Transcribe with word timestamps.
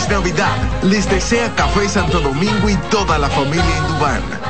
Feliz 0.00 0.08
Navidad. 0.08 0.56
Les 0.82 1.08
desea 1.10 1.54
Café 1.56 1.88
Santo 1.88 2.20
Domingo 2.20 2.68
y 2.68 2.76
toda 2.90 3.18
la 3.18 3.28
familia 3.28 3.76
Indubán. 3.78 4.49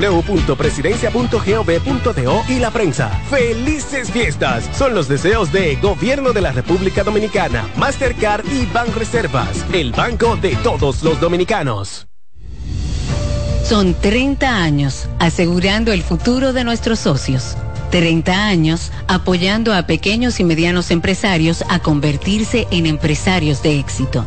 www.presidencia.gov.do 0.00 2.42
y 2.48 2.58
la 2.58 2.70
prensa. 2.70 3.10
¡Felices 3.28 4.10
fiestas! 4.10 4.68
Son 4.76 4.94
los 4.94 5.08
deseos 5.08 5.52
de 5.52 5.76
Gobierno 5.76 6.32
de 6.32 6.40
la 6.40 6.52
República 6.52 7.04
Dominicana, 7.04 7.68
Mastercard 7.76 8.46
y 8.50 8.64
Banreservas, 8.66 9.64
el 9.72 9.92
banco 9.92 10.36
de 10.36 10.56
todos 10.56 11.02
los 11.02 11.20
dominicanos. 11.20 12.06
Son 13.64 13.94
30 13.94 14.62
años 14.62 15.08
asegurando 15.18 15.92
el 15.92 16.02
futuro 16.02 16.52
de 16.52 16.64
nuestros 16.64 16.98
socios. 16.98 17.56
30 17.90 18.46
años 18.46 18.92
apoyando 19.08 19.74
a 19.74 19.86
pequeños 19.86 20.40
y 20.40 20.44
medianos 20.44 20.90
empresarios 20.90 21.64
a 21.68 21.80
convertirse 21.80 22.66
en 22.70 22.86
empresarios 22.86 23.62
de 23.62 23.78
éxito. 23.78 24.26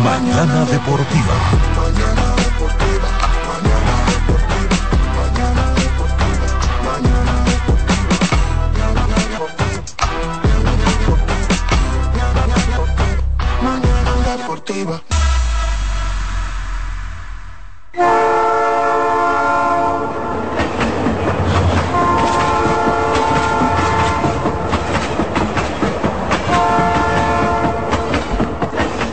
Mañana 0.00 0.64
Deportiva. 0.64 2.31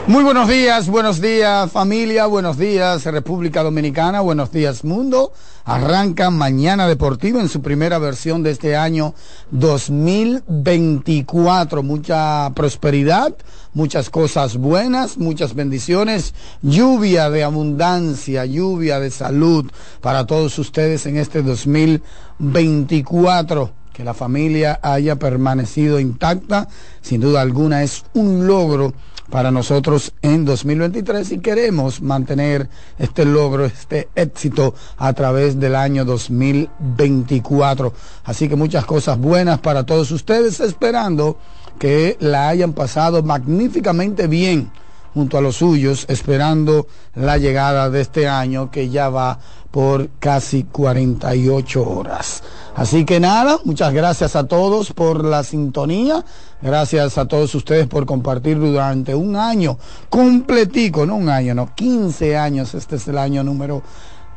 Muy 0.10 0.24
buenos 0.24 0.50
días, 0.50 0.90
buenos 0.90 1.22
días 1.22 1.72
familia, 1.72 2.26
buenos 2.26 2.58
días 2.58 3.06
República 3.06 3.62
Dominicana, 3.62 4.22
buenos 4.22 4.52
días 4.52 4.84
mundo. 4.84 5.32
Arranca 5.66 6.32
Mañana 6.32 6.88
Deportiva 6.88 7.40
en 7.40 7.48
su 7.48 7.62
primera 7.62 8.00
versión 8.00 8.42
de 8.42 8.50
este 8.50 8.76
año 8.76 9.14
2024. 9.52 11.84
Mucha 11.84 12.50
prosperidad, 12.56 13.36
muchas 13.76 14.10
cosas 14.10 14.58
buenas, 14.58 15.20
muchas 15.20 15.54
bendiciones, 15.54 16.34
lluvia 16.64 17.30
de 17.30 17.44
abundancia, 17.44 18.46
lluvia 18.46 19.00
de 19.00 19.12
salud 19.12 19.70
para 20.02 20.26
todos 20.26 20.58
ustedes 20.58 21.06
en 21.06 21.18
este 21.18 21.44
2024 21.44 23.74
que 23.94 24.04
la 24.06 24.16
familia 24.16 24.80
haya 24.82 25.18
permanecido 25.18 26.00
intacta, 26.00 26.68
sin 27.02 27.22
duda 27.22 27.42
alguna 27.42 27.84
es 27.84 28.06
un 28.14 28.48
logro 28.48 28.96
para 29.30 29.52
nosotros 29.52 30.14
en 30.22 30.46
2023 30.46 31.32
y 31.34 31.40
queremos 31.40 32.02
mantener 32.02 32.70
este 32.98 33.26
logro, 33.26 33.66
este 33.66 34.10
éxito 34.16 34.74
a 34.98 35.14
través 35.14 35.60
del 35.60 35.76
año 35.76 36.06
2024. 36.06 37.94
Así 38.24 38.50
que 38.50 38.56
muchas 38.56 38.86
cosas 38.86 39.18
buenas 39.18 39.60
para 39.60 39.86
todos 39.86 40.12
ustedes, 40.12 40.60
esperando 40.60 41.38
que 41.78 42.18
la 42.20 42.50
hayan 42.50 42.74
pasado 42.74 43.24
magníficamente 43.24 44.28
bien 44.28 44.72
junto 45.14 45.38
a 45.38 45.42
los 45.42 45.58
suyos, 45.58 46.06
esperando 46.08 46.88
la 47.16 47.38
llegada 47.38 47.90
de 47.90 48.02
este 48.02 48.28
año 48.28 48.70
que 48.72 48.90
ya 48.90 49.10
va 49.10 49.40
por 49.72 50.10
casi 50.20 50.64
48 50.64 51.88
horas. 51.88 52.44
Así 52.76 53.06
que 53.06 53.20
nada, 53.20 53.60
muchas 53.66 53.94
gracias 53.94 54.36
a 54.36 54.46
todos 54.46 54.94
por 54.94 55.24
la 55.26 55.44
sintonía, 55.44 56.24
gracias 56.62 57.18
a 57.18 57.28
todos 57.28 57.54
ustedes 57.56 57.88
por 57.88 58.06
compartir 58.06 58.60
durante 58.60 59.14
un 59.14 59.36
año 59.36 59.78
completico, 60.10 61.06
no 61.06 61.16
un 61.16 61.30
año, 61.30 61.54
no, 61.54 61.74
15 61.76 62.38
años, 62.38 62.74
este 62.74 62.96
es 62.96 63.08
el 63.08 63.18
año 63.18 63.44
número 63.44 63.84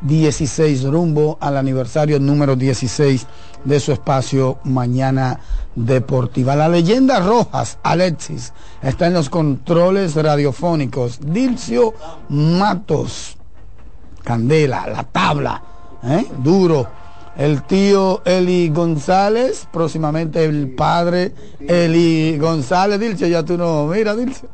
16, 0.01 0.83
rumbo 0.83 1.37
al 1.39 1.55
aniversario 1.55 2.19
número 2.19 2.57
16 2.57 3.25
de 3.63 3.79
su 3.79 3.93
espacio 3.93 4.59
Mañana 4.65 5.39
Deportiva. 5.75 6.55
La 6.55 6.67
leyenda 6.67 7.19
Rojas, 7.21 7.77
Alexis, 7.83 8.51
está 8.81 9.07
en 9.07 9.13
los 9.13 9.29
controles 9.29 10.15
radiofónicos. 10.15 11.19
Dilcio 11.21 11.93
Matos, 12.27 13.37
Candela, 14.23 14.87
la 14.87 15.03
tabla, 15.03 15.61
¿eh? 16.03 16.25
duro 16.37 16.87
el 17.35 17.63
tío 17.63 18.21
Eli 18.25 18.69
González, 18.69 19.67
próximamente 19.71 20.45
el 20.45 20.69
padre 20.69 21.33
Eli 21.59 22.37
González, 22.37 22.99
Dilce, 22.99 23.27
ya 23.29 23.43
tú 23.43 23.57
no, 23.57 23.87
mira 23.87 24.15
Dilce. 24.15 24.45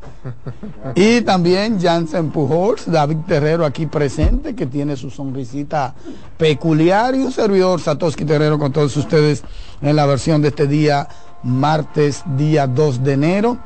Y 0.94 1.20
también 1.20 1.78
Jansen 1.80 2.30
Pujols, 2.30 2.90
David 2.90 3.18
Terrero 3.26 3.66
aquí 3.66 3.86
presente, 3.86 4.54
que 4.54 4.66
tiene 4.66 4.96
su 4.96 5.10
sonrisita 5.10 5.94
peculiar, 6.38 7.14
y 7.14 7.18
un 7.18 7.32
servidor 7.32 7.80
Satoshi 7.80 8.24
Terrero 8.24 8.58
con 8.58 8.72
todos 8.72 8.96
ustedes 8.96 9.42
en 9.82 9.94
la 9.94 10.06
versión 10.06 10.40
de 10.40 10.48
este 10.48 10.66
día, 10.66 11.06
martes, 11.42 12.22
día 12.36 12.66
2 12.66 13.04
de 13.04 13.12
enero 13.12 13.58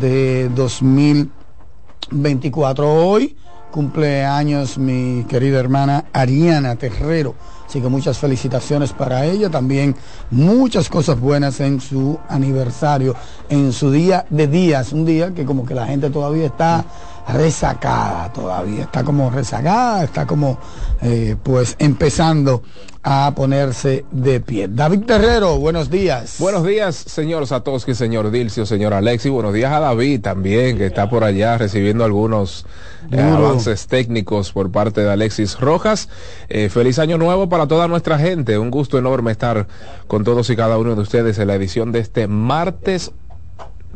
de 0.00 0.48
2024. 0.54 2.90
Hoy 2.90 3.36
cumpleaños 3.74 4.78
mi 4.78 5.24
querida 5.28 5.58
hermana 5.58 6.04
Ariana 6.12 6.76
Terrero. 6.76 7.34
Así 7.66 7.80
que 7.80 7.88
muchas 7.88 8.18
felicitaciones 8.18 8.92
para 8.92 9.24
ella, 9.24 9.50
también 9.50 9.96
muchas 10.30 10.88
cosas 10.88 11.18
buenas 11.18 11.58
en 11.58 11.80
su 11.80 12.16
aniversario, 12.28 13.16
en 13.48 13.72
su 13.72 13.90
día 13.90 14.26
de 14.30 14.46
días, 14.46 14.92
un 14.92 15.04
día 15.04 15.34
que 15.34 15.44
como 15.44 15.66
que 15.66 15.74
la 15.74 15.86
gente 15.88 16.08
todavía 16.10 16.46
está 16.46 16.84
resacada, 17.28 18.32
todavía 18.32 18.82
está 18.82 19.02
como 19.02 19.30
rezagada, 19.30 20.04
está 20.04 20.26
como 20.26 20.58
eh, 21.02 21.36
pues 21.42 21.76
empezando 21.78 22.62
a 23.02 23.34
ponerse 23.34 24.06
de 24.10 24.40
pie. 24.40 24.66
David 24.66 25.00
Terrero, 25.00 25.58
buenos 25.58 25.90
días. 25.90 26.36
Buenos 26.38 26.64
días, 26.64 26.96
señor 26.96 27.46
Satoshi, 27.46 27.94
señor 27.94 28.30
Dilcio, 28.30 28.64
señor 28.64 28.94
Alexi. 28.94 29.28
Buenos 29.28 29.52
días 29.52 29.72
a 29.72 29.80
David 29.80 30.22
también, 30.22 30.78
que 30.78 30.86
está 30.86 31.10
por 31.10 31.22
allá 31.22 31.58
recibiendo 31.58 32.04
algunos 32.04 32.64
eh, 33.12 33.20
avances 33.20 33.86
técnicos 33.88 34.52
por 34.52 34.72
parte 34.72 35.02
de 35.02 35.10
Alexis 35.10 35.60
Rojas. 35.60 36.08
Eh, 36.48 36.70
feliz 36.70 36.98
año 36.98 37.18
nuevo 37.18 37.50
para 37.50 37.68
toda 37.68 37.88
nuestra 37.88 38.18
gente. 38.18 38.56
Un 38.56 38.70
gusto 38.70 38.96
enorme 38.98 39.32
estar 39.32 39.66
con 40.06 40.24
todos 40.24 40.48
y 40.48 40.56
cada 40.56 40.78
uno 40.78 40.94
de 40.94 41.02
ustedes 41.02 41.38
en 41.38 41.48
la 41.48 41.56
edición 41.56 41.92
de 41.92 41.98
este 41.98 42.26
martes 42.26 43.12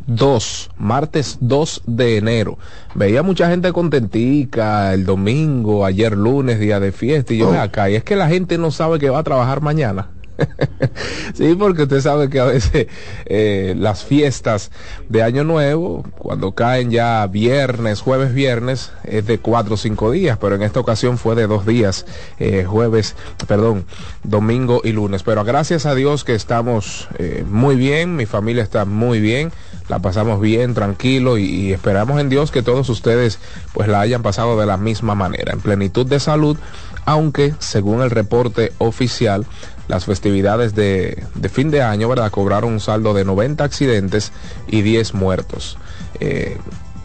2, 0.07 0.71
martes 0.77 1.37
2 1.41 1.83
de 1.85 2.17
enero. 2.17 2.57
Veía 2.95 3.23
mucha 3.23 3.49
gente 3.49 3.71
contentica 3.73 4.93
el 4.93 5.05
domingo, 5.05 5.85
ayer 5.85 6.17
lunes, 6.17 6.59
día 6.59 6.79
de 6.79 6.91
fiesta, 6.91 7.33
y 7.33 7.37
yo 7.37 7.49
oh. 7.49 7.59
acá, 7.59 7.89
y 7.89 7.95
es 7.95 8.03
que 8.03 8.15
la 8.15 8.27
gente 8.27 8.57
no 8.57 8.71
sabe 8.71 8.99
que 8.99 9.09
va 9.09 9.19
a 9.19 9.23
trabajar 9.23 9.61
mañana. 9.61 10.09
sí, 11.33 11.55
porque 11.55 11.83
usted 11.83 12.01
sabe 12.01 12.29
que 12.29 12.39
a 12.39 12.45
veces 12.45 12.87
eh, 13.25 13.75
las 13.77 14.03
fiestas 14.03 14.71
de 15.07 15.23
Año 15.23 15.43
Nuevo, 15.43 16.03
cuando 16.17 16.53
caen 16.53 16.91
ya 16.91 17.25
viernes, 17.27 18.01
jueves, 18.01 18.33
viernes, 18.33 18.91
es 19.03 19.25
de 19.25 19.39
cuatro 19.39 19.75
o 19.75 19.77
cinco 19.77 20.11
días, 20.11 20.37
pero 20.39 20.55
en 20.55 20.63
esta 20.63 20.79
ocasión 20.79 21.17
fue 21.17 21.35
de 21.35 21.47
dos 21.47 21.65
días, 21.65 22.05
eh, 22.39 22.65
jueves, 22.65 23.15
perdón, 23.47 23.85
domingo 24.23 24.81
y 24.83 24.91
lunes. 24.91 25.23
Pero 25.23 25.43
gracias 25.43 25.85
a 25.85 25.95
Dios 25.95 26.23
que 26.23 26.35
estamos 26.35 27.07
eh, 27.17 27.43
muy 27.49 27.75
bien, 27.75 28.15
mi 28.15 28.25
familia 28.25 28.63
está 28.63 28.85
muy 28.85 29.19
bien, 29.19 29.51
la 29.89 29.99
pasamos 29.99 30.39
bien, 30.39 30.73
tranquilo 30.73 31.37
y, 31.37 31.73
esperamos 31.73 32.21
en 32.21 32.29
Dios 32.29 32.51
que 32.51 32.61
todos 32.61 32.87
ustedes 32.89 33.39
pues 33.73 33.87
la 33.87 33.99
hayan 33.99 34.21
pasado 34.21 34.57
de 34.59 34.65
la 34.65 34.77
misma 34.77 35.15
manera, 35.15 35.51
en 35.51 35.59
plenitud 35.59 36.05
de 36.05 36.19
salud, 36.19 36.57
aunque 37.05 37.53
según 37.59 38.01
el 38.01 38.11
reporte 38.11 38.71
oficial, 38.77 39.45
las 39.87 40.05
festividades 40.05 40.75
de, 40.75 41.25
fin 41.51 41.71
de 41.71 41.81
año, 41.81 42.07
¿verdad? 42.07 42.31
Cobraron 42.31 42.73
un 42.73 42.79
saldo 42.79 43.15
de 43.15 43.25
90 43.25 43.63
accidentes 43.63 44.31
y 44.67 44.83
10 44.83 45.15
muertos. 45.15 45.77
Eh, 46.19 46.57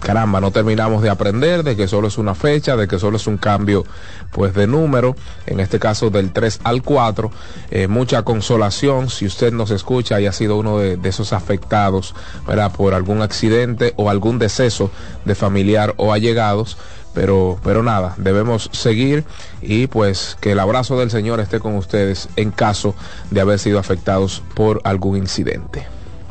caramba, 0.05 0.41
no 0.41 0.51
terminamos 0.51 1.03
de 1.03 1.09
aprender 1.09 1.65
de 1.65 1.77
que 1.77 1.89
solo 1.89 2.09
es 2.09 2.19
una 2.19 2.35
fecha, 2.35 2.77
de 2.77 2.87
que 2.87 2.99
solo 2.99 3.17
es 3.17 3.27
un 3.27 3.39
cambio 3.39 3.85
pues 4.31 4.53
de 4.55 4.67
número, 4.67 5.17
en 5.47 5.61
este 5.61 5.79
caso 5.79 6.11
del 6.11 6.31
3 6.31 6.61
al 6.63 6.83
4, 6.83 7.31
eh, 7.71 7.89
mucha 7.89 8.23
consolación 8.23 9.09
si 9.09 9.25
usted 9.25 9.53
nos 9.53 9.71
escucha 9.71 10.21
y 10.21 10.27
ha 10.27 10.33
sido 10.33 10.59
uno 10.59 10.79
de, 10.79 10.99
de, 10.99 11.09
esos 11.09 11.33
afectados 11.33 12.15
¿verdad? 12.47 12.71
por 12.71 12.93
algún 12.93 13.23
accidente 13.23 13.95
o 13.97 14.11
algún 14.11 14.39
deceso 14.39 14.91
de 15.25 15.35
familiar 15.35 15.95
o 15.97 16.13
allegados, 16.13 16.77
pero, 17.15 17.59
pero 17.65 17.83
nada, 17.83 18.15
debemos 18.19 18.69
seguir 18.73 19.25
y 19.63 19.87
pues 19.87 20.37
que 20.41 20.53
el 20.53 20.61
abrazo 20.61 20.99
del 20.99 21.11
Señor 21.11 21.41
esté 21.41 21.61
con 21.61 21.77
ustedes 21.77 22.29
en 22.37 22.51
caso 22.51 22.95
de 23.31 23.41
haber 23.41 23.59
sido 23.59 23.79
afectados 23.79 24.43
por 24.55 24.83
algún 24.85 25.17
incidente. 25.17 25.87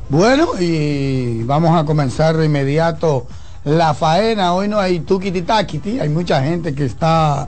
Bueno, 0.09 0.49
y 0.59 1.41
vamos 1.43 1.75
a 1.75 1.85
comenzar 1.85 2.37
de 2.37 2.45
inmediato 2.45 3.25
la 3.65 3.93
faena. 3.93 4.53
Hoy 4.53 4.67
no 4.67 4.79
hay 4.79 4.99
tukiti 4.99 5.41
takiti, 5.41 5.99
hay 5.99 6.09
mucha 6.09 6.43
gente 6.43 6.73
que 6.73 6.85
está 6.85 7.47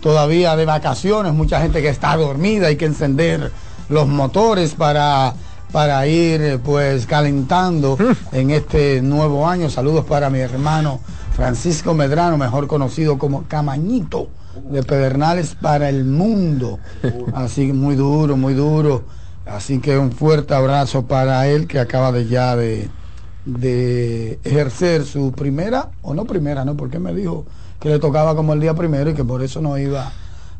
todavía 0.00 0.56
de 0.56 0.64
vacaciones, 0.64 1.32
mucha 1.32 1.60
gente 1.60 1.80
que 1.80 1.88
está 1.88 2.16
dormida, 2.16 2.68
hay 2.68 2.76
que 2.76 2.86
encender 2.86 3.52
los 3.88 4.08
motores 4.08 4.74
para 4.74 5.34
para 5.72 6.06
ir 6.06 6.60
pues 6.62 7.06
calentando 7.06 7.96
en 8.30 8.50
este 8.50 9.00
nuevo 9.00 9.48
año. 9.48 9.70
Saludos 9.70 10.04
para 10.04 10.28
mi 10.28 10.38
hermano 10.38 11.00
Francisco 11.34 11.94
Medrano, 11.94 12.36
mejor 12.36 12.66
conocido 12.66 13.18
como 13.18 13.44
Camañito 13.44 14.28
de 14.70 14.82
Pedernales 14.82 15.54
para 15.54 15.88
el 15.88 16.04
mundo. 16.04 16.78
Así 17.32 17.68
que 17.68 17.72
muy 17.72 17.96
duro, 17.96 18.36
muy 18.36 18.52
duro. 18.52 19.04
Así 19.46 19.80
que 19.80 19.96
un 19.96 20.12
fuerte 20.12 20.54
abrazo 20.54 21.06
para 21.06 21.48
él 21.48 21.66
que 21.66 21.80
acaba 21.80 22.12
de 22.12 22.26
ya 22.28 22.54
de, 22.54 22.88
de 23.44 24.38
ejercer 24.44 25.04
su 25.04 25.32
primera, 25.32 25.90
o 26.02 26.14
no 26.14 26.24
primera, 26.24 26.64
¿no? 26.64 26.76
Porque 26.76 26.98
me 26.98 27.14
dijo 27.14 27.44
que 27.80 27.88
le 27.88 27.98
tocaba 27.98 28.36
como 28.36 28.52
el 28.52 28.60
día 28.60 28.74
primero 28.74 29.10
y 29.10 29.14
que 29.14 29.24
por 29.24 29.42
eso 29.42 29.60
no 29.60 29.76
iba 29.76 30.12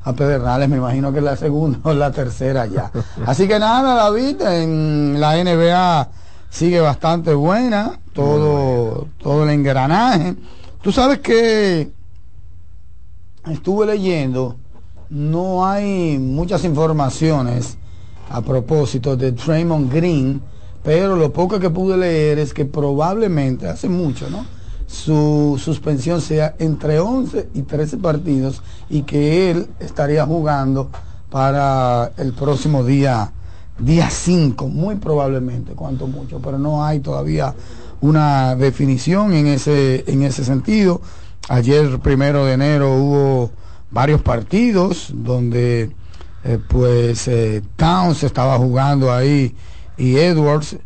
a 0.05 0.12
Pedernales, 0.12 0.69
me 0.69 0.79
imagino 0.79 1.12
que 1.12 1.20
la 1.20 1.37
segunda 1.37 1.79
o 1.84 1.93
la 1.93 2.11
tercera 2.11 2.67
ya. 2.67 2.90
Así 3.26 3.46
que 3.46 3.58
nada, 3.58 3.94
David, 3.94 4.40
en 4.43 5.20
la 5.20 5.43
NBA 5.43 6.08
sigue 6.50 6.81
bastante 6.81 7.32
buena, 7.34 8.00
todo, 8.12 9.06
todo 9.19 9.44
el 9.44 9.50
engranaje. 9.50 10.34
Tú 10.82 10.90
sabes 10.90 11.20
que 11.20 11.93
estuve 13.50 13.87
leyendo, 13.87 14.56
no 15.08 15.64
hay 15.64 16.19
muchas 16.19 16.64
informaciones 16.64 17.76
a 18.31 18.40
propósito 18.40 19.17
de 19.17 19.32
Draymond 19.32 19.93
Green, 19.93 20.43
pero 20.82 21.17
lo 21.17 21.32
poco 21.32 21.61
que 21.61 21.70
pude 21.70 21.96
leer 21.96 22.38
es 22.38 22.52
que 22.52 22.64
probablemente, 22.64 23.69
hace 23.69 23.88
mucho, 23.88 24.29
¿no? 24.31 24.44
Su 24.87 25.58
suspensión 25.62 26.20
sea 26.20 26.55
entre 26.58 26.99
11 26.99 27.49
y 27.55 27.62
13 27.62 27.96
partidos 27.99 28.62
y 28.90 29.02
que 29.02 29.50
él 29.50 29.69
estaría 29.81 30.26
jugando 30.26 30.90
para 31.31 32.12
el 32.19 32.32
próximo 32.34 32.84
día, 32.84 33.32
día 33.79 34.11
5, 34.11 34.69
muy 34.69 34.96
probablemente, 34.96 35.73
cuanto 35.73 36.06
mucho, 36.06 36.40
pero 36.40 36.58
no 36.58 36.84
hay 36.84 37.00
todavía 37.00 37.55
una 38.02 38.55
definición 38.56 39.32
en 39.32 39.46
ese, 39.46 40.05
en 40.06 40.23
ese 40.23 40.44
sentido. 40.44 41.00
Ayer, 41.49 41.99
primero 42.00 42.44
de 42.44 42.55
enero, 42.55 42.94
hubo 42.94 43.50
varios 43.90 44.20
partidos 44.20 45.11
donde 45.14 45.90
eh, 46.44 46.58
pues 46.69 47.29
eh, 47.29 47.62
Towns 47.76 48.25
estaba 48.25 48.58
jugando 48.58 49.12
ahí 49.12 49.55
y 49.97 50.17
Edwards, 50.17 50.77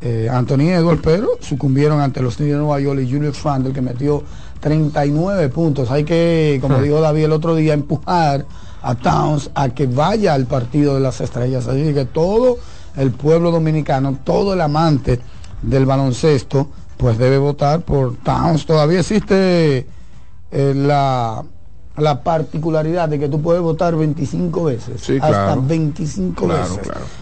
eh, 0.00 0.28
Anthony 0.30 0.70
Edwards, 0.70 1.00
pero 1.02 1.28
sucumbieron 1.40 2.00
ante 2.00 2.22
los 2.22 2.36
Knicks 2.36 2.52
de 2.52 2.58
Nueva 2.58 2.80
York 2.80 3.00
y 3.00 3.12
Julius 3.12 3.42
Randle 3.42 3.72
que 3.72 3.82
metió 3.82 4.22
39 4.60 5.48
puntos. 5.48 5.90
Hay 5.90 6.04
que, 6.04 6.58
como 6.60 6.78
hmm. 6.78 6.82
dijo 6.82 7.00
David 7.00 7.24
el 7.24 7.32
otro 7.32 7.54
día, 7.54 7.74
empujar 7.74 8.46
a 8.82 8.94
Towns 8.94 9.50
a 9.54 9.68
que 9.70 9.86
vaya 9.86 10.34
al 10.34 10.46
partido 10.46 10.94
de 10.94 11.00
las 11.00 11.20
estrellas. 11.20 11.66
Así 11.66 11.92
que 11.92 12.04
todo 12.04 12.58
el 12.96 13.10
pueblo 13.10 13.50
dominicano, 13.50 14.18
todo 14.24 14.54
el 14.54 14.60
amante 14.60 15.20
del 15.62 15.86
baloncesto, 15.86 16.68
pues 16.96 17.18
debe 17.18 17.38
votar 17.38 17.82
por 17.82 18.16
Towns. 18.16 18.66
Todavía 18.66 19.00
existe 19.00 19.86
eh, 20.50 20.74
la, 20.74 21.44
la, 22.00 22.22
particularidad 22.22 23.08
de 23.08 23.18
que 23.18 23.28
tú 23.28 23.40
puedes 23.40 23.62
votar 23.62 23.96
25 23.96 24.64
veces. 24.64 25.22
hasta 25.22 25.56
25 25.56 26.46
veces. 26.46 26.80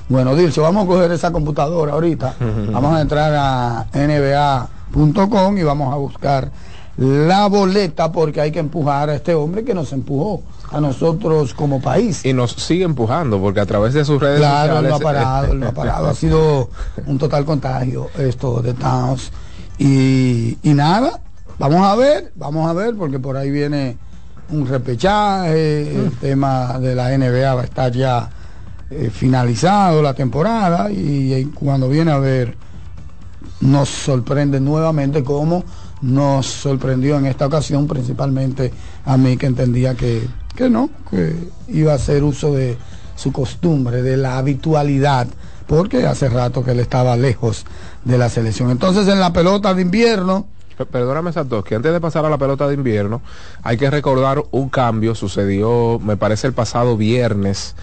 Bueno, 0.09 0.35
Dilcio, 0.35 0.63
vamos 0.63 0.85
a 0.85 0.87
coger 0.87 1.13
esa 1.13 1.31
computadora 1.31 1.93
ahorita. 1.93 2.35
vamos 2.73 2.95
a 2.95 3.01
entrar 3.01 3.33
a 3.35 3.87
nba.com 3.93 5.59
y 5.59 5.63
vamos 5.63 5.93
a 5.93 5.97
buscar 5.97 6.51
la 6.99 7.47
boleta 7.47 8.11
porque 8.11 8.41
hay 8.41 8.51
que 8.51 8.59
empujar 8.59 9.09
a 9.09 9.15
este 9.15 9.33
hombre 9.33 9.65
que 9.65 9.73
nos 9.73 9.93
empujó 9.93 10.43
a 10.71 10.81
nosotros 10.81 11.55
como 11.55 11.81
país. 11.81 12.25
Y 12.25 12.33
nos 12.33 12.53
sigue 12.53 12.85
empujando, 12.85 13.41
porque 13.41 13.61
a 13.61 13.67
través 13.67 13.95
de 13.95 14.05
sus 14.05 14.21
redes 14.21 14.39
claro, 14.41 14.77
sociales... 14.77 14.91
no 14.91 14.97
ha 14.97 14.99
parado, 14.99 15.55
no 15.55 15.69
ha 15.69 15.73
parado. 15.73 16.09
ha 16.09 16.15
sido 16.15 16.71
un 17.07 17.19
total 17.19 17.45
contagio 17.45 18.09
esto 18.19 18.61
de 18.61 18.75
Towns. 18.75 19.31
Y, 19.79 20.59
y, 20.63 20.75
nada, 20.75 21.21
vamos 21.59 21.87
a 21.87 21.95
ver, 21.95 22.33
vamos 22.35 22.69
a 22.69 22.73
ver, 22.73 22.97
porque 22.97 23.21
por 23.21 23.37
ahí 23.37 23.51
viene 23.51 23.97
un 24.51 24.67
repechaje, 24.67 25.95
el 25.95 26.07
mm. 26.07 26.17
tema 26.21 26.79
de 26.79 26.95
la 26.95 27.17
NBA 27.17 27.55
va 27.55 27.63
a 27.63 27.65
estar 27.65 27.93
ya 27.93 28.31
eh, 28.91 29.11
finalizado 29.13 30.03
la 30.03 30.15
temporada 30.15 30.91
y, 30.91 31.35
y, 31.35 31.45
cuando 31.47 31.89
viene 31.89 32.11
a 32.11 32.19
ver 32.19 32.57
nos 33.61 33.89
sorprende 33.89 34.61
nuevamente 34.61 35.23
cómo 35.23 35.65
nos 36.01 36.47
sorprendió 36.47 37.19
en 37.19 37.27
esta 37.27 37.47
ocasión, 37.47 37.87
principalmente 37.87 38.73
a 39.05 39.17
mí 39.17 39.37
que 39.37 39.47
entendía 39.47 39.95
que 39.95 40.27
que 40.59 40.69
no, 40.69 40.91
que 41.09 41.37
iba 41.69 41.93
a 41.93 41.95
hacer 41.95 42.25
uso 42.25 42.53
de 42.53 42.77
su 43.15 43.31
costumbre, 43.31 44.03
de 44.03 44.17
la 44.17 44.39
habitualidad, 44.39 45.29
porque 45.69 46.05
hace 46.05 46.29
rato 46.29 46.65
que 46.65 46.73
él 46.73 46.81
estaba 46.81 47.17
lejos 47.17 47.65
de 48.05 48.19
la 48.19 48.29
selección. 48.29 48.71
Entonces 48.71 49.07
en 49.07 49.21
la 49.21 49.33
pelota 49.33 49.73
de 49.73 49.83
invierno... 49.83 50.49
Perdóname 50.87 51.33
Santos, 51.33 51.65
que 51.65 51.75
antes 51.75 51.93
de 51.93 52.01
pasar 52.01 52.25
a 52.25 52.31
la 52.31 52.39
pelota 52.39 52.69
de 52.69 52.75
invierno, 52.75 53.21
hay 53.63 53.77
que 53.77 53.91
recordar 53.91 54.43
un 54.51 54.69
cambio, 54.69 55.15
sucedió, 55.15 55.99
me 56.03 56.17
parece, 56.17 56.47
el 56.47 56.53
pasado 56.53 56.97
viernes. 56.97 57.75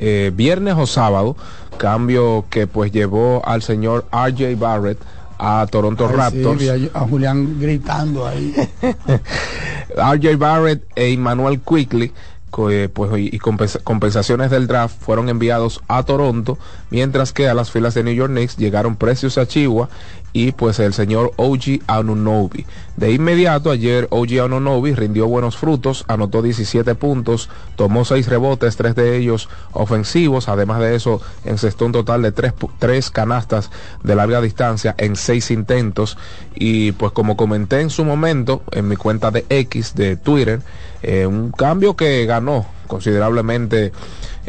Eh, 0.00 0.32
viernes 0.34 0.74
o 0.76 0.86
sábado, 0.86 1.36
cambio 1.76 2.46
que 2.50 2.66
pues 2.66 2.90
llevó 2.90 3.42
al 3.46 3.62
señor 3.62 4.06
RJ 4.10 4.56
Barrett 4.58 4.98
a 5.38 5.66
Toronto 5.70 6.08
Raptors. 6.08 6.62
a 6.92 7.00
Julián 7.00 7.60
gritando 7.60 8.26
ahí. 8.26 8.54
RJ 9.96 10.36
Barrett 10.36 10.84
e 10.96 11.12
Emmanuel 11.12 11.60
Quickly 11.60 12.12
eh, 12.70 12.88
pues, 12.92 13.10
y 13.16 13.38
compensaciones 13.38 14.50
del 14.50 14.66
draft 14.66 14.96
fueron 15.00 15.28
enviados 15.28 15.80
a 15.88 16.04
Toronto, 16.04 16.56
mientras 16.90 17.32
que 17.32 17.48
a 17.48 17.54
las 17.54 17.70
filas 17.70 17.94
de 17.94 18.04
New 18.04 18.14
York 18.14 18.30
Knicks 18.30 18.56
llegaron 18.56 18.96
precios 18.96 19.38
a 19.38 19.46
Chihuahua 19.46 19.88
y 20.34 20.52
pues 20.52 20.80
el 20.80 20.92
señor 20.92 21.32
OG 21.36 21.80
Anunobi. 21.86 22.66
De 22.96 23.12
inmediato 23.12 23.70
ayer 23.70 24.08
OG 24.10 24.40
Anunobi 24.44 24.92
rindió 24.92 25.26
buenos 25.28 25.56
frutos, 25.56 26.04
anotó 26.08 26.42
17 26.42 26.96
puntos, 26.96 27.48
tomó 27.76 28.04
6 28.04 28.28
rebotes, 28.28 28.76
3 28.76 28.96
de 28.96 29.16
ellos 29.16 29.48
ofensivos, 29.72 30.48
además 30.48 30.80
de 30.80 30.96
eso 30.96 31.22
encestó 31.44 31.86
un 31.86 31.92
total 31.92 32.22
de 32.22 32.32
3, 32.32 32.52
3 32.78 33.10
canastas 33.10 33.70
de 34.02 34.14
larga 34.16 34.40
distancia 34.40 34.94
en 34.98 35.14
6 35.14 35.52
intentos 35.52 36.18
y 36.54 36.92
pues 36.92 37.12
como 37.12 37.36
comenté 37.36 37.80
en 37.80 37.90
su 37.90 38.04
momento 38.04 38.62
en 38.72 38.88
mi 38.88 38.96
cuenta 38.96 39.30
de 39.30 39.46
X 39.48 39.94
de 39.94 40.16
Twitter, 40.16 40.60
eh, 41.02 41.26
un 41.26 41.52
cambio 41.52 41.94
que 41.94 42.26
ganó 42.26 42.66
considerablemente 42.88 43.92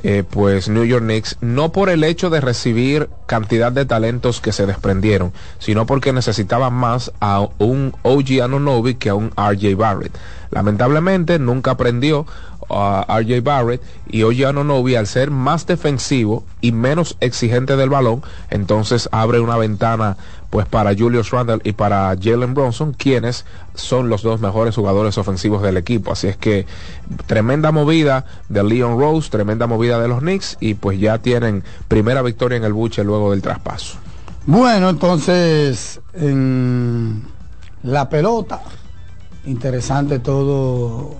eh, 0.04 0.24
pues 0.30 0.70
New 0.70 0.84
York 0.84 1.04
Knicks, 1.04 1.38
no 1.42 1.72
por 1.72 1.90
el 1.90 2.04
hecho 2.04 2.30
de 2.30 2.42
recibir 2.42 3.10
cantidad 3.26 3.72
de 3.72 3.86
talentos 3.86 4.42
que 4.42 4.52
se 4.52 4.66
desprendieron, 4.66 5.32
sino 5.60 5.86
porque 5.86 6.14
necesitaban 6.14 6.74
más 6.74 7.12
a 7.20 7.48
un 7.60 7.94
OG 8.04 8.44
Anonobi 8.44 8.96
que 8.96 9.10
a 9.10 9.16
un 9.16 9.32
RJ 9.32 9.76
Barrett. 9.76 10.18
Lamentablemente 10.52 11.40
nunca 11.40 11.72
aprendió 11.72 12.26
a 12.70 13.06
RJ 13.20 13.42
Barrett 13.42 13.82
y 14.08 14.24
OG 14.24 14.48
Anonobi 14.48 14.96
al 14.96 15.08
ser 15.08 15.32
más 15.32 15.66
defensivo 15.66 16.44
y 16.62 16.72
menos 16.72 17.18
exigente 17.20 17.76
del 17.76 17.90
balón, 17.90 18.24
entonces 18.50 19.10
abre 19.12 19.40
una 19.40 19.58
ventana 19.58 20.18
pues 20.50 20.68
para 20.68 20.96
Julius 20.96 21.32
Randle 21.32 21.60
y 21.64 21.74
para 21.74 22.16
Jalen 22.22 22.54
Bronson, 22.54 22.94
quienes 22.94 23.46
son 23.76 24.10
los 24.10 24.22
dos 24.22 24.42
mejores 24.42 24.76
jugadores 24.76 25.18
ofensivos 25.18 25.62
del 25.62 25.78
equipo. 25.78 26.12
Así 26.12 26.28
es 26.28 26.38
que 26.38 26.66
tremenda 27.28 27.72
movida 27.72 28.26
de 28.50 28.64
Leon 28.64 29.00
Rose, 29.00 29.30
tremenda 29.30 29.68
movida 29.68 30.00
de 30.00 30.08
los 30.08 30.20
Knicks 30.20 30.58
y 30.60 30.76
pues 30.76 31.00
ya 31.00 31.20
tienen 31.20 31.64
primera 31.88 32.22
victoria 32.22 32.58
en 32.58 32.64
el 32.64 32.74
buche 32.74 33.04
luego 33.04 33.32
del 33.32 33.42
traspaso. 33.42 33.98
Bueno, 34.48 34.90
entonces 34.90 36.00
en 36.14 37.24
la 37.84 38.10
pelota, 38.10 38.62
interesante 39.46 40.20
todo 40.20 41.16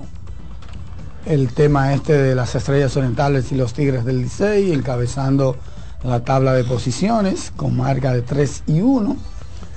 el 1.26 1.52
tema 1.54 1.94
este 1.94 2.14
de 2.14 2.36
las 2.36 2.54
estrellas 2.54 2.96
orientales 2.98 3.52
y 3.52 3.56
los 3.56 3.74
tigres 3.74 4.06
del 4.06 4.22
Licey, 4.22 4.72
encabezando 4.72 5.58
la 6.04 6.24
tabla 6.24 6.54
de 6.54 6.64
posiciones 6.64 7.52
con 7.56 7.76
marca 7.76 8.14
de 8.14 8.22
3 8.22 8.64
y 8.68 8.82
1. 8.82 9.18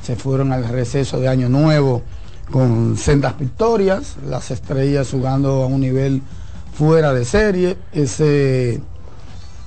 Se 0.02 0.16
fueron 0.16 0.52
al 0.52 0.68
receso 0.68 1.18
de 1.18 1.28
Año 1.28 1.48
Nuevo 1.48 2.02
con 2.50 2.96
sendas 2.96 3.38
victorias, 3.38 4.16
las 4.26 4.50
estrellas 4.50 5.10
jugando 5.10 5.62
a 5.62 5.66
un 5.66 5.80
nivel 5.80 6.22
fuera 6.74 7.12
de 7.12 7.24
serie. 7.24 7.76
Ese, 7.92 8.80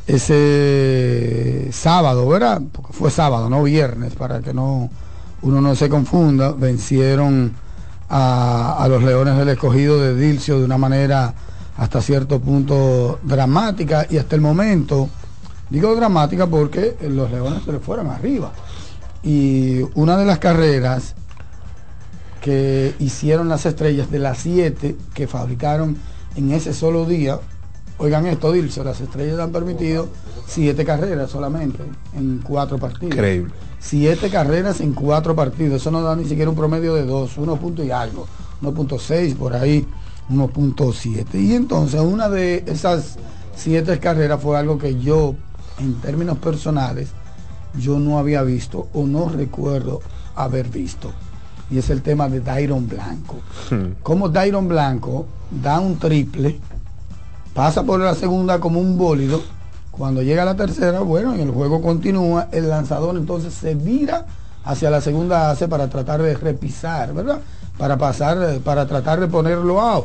ese 0.08 1.70
sábado, 1.72 2.28
¿verdad? 2.28 2.62
Porque 2.72 2.94
fue 2.94 3.12
sábado, 3.12 3.50
no 3.50 3.64
viernes, 3.64 4.16
para 4.16 4.40
que 4.40 4.54
no 4.54 4.90
uno 5.44 5.60
no 5.60 5.76
se 5.76 5.90
confunda, 5.90 6.52
vencieron 6.52 7.54
a, 8.10 8.78
a 8.78 8.88
los 8.88 9.02
Leones 9.04 9.38
del 9.38 9.50
Escogido 9.50 10.00
de 10.00 10.16
Dilcio 10.16 10.60
de 10.60 10.66
una 10.66 10.78
manera 10.78 11.34
hasta 11.78 12.02
cierto 12.02 12.40
punto 12.40 13.20
dramática 13.24 14.06
y 14.10 14.18
hasta 14.18 14.36
el 14.36 14.42
momento 14.42 15.10
Digo 15.72 15.96
dramática 15.96 16.48
porque 16.48 16.98
los 17.02 17.32
leones 17.32 17.64
se 17.64 17.72
le 17.72 17.80
fueron 17.80 18.08
arriba. 18.08 18.52
Y 19.24 19.82
una 19.96 20.18
de 20.18 20.26
las 20.26 20.38
carreras 20.38 21.16
que 22.42 22.94
hicieron 23.00 23.48
las 23.48 23.66
estrellas 23.66 24.12
de 24.12 24.20
las 24.20 24.40
siete 24.40 24.98
que 25.14 25.28
fabricaron 25.28 25.98
en 26.36 26.52
ese 26.52 26.74
solo 26.74 27.06
día, 27.06 27.40
oigan 27.98 28.26
esto, 28.26 28.52
Dilso, 28.52 28.84
las 28.84 29.00
estrellas 29.00 29.40
han 29.40 29.52
permitido 29.52 30.10
siete 30.48 30.84
carreras 30.84 31.30
solamente 31.30 31.84
en 32.18 32.40
cuatro 32.40 32.78
partidos. 32.78 33.16
Increíble. 33.16 33.54
Siete 33.80 34.30
carreras 34.30 34.82
en 34.82 34.94
cuatro 34.94 35.36
partidos. 35.36 35.82
Eso 35.82 35.92
no 35.92 36.02
da 36.02 36.16
ni 36.16 36.26
siquiera 36.26 36.50
un 36.50 36.56
promedio 36.56 36.94
de 36.94 37.06
dos, 37.06 37.38
uno 37.38 37.56
punto 37.56 37.84
y 37.84 37.92
algo. 37.92 38.28
1.6 38.62 39.36
por 39.36 39.56
ahí, 39.56 39.88
1.7. 40.30 41.34
Y 41.34 41.56
entonces 41.56 42.00
una 42.00 42.30
de 42.30 42.64
esas 42.68 43.18
siete 43.56 44.00
carreras 44.00 44.42
fue 44.42 44.58
algo 44.58 44.78
que 44.78 45.00
yo 45.00 45.36
en 45.80 45.96
términos 45.96 46.38
personales, 46.38 47.10
yo 47.78 48.00
no 48.00 48.20
había 48.20 48.44
visto 48.44 48.88
o 48.94 49.06
no 49.08 49.30
recuerdo 49.30 50.02
haber 50.36 50.70
visto. 50.70 51.12
Y 51.72 51.78
es 51.78 51.90
el 51.90 52.02
tema 52.02 52.28
de 52.30 52.42
Dairon 52.42 52.88
Blanco. 52.88 53.40
Hmm. 53.70 53.94
Como 54.04 54.30
Dairon 54.30 54.68
Blanco 54.68 55.26
da 55.50 55.80
un 55.80 55.98
triple, 55.98 56.60
pasa 57.54 57.84
por 57.84 58.00
la 58.00 58.14
segunda 58.14 58.60
como 58.60 58.80
un 58.80 58.98
bólido, 58.98 59.42
cuando 59.92 60.22
llega 60.22 60.44
a 60.44 60.46
la 60.46 60.56
tercera, 60.56 61.00
bueno, 61.02 61.36
y 61.36 61.42
el 61.42 61.52
juego 61.52 61.82
continúa, 61.82 62.48
el 62.52 62.70
lanzador 62.70 63.16
entonces 63.18 63.54
se 63.54 63.76
vira 63.76 64.26
hacia 64.64 64.90
la 64.90 65.02
segunda 65.02 65.48
base 65.48 65.68
para 65.68 65.90
tratar 65.90 66.22
de 66.22 66.36
repisar, 66.36 67.14
¿verdad? 67.14 67.40
Para 67.78 67.98
pasar, 67.98 68.60
para 68.64 68.86
tratar 68.86 69.20
de 69.20 69.28
ponerlo 69.28 69.82
a 69.82 70.02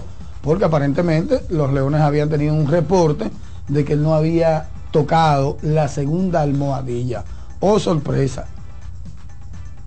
porque 0.47 0.65
aparentemente 0.65 1.43
los 1.51 1.73
Leones 1.73 2.01
habían 2.01 2.29
tenido 2.29 2.55
un 2.55 2.69
reporte 2.69 3.31
de 3.67 3.85
que 3.85 3.95
él 3.95 4.03
no 4.05 4.15
había 4.15 4.69
tocado 4.93 5.59
la 5.61 5.89
segunda 5.89 6.41
almohadilla. 6.43 7.25
Oh, 7.59 7.81
sorpresa. 7.81 8.47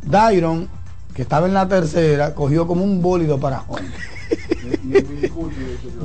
Dairon, 0.06 0.68
que 1.20 1.24
estaba 1.24 1.48
en 1.48 1.54
la 1.54 1.68
tercera, 1.68 2.34
cogió 2.34 2.66
como 2.66 2.82
un 2.82 3.02
bólido 3.02 3.38
para 3.38 3.66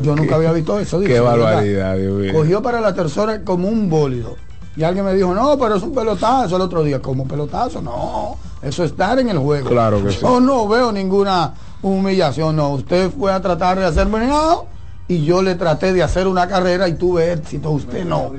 Yo 0.02 0.16
nunca 0.16 0.34
había 0.34 0.50
visto 0.50 0.76
eso. 0.80 0.98
Qué 0.98 1.20
barbaridad, 1.20 1.96
Cogió 2.32 2.60
para 2.60 2.80
la 2.80 2.92
tercera 2.92 3.40
como 3.44 3.68
un 3.68 3.88
bólido. 3.88 4.34
Y 4.74 4.82
alguien 4.82 5.04
me 5.04 5.14
dijo, 5.14 5.32
no, 5.32 5.56
pero 5.56 5.76
es 5.76 5.84
un 5.84 5.94
pelotazo 5.94 6.56
el 6.56 6.62
otro 6.62 6.82
día. 6.82 7.00
como 7.00 7.28
pelotazo? 7.28 7.80
No, 7.80 8.36
eso 8.60 8.82
es 8.82 8.90
estar 8.90 9.16
en 9.20 9.28
el 9.28 9.38
juego. 9.38 9.68
Claro 9.68 10.04
que 10.04 10.10
Yo 10.10 10.40
no 10.40 10.66
veo 10.66 10.90
ninguna 10.90 11.54
humillación. 11.80 12.56
No, 12.56 12.70
usted 12.70 13.08
fue 13.12 13.32
a 13.32 13.40
tratar 13.40 13.78
de 13.78 13.84
hacerme 13.84 14.18
nada 14.26 14.62
y 15.06 15.24
yo 15.24 15.42
le 15.42 15.54
traté 15.54 15.92
de 15.92 16.02
hacer 16.02 16.26
una 16.26 16.48
carrera 16.48 16.88
y 16.88 16.94
tuve 16.94 17.34
éxito, 17.34 17.70
usted 17.70 18.04
no. 18.04 18.32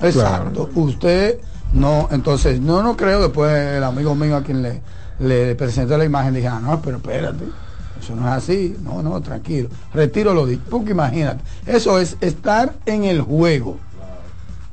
Exacto, 0.00 0.70
usted 0.74 1.38
no, 1.72 2.08
entonces 2.10 2.60
no, 2.60 2.82
no 2.82 2.96
creo, 2.96 3.20
después 3.20 3.76
el 3.76 3.84
amigo 3.84 4.16
mío 4.16 4.36
a 4.36 4.42
quien 4.42 4.62
le, 4.62 4.82
le 5.20 5.54
presenté 5.54 5.96
la 5.96 6.04
imagen 6.04 6.34
dije, 6.34 6.48
ah, 6.48 6.60
no, 6.60 6.80
pero 6.80 6.98
espérate, 6.98 7.44
eso 8.00 8.14
no 8.14 8.26
es 8.28 8.34
así, 8.34 8.76
no, 8.82 9.02
no, 9.02 9.20
tranquilo, 9.20 9.68
retiro 9.92 10.34
lo 10.34 10.46
dicho, 10.46 10.62
porque 10.70 10.92
imagínate, 10.92 11.42
eso 11.66 11.98
es 11.98 12.16
estar 12.20 12.74
en 12.86 13.04
el 13.04 13.20
juego. 13.22 13.78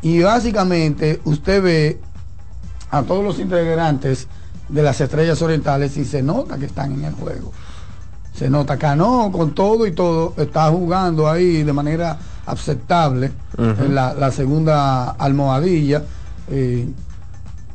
Y 0.01 0.21
básicamente 0.21 1.19
usted 1.25 1.63
ve 1.63 1.99
a 2.91 3.01
todos 3.01 3.23
los 3.23 3.39
integrantes 3.39 4.27
de 4.69 4.83
las 4.83 5.01
estrellas 5.01 5.41
orientales 5.41 5.97
y 5.97 6.05
se 6.05 6.21
nota 6.21 6.57
que 6.57 6.65
están 6.65 6.91
en 6.93 7.05
el 7.05 7.13
juego 7.13 7.51
se 8.37 8.49
nota 8.49 8.77
que 8.77 8.95
no, 8.95 9.31
con 9.31 9.53
todo 9.53 9.87
y 9.87 9.91
todo, 9.91 10.33
está 10.37 10.69
jugando 10.69 11.29
ahí 11.29 11.63
de 11.63 11.71
manera 11.71 12.17
aceptable 12.45 13.31
en 13.57 13.95
la, 13.95 14.31
segunda 14.31 15.11
almohadilla. 15.11 16.03
Eh, 16.49 16.87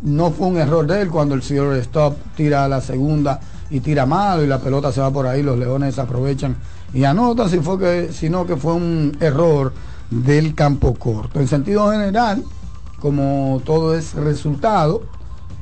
no 0.02 0.30
fue 0.30 0.46
un 0.46 0.56
error 0.56 0.86
de 0.86 1.02
él 1.02 1.10
cuando 1.10 1.34
el 1.34 1.42
señor 1.42 1.76
stop 1.76 2.16
tira 2.36 2.64
a 2.64 2.68
la 2.68 2.80
segunda 2.80 3.40
y 3.70 3.80
tira 3.80 4.06
mal 4.06 4.42
y 4.42 4.46
la 4.46 4.58
pelota 4.58 4.92
se 4.92 5.00
va 5.00 5.10
por 5.10 5.26
ahí, 5.26 5.42
los 5.42 5.58
leones 5.58 5.98
aprovechan 5.98 6.56
y 6.92 7.04
anotan, 7.04 7.48
si 7.48 7.58
fue 7.60 7.78
que, 7.78 8.12
sino 8.12 8.46
que 8.46 8.56
fue 8.56 8.74
un 8.74 9.16
error 9.20 9.72
del 10.10 10.54
campo 10.54 10.94
corto. 10.94 11.38
En 11.38 11.46
sentido 11.46 11.90
general, 11.92 12.42
como 12.98 13.62
todo 13.64 13.94
es 13.94 14.14
resultado, 14.14 15.02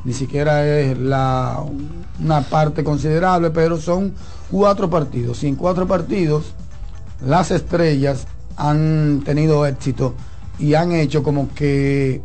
ni 0.05 0.13
siquiera 0.13 0.67
es 0.67 0.99
la, 0.99 1.63
una 2.23 2.41
parte 2.43 2.83
considerable, 2.83 3.51
pero 3.51 3.79
son 3.79 4.15
cuatro 4.51 4.89
partidos. 4.89 5.43
Y 5.45 5.49
en 5.49 5.57
cuatro 5.57 5.87
partidos 5.87 6.55
las 7.25 7.51
estrellas 7.51 8.27
han 8.57 9.23
tenido 9.25 9.67
éxito 9.67 10.15
y 10.59 10.75
han 10.75 10.93
hecho 10.93 11.23
como 11.23 11.53
que 11.55 12.23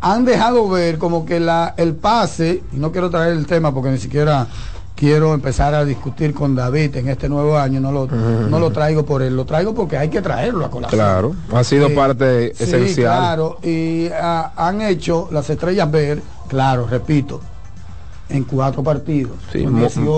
han 0.00 0.24
dejado 0.24 0.68
ver 0.68 0.98
como 0.98 1.26
que 1.26 1.40
la, 1.40 1.74
el 1.76 1.94
pase, 1.94 2.62
y 2.72 2.76
no 2.76 2.92
quiero 2.92 3.10
traer 3.10 3.32
el 3.32 3.46
tema 3.46 3.72
porque 3.74 3.90
ni 3.90 3.98
siquiera 3.98 4.46
quiero 4.94 5.32
empezar 5.32 5.74
a 5.74 5.84
discutir 5.84 6.34
con 6.34 6.54
David 6.54 6.96
en 6.96 7.08
este 7.08 7.28
nuevo 7.28 7.56
año, 7.56 7.80
no 7.80 7.90
lo, 7.90 8.06
no 8.06 8.58
lo 8.58 8.70
traigo 8.70 9.04
por 9.04 9.22
él, 9.22 9.34
lo 9.34 9.46
traigo 9.46 9.74
porque 9.74 9.96
hay 9.96 10.08
que 10.08 10.20
traerlo 10.20 10.66
a 10.66 10.70
colación. 10.70 10.98
Claro, 10.98 11.34
ha 11.54 11.64
sido 11.64 11.88
eh, 11.88 11.94
parte 11.94 12.50
esencial. 12.52 13.16
Claro, 13.16 13.58
y 13.62 14.08
ah, 14.08 14.52
han 14.56 14.82
hecho 14.82 15.28
las 15.30 15.48
estrellas 15.48 15.90
ver, 15.90 16.22
claro, 16.48 16.86
repito, 16.86 17.40
en 18.28 18.44
cuatro 18.44 18.82
partidos. 18.82 19.36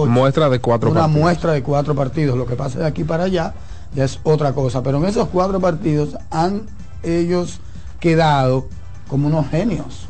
muestra 0.08 0.48
de 0.48 0.60
cuatro 0.60 0.90
una 0.90 1.06
muestra 1.06 1.52
de 1.52 1.62
cuatro 1.62 1.94
partidos. 1.94 2.36
Lo 2.36 2.46
que 2.46 2.56
pasa 2.56 2.80
de 2.80 2.86
aquí 2.86 3.04
para 3.04 3.24
allá 3.24 3.54
ya 3.94 4.04
es 4.04 4.20
otra 4.22 4.52
cosa. 4.52 4.82
Pero 4.82 4.98
en 4.98 5.06
esos 5.06 5.28
cuatro 5.28 5.60
partidos 5.60 6.16
han 6.30 6.66
ellos 7.02 7.60
quedado 8.00 8.66
como 9.12 9.26
unos 9.26 9.50
genios. 9.50 10.08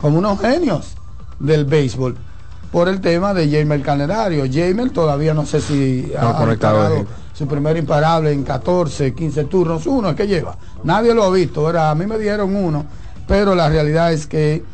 Como 0.00 0.18
unos 0.18 0.40
genios 0.40 0.96
del 1.38 1.64
béisbol. 1.64 2.16
Por 2.72 2.88
el 2.88 3.00
tema 3.00 3.32
de 3.32 3.48
Jamer 3.48 3.82
Canelario. 3.82 4.46
Jamer 4.52 4.90
todavía 4.90 5.32
no 5.32 5.46
sé 5.46 5.60
si 5.60 6.12
ha 6.18 6.32
conectado 6.36 7.06
su 7.32 7.46
primer 7.46 7.76
imparable 7.76 8.32
en 8.32 8.42
14, 8.42 9.14
15 9.14 9.44
turnos. 9.44 9.86
Uno 9.86 10.10
es 10.10 10.16
que 10.16 10.26
lleva. 10.26 10.56
Nadie 10.82 11.14
lo 11.14 11.22
ha 11.22 11.30
visto. 11.30 11.68
A 11.68 11.94
mí 11.94 12.04
me 12.04 12.18
dieron 12.18 12.56
uno. 12.56 12.84
Pero 13.28 13.54
la 13.54 13.68
realidad 13.68 14.12
es 14.12 14.26
que 14.26 14.64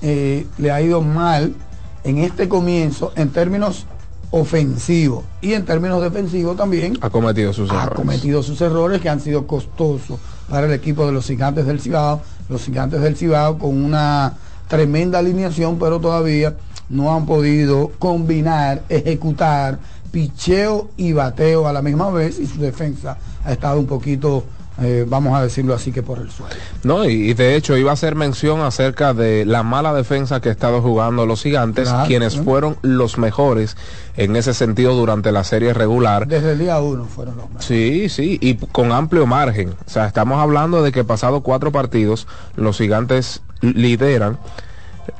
eh, 0.00 0.46
le 0.58 0.70
ha 0.70 0.80
ido 0.80 1.02
mal 1.02 1.56
en 2.04 2.18
este 2.18 2.48
comienzo 2.48 3.12
en 3.16 3.30
términos 3.30 3.86
ofensivos 4.30 5.24
y 5.40 5.52
en 5.52 5.64
términos 5.64 6.00
defensivos 6.00 6.56
también 6.56 6.96
ha 7.02 7.10
cometido 7.10 7.52
sus 7.52 7.70
errores. 7.70 7.94
cometido 7.94 8.42
sus 8.42 8.60
errores 8.62 9.00
que 9.02 9.10
han 9.10 9.20
sido 9.20 9.46
costosos 9.46 10.18
para 10.48 10.66
el 10.66 10.72
equipo 10.72 11.04
de 11.06 11.12
los 11.12 11.26
gigantes 11.26 11.66
del 11.66 11.80
Cibao, 11.80 12.22
los 12.48 12.64
gigantes 12.64 13.00
del 13.00 13.16
Cibao 13.16 13.58
con 13.58 13.82
una 13.82 14.34
tremenda 14.68 15.18
alineación, 15.18 15.78
pero 15.78 16.00
todavía 16.00 16.54
no 16.88 17.14
han 17.14 17.26
podido 17.26 17.90
combinar, 17.98 18.82
ejecutar 18.88 19.78
picheo 20.10 20.90
y 20.96 21.12
bateo 21.12 21.66
a 21.66 21.72
la 21.72 21.82
misma 21.82 22.10
vez 22.10 22.38
y 22.38 22.46
su 22.46 22.60
defensa 22.60 23.16
ha 23.44 23.52
estado 23.52 23.80
un 23.80 23.86
poquito 23.86 24.44
eh, 24.80 25.04
vamos 25.06 25.36
a 25.36 25.42
decirlo 25.42 25.74
así 25.74 25.92
que 25.92 26.02
por 26.02 26.18
el 26.18 26.30
suelo. 26.30 26.54
No, 26.82 27.04
y, 27.04 27.34
de 27.34 27.56
hecho 27.56 27.76
iba 27.76 27.90
a 27.90 27.94
hacer 27.94 28.14
mención 28.14 28.60
acerca 28.62 29.12
de 29.12 29.44
la 29.44 29.62
mala 29.62 29.92
defensa 29.92 30.40
que 30.40 30.48
ha 30.48 30.52
estado 30.52 30.80
jugando 30.80 31.26
los 31.26 31.42
gigantes, 31.42 31.92
quienes 32.06 32.36
fueron 32.36 32.76
los 32.82 33.18
mejores 33.18 33.76
en 34.16 34.34
ese 34.36 34.54
sentido 34.54 34.94
durante 34.94 35.30
la 35.30 35.44
serie 35.44 35.74
regular. 35.74 36.26
Desde 36.26 36.52
el 36.52 36.58
día 36.58 36.80
uno 36.80 37.04
fueron 37.04 37.36
los 37.36 37.46
mejores. 37.46 37.66
Sí, 37.66 38.08
sí, 38.08 38.38
y 38.40 38.54
con 38.54 38.92
amplio 38.92 39.26
margen. 39.26 39.74
O 39.86 39.90
sea, 39.90 40.06
estamos 40.06 40.40
hablando 40.40 40.82
de 40.82 40.92
que 40.92 41.04
pasado 41.04 41.42
cuatro 41.42 41.70
partidos, 41.70 42.26
los 42.56 42.78
gigantes 42.78 43.42
lideran 43.60 44.38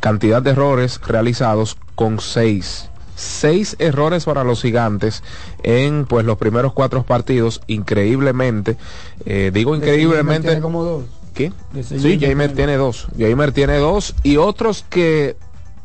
cantidad 0.01 0.43
de 0.43 0.51
errores 0.51 1.01
realizados 1.07 1.77
con 1.95 2.21
seis 2.21 2.89
seis 3.23 3.77
errores 3.79 4.25
para 4.25 4.45
los 4.45 4.63
gigantes 4.63 5.23
en 5.63 6.05
pues 6.07 6.25
los 6.25 6.39
primeros 6.39 6.73
cuatro 6.73 7.03
partidos 7.05 7.63
increíblemente. 7.67 8.77
Eh, 9.25 9.51
digo 9.53 9.75
increíblemente 9.75 10.49
tiene 10.49 10.61
como 10.61 10.85
dos. 10.85 11.05
¿qué? 11.35 11.53
sí 11.83 12.19
Jamer 12.21 12.53
tiene 12.53 12.77
dos. 12.77 13.07
Jamer 13.19 13.53
tiene 13.53 13.79
dos 13.79 14.15
y 14.23 14.37
otros 14.37 14.85
que 14.89 15.37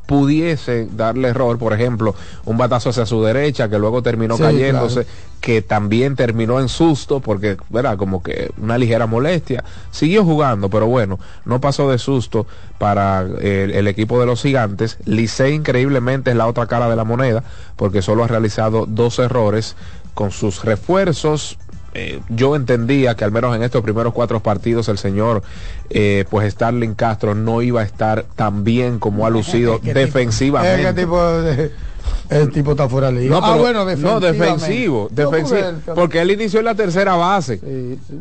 pudiese 0.08 0.88
darle 0.92 1.28
error, 1.28 1.60
por 1.60 1.74
ejemplo, 1.74 2.16
un 2.46 2.58
batazo 2.58 2.90
hacia 2.90 3.06
su 3.06 3.22
derecha 3.24 3.70
que 3.70 3.78
luego 3.78 4.02
terminó 4.02 4.38
cayéndose, 4.38 5.06
que 5.42 5.62
también 5.62 6.16
terminó 6.16 6.60
en 6.60 6.70
susto 6.70 7.20
porque, 7.20 7.58
¿verdad? 7.70 7.98
Como 7.98 8.24
que 8.24 8.50
una 8.58 8.78
ligera 8.78 9.06
molestia. 9.06 9.64
Siguió 9.92 10.24
jugando, 10.24 10.70
pero 10.70 10.88
bueno, 10.88 11.20
no 11.46 11.62
pasó 11.62 11.92
de 11.92 12.00
susto 12.00 12.48
para 12.80 13.22
el, 13.22 13.72
el 13.72 13.88
equipo 13.88 14.20
de 14.20 14.26
los 14.26 14.42
gigantes. 14.42 14.98
Licey 15.06 15.54
increíblemente 15.54 16.32
es 16.32 16.38
la 16.38 16.48
otra 16.48 16.66
cara 16.66 16.90
de 16.90 16.96
la 16.96 17.04
moneda 17.04 17.44
porque 17.76 18.02
solo 18.02 18.24
ha 18.24 18.28
realizado 18.28 18.86
dos 18.88 19.20
errores 19.20 19.76
con 20.14 20.32
sus 20.32 20.64
refuerzos 20.64 21.60
eh, 22.00 22.20
yo 22.30 22.56
entendía 22.56 23.16
que 23.16 23.24
al 23.24 23.32
menos 23.32 23.56
en 23.56 23.64
estos 23.64 23.82
primeros 23.82 24.14
cuatro 24.14 24.40
partidos 24.40 24.88
el 24.88 25.00
señor 25.00 25.42
eh, 25.90 26.26
pues 26.30 26.54
Starling 26.54 26.94
Castro 26.94 27.34
no 27.34 27.64
iba 27.64 27.82
a 27.82 27.84
estar 27.84 28.24
tan 28.36 28.64
bien 28.64 29.00
como 29.00 29.26
ha 29.26 29.30
lucido 29.32 29.80
defensivamente. 29.82 31.72
El 32.30 32.52
tipo 32.52 32.72
está 32.72 32.90
fuera 32.90 33.12
de 33.12 33.26
No, 33.30 33.38
ah, 33.38 33.56
bueno, 33.56 33.86
no, 33.98 34.20
defensivo. 34.20 35.08
defensivo 35.12 35.96
porque 35.96 36.22
él 36.22 36.32
inició 36.32 36.60
en 36.60 36.66
la 36.66 36.76
tercera 36.76 37.16
base 37.16 37.62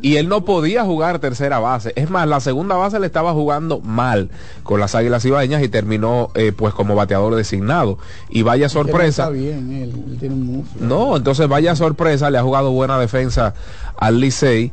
y 0.01 0.17
él 0.17 0.29
no 0.29 0.45
podía 0.45 0.85
jugar 0.85 1.19
tercera 1.19 1.59
base. 1.59 1.93
Es 1.97 2.09
más, 2.11 2.29
la 2.29 2.41
segunda 2.41 2.77
base 2.77 3.01
le 3.01 3.07
estaba 3.07 3.33
jugando 3.33 3.81
mal 3.81 4.31
con 4.63 4.81
las 4.81 4.95
Águilas 4.95 5.25
Ibaeñas 5.25 5.63
y 5.63 5.69
terminó 5.69 6.31
eh, 6.35 6.53
pues 6.57 6.75
como 6.75 6.95
bateador 6.95 7.35
designado. 7.35 7.99
Y 8.29 8.43
vaya 8.43 8.69
sorpresa. 8.69 9.31
no, 10.81 11.17
entonces 11.17 11.49
vaya 11.49 11.75
sorpresa, 11.75 12.31
le 12.31 12.39
ha 12.39 12.43
jugado 12.43 12.71
buena 12.71 12.99
defensa 12.99 13.55
al 13.97 14.21
Licey 14.21 14.73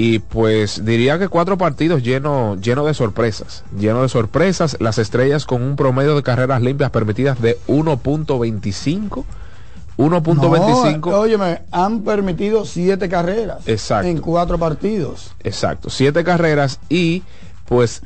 y 0.00 0.20
pues 0.20 0.84
diría 0.84 1.18
que 1.18 1.26
cuatro 1.26 1.58
partidos 1.58 2.04
llenos 2.04 2.60
lleno 2.60 2.86
de 2.86 2.94
sorpresas, 2.94 3.64
lleno 3.76 4.02
de 4.02 4.08
sorpresas, 4.08 4.76
las 4.78 4.96
estrellas 4.96 5.44
con 5.44 5.60
un 5.60 5.74
promedio 5.74 6.14
de 6.14 6.22
carreras 6.22 6.62
limpias 6.62 6.92
permitidas 6.92 7.42
de 7.42 7.58
1.25. 7.66 9.24
1.25. 9.96 11.10
No, 11.10 11.18
óyeme, 11.18 11.62
han 11.72 12.02
permitido 12.02 12.64
siete 12.64 13.08
carreras 13.08 13.66
Exacto. 13.66 14.06
en 14.06 14.18
cuatro 14.18 14.56
partidos. 14.56 15.32
Exacto, 15.42 15.90
siete 15.90 16.22
carreras 16.22 16.78
y 16.88 17.24
pues 17.66 18.02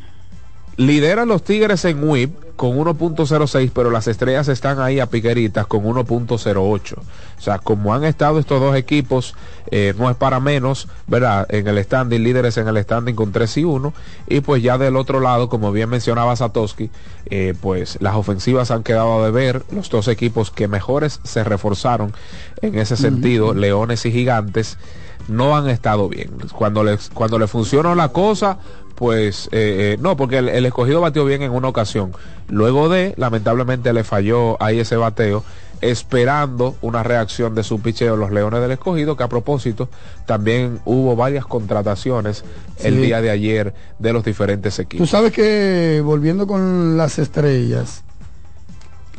lideran 0.79 1.29
los 1.29 1.45
Tigres 1.45 1.85
en 1.85 2.09
WIP 2.09 2.57
con 2.57 2.79
1.06, 2.79 3.71
pero 3.75 3.91
las 3.91 4.09
estrellas 4.09 4.49
están 4.49 4.81
ahí 4.81 4.99
a 4.99 5.07
piqueritas 5.07 5.67
con 5.67 5.85
1.08. 5.85 6.95
O 7.43 7.45
sea, 7.45 7.59
como 7.59 7.93
han 7.93 8.05
estado 8.05 8.39
estos 8.39 8.61
dos 8.61 8.77
equipos, 8.77 9.35
eh, 9.73 9.95
no 9.99 10.09
es 10.09 10.15
para 10.15 10.39
menos, 10.39 10.87
¿verdad? 11.09 11.45
En 11.49 11.67
el 11.67 11.83
standing, 11.83 12.23
líderes 12.23 12.57
en 12.57 12.69
el 12.69 12.81
standing 12.81 13.17
con 13.17 13.33
3 13.33 13.57
y 13.57 13.65
1. 13.65 13.93
Y 14.29 14.43
pues 14.43 14.63
ya 14.63 14.79
del 14.79 14.95
otro 14.95 15.19
lado, 15.19 15.49
como 15.49 15.73
bien 15.73 15.89
mencionaba 15.89 16.37
Satoshi, 16.37 16.89
eh, 17.27 17.55
pues 17.61 17.99
las 18.01 18.15
ofensivas 18.15 18.71
han 18.71 18.85
quedado 18.85 19.25
de 19.25 19.33
ver. 19.33 19.65
Los 19.73 19.91
dos 19.91 20.07
equipos 20.07 20.53
que 20.53 20.69
mejores 20.69 21.19
se 21.25 21.43
reforzaron 21.43 22.13
en 22.61 22.79
ese 22.79 22.97
sentido, 22.97 23.55
Leones 23.55 24.07
y 24.07 24.13
Gigantes, 24.13 24.79
no 25.27 25.57
han 25.57 25.69
estado 25.69 26.09
bien. 26.09 26.31
Cuando 26.57 26.85
les, 26.85 27.11
cuando 27.11 27.41
le 27.41 27.49
funcionó 27.49 27.97
la 27.97 28.11
cosa, 28.11 28.59
pues 28.95 29.49
eh, 29.51 29.95
eh, 29.95 29.97
no, 30.01 30.17
porque 30.17 30.39
el, 30.39 30.65
escogido 30.65 31.01
batió 31.01 31.25
bien 31.25 31.43
en 31.43 31.51
una 31.51 31.67
ocasión. 31.67 32.13
Luego 32.49 32.89
de, 32.89 33.15
lamentablemente 33.17 33.93
le 33.93 34.05
falló 34.05 34.63
ahí 34.63 34.79
ese 34.79 34.95
bateo, 34.95 35.43
esperando 35.83 36.77
una 36.81 37.03
reacción 37.03 37.55
de 37.57 37.65
su 37.65 37.81
picheo 37.81 38.17
los 38.17 38.31
Leones 38.31 38.61
del 38.61 38.71
Escogido, 38.71 39.17
que 39.17 39.25
a 39.25 39.29
propósito 39.29 39.89
también 40.27 40.81
hubo 40.85 41.17
varias 41.17 41.45
contrataciones 41.45 42.45
el 42.79 43.03
día 43.03 43.21
de 43.21 43.31
ayer 43.31 43.75
de 43.99 44.13
los 44.13 44.25
diferentes 44.25 44.79
equipos. 44.79 45.07
Tú 45.07 45.11
sabes 45.11 45.33
que 45.33 46.01
volviendo 46.05 46.47
con 46.47 46.97
las 46.97 47.19
estrellas, 47.19 48.05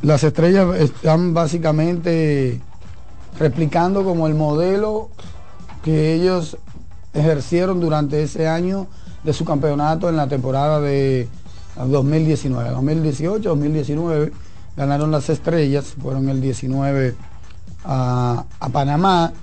las 0.01 0.23
estrellas 0.23 0.79
están 0.79 1.33
básicamente 1.33 2.61
replicando 3.37 4.05
como 4.05 4.27
el 4.27 4.33
modelo 4.33 5.09
que 5.83 6.13
ellos 6.13 6.57
ejercieron 7.13 7.81
durante 7.81 8.23
ese 8.23 8.47
año 8.47 8.87
de 9.25 9.33
su 9.33 9.43
campeonato 9.43 10.07
en 10.07 10.15
la 10.15 10.27
temporada 10.27 10.79
de 10.79 11.27
2019. 11.75 12.69
2018, 12.69 13.49
2019 13.49 14.31
ganaron 14.75 15.11
las 15.11 15.29
estrellas, 15.29 15.95
fueron 16.01 16.29
el 16.29 16.41
19 16.41 17.15
a, 17.85 18.45
Panamá 18.71 19.33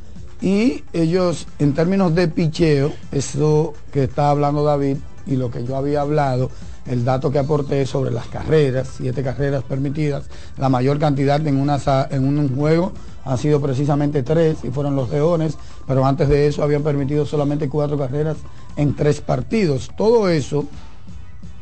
y 0.41 0.85
ellos 0.93 1.47
en 1.59 1.75
términos 1.75 2.15
de 2.15 2.29
picheo, 2.29 2.93
eso 3.13 3.75
que 3.93 4.05
está 4.05 4.31
hablando 4.31 4.65
David 4.65 4.97
y 5.27 5.37
lo 5.37 5.51
que 5.51 5.65
yo 5.65 5.77
había 5.77 6.01
hablado, 6.01 6.51
el 6.87 7.05
dato 7.05 7.31
que 7.31 7.39
aporté 7.39 7.85
sobre 7.87 8.11
las 8.11 8.27
carreras, 8.27 8.89
siete 8.97 9.23
carreras 9.23 9.63
permitidas, 9.63 10.25
la 10.57 10.69
mayor 10.69 10.99
cantidad 10.99 11.47
en, 11.47 11.59
una, 11.59 11.79
en 12.11 12.27
un 12.27 12.57
juego 12.57 12.93
han 13.25 13.37
sido 13.39 13.61
precisamente 13.61 14.23
tres 14.23 14.59
y 14.65 14.71
fueron 14.71 14.97
los 14.97 15.11
Leones, 15.11 15.57
pero 15.87 16.05
antes 16.07 16.29
de 16.29 16.47
eso 16.47 16.63
habían 16.63 16.83
permitido 16.83 17.27
solamente 17.27 17.69
cuatro 17.69 17.99
carreras 17.99 18.39
en 18.77 18.97
tres 18.97 19.21
partidos. 19.21 19.91
Todo 19.97 20.29
eso, 20.29 20.65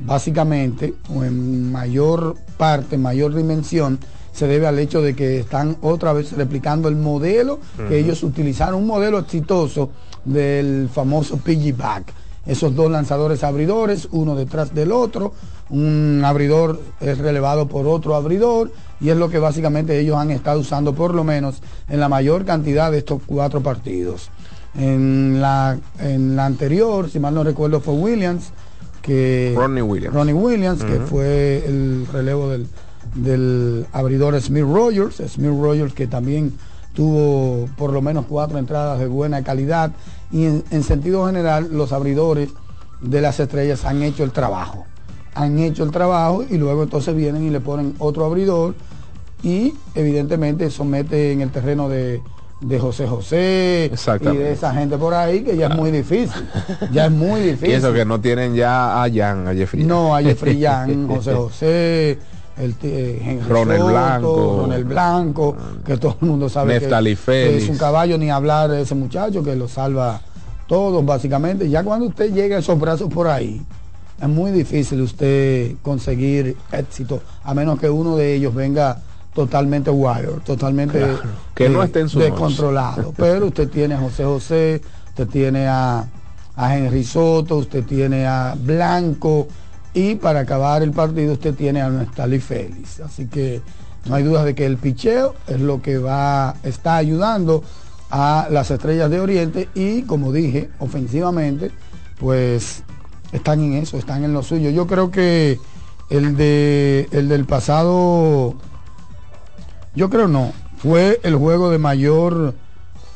básicamente, 0.01 0.95
o 1.15 1.25
en 1.25 1.73
mayor 1.73 2.37
parte, 2.57 2.99
mayor 2.99 3.35
dimensión, 3.35 3.99
se 4.33 4.47
debe 4.47 4.67
al 4.67 4.79
hecho 4.79 5.03
de 5.03 5.17
que 5.17 5.41
están 5.41 5.77
otra 5.83 6.13
vez 6.13 6.33
replicando 6.33 6.89
el 6.89 6.97
modelo 6.97 7.59
que 7.89 7.99
ellos 7.99 8.23
utilizaron, 8.23 8.83
un 8.83 8.87
modelo 8.87 9.19
exitoso 9.19 9.91
del 10.25 10.89
famoso 10.93 11.39
piggyback. 11.39 12.13
Esos 12.47 12.75
dos 12.75 12.91
lanzadores 12.91 13.43
abridores, 13.43 14.09
uno 14.13 14.35
detrás 14.37 14.75
del 14.75 14.93
otro, 14.93 15.35
un 15.71 16.23
abridor 16.25 16.81
es 17.01 17.19
relevado 17.19 17.69
por 17.69 17.87
otro 17.87 18.15
abridor 18.15 18.73
y 19.01 19.11
es 19.11 19.17
lo 19.17 19.29
que 19.29 19.39
básicamente 19.39 19.99
ellos 19.99 20.17
han 20.17 20.31
estado 20.31 20.61
usando 20.61 20.95
por 20.95 21.15
lo 21.15 21.25
menos 21.25 21.61
en 21.89 22.01
la 22.01 22.09
mayor 22.09 22.45
cantidad 22.45 22.91
de 22.91 22.99
estos 22.99 23.21
cuatro 23.27 23.61
partidos. 23.61 24.31
En 24.75 25.41
la, 25.41 25.79
en 25.99 26.37
la 26.37 26.47
anterior, 26.47 27.11
si 27.11 27.19
mal 27.19 27.35
no 27.35 27.43
recuerdo, 27.43 27.81
fue 27.81 27.95
Williams, 27.95 28.53
que 29.09 29.55
Ronnie 29.57 29.81
Williams, 29.81 30.15
Ronnie 30.15 30.35
Williams 30.35 30.85
que 30.85 31.01
fue 31.01 31.65
el 31.67 32.07
relevo 32.13 32.51
del, 32.51 32.67
del 33.15 33.87
abridor 33.93 34.39
Smith 34.39 34.65
Rogers, 34.65 35.17
Smith 35.33 35.51
Rogers 35.59 35.95
que 35.95 36.07
también 36.07 36.53
tuvo 36.93 37.69
por 37.79 37.93
lo 37.93 38.03
menos 38.03 38.27
cuatro 38.29 38.59
entradas 38.59 38.99
de 38.99 39.07
buena 39.07 39.43
calidad. 39.43 39.93
Y 40.31 40.45
en 40.45 40.83
sentido 40.83 41.27
general 41.27 41.69
los 41.73 41.93
abridores 41.93 42.51
de 43.01 43.23
las 43.23 43.41
estrellas 43.41 43.87
han 43.87 44.03
hecho 44.03 44.25
el 44.25 44.33
trabajo. 44.33 44.85
Han 45.35 45.59
hecho 45.59 45.85
el 45.85 45.91
trabajo 45.91 46.45
y 46.49 46.59
luego 46.59 46.83
entonces 46.83 47.17
vienen 47.17 47.45
y 47.45 47.51
le 47.51 47.61
ponen 47.61 47.95
otro 47.99 48.27
abridor 48.27 48.75
y 49.43 49.73
evidentemente 49.95 50.71
somete 50.71 51.33
en 51.33 51.41
el 51.41 51.51
terreno 51.51 51.89
de, 51.89 52.21
José 52.81 53.07
José 53.07 53.91
y 54.21 54.37
de 54.37 54.53
esa 54.53 54.75
gente 54.75 54.99
por 54.99 55.15
ahí 55.15 55.43
que 55.43 55.57
ya 55.57 55.69
es 55.69 55.77
muy 55.77 55.91
difícil. 55.91 56.45
Ya 56.93 57.07
es 57.07 57.13
muy 57.13 57.41
difícil. 57.41 57.69
Y 57.71 57.73
eso 57.73 57.93
que 57.93 58.05
no 58.05 58.21
tienen 58.21 58.55
ya 58.55 59.03
a 59.03 59.11
Jan, 59.11 59.47
a 59.47 59.55
Jeffrey. 59.55 59.85
No, 59.85 60.15
a 60.15 60.23
Jeffrey 60.23 60.61
Jan, 60.61 61.07
José 61.15 61.35
José, 61.35 62.19
el 62.59 62.75
eh, 62.83 63.41
Ronel 63.49 63.83
Blanco, 63.83 64.59
Ronel 64.63 64.85
Blanco, 64.85 65.57
que 65.85 65.97
todo 65.97 66.17
el 66.21 66.29
mundo 66.29 66.49
sabe 66.49 66.81
que, 66.81 67.57
es 67.57 67.69
un 67.69 67.79
caballo 67.79 68.19
ni 68.19 68.31
hablar 68.31 68.71
de 68.71 68.83
ese 68.83 68.95
muchacho 68.95 69.45
que 69.45 69.55
lo 69.55 69.69
salva 69.69 70.21
todos 70.67 71.05
básicamente. 71.05 71.69
Ya 71.71 71.85
cuando 71.85 72.07
usted 72.07 72.33
llega 72.33 72.57
a 72.57 72.59
esos 72.59 72.79
brazos 72.79 73.09
por 73.13 73.29
ahí, 73.29 73.63
es 74.21 74.29
muy 74.29 74.51
difícil 74.51 75.01
usted 75.01 75.77
conseguir 75.83 76.57
éxito, 76.73 77.21
a 77.45 77.55
menos 77.55 77.79
que 77.79 77.89
uno 77.89 78.17
de 78.17 78.35
ellos 78.35 78.53
venga 78.53 79.01
totalmente 79.35 79.91
wild, 79.91 80.43
totalmente 80.45 81.01
que 81.55 81.69
no 81.69 81.83
esté 81.83 82.01
en 82.01 82.09
su 82.09 82.19
descontrolado. 82.19 83.13
Pero 83.17 83.47
usted 83.47 83.69
tiene 83.69 83.95
a 83.95 83.99
José 83.99 84.25
José, 84.25 84.83
usted 85.09 85.29
tiene 85.29 85.67
a, 85.67 86.09
a 86.57 86.77
Henry 86.77 87.05
Soto, 87.05 87.57
usted 87.59 87.85
tiene 87.85 88.27
a 88.27 88.57
Blanco 88.59 89.49
y 89.95 90.17
para 90.17 90.41
acabar 90.41 90.83
el 90.83 90.93
partido 90.93 91.33
usted 91.33 91.55
tiene 91.55 91.81
a 91.81 91.89
Nestali 91.89 92.41
Félix. 92.41 93.01
Así 93.01 93.27
que 93.27 93.61
no 94.07 94.15
hay 94.15 94.23
duda 94.23 94.45
de 94.45 94.55
que 94.55 94.67
el 94.67 94.77
picheo 94.77 95.35
es 95.47 95.61
lo 95.61 95.83
que 95.83 95.99
va, 95.99 96.57
está 96.63 96.97
ayudando 96.97 97.63
a 98.11 98.49
las 98.51 98.71
Estrellas 98.71 99.11
de 99.11 99.21
Oriente 99.21 99.69
y 99.75 100.03
como 100.03 100.33
dije, 100.33 100.71
ofensivamente, 100.79 101.71
pues 102.19 102.83
están 103.33 103.61
en 103.61 103.75
eso, 103.75 103.99
están 103.99 104.25
en 104.25 104.33
lo 104.33 104.43
suyo. 104.43 104.71
Yo 104.71 104.87
creo 104.87 105.11
que 105.11 105.59
el 106.11 106.37
de 106.37 107.07
el 107.13 107.29
del 107.29 107.45
pasado 107.45 108.55
yo 109.99 110.09
creo 110.09 110.29
no, 110.29 110.53
fue 110.77 111.19
el 111.25 111.35
juego 111.35 111.71
de 111.71 111.79
mayor 111.79 112.55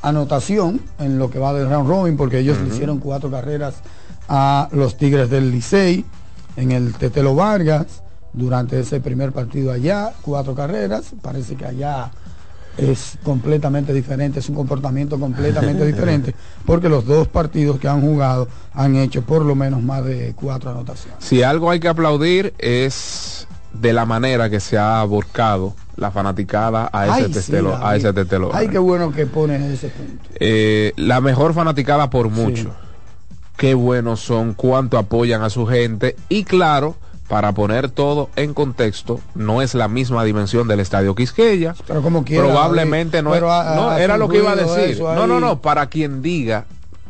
anotación 0.02 0.80
en 0.98 1.16
lo 1.16 1.30
que 1.30 1.38
va 1.38 1.52
del 1.52 1.70
round 1.70 1.88
robin 1.88 2.16
porque 2.16 2.40
ellos 2.40 2.58
le 2.58 2.74
hicieron 2.74 2.98
cuatro 2.98 3.30
carreras 3.30 3.76
a 4.28 4.68
los 4.72 4.96
Tigres 4.96 5.30
del 5.30 5.52
Licey 5.52 6.04
en 6.56 6.72
el 6.72 6.92
Tetelo 6.94 7.36
Vargas 7.36 8.02
durante 8.32 8.80
ese 8.80 9.00
primer 9.00 9.30
partido 9.30 9.70
allá, 9.70 10.12
cuatro 10.22 10.56
carreras, 10.56 11.12
parece 11.22 11.54
que 11.54 11.66
allá 11.66 12.10
es 12.76 13.16
completamente 13.22 13.92
diferente, 13.92 14.40
es 14.40 14.48
un 14.48 14.56
comportamiento 14.56 15.20
completamente 15.20 15.86
diferente, 15.86 16.34
porque 16.66 16.88
los 16.88 17.06
dos 17.06 17.28
partidos 17.28 17.78
que 17.78 17.86
han 17.86 18.00
jugado 18.00 18.48
han 18.72 18.96
hecho 18.96 19.22
por 19.22 19.44
lo 19.44 19.54
menos 19.54 19.80
más 19.84 20.04
de 20.04 20.34
cuatro 20.34 20.70
anotaciones. 20.70 21.22
Si 21.22 21.44
algo 21.44 21.70
hay 21.70 21.78
que 21.78 21.86
aplaudir 21.86 22.54
es 22.58 23.46
de 23.74 23.92
la 23.92 24.04
manera 24.06 24.48
que 24.50 24.60
se 24.60 24.76
ha 24.78 25.02
volcado 25.04 25.74
la 25.96 26.10
fanaticada 26.10 26.88
a 26.92 27.04
ese 27.04 27.12
Ay, 27.12 27.22
sí, 27.34 27.56
a 27.82 27.96
ese 27.96 28.12
tetelo. 28.12 28.50
Ay, 28.52 28.68
qué 28.68 28.78
bueno 28.78 29.12
que 29.12 29.26
pones 29.26 29.60
ese 29.62 29.88
punto. 29.88 30.24
Eh, 30.40 30.92
la 30.96 31.20
mejor 31.20 31.54
fanaticada 31.54 32.08
por 32.10 32.28
mucho. 32.28 32.70
Qué 33.56 33.74
buenos 33.74 34.20
son, 34.20 34.54
cuánto 34.54 34.98
apoyan 34.98 35.42
a 35.42 35.50
su 35.50 35.66
gente 35.66 36.16
y 36.28 36.44
claro, 36.44 36.96
para 37.28 37.52
poner 37.52 37.90
todo 37.90 38.28
en 38.36 38.52
contexto, 38.54 39.20
no 39.34 39.62
es 39.62 39.74
la 39.74 39.88
misma 39.88 40.24
dimensión 40.24 40.66
del 40.68 40.80
Estadio 40.80 41.14
Quisqueya. 41.14 41.74
Pero 41.86 42.02
como 42.02 42.24
quiera, 42.24 42.44
Probablemente 42.44 43.22
no 43.22 43.34
es. 43.34 43.42
ha- 43.42 43.74
no, 43.76 43.92
era 43.96 44.16
lo 44.18 44.28
que 44.28 44.38
iba 44.38 44.52
a 44.52 44.56
decir. 44.56 44.90
eso 44.96 45.14
No, 45.14 45.26
no, 45.26 45.38
no, 45.40 45.60
para 45.60 45.86
quien 45.86 46.22
diga 46.22 46.64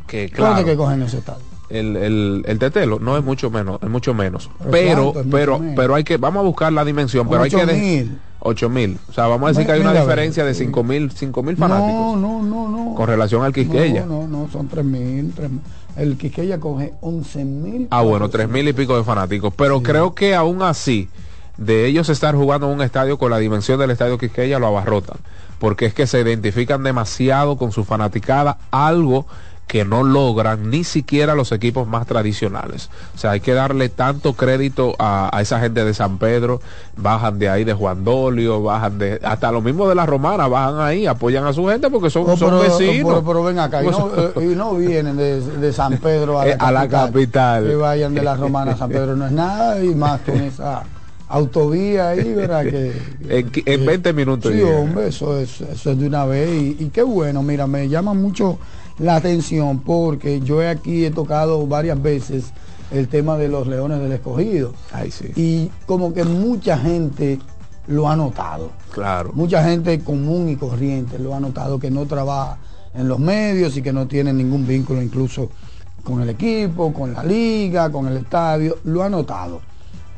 que 0.06 0.28
Claro. 0.28 0.52
claro, 0.54 0.66
que 0.66 0.76
cogen 0.76 1.02
ese 1.02 1.18
estadio. 1.18 1.42
El, 1.72 1.96
el, 1.96 2.42
el 2.46 2.58
tetelo 2.58 2.98
no 3.00 3.16
es 3.16 3.24
mucho 3.24 3.50
menos, 3.50 3.78
es 3.82 3.88
mucho 3.88 4.14
menos. 4.14 4.50
Pero 4.70 5.12
Pero, 5.12 5.24
pero, 5.30 5.58
menos. 5.58 5.74
pero 5.76 5.94
hay 5.94 6.04
que, 6.04 6.16
vamos 6.16 6.40
a 6.40 6.44
buscar 6.44 6.72
la 6.72 6.84
dimensión, 6.84 7.28
pero 7.28 7.42
hay 7.42 7.50
que 7.50 7.64
de- 7.66 8.04
8.000. 8.06 8.08
8 8.44 8.68
mil. 8.68 8.98
O 9.08 9.12
sea, 9.12 9.28
vamos 9.28 9.46
a 9.46 9.52
decir 9.52 9.66
que 9.66 9.72
hay 9.72 9.80
una 9.80 9.92
diferencia 9.92 10.44
de 10.44 10.52
sí. 10.54 10.64
5 10.64 10.82
mil, 10.82 11.12
5 11.12 11.42
mil 11.44 11.56
fanáticos 11.56 11.90
No, 11.92 12.16
no, 12.16 12.42
no, 12.42 12.68
no. 12.68 12.94
con 12.96 13.06
relación 13.06 13.44
al 13.44 13.52
Quisqueya. 13.52 14.04
No, 14.04 14.26
no, 14.26 14.44
no, 14.44 14.48
son 14.50 14.68
3.000. 14.68 15.32
3.000. 15.34 15.60
El 15.96 16.16
Quisqueya 16.16 16.58
coge 16.58 16.92
11.000. 17.02 17.86
Ah, 17.90 18.00
bueno, 18.02 18.28
tres 18.30 18.48
mil 18.48 18.66
y 18.66 18.72
pico 18.72 18.96
de 18.96 19.04
fanáticos. 19.04 19.52
Pero 19.54 19.82
creo 19.82 20.14
que 20.14 20.34
aún 20.34 20.62
así, 20.62 21.08
de 21.56 21.86
ellos 21.86 22.08
estar 22.08 22.34
jugando 22.34 22.66
en 22.66 22.72
un 22.74 22.82
estadio 22.82 23.16
con 23.18 23.30
la 23.30 23.38
dimensión 23.38 23.78
del 23.78 23.90
estadio 23.90 24.18
Quisqueya, 24.18 24.58
lo 24.58 24.66
abarrotan. 24.68 25.18
Porque 25.60 25.86
es 25.86 25.94
que 25.94 26.08
se 26.08 26.18
identifican 26.20 26.82
demasiado 26.82 27.56
con 27.56 27.70
su 27.70 27.84
fanaticada, 27.84 28.58
algo 28.72 29.26
que 29.66 29.86
no 29.86 30.02
logran 30.02 30.68
ni 30.68 30.84
siquiera 30.84 31.34
los 31.34 31.50
equipos 31.50 31.88
más 31.88 32.06
tradicionales. 32.06 32.90
O 33.14 33.18
sea, 33.18 33.30
hay 33.30 33.40
que 33.40 33.54
darle 33.54 33.88
tanto 33.88 34.34
crédito 34.34 34.94
a, 34.98 35.34
a 35.34 35.40
esa 35.40 35.60
gente 35.60 35.82
de 35.82 35.94
San 35.94 36.18
Pedro, 36.18 36.60
bajan 36.96 37.38
de 37.38 37.48
ahí 37.48 37.64
de 37.64 37.72
Juan 37.72 38.04
Dolio, 38.04 38.62
bajan 38.62 38.98
de, 38.98 39.18
hasta 39.24 39.50
lo 39.50 39.62
mismo 39.62 39.88
de 39.88 39.94
la 39.94 40.04
Romana, 40.04 40.46
bajan 40.46 40.78
ahí, 40.80 41.06
apoyan 41.06 41.46
a 41.46 41.54
su 41.54 41.66
gente 41.66 41.88
porque 41.88 42.10
son, 42.10 42.24
Oh, 42.28 42.36
son 42.36 42.50
pero, 42.50 42.62
vecinos. 42.78 43.08
pero- 43.14 43.24
pero 43.26 43.44
ven 43.44 43.58
acá, 43.60 43.82
y 43.82 43.86
no, 43.86 44.10
eh, 44.14 44.32
y 44.42 44.54
no 44.54 44.74
vienen 44.74 45.16
de, 45.16 45.40
de 45.40 45.72
San 45.72 45.96
Pedro 45.96 46.38
a 46.38 46.44
la, 46.44 46.50
Eh, 46.52 46.56
a 46.58 46.70
la 46.70 46.86
capital. 46.88 47.66
Que 47.66 47.74
vayan 47.76 48.12
de 48.14 48.22
la 48.22 48.36
Romana 48.36 48.72
a 48.72 48.76
San 48.76 48.90
Pedro 48.90 49.16
no 49.16 49.24
es 49.26 49.32
nada, 49.32 49.82
y 49.82 49.94
más 49.94 50.20
con 50.20 50.38
esa 50.42 50.82
autovía 51.28 52.10
ahí, 52.10 52.34
¿verdad? 52.34 52.62
Que, 52.64 52.92
En, 53.28 53.50
en 53.64 53.86
20 53.86 54.12
minutos. 54.12 54.52
Sí, 54.52 54.60
hombre, 54.62 55.08
eso 55.08 55.38
es, 55.38 55.62
eso 55.62 55.92
es 55.92 55.98
de 55.98 56.06
una 56.06 56.26
vez. 56.26 56.50
Y, 56.50 56.76
y 56.78 56.88
qué 56.90 57.02
bueno, 57.02 57.42
mira, 57.42 57.66
me 57.66 57.88
llama 57.88 58.12
mucho 58.12 58.58
la 58.98 59.16
atención 59.16 59.80
porque 59.80 60.40
yo 60.40 60.66
aquí 60.68 61.04
he 61.04 61.10
tocado 61.10 61.66
varias 61.66 62.00
veces 62.00 62.52
el 62.90 63.08
tema 63.08 63.36
de 63.36 63.48
los 63.48 63.66
leones 63.66 64.00
del 64.00 64.12
escogido. 64.12 64.72
Ay, 64.92 65.10
sí. 65.10 65.32
Y 65.36 65.70
como 65.86 66.12
que 66.12 66.24
mucha 66.24 66.78
gente 66.78 67.38
lo 67.86 68.08
ha 68.08 68.16
notado. 68.16 68.70
Claro. 68.92 69.32
Mucha 69.34 69.64
gente 69.64 70.00
común 70.00 70.48
y 70.48 70.56
corriente 70.56 71.18
lo 71.18 71.34
ha 71.34 71.40
notado 71.40 71.78
que 71.78 71.90
no 71.90 72.06
trabaja 72.06 72.58
en 72.94 73.08
los 73.08 73.18
medios 73.18 73.76
y 73.76 73.82
que 73.82 73.92
no 73.92 74.06
tiene 74.06 74.32
ningún 74.32 74.66
vínculo 74.66 75.00
incluso 75.00 75.48
con 76.04 76.20
el 76.20 76.28
equipo, 76.28 76.92
con 76.92 77.12
la 77.12 77.24
liga, 77.24 77.90
con 77.90 78.06
el 78.06 78.16
estadio, 78.18 78.76
lo 78.84 79.02
ha 79.02 79.08
notado. 79.08 79.60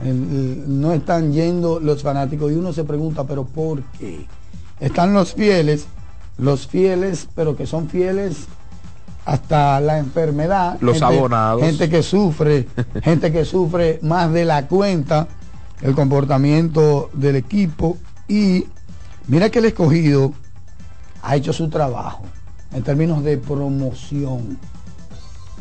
No 0.02 0.92
están 0.92 1.32
yendo 1.32 1.78
los 1.78 2.02
fanáticos 2.02 2.50
y 2.50 2.56
uno 2.56 2.72
se 2.72 2.84
pregunta, 2.84 3.24
pero 3.24 3.44
¿por 3.44 3.82
qué? 3.98 4.26
Están 4.80 5.14
los 5.14 5.34
fieles, 5.34 5.87
los 6.37 6.66
fieles, 6.66 7.28
pero 7.34 7.56
que 7.56 7.66
son 7.66 7.88
fieles 7.88 8.46
hasta 9.24 9.80
la 9.80 9.98
enfermedad. 9.98 10.78
Los 10.80 11.02
abonados. 11.02 11.62
Gente 11.62 11.88
que 11.88 12.02
sufre, 12.02 12.68
gente 13.02 13.32
que 13.32 13.44
sufre 13.44 13.98
más 14.02 14.32
de 14.32 14.44
la 14.44 14.66
cuenta 14.66 15.26
el 15.82 15.94
comportamiento 15.94 17.10
del 17.12 17.37
equipo 17.37 17.98
y 18.28 18.66
mira 19.28 19.50
que 19.50 19.58
el 19.58 19.66
escogido 19.66 20.32
ha 21.22 21.37
hecho 21.37 21.52
su 21.52 21.68
trabajo 21.68 22.22
en 22.72 22.82
términos 22.82 23.22
de 23.22 23.38
promoción, 23.38 24.58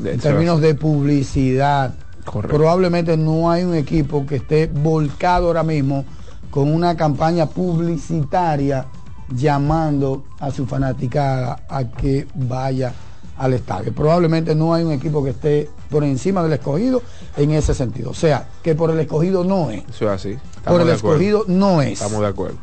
en 0.03 0.19
términos 0.19 0.61
de 0.61 0.75
publicidad. 0.75 1.93
Correcto. 2.25 2.57
Probablemente 2.57 3.17
no 3.17 3.51
hay 3.51 3.63
un 3.63 3.75
equipo 3.75 4.25
que 4.25 4.37
esté 4.37 4.67
volcado 4.67 5.47
ahora 5.47 5.63
mismo 5.63 6.05
con 6.49 6.73
una 6.73 6.95
campaña 6.95 7.47
publicitaria 7.47 8.85
llamando 9.29 10.23
a 10.39 10.51
su 10.51 10.65
fanaticada 10.65 11.65
a 11.67 11.83
que 11.85 12.27
vaya 12.35 12.93
al 13.37 13.53
estadio. 13.53 13.93
Probablemente 13.93 14.55
no 14.55 14.73
hay 14.73 14.83
un 14.83 14.91
equipo 14.91 15.23
que 15.23 15.31
esté 15.31 15.69
por 15.89 16.03
encima 16.03 16.43
del 16.43 16.53
escogido 16.53 17.01
en 17.37 17.51
ese 17.51 17.73
sentido. 17.73 18.11
O 18.11 18.13
sea, 18.13 18.47
que 18.61 18.75
por 18.75 18.91
el 18.91 18.99
escogido 18.99 19.43
no 19.43 19.71
es. 19.71 19.83
Eso 19.89 20.05
es 20.05 20.11
así. 20.11 20.31
Estamos 20.31 20.63
por 20.65 20.81
el 20.81 20.87
de 20.87 20.93
escogido 20.93 21.45
no 21.47 21.81
es. 21.81 21.93
Estamos 21.93 22.21
de 22.21 22.27
acuerdo. 22.27 22.57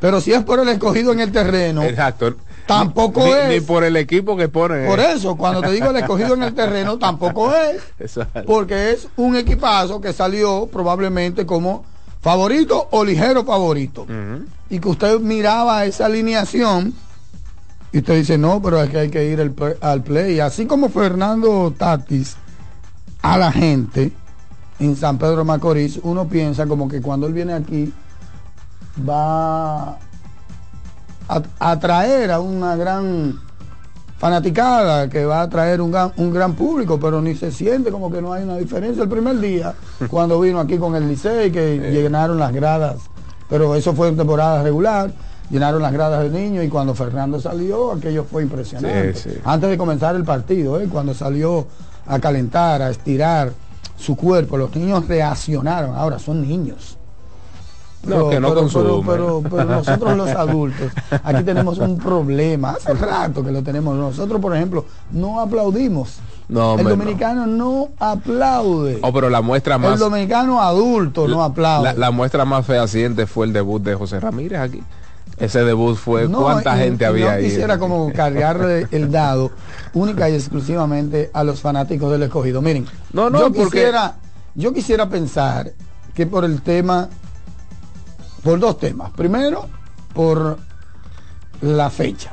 Pero 0.00 0.20
si 0.20 0.32
es 0.32 0.42
por 0.44 0.60
el 0.60 0.68
escogido 0.68 1.12
en 1.12 1.20
el 1.20 1.32
terreno, 1.32 1.82
Exacto. 1.82 2.34
Tampoco 2.66 3.24
ni, 3.24 3.30
es. 3.30 3.48
Ni 3.48 3.60
por 3.60 3.82
el 3.82 3.96
equipo 3.96 4.36
que 4.36 4.48
pone. 4.48 4.86
por 4.86 5.00
eso, 5.00 5.36
cuando 5.36 5.62
te 5.62 5.70
digo 5.70 5.88
el 5.90 5.96
escogido 5.96 6.34
en 6.34 6.42
el 6.42 6.54
terreno, 6.54 6.98
tampoco 6.98 7.52
es. 7.54 7.82
Exacto. 7.98 8.44
Porque 8.46 8.92
es 8.92 9.08
un 9.16 9.36
equipazo 9.36 10.00
que 10.00 10.12
salió 10.12 10.68
probablemente 10.70 11.46
como 11.46 11.84
favorito 12.20 12.88
o 12.90 13.04
ligero 13.04 13.44
favorito. 13.44 14.06
Y 14.70 14.78
que 14.80 14.88
usted 14.88 15.18
miraba 15.18 15.84
esa 15.86 16.06
alineación 16.06 16.94
y 17.92 17.98
usted 17.98 18.16
dice, 18.16 18.36
no, 18.38 18.60
pero 18.60 18.82
es 18.82 18.90
que 18.90 18.98
hay 18.98 19.10
que 19.10 19.24
ir 19.30 19.40
al, 19.40 19.50
pl- 19.52 19.76
al 19.80 20.02
play. 20.02 20.40
Así 20.40 20.66
como 20.66 20.88
Fernando 20.88 21.72
Tatis 21.76 22.36
a 23.22 23.38
la 23.38 23.50
gente 23.50 24.12
en 24.78 24.94
San 24.96 25.18
Pedro 25.18 25.44
Macorís, 25.44 25.98
uno 26.02 26.28
piensa 26.28 26.66
como 26.66 26.88
que 26.88 27.00
cuando 27.00 27.26
él 27.26 27.32
viene 27.32 27.52
aquí 27.54 27.92
va 29.08 29.90
a 29.90 31.42
atraer 31.58 32.30
a 32.30 32.40
una 32.40 32.76
gran 32.76 33.38
fanaticada 34.18 35.08
que 35.08 35.24
va 35.24 35.40
a 35.40 35.42
atraer 35.42 35.80
un 35.80 35.90
gran, 35.92 36.12
un 36.16 36.32
gran 36.32 36.54
público, 36.54 36.98
pero 36.98 37.20
ni 37.22 37.34
se 37.36 37.52
siente 37.52 37.90
como 37.90 38.10
que 38.10 38.20
no 38.20 38.32
hay 38.32 38.42
una 38.44 38.56
diferencia. 38.56 39.02
El 39.02 39.08
primer 39.08 39.38
día, 39.38 39.74
cuando 40.10 40.40
vino 40.40 40.58
aquí 40.60 40.76
con 40.78 40.94
el 40.96 41.08
Licey, 41.08 41.50
que 41.52 41.78
llenaron 41.92 42.38
las 42.38 42.52
gradas, 42.52 42.96
pero 43.48 43.74
eso 43.74 43.94
fue 43.94 44.08
en 44.08 44.16
temporada 44.16 44.62
regular, 44.62 45.12
llenaron 45.50 45.82
las 45.82 45.92
gradas 45.92 46.22
de 46.22 46.30
niños 46.30 46.64
y 46.64 46.68
cuando 46.68 46.94
Fernando 46.94 47.40
salió, 47.40 47.92
aquello 47.92 48.24
fue 48.24 48.42
impresionante. 48.42 49.14
Sí, 49.14 49.30
sí. 49.30 49.38
Antes 49.44 49.70
de 49.70 49.78
comenzar 49.78 50.14
el 50.16 50.24
partido, 50.24 50.80
¿eh? 50.80 50.88
cuando 50.90 51.14
salió 51.14 51.66
a 52.06 52.18
calentar, 52.18 52.82
a 52.82 52.90
estirar 52.90 53.52
su 53.96 54.16
cuerpo, 54.16 54.56
los 54.56 54.74
niños 54.74 55.06
reaccionaron, 55.08 55.94
ahora 55.94 56.18
son 56.18 56.46
niños. 56.46 56.98
No, 58.04 58.30
que 58.30 58.38
no 58.38 58.54
pero, 58.54 59.02
pero, 59.04 59.42
pero 59.42 59.64
nosotros 59.76 60.16
los 60.16 60.30
adultos, 60.30 60.92
aquí 61.24 61.42
tenemos 61.42 61.78
un 61.78 61.98
problema, 61.98 62.70
hace 62.70 62.94
rato 62.94 63.42
que 63.42 63.50
lo 63.50 63.62
tenemos. 63.62 63.96
Nosotros, 63.96 64.40
por 64.40 64.54
ejemplo, 64.54 64.84
no 65.10 65.40
aplaudimos. 65.40 66.18
No, 66.48 66.74
el 66.74 66.80
hombre, 66.80 66.96
dominicano 66.96 67.46
no, 67.46 67.88
aplaude. 67.98 69.00
Oh, 69.02 69.12
pero 69.12 69.28
la 69.28 69.42
muestra 69.42 69.74
el 69.74 69.82
más. 69.82 69.98
dominicano 69.98 70.62
adulto 70.62 71.26
no 71.26 71.42
aplaude. 71.42 71.92
La, 71.92 71.94
la 71.94 72.10
muestra 72.10 72.44
más 72.44 72.64
fehaciente 72.64 73.26
fue 73.26 73.46
el 73.46 73.52
debut 73.52 73.82
de 73.82 73.94
José 73.94 74.20
Ramírez 74.20 74.60
aquí. 74.60 74.82
Ese 75.38 75.64
debut 75.64 75.96
fue 75.96 76.28
No, 76.28 76.40
cuánta 76.42 76.76
y- 76.76 76.80
gente 76.84 77.04
y 77.04 77.06
había 77.06 77.24
no 77.26 77.30
ahí. 77.32 77.44
quisiera 77.44 77.78
como 77.78 78.12
cargarle 78.12 78.88
el 78.90 79.10
dado 79.10 79.52
única 79.94 80.28
y 80.28 80.34
exclusivamente 80.34 81.30
a 81.32 81.44
los 81.44 81.60
fanáticos 81.60 82.10
del 82.10 82.24
escogido. 82.24 82.60
Miren, 82.60 82.86
No, 83.12 83.30
no, 83.30 83.38
yo 83.38 83.44
porque- 83.52 83.64
quisiera, 83.78 84.16
yo 84.54 84.72
quisiera 84.72 85.08
pensar 85.08 85.72
que 86.14 86.26
por 86.26 86.44
el 86.44 86.60
tema, 86.62 87.08
por 88.42 88.58
dos 88.58 88.78
temas. 88.78 89.10
Primero, 89.12 89.66
por 90.12 90.58
la 91.60 91.88
fecha. 91.90 92.32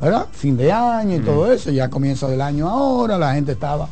¿Verdad? 0.00 0.26
Fin 0.32 0.56
de 0.56 0.72
año 0.72 1.16
y 1.16 1.20
todo 1.20 1.52
eso, 1.52 1.70
ya 1.70 1.90
comienzo 1.90 2.26
del 2.28 2.40
año 2.40 2.68
ahora, 2.70 3.18
la 3.18 3.34
gente 3.34 3.52
estaba 3.52 3.86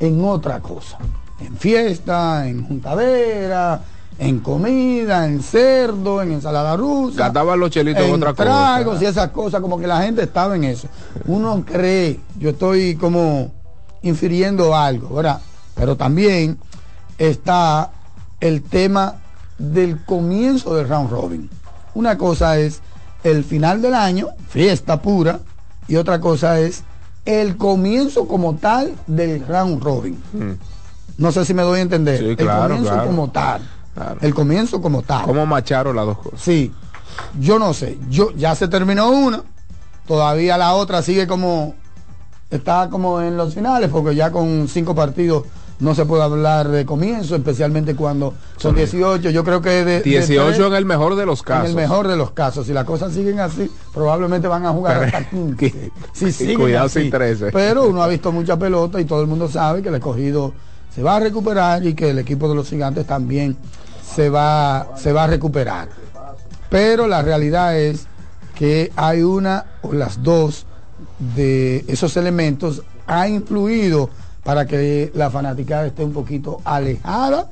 en 0.00 0.24
otra 0.24 0.58
cosa, 0.58 0.98
en 1.38 1.56
fiesta, 1.56 2.48
en 2.48 2.66
juntadera, 2.66 3.80
en 4.22 4.38
comida, 4.38 5.26
en 5.26 5.42
cerdo, 5.42 6.22
en 6.22 6.32
ensalada 6.32 6.76
rusa. 6.76 7.24
Gastaban 7.24 7.58
los 7.58 7.70
chelitos 7.70 8.04
en 8.04 8.14
otra 8.14 8.32
tragos 8.32 9.02
y 9.02 9.06
esas 9.06 9.30
cosas, 9.30 9.60
como 9.60 9.78
que 9.78 9.86
la 9.88 10.00
gente 10.02 10.22
estaba 10.22 10.54
en 10.54 10.64
eso. 10.64 10.86
Uno 11.26 11.64
cree, 11.66 12.20
yo 12.38 12.50
estoy 12.50 12.94
como 12.94 13.52
infiriendo 14.02 14.76
algo, 14.76 15.16
¿verdad? 15.16 15.40
Pero 15.74 15.96
también 15.96 16.56
está 17.18 17.90
el 18.40 18.62
tema 18.62 19.16
del 19.58 20.04
comienzo 20.04 20.76
del 20.76 20.88
round 20.88 21.10
robin. 21.10 21.50
Una 21.94 22.16
cosa 22.16 22.58
es 22.58 22.80
el 23.24 23.42
final 23.42 23.82
del 23.82 23.94
año, 23.94 24.28
fiesta 24.48 25.02
pura, 25.02 25.40
y 25.88 25.96
otra 25.96 26.20
cosa 26.20 26.60
es 26.60 26.84
el 27.24 27.56
comienzo 27.56 28.28
como 28.28 28.54
tal 28.54 28.94
del 29.08 29.44
round 29.46 29.82
robin. 29.82 30.14
Mm. 30.32 30.52
No 31.18 31.32
sé 31.32 31.44
si 31.44 31.54
me 31.54 31.62
doy 31.62 31.80
a 31.80 31.82
entender. 31.82 32.22
el 32.22 32.36
comienzo 32.36 33.04
como 33.04 33.30
tal. 33.30 33.62
El 34.20 34.34
comienzo 34.34 34.80
como 34.80 35.02
tal. 35.02 35.24
¿Cómo 35.24 35.44
macharon 35.46 35.96
las 35.96 36.06
dos 36.06 36.18
cosas? 36.18 36.40
Sí. 36.40 36.72
Yo 37.38 37.58
no 37.58 37.74
sé. 37.74 37.98
Yo 38.08 38.30
ya 38.32 38.54
se 38.54 38.68
terminó 38.68 39.10
una. 39.10 39.42
Todavía 40.06 40.56
la 40.56 40.74
otra 40.74 41.02
sigue 41.02 41.26
como 41.26 41.74
está 42.50 42.88
como 42.90 43.20
en 43.20 43.36
los 43.36 43.54
finales 43.54 43.88
porque 43.90 44.14
ya 44.14 44.30
con 44.30 44.68
cinco 44.68 44.94
partidos 44.94 45.44
no 45.82 45.96
se 45.96 46.06
puede 46.06 46.22
hablar 46.22 46.68
de 46.68 46.86
comienzo, 46.86 47.34
especialmente 47.34 47.96
cuando 47.96 48.34
son 48.56 48.76
18. 48.76 49.30
Yo 49.30 49.42
creo 49.42 49.60
que 49.60 49.84
de, 49.84 50.00
18 50.00 50.66
en 50.68 50.74
el 50.74 50.84
mejor 50.84 51.16
de 51.16 51.26
los 51.26 51.42
casos. 51.42 51.64
En 51.64 51.70
el 51.70 51.76
mejor 51.76 52.06
de 52.06 52.16
los 52.16 52.30
casos. 52.30 52.66
Si 52.66 52.72
las 52.72 52.84
cosas 52.84 53.12
siguen 53.12 53.40
así, 53.40 53.68
probablemente 53.92 54.46
van 54.46 54.64
a 54.64 54.70
jugar 54.70 55.02
hasta 55.02 55.28
15. 55.28 55.90
Si 56.12 56.54
Cuidado 56.56 56.88
sin 56.88 57.10
13. 57.10 57.50
Pero 57.50 57.88
uno 57.88 58.00
ha 58.00 58.06
visto 58.06 58.30
mucha 58.30 58.56
pelota 58.56 59.00
y 59.00 59.06
todo 59.06 59.22
el 59.22 59.26
mundo 59.26 59.48
sabe 59.48 59.82
que 59.82 59.88
el 59.88 59.96
escogido 59.96 60.52
se 60.94 61.02
va 61.02 61.16
a 61.16 61.20
recuperar 61.20 61.84
y 61.86 61.94
que 61.94 62.10
el 62.10 62.18
equipo 62.18 62.48
de 62.48 62.54
los 62.54 62.68
gigantes 62.68 63.06
también 63.06 63.56
se 64.14 64.28
va, 64.28 64.88
se 64.96 65.12
va 65.12 65.24
a 65.24 65.26
recuperar. 65.26 65.88
Pero 66.68 67.06
la 67.06 67.22
realidad 67.22 67.78
es 67.78 68.06
que 68.54 68.92
hay 68.96 69.22
una 69.22 69.66
o 69.82 69.92
las 69.92 70.22
dos 70.22 70.66
de 71.34 71.84
esos 71.88 72.16
elementos 72.16 72.82
ha 73.06 73.28
influido 73.28 74.10
para 74.44 74.66
que 74.66 75.10
la 75.14 75.30
fanaticada 75.30 75.86
esté 75.86 76.04
un 76.04 76.12
poquito 76.12 76.60
alejada 76.64 77.48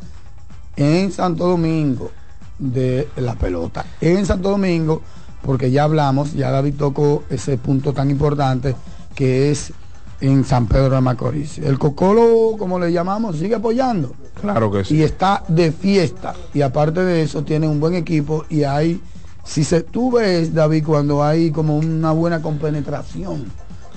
en 0.76 1.12
Santo 1.12 1.46
Domingo 1.46 2.10
de 2.58 3.08
la 3.16 3.34
pelota. 3.34 3.84
En 4.00 4.26
Santo 4.26 4.50
Domingo, 4.50 5.02
porque 5.42 5.70
ya 5.70 5.84
hablamos, 5.84 6.34
ya 6.34 6.50
David 6.50 6.74
tocó 6.76 7.24
ese 7.30 7.56
punto 7.58 7.92
tan 7.92 8.10
importante 8.10 8.74
que 9.14 9.50
es 9.50 9.72
en 10.20 10.44
San 10.44 10.66
Pedro 10.66 10.90
de 10.90 11.00
Macorís. 11.00 11.58
El 11.58 11.78
Cocolo, 11.78 12.56
como 12.58 12.78
le 12.78 12.92
llamamos, 12.92 13.36
sigue 13.36 13.54
apoyando. 13.54 14.12
Claro 14.40 14.70
que 14.70 14.84
sí. 14.84 14.96
Y 14.96 15.02
está 15.02 15.42
de 15.48 15.72
fiesta. 15.72 16.34
Y 16.54 16.62
aparte 16.62 17.02
de 17.04 17.22
eso, 17.22 17.42
tiene 17.42 17.66
un 17.66 17.80
buen 17.80 17.94
equipo 17.94 18.44
y 18.48 18.64
hay, 18.64 19.00
si 19.44 19.64
se, 19.64 19.82
tú 19.82 20.12
ves, 20.12 20.54
David, 20.54 20.84
cuando 20.84 21.22
hay 21.22 21.50
como 21.50 21.76
una 21.76 22.12
buena 22.12 22.40
compenetración. 22.42 23.46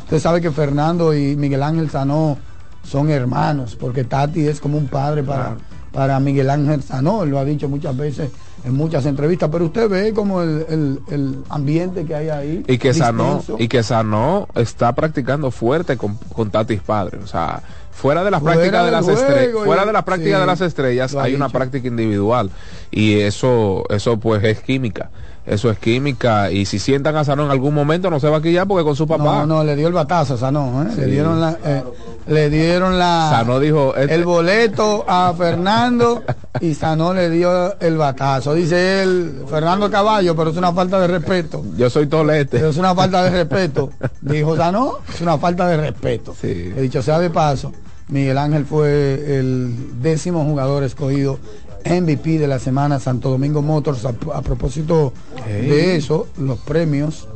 Usted 0.04 0.20
sabe 0.20 0.42
que 0.42 0.52
Fernando 0.52 1.14
y 1.14 1.36
Miguel 1.36 1.64
Ángel 1.64 1.90
Sanó 1.90 2.38
son 2.84 3.10
hermanos, 3.10 3.76
porque 3.80 4.04
Tati 4.04 4.48
es 4.48 4.60
como 4.60 4.78
un 4.78 4.88
padre 4.88 5.24
para, 5.24 5.58
para 5.92 6.20
Miguel 6.20 6.50
Ángel 6.50 6.84
Sanó, 6.84 7.26
lo 7.26 7.40
ha 7.40 7.46
dicho 7.46 7.70
muchas 7.70 7.96
veces 7.96 8.30
en 8.66 8.74
muchas 8.74 9.06
entrevistas, 9.06 9.50
pero 9.52 9.66
usted 9.66 9.90
ve 9.90 10.14
como 10.14 10.42
el, 10.42 11.02
el, 11.10 11.44
ambiente 11.50 12.06
que 12.06 12.16
hay 12.16 12.30
ahí. 12.30 12.64
Y 12.68 12.78
que 12.78 12.94
Sanó, 12.94 13.44
y 13.58 13.68
que 13.68 13.84
Sanó 13.84 14.48
está 14.56 14.94
practicando 14.94 15.52
fuerte 15.52 15.98
con, 15.98 16.16
con 16.34 16.50
Tatis 16.50 16.82
padre, 16.82 17.20
o 17.24 17.28
sea, 17.28 17.62
fuera 17.92 18.24
de 18.24 18.32
las 18.32 18.42
prácticas 18.42 18.86
de 18.86 18.92
las 18.92 19.08
estrellas, 19.08 19.64
fuera 19.66 19.86
de 19.86 19.94
las 19.94 20.04
prácticas 20.04 20.40
de 20.40 20.46
las 20.46 20.62
estrellas 20.62 21.16
hay 21.16 21.36
una 21.36 21.50
práctica 21.50 21.88
individual 21.88 22.50
y 22.92 23.20
eso 23.20 23.84
eso 23.90 24.18
pues 24.18 24.44
es 24.44 24.62
química 24.62 25.12
eso 25.46 25.70
es 25.70 25.78
química. 25.78 26.52
Y 26.52 26.66
si 26.66 26.80
sientan 26.80 27.16
a 27.18 27.24
Sanó 27.24 27.46
en 27.46 27.52
algún 27.52 27.74
momento 27.74 28.10
no 28.10 28.20
se 28.20 28.30
va 28.30 28.38
a 28.38 28.42
quillar 28.42 28.68
porque 28.68 28.84
con 28.84 28.96
su 28.96 29.08
papá. 29.08 29.46
No 29.46 29.46
no 29.46 29.64
le 29.64 29.76
dio 29.76 29.88
el 29.88 29.94
batazo 29.94 30.36
a 30.36 30.38
Sanó 30.38 30.84
¿eh? 30.84 30.96
le 30.98 31.06
dieron 31.08 31.42
la 31.42 31.58
eh, 31.64 31.84
le 32.28 32.50
dieron 32.50 32.98
la 32.98 33.30
Sanó 33.30 33.60
dijo 33.60 33.94
este 33.96 34.16
el 34.16 34.24
boleto 34.24 35.06
a 35.08 35.34
Fernando 35.38 36.24
y 36.62 36.74
Sanó 36.74 37.14
le 37.14 37.30
dio 37.30 37.80
el 37.80 37.98
batazo 37.98 38.54
dice 38.54 39.04
él 39.04 39.44
Fernando 39.50 39.92
Caballo 39.92 40.36
pero 40.36 40.52
es 40.52 40.58
una 40.58 40.72
falta 40.72 41.00
de 41.00 41.08
respeto 41.08 41.64
yo 41.76 41.90
soy 41.90 42.08
tolete. 42.08 42.58
Pero 42.58 42.70
es 42.70 42.78
una 42.78 42.96
falta 42.96 43.24
de 43.24 43.30
respeto. 43.30 43.90
Dijo 44.22 44.56
Sanó 44.56 45.00
es 45.14 45.22
una 45.22 45.38
falta 45.38 45.68
de 45.68 45.78
respeto 45.78 46.36
he 46.42 46.82
dicho 46.82 47.02
sea 47.02 47.20
de 47.20 47.30
paso 47.30 47.72
Miguel 48.10 48.38
Ángel 48.38 48.66
fue 48.66 49.38
el 49.40 50.02
décimo 50.02 50.44
jugador 50.44 50.84
escogido 50.84 51.40
MVP 51.86 52.40
de 52.40 52.48
la 52.48 52.60
semana 52.60 53.00
Santo 53.00 53.30
Domingo 53.30 53.62
Motors. 53.62 54.06
A, 54.06 54.42
propósito 54.42 55.14
de 55.46 55.96
eso, 55.96 56.28
los 56.38 56.60
premios. 56.60 57.28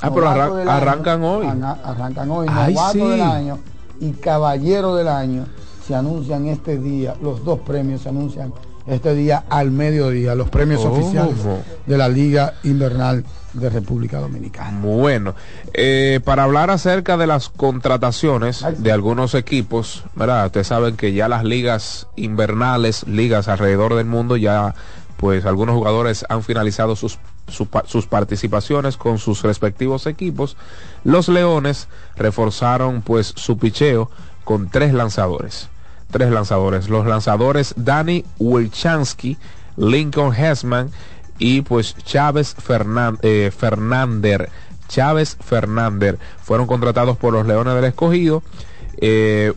Ah, 0.00 0.10
pero 0.12 0.28
arrancan 0.28 1.22
hoy. 1.22 1.46
arrancan 1.46 2.30
hoy. 2.30 2.46
novato 2.46 3.10
del 3.10 3.20
año 3.20 3.58
y 4.00 4.12
caballero 4.12 4.94
del 4.94 5.08
año 5.08 5.46
se 5.86 5.94
anuncian 5.94 6.46
este 6.46 6.78
día. 6.78 7.16
Los 7.22 7.44
dos 7.44 7.60
premios 7.60 8.02
se 8.02 8.10
anuncian 8.10 8.52
este 8.88 9.14
día 9.14 9.44
al 9.48 9.70
mediodía. 9.70 10.34
Los 10.34 10.48
premios 10.50 10.84
oh. 10.84 10.92
oficiales 10.92 11.36
de 11.86 11.98
la 11.98 12.08
Liga 12.08 12.54
Invernal 12.64 13.24
de 13.52 13.70
República 13.70 14.18
Dominicana. 14.18 14.78
Bueno, 14.80 15.34
eh, 15.72 16.20
para 16.24 16.44
hablar 16.44 16.70
acerca 16.70 17.16
de 17.16 17.26
las 17.26 17.48
contrataciones 17.48 18.64
de 18.78 18.92
algunos 18.92 19.34
equipos, 19.34 20.04
¿verdad? 20.14 20.46
Ustedes 20.46 20.66
saben 20.66 20.96
que 20.96 21.12
ya 21.12 21.28
las 21.28 21.44
ligas 21.44 22.06
invernales, 22.16 23.06
ligas 23.06 23.48
alrededor 23.48 23.94
del 23.94 24.06
mundo, 24.06 24.36
ya 24.36 24.74
pues 25.16 25.46
algunos 25.46 25.74
jugadores 25.74 26.24
han 26.28 26.42
finalizado 26.44 26.94
sus, 26.94 27.18
sus 27.48 28.06
participaciones 28.06 28.96
con 28.96 29.18
sus 29.18 29.42
respectivos 29.42 30.06
equipos. 30.06 30.56
Los 31.02 31.28
Leones 31.28 31.88
reforzaron 32.16 33.02
pues 33.02 33.32
su 33.36 33.58
picheo 33.58 34.10
con 34.44 34.70
tres 34.70 34.94
lanzadores. 34.94 35.68
Tres 36.10 36.30
lanzadores. 36.30 36.88
Los 36.88 37.06
lanzadores 37.06 37.74
Danny 37.76 38.24
Wilchansky, 38.38 39.36
Lincoln 39.76 40.34
Hessman 40.34 40.90
y 41.38 41.62
pues 41.62 41.94
Chávez 42.04 42.56
eh, 43.22 43.50
Fernández, 43.56 44.48
Chávez 44.88 45.36
Fernández 45.38 46.16
fueron 46.42 46.66
contratados 46.66 47.16
por 47.16 47.32
los 47.32 47.46
Leones 47.46 47.74
del 47.74 47.84
Escogido. 47.84 48.42
Eh, 49.00 49.52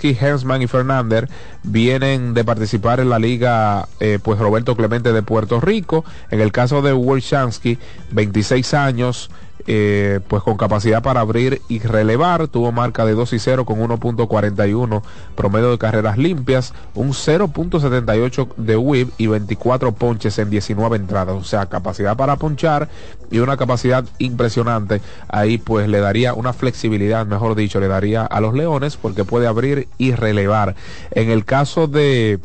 Hensman 0.00 0.62
y 0.62 0.68
Fernández 0.68 1.28
vienen 1.64 2.34
de 2.34 2.44
participar 2.44 3.00
en 3.00 3.10
la 3.10 3.18
liga 3.18 3.88
eh, 3.98 4.20
pues 4.22 4.38
Roberto 4.38 4.76
Clemente 4.76 5.12
de 5.12 5.22
Puerto 5.22 5.60
Rico. 5.60 6.04
En 6.30 6.40
el 6.40 6.52
caso 6.52 6.82
de 6.82 6.92
Wolshansky, 6.92 7.78
26 8.12 8.74
años, 8.74 9.30
eh, 9.66 10.20
pues 10.28 10.42
con 10.42 10.56
capacidad 10.56 11.02
para 11.02 11.20
abrir 11.20 11.62
y 11.68 11.78
relevar, 11.80 12.48
tuvo 12.48 12.72
marca 12.72 13.04
de 13.04 13.14
2 13.14 13.32
y 13.32 13.38
0 13.38 13.64
con 13.64 13.80
1.41 13.80 15.02
promedio 15.34 15.70
de 15.70 15.78
carreras 15.78 16.18
limpias, 16.18 16.74
un 16.94 17.10
0.78 17.10 18.54
de 18.56 18.76
whip 18.76 19.10
y 19.18 19.26
24 19.26 19.92
ponches 19.92 20.38
en 20.38 20.50
19 20.50 20.96
entradas, 20.96 21.36
o 21.36 21.44
sea, 21.44 21.66
capacidad 21.66 22.16
para 22.16 22.36
ponchar 22.36 22.88
y 23.30 23.38
una 23.38 23.56
capacidad 23.56 24.04
impresionante, 24.18 25.00
ahí 25.28 25.58
pues 25.58 25.88
le 25.88 26.00
daría 26.00 26.34
una 26.34 26.52
flexibilidad, 26.52 27.26
mejor 27.26 27.54
dicho, 27.54 27.80
le 27.80 27.88
daría 27.88 28.24
a 28.24 28.40
los 28.40 28.54
Leones 28.54 28.96
porque 28.96 29.24
puede 29.24 29.46
abrir 29.46 29.88
y 29.98 30.12
relevar. 30.12 30.76
En 31.10 31.30
el 31.30 31.44
caso 31.44 31.86
de 31.86 32.38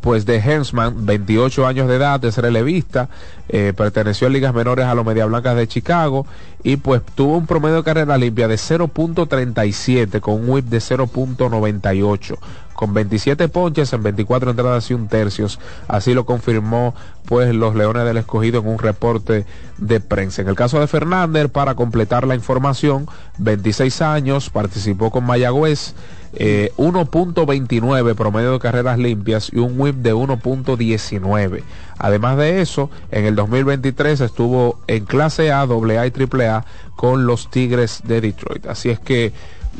pues 0.00 0.26
de 0.26 0.36
Hensman, 0.38 1.06
28 1.06 1.66
años 1.66 1.88
de 1.88 1.96
edad, 1.96 2.24
es 2.24 2.38
relevista, 2.38 3.08
eh, 3.48 3.72
perteneció 3.76 4.26
a 4.26 4.30
ligas 4.30 4.54
menores 4.54 4.86
a 4.86 4.94
los 4.94 5.04
Media 5.04 5.26
Blancas 5.26 5.56
de 5.56 5.68
Chicago 5.68 6.26
y 6.62 6.76
pues 6.76 7.02
tuvo 7.14 7.36
un 7.36 7.46
promedio 7.46 7.76
de 7.76 7.84
carrera 7.84 8.16
limpia 8.18 8.48
de 8.48 8.56
0.37 8.56 10.20
con 10.20 10.34
un 10.34 10.48
whip 10.48 10.66
de 10.66 10.78
0.98 10.78 12.38
con 12.80 12.94
27 12.94 13.48
ponches 13.48 13.92
en 13.92 14.02
24 14.02 14.52
entradas 14.52 14.90
y 14.90 14.94
un 14.94 15.06
tercios. 15.06 15.60
Así 15.86 16.14
lo 16.14 16.24
confirmó 16.24 16.94
pues 17.26 17.54
los 17.54 17.74
Leones 17.74 18.06
del 18.06 18.16
Escogido 18.16 18.60
en 18.60 18.68
un 18.68 18.78
reporte 18.78 19.44
de 19.76 20.00
prensa. 20.00 20.40
En 20.40 20.48
el 20.48 20.54
caso 20.54 20.80
de 20.80 20.86
Fernández, 20.86 21.50
para 21.50 21.74
completar 21.74 22.26
la 22.26 22.34
información, 22.34 23.06
26 23.36 24.00
años, 24.00 24.48
participó 24.48 25.10
con 25.10 25.24
Mayagüez. 25.26 25.94
1.29 26.32 28.10
eh, 28.10 28.14
promedio 28.14 28.52
de 28.52 28.58
carreras 28.58 28.98
limpias 28.98 29.50
y 29.52 29.58
un 29.58 29.78
whip 29.78 29.96
de 29.96 30.14
1.19. 30.14 31.62
Además 31.98 32.36
de 32.38 32.60
eso, 32.60 32.90
en 33.10 33.26
el 33.26 33.34
2023 33.34 34.20
estuvo 34.20 34.80
en 34.86 35.04
clase 35.04 35.52
A, 35.52 35.62
AA 35.62 36.06
y 36.06 36.12
AAA 36.12 36.64
con 36.96 37.26
los 37.26 37.50
Tigres 37.50 38.02
de 38.04 38.20
Detroit. 38.20 38.66
Así 38.66 38.90
es 38.90 38.98
que 38.98 39.32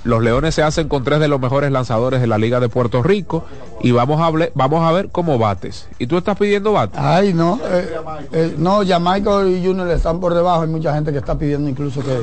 Los 0.04 0.22
Leones 0.22 0.54
se 0.54 0.62
hacen 0.62 0.88
con 0.88 1.04
tres 1.04 1.20
de 1.20 1.28
los 1.28 1.40
mejores 1.40 1.70
lanzadores 1.70 2.20
de 2.20 2.26
la 2.26 2.38
Liga 2.38 2.58
de 2.58 2.68
Puerto 2.68 3.02
Rico 3.02 3.44
y 3.82 3.90
vamos 3.92 4.20
a, 4.20 4.48
vamos 4.54 4.88
a 4.88 4.92
ver 4.92 5.10
cómo 5.10 5.38
bates. 5.38 5.88
¿Y 5.98 6.06
tú 6.06 6.16
estás 6.16 6.38
pidiendo 6.38 6.72
bates? 6.72 6.98
Ay, 6.98 7.34
no. 7.34 7.60
Eh, 7.64 7.94
eh, 8.32 8.54
no, 8.56 8.80
Jamaica 8.86 9.44
y 9.46 9.64
Junior 9.64 9.88
están 9.90 10.20
por 10.20 10.32
debajo. 10.32 10.62
Hay 10.62 10.68
mucha 10.68 10.94
gente 10.94 11.12
que 11.12 11.18
está 11.18 11.36
pidiendo 11.36 11.68
incluso 11.68 12.00
que, 12.02 12.18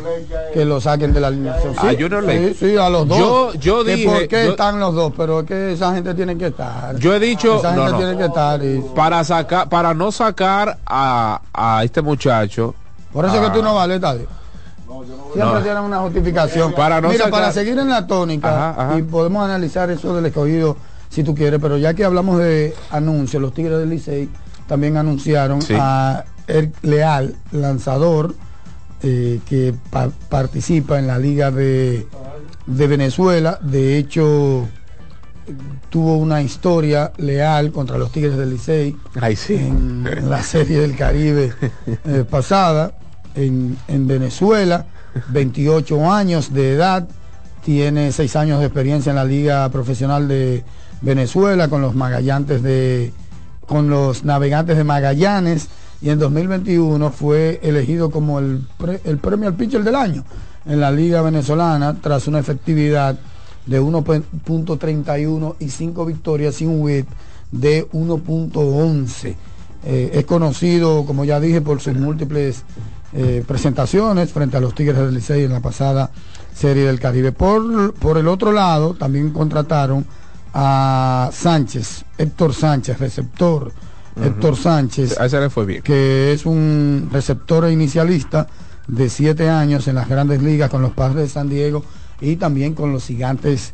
que 0.53 0.65
lo 0.65 0.81
saquen 0.81 1.13
de 1.13 1.19
la 1.19 1.27
alineación. 1.27 1.73
Sí, 1.73 1.87
a 1.87 1.91
Junior 1.91 2.25
sí, 2.27 2.53
sí, 2.53 2.77
a 2.77 2.89
los 2.89 3.07
dos. 3.07 3.19
Yo, 3.19 3.53
yo 3.55 3.83
dije... 3.83 4.05
¿Por 4.07 4.27
qué 4.27 4.47
están 4.49 4.79
los 4.79 4.95
dos? 4.95 5.13
Pero 5.15 5.41
es 5.41 5.45
que 5.45 5.73
esa 5.73 5.93
gente 5.93 6.13
tiene 6.15 6.37
que 6.37 6.47
estar. 6.47 6.97
Yo 6.97 7.13
he 7.13 7.19
dicho... 7.19 7.57
Esa 7.57 7.75
gente 7.75 7.93
tiene 7.97 8.17
que 8.17 8.25
estar. 8.25 8.59
Para, 8.95 9.23
sacar, 9.23 9.69
para 9.69 9.93
no 9.93 10.11
sacar 10.11 10.77
a, 10.85 11.41
a 11.53 11.83
este 11.83 12.01
muchacho... 12.01 12.73
Por 13.13 13.25
eso 13.25 13.35
es 13.35 13.49
que 13.49 13.57
tú 13.57 13.63
no 13.63 13.73
vales, 13.73 13.99
Tadio. 15.05 15.33
Siempre 15.33 15.61
tienen 15.63 15.83
una 15.83 15.99
justificación. 15.99 16.73
Para 16.73 17.01
Mira, 17.01 17.29
para 17.29 17.51
seguir 17.51 17.77
en 17.77 17.89
la 17.89 18.07
tónica, 18.07 18.95
y 18.97 19.01
podemos 19.03 19.43
analizar 19.43 19.89
eso 19.89 20.15
del 20.15 20.25
escogido 20.25 20.77
si 21.09 21.23
tú 21.23 21.33
quieres, 21.33 21.59
pero 21.61 21.77
ya 21.77 21.93
que 21.93 22.03
hablamos 22.03 22.39
de 22.39 22.75
anuncios, 22.91 23.41
los 23.41 23.53
Tigres 23.53 23.79
del 23.79 23.89
Licey 23.89 24.29
también 24.67 24.97
anunciaron 24.97 25.59
a 25.79 26.25
El 26.47 26.73
Leal, 26.81 27.35
lanzador, 27.51 28.35
eh, 29.01 29.39
que 29.47 29.73
participa 30.29 30.99
en 30.99 31.07
la 31.07 31.17
Liga 31.17 31.51
de, 31.51 32.07
de 32.65 32.87
Venezuela. 32.87 33.57
De 33.61 33.97
hecho, 33.97 34.67
tuvo 35.89 36.17
una 36.17 36.41
historia 36.41 37.11
leal 37.17 37.71
contra 37.71 37.97
los 37.97 38.11
Tigres 38.11 38.37
del 38.37 38.51
Licey 38.51 38.95
en, 39.49 40.29
la 40.29 40.43
serie 40.43 40.79
del 40.81 40.95
Caribe 40.95 41.53
eh, 42.05 42.25
pasada 42.29 42.93
en, 43.37 43.77
en, 43.87 44.07
Venezuela, 44.07 44.85
28 45.29 46.11
años 46.11 46.53
de 46.53 46.73
edad, 46.73 47.07
tiene 47.63 48.11
6 48.11 48.35
años 48.35 48.59
de 48.59 48.65
experiencia 48.65 49.11
en 49.11 49.15
la 49.15 49.25
Liga 49.25 49.69
Profesional 49.69 50.27
de 50.27 50.63
Venezuela 51.01 51.69
con 51.69 51.81
los 51.81 51.95
Magallantes 51.95 52.63
de 52.63 53.13
con 53.65 53.89
los 53.89 54.23
navegantes 54.23 54.77
de 54.77 54.83
Magallanes 54.85 55.67
y 56.01 56.09
en 56.09 56.19
2021 56.19 57.11
fue 57.11 57.59
elegido 57.61 58.09
como 58.09 58.39
el, 58.39 58.65
el 59.03 59.17
premio 59.17 59.49
al 59.49 59.55
pitcher 59.55 59.83
del 59.83 59.95
año 59.95 60.23
en 60.65 60.79
la 60.79 60.91
Liga 60.91 61.21
Venezolana 61.21 61.95
tras 62.01 62.27
una 62.27 62.39
efectividad 62.39 63.17
de 63.65 63.81
1.31 63.81 65.55
y 65.59 65.69
5 65.69 66.05
victorias 66.05 66.55
sin 66.55 66.81
whip 66.81 67.07
de 67.51 67.89
1.11. 67.91 69.35
Eh, 69.85 70.11
es 70.13 70.25
conocido, 70.25 71.05
como 71.05 71.23
ya 71.25 71.39
dije, 71.39 71.61
por 71.61 71.79
sus 71.79 71.95
múltiples 71.95 72.63
eh, 73.13 73.43
presentaciones 73.47 74.31
frente 74.31 74.57
a 74.57 74.59
los 74.59 74.75
Tigres 74.75 74.97
del 74.97 75.13
Licey 75.13 75.43
en 75.43 75.53
la 75.53 75.61
pasada 75.61 76.11
Serie 76.53 76.85
del 76.85 76.99
Caribe. 76.99 77.31
Por, 77.31 77.93
por 77.93 78.17
el 78.17 78.27
otro 78.27 78.51
lado, 78.51 78.95
también 78.95 79.31
contrataron 79.31 80.05
a 80.53 81.29
Sánchez, 81.31 82.03
Héctor 82.17 82.53
Sánchez, 82.53 82.99
receptor. 82.99 83.71
Héctor 84.19 84.55
Sánchez, 84.55 85.15
fue 85.51 85.65
bien. 85.65 85.83
que 85.83 86.33
es 86.33 86.47
un 86.47 87.07
receptor 87.11 87.69
inicialista 87.69 88.47
de 88.87 89.09
siete 89.09 89.49
años 89.49 89.87
en 89.87 89.95
las 89.95 90.09
grandes 90.09 90.41
ligas 90.41 90.71
con 90.71 90.81
los 90.81 90.93
padres 90.93 91.17
de 91.17 91.29
San 91.29 91.49
Diego 91.49 91.83
y 92.19 92.37
también 92.37 92.73
con 92.73 92.91
los 92.91 93.05
gigantes 93.05 93.73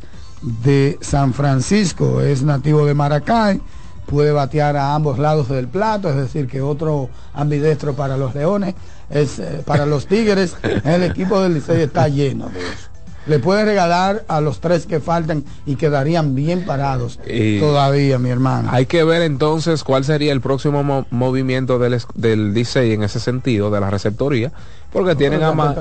de 0.62 0.98
San 1.00 1.32
Francisco. 1.32 2.20
Es 2.20 2.42
nativo 2.42 2.84
de 2.84 2.92
Maracay, 2.92 3.60
puede 4.06 4.32
batear 4.32 4.76
a 4.76 4.94
ambos 4.94 5.18
lados 5.18 5.48
del 5.48 5.68
plato, 5.68 6.08
es 6.08 6.16
decir, 6.16 6.46
que 6.46 6.62
otro 6.62 7.08
ambidestro 7.32 7.94
para 7.94 8.16
los 8.16 8.34
leones, 8.34 8.74
es 9.10 9.38
eh, 9.38 9.62
para 9.64 9.86
los 9.86 10.06
tigres, 10.06 10.56
el 10.84 11.02
equipo 11.02 11.40
del 11.40 11.54
Licey 11.54 11.82
está 11.82 12.08
lleno 12.08 12.48
de 12.48 12.60
eso. 12.60 12.90
Le 13.26 13.38
puede 13.38 13.64
regalar 13.64 14.24
a 14.28 14.42
los 14.42 14.60
tres 14.60 14.84
que 14.84 15.00
faltan 15.00 15.44
y 15.64 15.76
quedarían 15.76 16.34
bien 16.34 16.66
parados 16.66 17.18
todavía, 17.58 18.18
mi 18.18 18.28
hermano. 18.28 18.68
Hay 18.70 18.84
que 18.84 19.02
ver 19.02 19.22
entonces 19.22 19.82
cuál 19.82 20.04
sería 20.04 20.30
el 20.30 20.42
próximo 20.42 21.06
movimiento 21.10 21.78
del, 21.78 21.98
del 22.14 22.52
Licey 22.52 22.92
en 22.92 23.02
ese 23.02 23.20
sentido, 23.20 23.70
de 23.70 23.80
la 23.80 23.88
receptoría, 23.88 24.52
porque 24.92 25.14
tienen 25.14 25.42
a 25.42 25.52
más... 25.52 25.74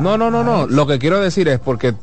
No, 0.00 0.16
no, 0.16 0.30
no, 0.30 0.44
no. 0.44 0.68
Lo 0.68 0.86
que 0.86 1.00
quiero 1.00 1.18
decir 1.18 1.48
es 1.48 1.58
porque 1.58 1.94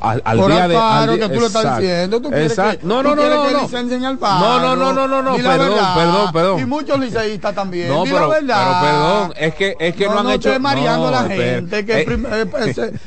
al, 0.00 0.22
al 0.24 0.46
día 0.46 0.68
de 0.68 0.76
al 0.76 1.18
que 1.18 1.28
tú 1.28 1.40
lo 1.40 1.46
estás 1.46 1.78
diciendo 1.78 2.20
tú 2.20 2.30
quieres 2.30 2.54
que, 2.54 2.78
no 2.82 3.02
no 3.02 3.14
no 3.14 3.28
no 3.28 3.50
no. 3.50 3.62
licencien 3.62 4.04
al 4.04 4.18
no 4.18 4.60
no 4.60 4.76
no 4.76 4.92
no 4.92 5.06
no 5.06 5.22
no 5.22 5.36
perdón 5.36 5.94
perdón 5.94 6.32
perdón. 6.32 6.60
y 6.60 6.64
muchos 6.64 6.98
liceístas 6.98 7.54
también. 7.54 7.88
No 7.88 8.04
pero, 8.04 8.30
pero 8.30 8.46
perdón 8.46 9.34
es 9.36 9.54
que 9.54 9.76
es 9.78 9.94
que 9.94 10.06
no, 10.06 10.14
no 10.14 10.20
han 10.20 10.30
hecho 10.30 10.58
mareando 10.60 11.08
a 11.08 11.10
la 11.10 11.22
gente 11.24 11.84
que 11.84 12.06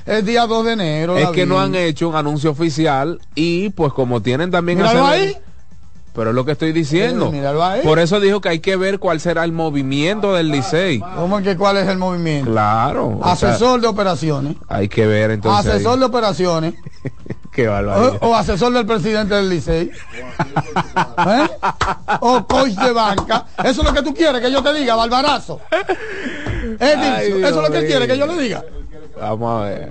es, 0.06 0.26
día 0.26 0.46
2 0.46 0.66
de 0.66 0.72
enero 0.74 1.18
es 1.18 1.30
que 1.30 1.46
no 1.46 1.60
han 1.60 1.76
hecho 1.76 2.10
un 2.10 2.16
anuncio 2.16 2.52
oficial 2.52 3.20
y 3.36 3.70
pues 3.70 3.94
como 3.94 4.22
tienen 4.22 4.52
también 4.52 4.78
Míralo 4.78 5.06
ahí 5.06 5.38
pero 6.14 6.30
es 6.30 6.36
lo 6.36 6.46
que 6.46 6.52
estoy 6.54 6.72
diciendo. 6.72 7.32
Por 7.84 8.00
eso 8.00 8.20
dijo 8.20 8.40
que 8.40 8.50
hay 8.50 8.60
que 8.60 8.76
ver 8.76 9.00
cuál 9.00 9.20
será 9.20 9.44
el 9.44 9.52
movimiento 9.52 10.34
del 10.34 10.50
Licey. 10.50 11.00
¿Cómo 11.00 11.42
que 11.42 11.58
cuál 11.58 11.78
es 11.78 11.88
el 11.88 11.98
movimiento? 11.98 12.52
Claro. 12.52 13.20
Asesor 13.24 13.82
de 13.82 13.88
operaciones. 13.88 14.56
Hay 14.68 14.88
que 14.88 15.08
ver 15.08 15.32
entonces. 15.32 15.74
Asesor 15.74 16.00
de 16.00 16.06
operaciones. 16.06 16.76
Qué 17.52 17.68
barbaridad. 17.68 18.18
O, 18.22 18.36
asesor 18.36 18.74
del 18.74 18.86
presidente 18.86 19.36
del 19.36 19.50
Licey. 19.50 19.92
¿Eh? 21.28 21.50
O 22.22 22.46
coach 22.48 22.72
de 22.72 22.92
banca. 22.92 23.46
Eso 23.64 23.82
es 23.82 23.88
lo 23.88 23.94
que 23.94 24.02
tú 24.02 24.14
quieres 24.14 24.42
que 24.42 24.52
yo 24.52 24.64
te 24.64 24.74
diga, 24.74 24.96
Barbarazo. 24.96 25.60
eso 26.80 27.48
es 27.48 27.56
lo 27.56 27.72
que 27.72 27.78
él 27.80 27.88
quiere 27.88 28.08
que 28.08 28.18
yo 28.18 28.26
le 28.26 28.42
diga. 28.42 28.64
Vamos 29.20 29.62
a 29.62 29.70
ver. 29.70 29.90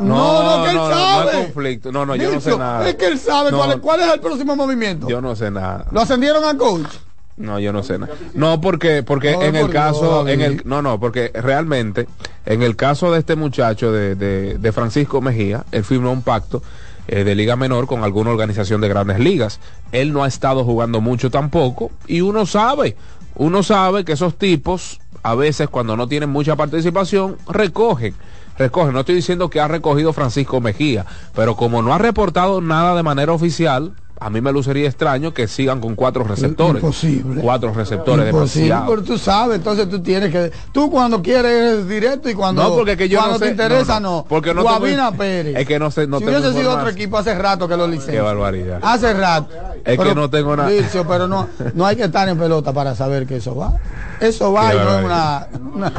No, 0.00 0.58
no, 0.58 0.64
que 0.64 0.70
él 0.70 0.76
sabe. 0.76 1.32
No, 1.32 1.42
conflicto. 1.42 1.92
No, 1.92 2.06
no, 2.06 2.16
yo 2.16 2.32
no 2.32 2.40
sé 2.40 2.56
nada. 2.56 2.88
Es 2.88 2.94
que 2.96 3.06
él 3.06 3.18
sabe 3.18 3.50
cuál, 3.80 4.00
es, 4.00 4.12
el 4.12 4.20
próximo 4.20 4.56
movimiento. 4.56 5.08
Yo 5.08 5.20
no 5.20 5.36
sé 5.36 5.50
nada. 5.50 5.86
¿Lo 5.90 6.00
ascendieron 6.00 6.44
a 6.44 6.56
coach? 6.56 6.88
No, 7.36 7.58
yo 7.58 7.72
no 7.72 7.82
sé 7.82 7.98
nada. 7.98 8.14
No, 8.34 8.60
porque, 8.60 9.02
porque 9.02 9.32
en 9.32 9.56
el 9.56 9.68
caso, 9.70 10.26
en 10.26 10.40
el, 10.40 10.62
no, 10.64 10.80
no, 10.80 10.98
porque 10.98 11.30
realmente, 11.34 12.08
en 12.46 12.62
el 12.62 12.76
caso 12.76 13.12
de 13.12 13.18
este 13.18 13.36
muchacho 13.36 13.92
de, 13.92 14.14
de, 14.14 14.72
Francisco 14.72 15.20
Mejía, 15.20 15.64
él 15.70 15.84
firmó 15.84 16.12
un 16.12 16.22
pacto 16.22 16.62
eh, 17.08 17.24
de 17.24 17.34
liga 17.34 17.54
menor 17.54 17.86
con 17.86 18.04
alguna 18.04 18.30
organización 18.30 18.80
de 18.80 18.88
grandes 18.88 19.18
ligas. 19.18 19.60
Él 19.92 20.14
no 20.14 20.24
ha 20.24 20.28
estado 20.28 20.64
jugando 20.64 21.02
mucho 21.02 21.30
tampoco 21.30 21.90
y 22.06 22.22
uno 22.22 22.46
sabe, 22.46 22.96
uno 23.34 23.62
sabe 23.62 24.04
que 24.06 24.12
esos 24.12 24.36
tipos 24.36 24.98
a 25.22 25.34
veces 25.34 25.68
cuando 25.68 25.96
no 25.96 26.08
tienen 26.08 26.30
mucha 26.30 26.56
participación 26.56 27.36
recogen 27.48 28.14
recoge. 28.58 28.92
No 28.92 29.00
estoy 29.00 29.16
diciendo 29.16 29.50
que 29.50 29.60
ha 29.60 29.68
recogido 29.68 30.12
Francisco 30.12 30.60
Mejía, 30.60 31.06
pero 31.34 31.56
como 31.56 31.82
no 31.82 31.92
ha 31.92 31.98
reportado 31.98 32.60
nada 32.60 32.94
de 32.94 33.02
manera 33.02 33.32
oficial, 33.32 33.92
a 34.18 34.30
mí 34.30 34.40
me 34.40 34.52
lucería 34.52 34.88
extraño 34.88 35.34
que 35.34 35.46
sigan 35.46 35.80
con 35.80 35.94
cuatro 35.94 36.24
receptores. 36.24 36.82
Imposible. 36.82 37.42
Cuatro 37.42 37.72
receptores 37.72 38.26
Imposible, 38.26 38.76
pero 38.86 39.02
tú 39.02 39.18
sabes, 39.18 39.56
entonces 39.56 39.88
tú 39.88 40.00
tienes 40.00 40.30
que 40.30 40.50
tú 40.72 40.90
cuando 40.90 41.20
quieres 41.20 41.86
directo 41.88 42.30
y 42.30 42.34
cuando 42.34 42.62
no, 42.62 42.74
porque 42.74 42.96
que 42.96 43.08
yo 43.08 43.18
cuando 43.18 43.38
no 43.38 43.44
te 43.44 43.50
interesa 43.50 44.00
no, 44.00 44.24
Porque 44.28 44.54
no 44.54 44.62
Guavina 44.62 45.12
Pérez. 45.12 45.56
Es 45.56 45.66
que 45.66 45.78
no 45.78 45.90
sé, 45.90 46.06
no 46.06 46.18
si 46.18 46.24
hubiese 46.24 46.52
sido 46.52 46.72
otro 46.72 46.88
equipo 46.88 47.18
hace 47.18 47.34
rato 47.34 47.68
que 47.68 47.76
lo 47.76 47.86
licencia. 47.86 48.14
Qué 48.14 48.20
barbaridad. 48.20 48.80
Hace 48.82 49.12
rato. 49.12 49.48
Es 49.84 49.98
que 49.98 50.14
no 50.14 50.30
tengo 50.30 50.56
nada. 50.56 50.70
pero 51.06 51.28
no 51.28 51.48
no 51.74 51.86
hay 51.86 51.96
que 51.96 52.04
estar 52.04 52.28
en 52.28 52.38
pelota 52.38 52.72
para 52.72 52.94
saber 52.94 53.26
que 53.26 53.36
eso 53.36 53.54
va. 53.54 53.74
Eso 54.20 54.52
va 54.52 54.74
y 54.74 54.78
no 54.78 54.98
es 54.98 55.04
una, 55.04 55.46
una... 55.74 55.92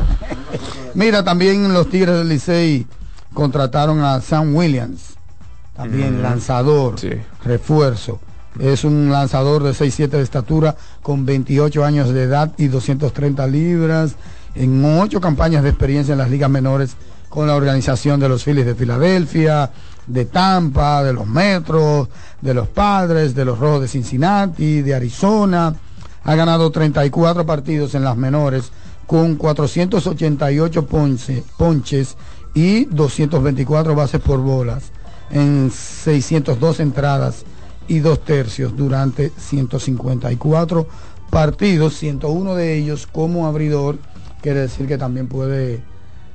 Mira, 0.93 1.23
también 1.23 1.71
los 1.73 1.89
Tigres 1.89 2.15
del 2.15 2.29
Licey 2.29 2.87
contrataron 3.33 4.01
a 4.01 4.19
Sam 4.21 4.55
Williams, 4.55 5.16
también 5.77 6.23
lanzador, 6.23 6.95
refuerzo. 7.43 8.19
Es 8.59 8.83
un 8.83 9.11
lanzador 9.11 9.61
de 9.61 9.69
6-7 9.71 10.07
de 10.07 10.23
estatura 10.23 10.75
con 11.03 11.23
28 11.23 11.85
años 11.85 12.09
de 12.11 12.23
edad 12.23 12.51
y 12.57 12.67
230 12.67 13.45
libras, 13.45 14.15
en 14.55 14.83
ocho 14.99 15.21
campañas 15.21 15.61
de 15.61 15.69
experiencia 15.69 16.13
en 16.13 16.17
las 16.17 16.31
ligas 16.31 16.49
menores 16.49 16.95
con 17.29 17.45
la 17.45 17.55
organización 17.55 18.19
de 18.19 18.27
los 18.27 18.43
Phillies 18.43 18.65
de 18.65 18.73
Filadelfia, 18.73 19.69
de 20.07 20.25
Tampa, 20.25 21.03
de 21.03 21.13
los 21.13 21.27
Metros, 21.27 22.09
de 22.41 22.55
los 22.55 22.67
Padres, 22.67 23.35
de 23.35 23.45
los 23.45 23.59
Rojos 23.59 23.81
de 23.81 23.87
Cincinnati, 23.87 24.81
de 24.81 24.95
Arizona. 24.95 25.75
Ha 26.23 26.35
ganado 26.35 26.71
34 26.71 27.45
partidos 27.45 27.93
en 27.93 28.03
las 28.03 28.17
menores 28.17 28.71
con 29.05 29.35
488 29.35 30.87
ponches 30.87 32.17
y 32.55 32.85
224 32.85 33.93
bases 33.93 34.19
por 34.19 34.39
bolas 34.39 34.91
en 35.31 35.71
602 35.71 36.79
entradas 36.79 37.45
y 37.87 37.99
dos 37.99 38.23
tercios 38.23 38.75
durante 38.75 39.31
154 39.37 40.87
partidos, 41.29 41.95
101 41.95 42.55
de 42.55 42.77
ellos 42.77 43.07
como 43.07 43.47
abridor, 43.47 43.97
quiere 44.41 44.61
decir 44.61 44.87
que 44.87 44.97
también 44.97 45.27
puede 45.27 45.81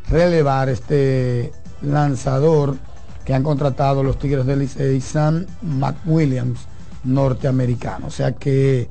relevar 0.08 0.68
este 0.68 1.52
lanzador 1.82 2.76
que 3.24 3.34
han 3.34 3.42
contratado 3.42 4.02
los 4.02 4.18
Tigres 4.18 4.46
del 4.46 4.60
Licey, 4.60 5.00
Sam 5.00 5.46
McWilliams, 5.62 6.60
norteamericano. 7.04 8.06
O 8.06 8.10
sea 8.10 8.32
que 8.32 8.88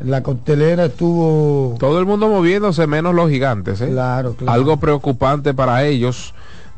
la 0.00 0.22
coctelera 0.22 0.86
estuvo... 0.86 1.76
Todo 1.78 1.98
el 1.98 2.06
mundo 2.06 2.28
moviéndose 2.28 2.86
menos 2.86 3.14
los 3.14 3.30
gigantes, 3.30 3.80
¿eh? 3.80 3.88
Claro, 3.88 4.34
claro. 4.34 4.52
Algo 4.52 4.78
preocupante 4.78 5.54
para 5.54 5.84
ellos 5.84 6.34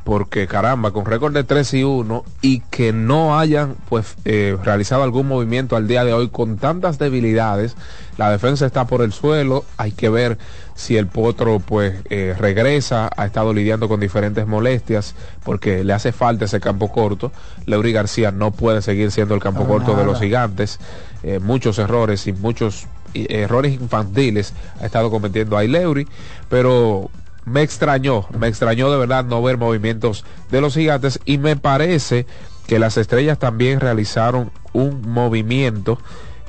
porque 0.07 0.47
caramba, 0.47 0.93
con 0.93 1.05
récord 1.05 1.35
de 1.35 1.43
3 1.43 1.75
y 1.75 1.83
1 1.83 2.25
y 2.41 2.61
que 2.61 2.93
no 2.93 3.41
hayan 3.41 3.75
pues 3.89 4.15
eh, 4.25 4.57
realizado 4.63 5.03
algún 5.03 5.27
movimiento 5.27 5.75
al 5.75 5.89
día 5.89 6.05
de 6.05 6.13
hoy 6.13 6.29
con 6.29 6.59
tantas 6.59 7.01
debilidades, 7.01 7.75
la 8.17 8.31
defensa 8.31 8.67
está 8.67 8.87
por 8.87 9.03
el 9.03 9.13
suelo, 9.13 9.65
hay 9.77 9.91
que 9.91 10.09
ver 10.09 10.39
si 10.77 10.97
el 10.97 11.09
potro 11.09 11.59
pues 11.59 11.97
eh, 12.09 12.37
regresa, 12.39 13.11
ha 13.17 13.27
estado 13.27 13.53
lidiando 13.53 13.89
con 13.89 13.99
diferentes 13.99 14.47
molestias 14.47 15.17
porque 15.43 15.83
le 15.83 15.93
hace 15.93 16.13
falta 16.13 16.45
ese 16.45 16.61
campo 16.61 16.93
corto, 16.93 17.33
Leury 17.67 17.91
García 17.91 18.31
no 18.31 18.53
puede 18.53 18.83
seguir 18.83 19.11
siendo 19.11 19.35
el 19.35 19.41
campo 19.41 19.67
corto 19.67 19.97
de 19.97 20.05
los 20.05 20.21
gigantes, 20.21 20.79
eh, 21.25 21.41
muchos 21.41 21.81
errores 21.81 22.29
y 22.29 22.33
muchos 22.33 22.87
errores 23.13 23.75
infantiles 23.75 24.55
ha 24.81 24.87
estado 24.87 25.11
cometiendo 25.11 25.57
ahí 25.57 25.67
Leury, 25.67 26.07
pero 26.49 27.11
me 27.47 27.63
extrañó, 27.63 28.27
me 28.39 28.49
extrañó 28.49 28.91
de 28.91 28.99
verdad 28.99 29.25
no 29.25 29.41
ver 29.41 29.57
movimientos 29.57 30.25
de 30.51 30.61
los 30.61 30.75
gigantes 30.75 31.21
y 31.25 31.39
me 31.39 31.57
parece 31.57 32.27
que 32.67 32.81
las 32.81 32.97
estrellas 32.97 33.39
también 33.39 33.81
realizaron 33.81 34.51
un 34.73 35.01
movimiento. 35.03 35.99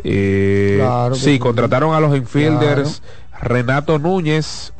Eh, 0.03 0.85
sí, 1.13 1.37
contrataron 1.37 1.93
a 1.93 1.99
los 1.99 2.17
infielders 2.17 3.03
Renato 3.39 3.99
Núñez 3.99 4.73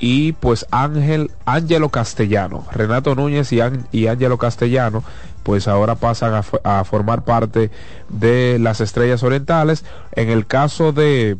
y 0.00 0.32
pues 0.32 0.66
Ángel 0.70 1.30
Ángelo 1.44 1.90
Castellano. 1.90 2.64
Renato 2.72 3.14
Núñez 3.14 3.52
y, 3.52 4.06
Ángelo 4.06 4.38
Castellano 4.38 5.04
pues 5.42 5.68
ahora 5.68 5.94
pasan 5.94 6.34
a, 6.34 6.44
a 6.80 6.84
formar 6.84 7.24
parte 7.24 7.70
de 8.08 8.58
las 8.58 8.80
estrellas 8.80 9.22
orientales. 9.22 9.84
En 10.12 10.30
el 10.30 10.46
caso 10.46 10.92
de 10.92 11.36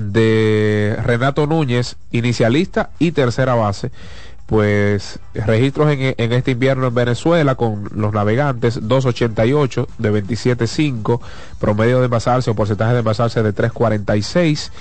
de 0.00 0.98
Renato 1.04 1.46
Núñez, 1.46 1.96
inicialista 2.10 2.90
y 2.98 3.12
tercera 3.12 3.54
base. 3.54 3.90
Pues 4.46 5.20
registros 5.32 5.92
en, 5.92 6.32
este 6.32 6.50
invierno 6.50 6.88
en 6.88 6.94
Venezuela 6.94 7.54
con 7.54 7.88
los 7.94 8.12
navegantes 8.12 8.82
2.88 8.82 9.86
de 9.98 10.12
27.5, 10.12 11.20
promedio 11.60 12.00
de 12.00 12.06
envasarse 12.06 12.50
o 12.50 12.56
porcentaje 12.56 12.94
de 12.94 12.98
envasarse 12.98 13.44
de 13.44 13.54
3.46 13.54 14.72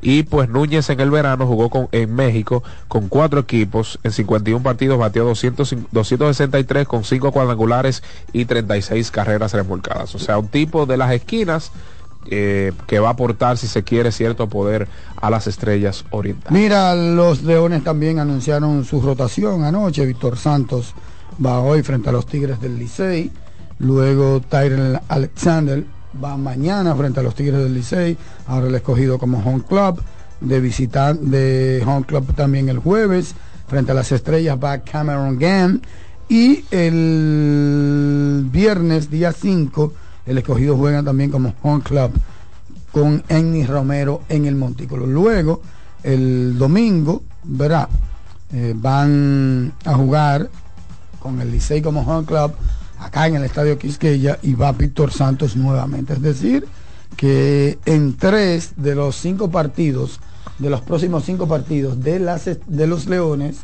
y 0.00 0.22
pues 0.22 0.48
Núñez 0.48 0.90
en 0.90 1.00
el 1.00 1.10
verano 1.10 1.44
jugó 1.44 1.70
con, 1.70 1.88
en 1.90 2.14
México 2.14 2.62
con 2.86 3.08
cuatro 3.08 3.40
equipos 3.40 3.98
en 4.04 4.12
51 4.12 4.62
partidos, 4.62 4.96
batió 4.96 5.24
200, 5.24 5.74
263 5.90 6.86
con 6.86 7.02
5 7.02 7.32
cuadrangulares 7.32 8.04
y 8.32 8.44
36 8.44 9.10
carreras 9.10 9.54
remolcadas. 9.54 10.14
O 10.14 10.20
sea, 10.20 10.38
un 10.38 10.46
tipo 10.46 10.86
de 10.86 10.98
las 10.98 11.10
esquinas 11.10 11.72
eh, 12.30 12.72
que 12.86 12.98
va 12.98 13.08
a 13.08 13.12
aportar, 13.12 13.58
si 13.58 13.66
se 13.66 13.82
quiere, 13.82 14.12
cierto 14.12 14.48
poder 14.48 14.88
a 15.16 15.30
las 15.30 15.46
estrellas 15.46 16.04
orientales. 16.10 16.52
Mira, 16.52 16.94
los 16.94 17.42
Leones 17.42 17.84
también 17.84 18.18
anunciaron 18.18 18.84
su 18.84 19.00
rotación 19.00 19.64
anoche. 19.64 20.06
Víctor 20.06 20.36
Santos 20.36 20.94
va 21.44 21.60
hoy 21.60 21.82
frente 21.82 22.08
a 22.08 22.12
los 22.12 22.26
Tigres 22.26 22.60
del 22.60 22.78
Licey. 22.78 23.30
Luego 23.78 24.40
Tyrell 24.40 25.00
Alexander 25.08 25.84
va 26.22 26.36
mañana 26.36 26.94
frente 26.94 27.20
a 27.20 27.22
los 27.22 27.34
Tigres 27.34 27.58
del 27.58 27.74
Licey. 27.74 28.16
Ahora 28.46 28.68
el 28.68 28.74
escogido 28.74 29.18
como 29.18 29.38
home 29.38 29.64
club. 29.66 30.02
De 30.40 30.60
visitar 30.60 31.16
de 31.16 31.82
home 31.86 32.04
club 32.04 32.34
también 32.34 32.68
el 32.68 32.78
jueves. 32.78 33.34
Frente 33.68 33.92
a 33.92 33.94
las 33.94 34.12
estrellas 34.12 34.58
va 34.62 34.78
Cameron 34.78 35.38
Gann. 35.38 35.82
Y 36.28 36.64
el 36.70 38.46
viernes, 38.50 39.10
día 39.10 39.32
5 39.32 39.92
el 40.26 40.38
escogido 40.38 40.76
juega 40.76 41.02
también 41.02 41.30
como 41.30 41.54
home 41.62 41.82
club 41.82 42.10
con 42.92 43.22
Enny 43.28 43.64
Romero 43.64 44.22
en 44.28 44.46
el 44.46 44.56
Montículo. 44.56 45.06
Luego, 45.06 45.60
el 46.02 46.58
domingo, 46.58 47.22
verá, 47.44 47.88
eh, 48.52 48.74
van 48.76 49.72
a 49.84 49.94
jugar 49.94 50.48
con 51.20 51.40
el 51.40 51.50
Licey 51.50 51.82
como 51.82 52.00
home 52.00 52.26
club 52.26 52.52
acá 52.98 53.26
en 53.26 53.36
el 53.36 53.44
Estadio 53.44 53.78
Quisqueya 53.78 54.38
y 54.42 54.54
va 54.54 54.72
Víctor 54.72 55.12
Santos 55.12 55.56
nuevamente. 55.56 56.14
Es 56.14 56.22
decir, 56.22 56.66
que 57.16 57.78
en 57.84 58.16
tres 58.16 58.72
de 58.76 58.94
los 58.94 59.16
cinco 59.16 59.50
partidos, 59.50 60.20
de 60.58 60.70
los 60.70 60.80
próximos 60.80 61.24
cinco 61.24 61.46
partidos 61.46 62.02
de, 62.02 62.18
las, 62.18 62.44
de 62.44 62.86
los 62.86 63.06
Leones, 63.06 63.58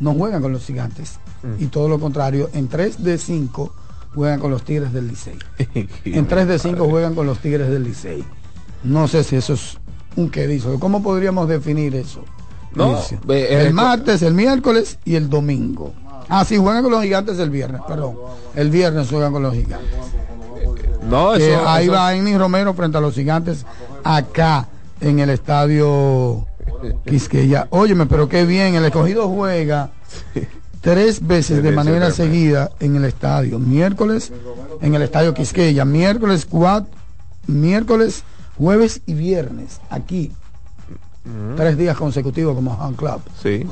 no 0.00 0.14
juegan 0.14 0.42
con 0.42 0.52
los 0.52 0.64
gigantes. 0.64 1.18
Mm. 1.42 1.62
Y 1.62 1.66
todo 1.66 1.88
lo 1.88 2.00
contrario, 2.00 2.50
en 2.52 2.68
tres 2.68 3.02
de 3.02 3.18
cinco 3.18 3.72
juegan 4.14 4.40
con 4.40 4.50
los 4.50 4.62
Tigres 4.62 4.92
del 4.92 5.08
Licey. 5.08 5.38
en 6.04 6.26
3 6.26 6.48
de 6.48 6.58
5 6.58 6.88
juegan 6.88 7.14
con 7.14 7.26
los 7.26 7.38
Tigres 7.38 7.68
del 7.68 7.84
Licey. 7.84 8.24
No 8.82 9.08
sé 9.08 9.24
si 9.24 9.36
eso 9.36 9.54
es 9.54 9.78
un 10.16 10.30
querizo. 10.30 10.78
¿Cómo 10.78 11.02
podríamos 11.02 11.48
definir 11.48 11.94
eso? 11.94 12.24
No, 12.74 12.98
el 13.28 13.72
martes, 13.72 14.22
el 14.22 14.34
miércoles 14.34 14.98
y 15.04 15.14
el 15.14 15.30
domingo. 15.30 15.92
Ah, 16.28 16.44
sí, 16.44 16.56
juegan 16.56 16.82
con 16.82 16.92
los 16.92 17.02
gigantes 17.02 17.38
el 17.38 17.50
viernes, 17.50 17.80
perdón. 17.86 18.16
El 18.54 18.70
viernes 18.70 19.08
juegan 19.08 19.32
con 19.32 19.42
los 19.42 19.54
gigantes. 19.54 19.88
No, 21.02 21.34
eso, 21.34 21.68
ahí 21.68 21.88
va 21.88 22.08
Amy 22.08 22.36
Romero 22.36 22.72
frente 22.74 22.96
a 22.96 23.00
los 23.00 23.14
gigantes 23.14 23.66
acá 24.02 24.68
en 25.00 25.18
el 25.20 25.30
estadio 25.30 26.46
Quisqueya. 27.06 27.68
Óyeme, 27.70 28.06
pero 28.06 28.28
qué 28.28 28.44
bien, 28.44 28.74
el 28.74 28.84
escogido 28.84 29.28
juega 29.28 29.90
tres 30.84 31.26
veces 31.26 31.62
de 31.62 31.72
manera 31.72 32.10
seguida 32.10 32.70
en 32.78 32.94
el 32.94 33.06
estadio. 33.06 33.58
Miércoles 33.58 34.30
en 34.82 34.94
el 34.94 35.02
estadio 35.02 35.32
Quisqueya, 35.32 35.84
miércoles 35.86 36.46
cuatro, 36.48 36.92
miércoles, 37.46 38.22
jueves 38.58 39.00
y 39.06 39.14
viernes 39.14 39.80
aquí. 39.88 40.30
Tres 41.56 41.78
días 41.78 41.96
consecutivos 41.96 42.54
como 42.54 42.78
Han 42.80 42.94
Club. 42.94 43.22
Sí. 43.42 43.66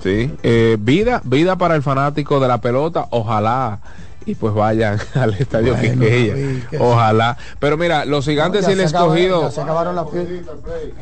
Sí. 0.00 0.32
Eh, 0.44 0.76
vida, 0.80 1.20
vida 1.24 1.56
para 1.56 1.74
el 1.74 1.82
fanático 1.82 2.38
de 2.38 2.46
la 2.46 2.60
pelota. 2.60 3.08
Ojalá 3.10 3.80
y 4.24 4.36
pues 4.36 4.54
vayan 4.54 4.98
al 5.14 5.34
estadio 5.34 5.74
Quisqueya. 5.74 6.34
Ojalá. 6.78 7.36
Pero 7.58 7.76
mira, 7.76 8.04
los 8.04 8.26
gigantes 8.26 8.68
y 8.68 8.72
el 8.72 8.80
escogido. 8.80 9.50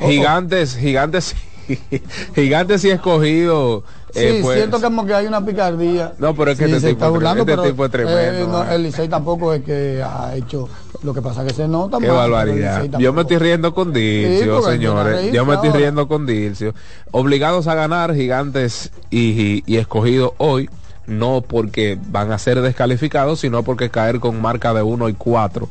Gigantes, 0.01 0.76
gigantes, 0.76 1.36
gigantes 2.34 2.84
y 2.84 2.91
escogido 2.91 3.84
eh, 4.19 4.33
sí, 4.37 4.43
pues, 4.43 4.59
siento 4.59 4.81
como 4.81 5.07
que 5.07 5.14
hay 5.14 5.27
una 5.27 5.45
picardía. 5.45 6.12
No, 6.19 6.35
pero 6.35 6.51
es 6.51 6.59
que 6.59 6.64
este, 6.64 6.95
tipo, 6.95 7.21
este 7.21 7.57
tipo, 7.57 7.85
es 7.85 7.91
tremendo. 7.91 8.64
Eh, 8.64 8.75
el 8.75 8.83
Licey 8.83 9.09
tampoco 9.09 9.53
es 9.53 9.62
que 9.62 10.03
ha 10.03 10.35
hecho 10.37 10.69
lo 11.03 11.14
que 11.14 11.23
pasa 11.23 11.45
que 11.45 11.55
se 11.55 11.69
nota. 11.69 11.99
Qué 11.99 12.09
barbaridad. 12.09 12.85
Yo 12.99 13.12
me 13.12 13.23
estoy 13.23 13.39
riendo 13.39 13.75
con 13.75 13.93
Dilcio, 13.93 14.62
señores. 14.62 15.33
Yo 15.33 15.45
me 15.45 15.55
estoy 15.55 15.71
riendo 15.71 16.09
con 16.09 16.27
Dilcio. 16.27 16.75
Obligados 17.11 17.66
a 17.66 17.75
ganar 17.75 18.14
gigantes 18.14 18.91
y, 19.11 19.62
y, 19.66 19.77
escogidos 19.77 20.33
hoy 20.39 20.69
no 21.07 21.41
porque 21.41 21.99
van 22.11 22.33
a 22.33 22.39
ser 22.39 22.61
descalificados, 22.61 23.41
sino 23.41 23.62
porque 23.62 23.89
caer 23.89 24.21
con 24.21 24.43
marca 24.43 24.75
de 24.75 24.83
1 24.83 25.09
y 25.09 25.14
4 25.14 25.69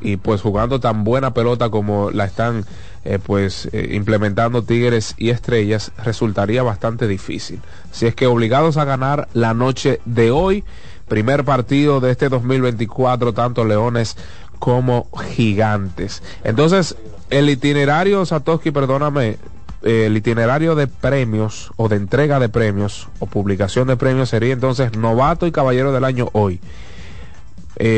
y 0.00 0.16
pues 0.16 0.40
jugando 0.40 0.80
tan 0.80 1.04
buena 1.04 1.34
pelota 1.34 1.70
como 1.70 2.10
la 2.10 2.24
están 2.24 2.64
eh, 3.02 3.18
pues 3.18 3.66
eh, 3.72 3.92
implementando 3.92 4.62
Tigres 4.62 5.14
y 5.16 5.30
Estrellas 5.30 5.90
resultaría 6.04 6.62
bastante 6.62 7.08
difícil. 7.08 7.60
Si 7.92 8.06
es 8.06 8.14
que 8.14 8.26
obligados 8.26 8.76
a 8.76 8.84
ganar 8.84 9.26
la 9.32 9.54
noche 9.54 10.00
de 10.04 10.30
hoy, 10.30 10.64
primer 11.08 11.46
partido 11.46 12.00
de 12.00 12.10
este 12.10 12.28
2024, 12.28 13.32
tanto 13.32 13.64
Leones 13.64 14.18
como 14.58 15.08
Gigantes. 15.30 16.22
Entonces, 16.44 16.94
el 17.30 17.48
itinerario, 17.48 18.26
Satoshi, 18.26 18.70
perdóname, 18.70 19.38
eh, 19.82 20.04
el 20.04 20.16
itinerario 20.18 20.74
de 20.74 20.86
premios 20.86 21.72
o 21.76 21.88
de 21.88 21.96
entrega 21.96 22.38
de 22.38 22.50
premios 22.50 23.08
o 23.18 23.24
publicación 23.24 23.88
de 23.88 23.96
premios 23.96 24.28
sería 24.28 24.52
entonces 24.52 24.94
novato 24.98 25.46
y 25.46 25.52
caballero 25.52 25.92
del 25.92 26.04
año 26.04 26.28
hoy. 26.32 26.60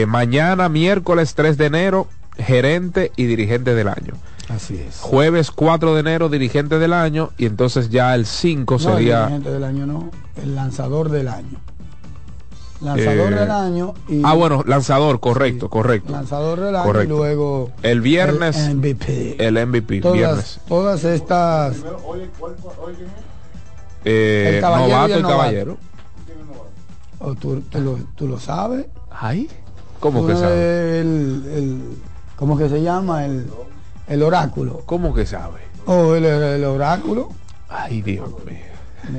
mañana, 0.07 0.69
miércoles 0.69 1.35
3 1.35 1.59
de 1.59 1.67
enero, 1.67 2.07
gerente 2.39 3.11
y 3.17 3.25
dirigente 3.25 3.75
del 3.75 3.89
año. 3.89 4.15
Así 4.49 4.77
es. 4.77 4.99
Jueves 5.01 5.51
4 5.51 5.95
de 5.95 6.01
enero, 6.01 6.29
dirigente 6.29 6.79
del 6.79 6.93
año, 6.93 7.31
y 7.39 7.47
entonces 7.47 7.91
ya 7.91 8.15
el 8.15 8.27
5 8.27 8.79
sería... 8.79 9.25
El 9.25 9.29
dirigente 9.29 9.51
del 9.51 9.65
año 9.65 9.87
no, 9.87 10.11
el 10.43 10.55
lanzador 10.55 11.11
del 11.11 11.29
año. 11.29 11.61
Lanzador 12.81 13.33
eh, 13.33 13.37
del 13.37 13.51
año 13.51 13.95
y... 14.09 14.23
Ah, 14.25 14.35
bueno, 14.35 14.65
lanzador, 14.67 15.21
correcto, 15.21 15.71
correcto. 15.71 16.13
Lanzador 16.13 16.61
del 16.61 16.75
año 16.75 17.03
y 17.03 17.07
luego... 17.07 17.71
El 17.83 18.01
viernes... 18.01 18.57
El 18.57 18.77
MVP. 18.77 19.37
El 19.39 19.67
MVP, 19.67 20.01
todas, 20.01 20.17
viernes. 20.17 20.61
Todas 20.67 21.05
estas... 21.05 21.77
Eh, 24.05 24.57
el 24.57 24.63
novato 24.63 25.19
y, 25.19 25.23
caballero. 25.23 25.79
Oh, 27.21 27.37
¿tú, 27.37 27.63
lo, 27.75 27.99
¿tú, 28.17 28.27
lo, 28.27 28.41
sabes? 28.41 28.87
Ay, 29.13 29.49
¿cómo 30.01 30.27
que 30.27 30.35
sabes? 30.35 31.05
El, 31.05 31.45
el, 31.55 31.81
¿Cómo 32.35 32.59
que 32.59 32.69
se 32.69 32.83
llama? 32.83 33.25
El... 33.25 33.47
El 34.13 34.23
oráculo. 34.23 34.83
¿Cómo 34.85 35.15
que 35.15 35.25
sabe? 35.25 35.61
Oh, 35.87 36.15
el, 36.15 36.65
oráculo. 36.65 37.31
Ay, 37.71 38.03
Dios 38.03 38.29
mío. 38.45 39.17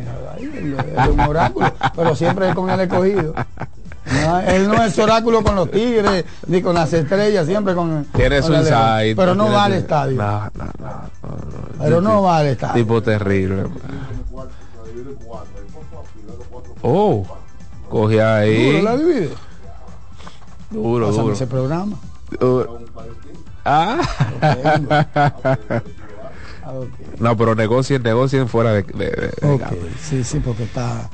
es 0.96 1.08
un 1.08 1.20
oráculo, 1.20 1.74
pero 1.96 2.16
siempre 2.16 2.50
es 2.50 2.56
con 2.56 2.70
el 2.70 2.80
escogido. 2.82 3.34
él 4.46 4.68
no 4.68 4.84
es 4.84 5.00
oráculo 5.00 5.44
con 5.44 5.56
los 5.56 5.72
tigres, 5.72 6.26
ni 6.46 6.62
con 6.62 6.76
las 6.76 6.94
estrellas, 6.94 7.48
siempre 7.48 7.74
con. 7.74 8.06
Su 8.14 8.54
insight. 8.54 9.18
Pero 9.18 9.34
no 9.34 9.52
va 9.52 9.64
al 9.64 9.74
estadio. 9.74 10.16
No, 10.16 10.42
no, 10.54 10.66
no, 10.78 11.10
pero 11.80 12.00
no 12.00 12.22
va 12.22 12.38
al 12.38 12.48
estadio. 12.48 12.76
Tipo 12.76 13.02
terrible. 13.02 13.64
Oh, 16.84 17.26
coge 17.90 18.22
ahí. 18.22 18.74
¿Duro 18.74 18.84
la 18.84 18.96
divide? 18.96 19.30
Duro, 20.70 21.08
Pásame 21.08 21.24
duro. 21.24 21.34
ese 21.34 21.48
programa. 21.48 21.98
Duro. 22.40 22.83
Ah. 23.66 24.00
No, 27.20 27.36
pero 27.38 27.56
negocien, 27.56 28.02
negocien 28.02 28.48
fuera 28.48 28.72
de, 28.74 28.84
de- 28.84 29.06
de- 29.12 29.32
sí, 30.02 30.24
sí, 30.24 30.40
porque 30.40 30.64
está, 30.64 31.10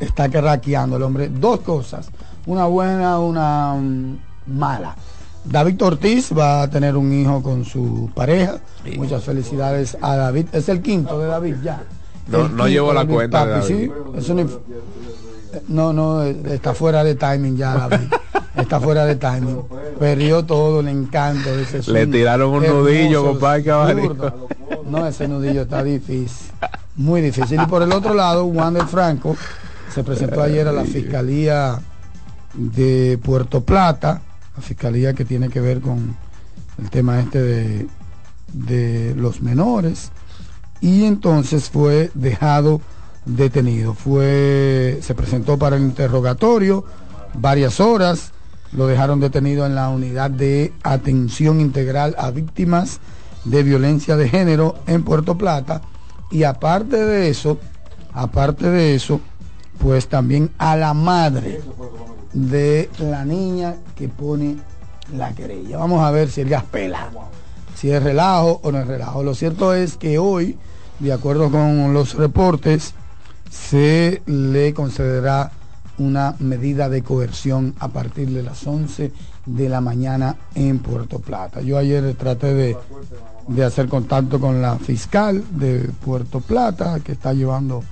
está 0.00 0.28
carraqueando 0.30 0.96
el 0.96 1.02
hombre. 1.02 1.28
Dos 1.28 1.60
cosas, 1.60 2.08
una 2.46 2.64
buena, 2.66 3.18
una 3.18 3.74
mm, 3.74 4.16
mala. 4.46 4.96
David 5.44 5.82
Ortiz 5.82 6.32
va 6.36 6.62
a 6.62 6.70
tener 6.70 6.96
un 6.96 7.12
hijo 7.12 7.42
con 7.42 7.64
su 7.64 8.10
pareja. 8.14 8.56
Muchas 8.96 9.22
felicidades 9.24 9.96
a 10.00 10.16
David. 10.16 10.46
Es 10.52 10.68
el 10.68 10.80
quinto 10.82 11.18
de 11.18 11.26
David 11.26 11.56
ya. 11.62 11.82
No- 12.28 12.48
no 12.48 12.66
llevo 12.66 12.92
la 12.92 13.04
cuenta 13.06 13.44
de 13.46 13.52
David. 13.52 13.90
No, 15.68 15.92
no, 15.92 16.22
está 16.22 16.74
fuera 16.74 17.04
de 17.04 17.14
timing 17.14 17.56
ya 17.56 17.74
David. 17.74 18.08
Está 18.54 18.80
fuera 18.80 19.06
de 19.06 19.16
timing. 19.16 19.62
Perdió 19.98 20.44
todo 20.44 20.80
el 20.80 20.88
encanto 20.88 21.56
de 21.56 21.62
ese 21.62 21.90
Le 21.90 22.06
tiraron 22.06 22.50
un 22.52 22.62
hermoso, 22.62 22.82
nudillo, 22.82 23.24
compadre 23.24 23.64
Caballero. 23.64 24.48
No, 24.86 25.06
ese 25.06 25.26
nudillo 25.26 25.62
está 25.62 25.82
difícil. 25.82 26.52
Muy 26.96 27.22
difícil. 27.22 27.60
Y 27.62 27.66
por 27.66 27.80
el 27.80 27.92
otro 27.92 28.12
lado, 28.12 28.44
Wander 28.44 28.86
Franco 28.86 29.36
se 29.92 30.04
presentó 30.04 30.42
ayer 30.42 30.68
a 30.68 30.72
la 30.72 30.84
Fiscalía 30.84 31.80
de 32.52 33.18
Puerto 33.22 33.62
Plata, 33.62 34.20
la 34.54 34.62
Fiscalía 34.62 35.14
que 35.14 35.24
tiene 35.24 35.48
que 35.48 35.60
ver 35.60 35.80
con 35.80 36.14
el 36.78 36.90
tema 36.90 37.20
este 37.20 37.40
de, 37.40 37.86
de 38.52 39.14
los 39.16 39.40
menores. 39.40 40.10
Y 40.82 41.04
entonces 41.04 41.70
fue 41.70 42.10
dejado 42.12 42.82
detenido. 43.24 43.94
Fue, 43.94 44.98
se 45.02 45.14
presentó 45.14 45.58
para 45.58 45.76
el 45.76 45.82
interrogatorio 45.82 46.84
varias 47.34 47.80
horas. 47.80 48.32
Lo 48.72 48.86
dejaron 48.86 49.20
detenido 49.20 49.66
en 49.66 49.74
la 49.74 49.88
unidad 49.90 50.30
de 50.30 50.72
atención 50.82 51.60
integral 51.60 52.14
a 52.18 52.30
víctimas 52.30 53.00
de 53.44 53.62
violencia 53.62 54.16
de 54.16 54.28
género 54.28 54.76
en 54.86 55.04
Puerto 55.04 55.36
Plata. 55.36 55.82
Y 56.30 56.44
aparte 56.44 56.96
de 56.96 57.28
eso, 57.28 57.58
aparte 58.14 58.70
de 58.70 58.94
eso, 58.94 59.20
pues 59.78 60.08
también 60.08 60.50
a 60.58 60.76
la 60.76 60.94
madre 60.94 61.60
de 62.32 62.88
la 62.98 63.24
niña 63.24 63.76
que 63.96 64.08
pone 64.08 64.56
la 65.14 65.34
querella. 65.34 65.76
Vamos 65.78 66.02
a 66.02 66.10
ver 66.10 66.30
si 66.30 66.40
el 66.40 66.48
gas 66.48 66.64
pela, 66.64 67.10
si 67.74 67.90
es 67.90 68.02
relajo 68.02 68.60
o 68.62 68.72
no 68.72 68.78
es 68.78 68.86
relajo. 68.86 69.22
Lo 69.22 69.34
cierto 69.34 69.74
es 69.74 69.96
que 69.96 70.18
hoy, 70.18 70.56
de 71.00 71.12
acuerdo 71.12 71.50
con 71.50 71.92
los 71.92 72.14
reportes, 72.14 72.94
se 73.52 74.22
le 74.24 74.72
concederá 74.72 75.52
una 75.98 76.34
medida 76.38 76.88
de 76.88 77.02
coerción 77.02 77.74
a 77.78 77.88
partir 77.88 78.30
de 78.30 78.42
las 78.42 78.66
11 78.66 79.12
de 79.44 79.68
la 79.68 79.80
mañana 79.80 80.36
en 80.54 80.78
Puerto 80.78 81.18
Plata. 81.18 81.60
Yo 81.60 81.76
ayer 81.76 82.14
traté 82.14 82.54
de, 82.54 82.76
de 83.48 83.64
hacer 83.64 83.88
contacto 83.88 84.40
con 84.40 84.62
la 84.62 84.78
fiscal 84.78 85.44
de 85.50 85.90
Puerto 86.04 86.40
Plata 86.40 87.00
que 87.00 87.12
está 87.12 87.34
llevando 87.34 87.84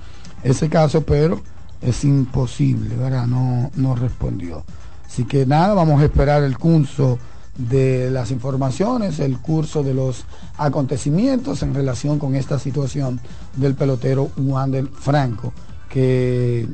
ese 0.43 0.67
caso, 0.67 1.01
pero 1.01 1.41
es 1.79 2.03
imposible, 2.03 2.95
¿verdad? 2.95 3.27
No, 3.27 3.69
no 3.75 3.95
respondió. 3.95 4.63
Así 5.05 5.25
que 5.25 5.45
nada, 5.45 5.75
vamos 5.75 6.01
a 6.01 6.05
esperar 6.05 6.41
el 6.43 6.57
curso 6.57 7.19
de 7.57 8.09
las 8.11 8.31
informaciones, 8.31 9.19
el 9.19 9.37
curso 9.37 9.83
de 9.83 9.93
los 9.93 10.25
acontecimientos 10.57 11.63
en 11.63 11.73
relación 11.73 12.17
con 12.17 12.35
esta 12.35 12.59
situación 12.59 13.19
del 13.55 13.75
pelotero 13.75 14.31
Wander 14.37 14.87
Franco, 14.87 15.53
que 15.89 16.67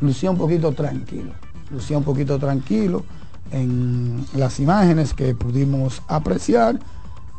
lucía 0.00 0.30
un 0.30 0.38
poquito 0.38 0.72
tranquilo, 0.72 1.32
lucía 1.70 1.96
un 1.96 2.04
poquito 2.04 2.38
tranquilo 2.38 3.04
en 3.52 4.26
las 4.34 4.58
imágenes 4.58 5.14
que 5.14 5.34
pudimos 5.34 6.02
apreciar, 6.08 6.78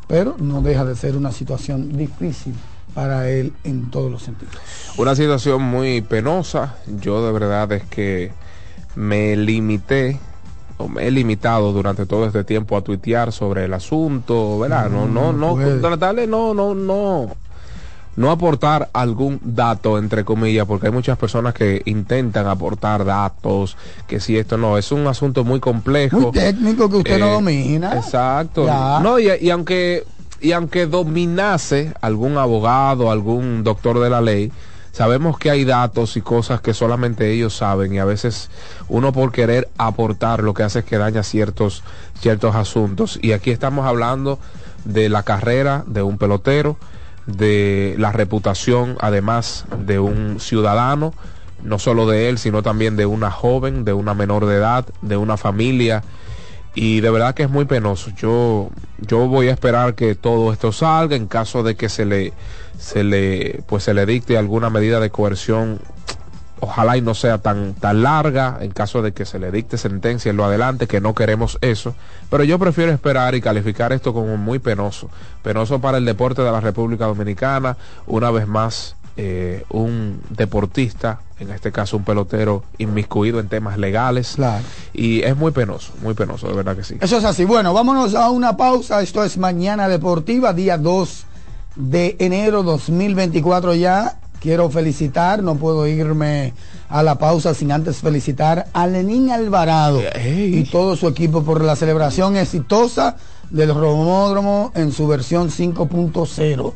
pero 0.06 0.36
no 0.38 0.62
deja 0.62 0.84
de 0.84 0.96
ser 0.96 1.16
una 1.16 1.32
situación 1.32 1.96
difícil 1.96 2.54
para 2.94 3.28
él 3.28 3.52
en 3.64 3.90
todos 3.90 4.10
los 4.10 4.22
sentidos. 4.22 4.54
Una 4.96 5.14
situación 5.14 5.62
muy 5.62 6.00
penosa. 6.00 6.76
Yo 7.00 7.24
de 7.24 7.32
verdad 7.32 7.70
es 7.72 7.84
que 7.84 8.32
me 8.96 9.36
limité 9.36 10.18
he 11.00 11.10
limitado 11.10 11.72
durante 11.72 12.06
todo 12.06 12.26
este 12.26 12.44
tiempo 12.44 12.76
a 12.76 12.82
tuitear 12.82 13.32
sobre 13.32 13.64
el 13.64 13.74
asunto, 13.74 14.58
¿verdad? 14.58 14.88
No, 14.90 15.06
no, 15.06 15.32
no, 15.32 15.52
puede. 15.54 15.80
tratar 15.80 16.14
de 16.16 16.26
no, 16.26 16.54
no, 16.54 16.74
no, 16.74 17.30
no 18.16 18.30
aportar 18.30 18.88
algún 18.92 19.40
dato, 19.42 19.98
entre 19.98 20.24
comillas, 20.24 20.66
porque 20.66 20.86
hay 20.88 20.92
muchas 20.92 21.18
personas 21.18 21.54
que 21.54 21.82
intentan 21.84 22.46
aportar 22.46 23.04
datos, 23.04 23.76
que 24.06 24.20
si 24.20 24.36
esto 24.36 24.56
no, 24.56 24.76
es 24.78 24.90
un 24.92 25.06
asunto 25.06 25.44
muy 25.44 25.60
complejo. 25.60 26.20
Muy 26.20 26.32
técnico 26.32 26.88
que 26.90 26.96
usted 26.96 27.18
no 27.18 27.26
Eh, 27.26 27.32
domina. 27.32 27.96
Exacto. 27.96 28.66
Ya. 28.66 29.00
No, 29.00 29.18
y, 29.18 29.28
y 29.40 29.50
aunque 29.50 30.04
y 30.40 30.52
aunque 30.52 30.86
dominase 30.86 31.92
algún 32.00 32.38
abogado, 32.38 33.10
algún 33.10 33.64
doctor 33.64 33.98
de 33.98 34.10
la 34.10 34.20
ley, 34.20 34.52
sabemos 34.98 35.38
que 35.38 35.48
hay 35.48 35.64
datos 35.64 36.16
y 36.16 36.22
cosas 36.22 36.60
que 36.60 36.74
solamente 36.74 37.30
ellos 37.30 37.54
saben 37.54 37.94
y 37.94 38.00
a 38.00 38.04
veces 38.04 38.50
uno 38.88 39.12
por 39.12 39.30
querer 39.30 39.68
aportar 39.78 40.42
lo 40.42 40.54
que 40.54 40.64
hace 40.64 40.80
es 40.80 40.84
que 40.84 40.98
daña 40.98 41.22
ciertos 41.22 41.84
ciertos 42.18 42.56
asuntos 42.56 43.16
y 43.22 43.30
aquí 43.30 43.52
estamos 43.52 43.86
hablando 43.86 44.40
de 44.84 45.08
la 45.08 45.22
carrera 45.22 45.84
de 45.86 46.02
un 46.02 46.18
pelotero, 46.18 46.78
de 47.26 47.94
la 47.96 48.10
reputación 48.10 48.96
además 48.98 49.66
de 49.86 50.00
un 50.00 50.40
ciudadano, 50.40 51.14
no 51.62 51.78
solo 51.78 52.08
de 52.08 52.28
él, 52.28 52.36
sino 52.36 52.64
también 52.64 52.96
de 52.96 53.06
una 53.06 53.30
joven, 53.30 53.84
de 53.84 53.92
una 53.92 54.14
menor 54.14 54.46
de 54.46 54.56
edad, 54.56 54.84
de 55.00 55.16
una 55.16 55.36
familia 55.36 56.02
y 56.74 57.02
de 57.02 57.10
verdad 57.10 57.36
que 57.36 57.44
es 57.44 57.50
muy 57.50 57.66
penoso. 57.66 58.10
Yo 58.16 58.70
yo 58.98 59.28
voy 59.28 59.46
a 59.46 59.52
esperar 59.52 59.94
que 59.94 60.16
todo 60.16 60.52
esto 60.52 60.72
salga 60.72 61.14
en 61.14 61.28
caso 61.28 61.62
de 61.62 61.76
que 61.76 61.88
se 61.88 62.04
le 62.04 62.32
se 62.78 63.04
le 63.04 63.62
pues 63.66 63.84
se 63.84 63.94
le 63.94 64.06
dicte 64.06 64.38
alguna 64.38 64.70
medida 64.70 65.00
de 65.00 65.10
coerción. 65.10 65.80
Ojalá 66.60 66.96
y 66.96 67.02
no 67.02 67.14
sea 67.14 67.38
tan 67.38 67.74
tan 67.74 68.02
larga 68.02 68.58
en 68.60 68.72
caso 68.72 69.00
de 69.00 69.12
que 69.12 69.24
se 69.24 69.38
le 69.38 69.52
dicte 69.52 69.78
sentencia 69.78 70.30
en 70.30 70.36
lo 70.36 70.44
adelante 70.44 70.88
que 70.88 71.00
no 71.00 71.14
queremos 71.14 71.56
eso, 71.60 71.94
pero 72.30 72.42
yo 72.42 72.58
prefiero 72.58 72.90
esperar 72.90 73.36
y 73.36 73.40
calificar 73.40 73.92
esto 73.92 74.12
como 74.12 74.36
muy 74.36 74.58
penoso, 74.58 75.08
penoso 75.44 75.80
para 75.80 75.98
el 75.98 76.04
deporte 76.04 76.42
de 76.42 76.50
la 76.50 76.60
República 76.60 77.06
Dominicana, 77.06 77.76
una 78.08 78.32
vez 78.32 78.48
más 78.48 78.96
eh, 79.16 79.64
un 79.70 80.20
deportista, 80.30 81.20
en 81.38 81.50
este 81.50 81.70
caso 81.70 81.96
un 81.96 82.04
pelotero 82.04 82.64
inmiscuido 82.78 83.38
en 83.38 83.48
temas 83.48 83.78
legales. 83.78 84.34
Claro. 84.34 84.64
Y 84.92 85.22
es 85.22 85.36
muy 85.36 85.52
penoso, 85.52 85.92
muy 86.02 86.14
penoso, 86.14 86.48
de 86.48 86.54
verdad 86.54 86.76
que 86.76 86.82
sí. 86.84 86.98
Eso 87.00 87.18
es 87.18 87.24
así. 87.24 87.44
Bueno, 87.44 87.72
vámonos 87.72 88.16
a 88.16 88.30
una 88.30 88.56
pausa. 88.56 89.00
Esto 89.00 89.22
es 89.22 89.38
Mañana 89.38 89.88
Deportiva, 89.88 90.52
día 90.52 90.78
2 90.78 91.27
de 91.78 92.16
enero 92.18 92.62
2024 92.62 93.74
ya. 93.74 94.20
Quiero 94.40 94.70
felicitar, 94.70 95.42
no 95.42 95.56
puedo 95.56 95.86
irme 95.88 96.52
a 96.88 97.02
la 97.02 97.16
pausa 97.16 97.54
sin 97.54 97.72
antes 97.72 97.96
felicitar 97.96 98.66
a 98.72 98.86
Lenín 98.86 99.30
Alvarado 99.30 100.00
Ey. 100.14 100.58
y 100.58 100.64
todo 100.64 100.94
su 100.94 101.08
equipo 101.08 101.42
por 101.42 101.60
la 101.64 101.74
celebración 101.74 102.36
exitosa 102.36 103.16
del 103.50 103.74
Romódromo 103.74 104.70
en 104.76 104.92
su 104.92 105.08
versión 105.08 105.50
5.0. 105.50 106.72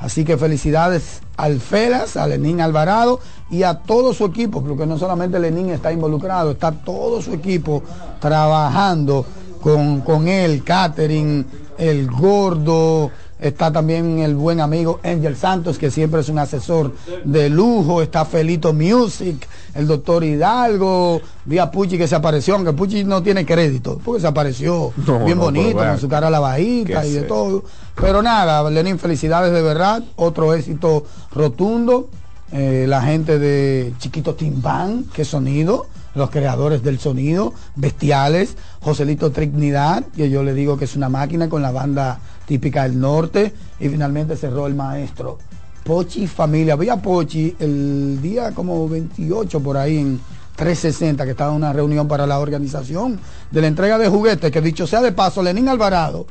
Así 0.00 0.24
que 0.24 0.36
felicidades 0.36 1.20
al 1.36 1.60
Felas, 1.60 2.16
a 2.16 2.26
Lenín 2.26 2.60
Alvarado 2.60 3.20
y 3.48 3.62
a 3.62 3.74
todo 3.74 4.12
su 4.12 4.24
equipo, 4.24 4.62
porque 4.62 4.84
no 4.84 4.98
solamente 4.98 5.38
Lenín 5.38 5.70
está 5.70 5.92
involucrado, 5.92 6.50
está 6.50 6.72
todo 6.72 7.22
su 7.22 7.32
equipo 7.32 7.82
trabajando 8.20 9.24
con, 9.62 10.00
con 10.00 10.26
él, 10.26 10.64
Catering, 10.64 11.46
el 11.78 12.10
gordo, 12.10 13.10
está 13.48 13.72
también 13.72 14.18
el 14.20 14.34
buen 14.34 14.60
amigo 14.60 15.00
Angel 15.02 15.36
Santos, 15.36 15.78
que 15.78 15.90
siempre 15.90 16.20
es 16.20 16.28
un 16.28 16.38
asesor 16.38 16.92
de 17.24 17.50
lujo, 17.50 18.00
está 18.02 18.24
Felito 18.24 18.72
Music, 18.72 19.46
el 19.74 19.86
doctor 19.86 20.24
Hidalgo, 20.24 21.20
vi 21.44 21.58
a 21.58 21.70
Puchi 21.70 21.98
que 21.98 22.08
se 22.08 22.14
apareció, 22.14 22.54
aunque 22.54 22.72
Puchi 22.72 23.04
no 23.04 23.22
tiene 23.22 23.44
crédito, 23.44 24.00
porque 24.04 24.20
se 24.20 24.26
apareció 24.26 24.92
No, 25.06 25.24
bien 25.24 25.38
no, 25.38 25.44
bonito, 25.44 25.78
con 25.78 25.98
su 25.98 26.08
cara 26.08 26.30
lavadita 26.30 27.02
¿Qué 27.02 27.08
y 27.08 27.12
de 27.12 27.20
sé? 27.20 27.26
todo. 27.26 27.64
Pero 28.00 28.22
nada, 28.22 28.68
Lenín, 28.70 28.98
felicidades 28.98 29.52
de 29.52 29.62
verdad, 29.62 30.02
otro 30.16 30.54
éxito 30.54 31.04
rotundo. 31.32 32.08
Eh, 32.52 32.86
la 32.88 33.02
gente 33.02 33.38
de 33.38 33.94
Chiquito 33.98 34.34
Timbán, 34.34 35.06
que 35.12 35.24
sonido, 35.24 35.86
los 36.14 36.30
creadores 36.30 36.84
del 36.84 37.00
sonido, 37.00 37.52
bestiales, 37.74 38.56
Joselito 38.80 39.32
Trinidad, 39.32 40.04
que 40.14 40.30
yo 40.30 40.44
le 40.44 40.54
digo 40.54 40.76
que 40.76 40.84
es 40.84 40.94
una 40.94 41.08
máquina 41.08 41.48
con 41.48 41.62
la 41.62 41.72
banda 41.72 42.20
típica 42.46 42.84
del 42.84 42.98
norte, 42.98 43.52
y 43.80 43.88
finalmente 43.88 44.36
cerró 44.36 44.66
el 44.66 44.74
maestro. 44.74 45.38
Pochi 45.84 46.26
Familia, 46.26 46.76
vi 46.76 46.88
a 46.88 46.96
Pochi 46.96 47.54
el 47.58 48.20
día 48.22 48.52
como 48.52 48.88
28 48.88 49.60
por 49.60 49.76
ahí 49.76 49.98
en 49.98 50.20
360, 50.56 51.24
que 51.24 51.32
estaba 51.32 51.50
en 51.50 51.56
una 51.56 51.72
reunión 51.72 52.08
para 52.08 52.26
la 52.26 52.38
organización 52.38 53.20
de 53.50 53.60
la 53.60 53.66
entrega 53.66 53.98
de 53.98 54.08
juguetes, 54.08 54.50
que 54.50 54.60
dicho 54.60 54.86
sea 54.86 55.02
de 55.02 55.12
paso, 55.12 55.42
Lenín 55.42 55.68
Alvarado 55.68 56.26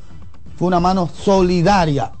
fue 0.56 0.68
una 0.68 0.80
mano 0.80 1.08
solidaria 1.08 2.12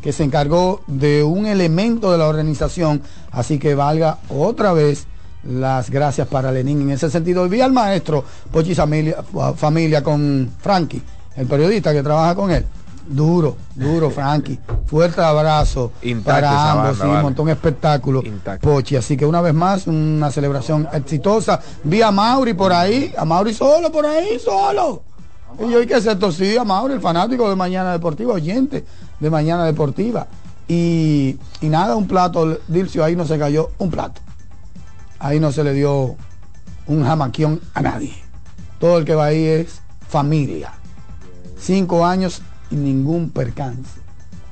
que 0.00 0.12
se 0.12 0.22
encargó 0.22 0.82
de 0.86 1.24
un 1.24 1.46
elemento 1.46 2.12
de 2.12 2.18
la 2.18 2.28
organización, 2.28 3.02
así 3.32 3.58
que 3.58 3.74
valga 3.74 4.18
otra 4.28 4.72
vez 4.72 5.06
las 5.42 5.90
gracias 5.90 6.28
para 6.28 6.52
Lenín 6.52 6.82
en 6.82 6.90
ese 6.90 7.10
sentido. 7.10 7.46
Y 7.46 7.48
vi 7.48 7.60
al 7.60 7.72
maestro 7.72 8.24
Pochi 8.52 8.74
familia, 8.74 9.24
familia 9.56 10.02
con 10.02 10.50
Frankie, 10.60 11.02
el 11.36 11.46
periodista 11.46 11.92
que 11.92 12.02
trabaja 12.02 12.34
con 12.34 12.50
él. 12.50 12.64
Duro, 13.08 13.56
duro, 13.74 14.10
Frankie. 14.10 14.58
Fuerte 14.86 15.20
abrazo 15.20 15.92
para 16.24 16.72
ambos. 16.72 16.98
y 16.98 17.40
un 17.40 17.48
espectáculo, 17.48 18.22
Pochi. 18.60 18.96
Así 18.96 19.16
que 19.16 19.24
una 19.24 19.40
vez 19.40 19.54
más, 19.54 19.86
una 19.86 20.30
celebración 20.30 20.88
exitosa. 20.92 21.60
Vi 21.84 22.02
a 22.02 22.10
Mauri 22.10 22.54
por 22.54 22.72
ahí, 22.72 23.12
a 23.16 23.24
Mauri 23.24 23.54
solo 23.54 23.90
por 23.92 24.06
ahí, 24.06 24.38
solo. 24.38 25.02
Y 25.58 25.70
yo, 25.70 25.78
hay 25.78 25.86
que 25.86 25.94
hacer 25.94 26.18
sí, 26.32 26.56
a 26.56 26.64
Mauri, 26.64 26.94
el 26.94 27.00
fanático 27.00 27.48
de 27.48 27.56
Mañana 27.56 27.92
Deportiva, 27.92 28.34
oyente 28.34 28.84
de 29.20 29.30
Mañana 29.30 29.64
Deportiva. 29.64 30.26
Y, 30.68 31.38
y 31.60 31.68
nada, 31.68 31.94
un 31.94 32.08
plato, 32.08 32.58
Dilcio, 32.66 33.04
ahí 33.04 33.14
no 33.14 33.24
se 33.24 33.38
cayó 33.38 33.70
un 33.78 33.90
plato. 33.90 34.20
Ahí 35.18 35.38
no 35.40 35.52
se 35.52 35.62
le 35.64 35.72
dio 35.72 36.16
un 36.86 37.04
jamaquión 37.04 37.60
a 37.72 37.82
nadie. 37.82 38.14
Todo 38.80 38.98
el 38.98 39.04
que 39.04 39.14
va 39.14 39.26
ahí 39.26 39.44
es 39.44 39.80
familia. 40.08 40.72
Cinco 41.58 42.04
años 42.04 42.42
y 42.70 42.76
ningún 42.76 43.30
percance. 43.30 44.00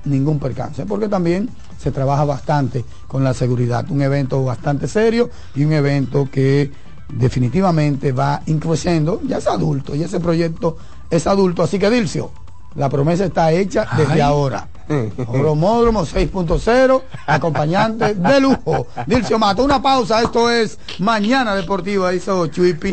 Ningún 0.04 0.38
percance. 0.38 0.84
Porque 0.86 1.08
también 1.08 1.48
se 1.78 1.90
trabaja 1.90 2.24
bastante 2.24 2.84
con 3.08 3.24
la 3.24 3.34
seguridad. 3.34 3.90
Un 3.90 4.02
evento 4.02 4.44
bastante 4.44 4.88
serio 4.88 5.30
y 5.54 5.64
un 5.64 5.72
evento 5.72 6.28
que 6.30 6.70
definitivamente 7.08 8.12
va 8.12 8.42
increciendo. 8.46 9.20
Ya 9.26 9.38
es 9.38 9.46
adulto, 9.46 9.94
ya 9.94 10.06
ese 10.06 10.20
proyecto 10.20 10.76
es 11.10 11.26
adulto. 11.26 11.62
Así 11.62 11.78
que 11.78 11.90
Dilcio, 11.90 12.30
la 12.74 12.88
promesa 12.88 13.24
está 13.24 13.52
hecha 13.52 13.86
desde 13.96 14.22
ahora. 14.22 14.68
Bromódromo 14.86 16.04
6.0, 16.04 17.02
acompañante 17.26 18.14
de 18.14 18.40
lujo. 18.40 18.86
Dilcio 19.06 19.38
Mato, 19.38 19.64
una 19.64 19.80
pausa, 19.80 20.20
esto 20.22 20.50
es 20.50 20.78
Mañana 20.98 21.54
Deportiva, 21.54 22.12
hizo 22.12 22.46
Chuipi. 22.48 22.92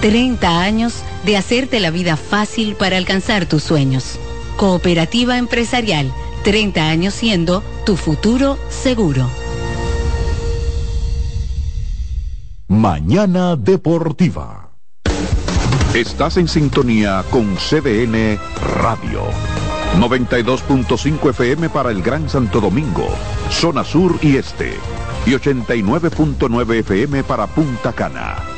30 0.00 0.60
años 0.60 1.02
de 1.24 1.36
hacerte 1.36 1.80
la 1.80 1.90
vida 1.90 2.16
fácil 2.16 2.76
para 2.76 2.96
alcanzar 2.96 3.46
tus 3.46 3.64
sueños. 3.64 4.18
Cooperativa 4.56 5.38
empresarial, 5.38 6.12
30 6.44 6.88
años 6.88 7.14
siendo 7.14 7.62
tu 7.84 7.96
futuro 7.96 8.58
seguro. 8.68 9.28
Mañana 12.68 13.56
Deportiva. 13.56 14.70
Estás 15.94 16.36
en 16.36 16.48
sintonía 16.48 17.24
con 17.30 17.56
CDN 17.56 18.38
Radio. 18.82 19.22
92.5 19.98 21.30
FM 21.30 21.70
para 21.70 21.90
el 21.90 22.02
Gran 22.02 22.28
Santo 22.28 22.60
Domingo, 22.60 23.08
zona 23.50 23.82
sur 23.84 24.16
y 24.20 24.36
este. 24.36 24.74
Y 25.26 25.30
89.9 25.30 26.74
FM 26.80 27.24
para 27.24 27.46
Punta 27.46 27.92
Cana 27.94 28.57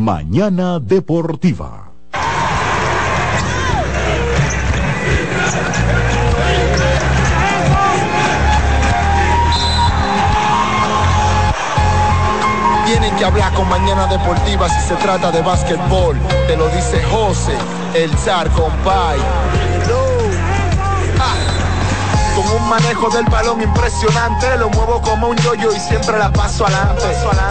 Mañana 0.00 0.78
Deportiva. 0.80 1.92
Tienen 12.86 13.14
que 13.16 13.24
hablar 13.26 13.52
con 13.52 13.68
Mañana 13.68 14.06
Deportiva 14.06 14.70
si 14.70 14.88
se 14.88 14.94
trata 14.96 15.30
de 15.30 15.42
básquetbol. 15.42 16.16
Te 16.46 16.56
lo 16.56 16.68
dice 16.70 17.02
José, 17.10 17.52
el 17.94 18.10
zar 18.16 18.48
compay. 18.52 19.18
Manejo 22.70 23.10
del 23.10 23.24
balón 23.24 23.60
impresionante, 23.60 24.56
lo 24.56 24.70
muevo 24.70 25.02
como 25.02 25.26
un 25.26 25.36
yoyo 25.38 25.72
y 25.72 25.80
siempre 25.80 26.16
la 26.16 26.32
paso 26.32 26.64
adelante. 26.64 27.02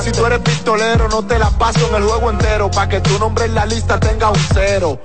Si 0.01 0.13
tú 0.13 0.25
eres 0.25 0.39
pistolero, 0.39 1.09
no 1.09 1.23
te 1.23 1.37
la 1.37 1.49
paso 1.49 1.89
en 1.89 1.95
el 1.95 2.03
juego 2.03 2.29
entero, 2.29 2.71
pa' 2.71 2.87
que 2.87 3.01
tu 3.01 3.19
nombre 3.19 3.43
en 3.43 3.53
la 3.53 3.65
lista 3.65 3.99
tenga 3.99 4.29
un 4.29 4.39
cero. 4.53 4.97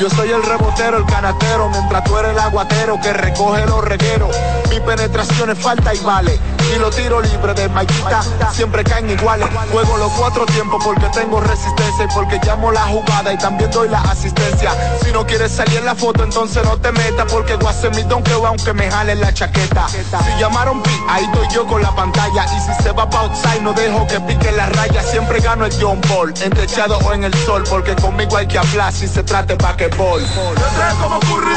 Yo 0.00 0.08
soy 0.08 0.30
el 0.30 0.42
rebotero, 0.44 0.98
el 0.98 1.06
canatero, 1.06 1.68
mientras 1.68 2.04
tú 2.04 2.16
eres 2.16 2.30
el 2.30 2.38
aguatero 2.38 3.00
que 3.02 3.12
recoge 3.12 3.66
los 3.66 3.84
regueros. 3.84 4.36
Mi 4.70 4.78
penetración 4.78 5.50
es 5.50 5.58
falta 5.58 5.92
y 5.92 5.98
vale. 5.98 6.38
Y 6.74 6.78
los 6.78 6.94
tiros 6.94 7.28
libres 7.30 7.56
de 7.56 7.68
Maikita 7.68 8.22
siempre 8.52 8.84
caen 8.84 9.10
iguales. 9.10 9.48
Juego 9.72 9.96
los 9.96 10.12
cuatro 10.12 10.46
tiempos 10.46 10.82
porque 10.84 11.06
tengo 11.08 11.40
resistencia 11.40 12.04
y 12.04 12.14
porque 12.14 12.40
llamo 12.44 12.70
la 12.72 12.82
jugada 12.82 13.32
y 13.32 13.38
también 13.38 13.70
doy 13.70 13.88
la 13.88 14.00
asistencia. 14.02 14.72
Si 15.04 15.12
no 15.12 15.26
quieres 15.26 15.52
salir 15.52 15.78
en 15.78 15.86
la 15.86 15.94
foto, 15.94 16.24
entonces 16.24 16.62
no 16.64 16.76
te 16.78 16.92
metas 16.92 17.30
porque 17.30 17.56
voy 17.56 17.66
a 17.66 17.70
hacer 17.70 17.94
mi 17.94 18.02
donkeo 18.02 18.46
aunque 18.46 18.72
me 18.72 18.90
jale 18.90 19.14
la 19.16 19.32
chaqueta. 19.32 19.55
Si 19.56 20.40
llamaron 20.40 20.82
pi, 20.82 20.90
ahí 21.08 21.24
estoy 21.24 21.46
yo 21.54 21.66
con 21.66 21.82
la 21.82 21.94
pantalla. 21.94 22.44
Y 22.56 22.60
si 22.60 22.82
se 22.82 22.92
va 22.92 23.08
pa' 23.08 23.22
outside, 23.22 23.60
no 23.62 23.72
dejo 23.72 24.06
que 24.06 24.20
pique 24.20 24.52
la 24.52 24.66
raya. 24.66 25.02
Siempre 25.02 25.40
gano 25.40 25.64
el 25.66 25.72
John 25.80 26.00
Ball, 26.08 26.32
en 26.42 26.50
techado 26.50 26.98
o 26.98 27.12
en 27.12 27.24
el 27.24 27.34
sol, 27.34 27.64
porque 27.68 27.94
conmigo 27.96 28.36
hay 28.36 28.46
que 28.46 28.58
hablar 28.58 28.92
si 28.92 29.06
se 29.06 29.22
trata 29.22 29.54
de 29.54 29.56
basquetbol. 29.56 30.20
Yo 30.20 31.02
como 31.02 31.20
Curry, 31.20 31.54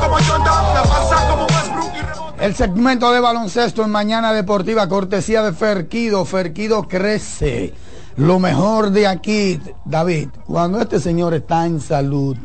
como 0.00 0.16
Jordan, 0.16 0.74
la 0.74 0.82
pasa 0.82 1.28
como 1.28 1.46
Westbrook 1.46 1.92
y 1.94 2.00
rebote. 2.00 2.44
El 2.44 2.54
segmento 2.54 3.12
de 3.12 3.20
baloncesto 3.20 3.82
en 3.82 3.90
Mañana 3.90 4.32
Deportiva, 4.32 4.88
cortesía 4.88 5.42
de 5.42 5.52
Ferquido. 5.52 6.24
Ferquido 6.24 6.86
crece. 6.88 7.74
Lo 8.16 8.38
mejor 8.38 8.90
de 8.90 9.08
aquí, 9.08 9.60
David, 9.84 10.28
cuando 10.46 10.80
este 10.80 11.00
señor 11.00 11.34
está 11.34 11.66
en 11.66 11.80
salud, 11.80 12.36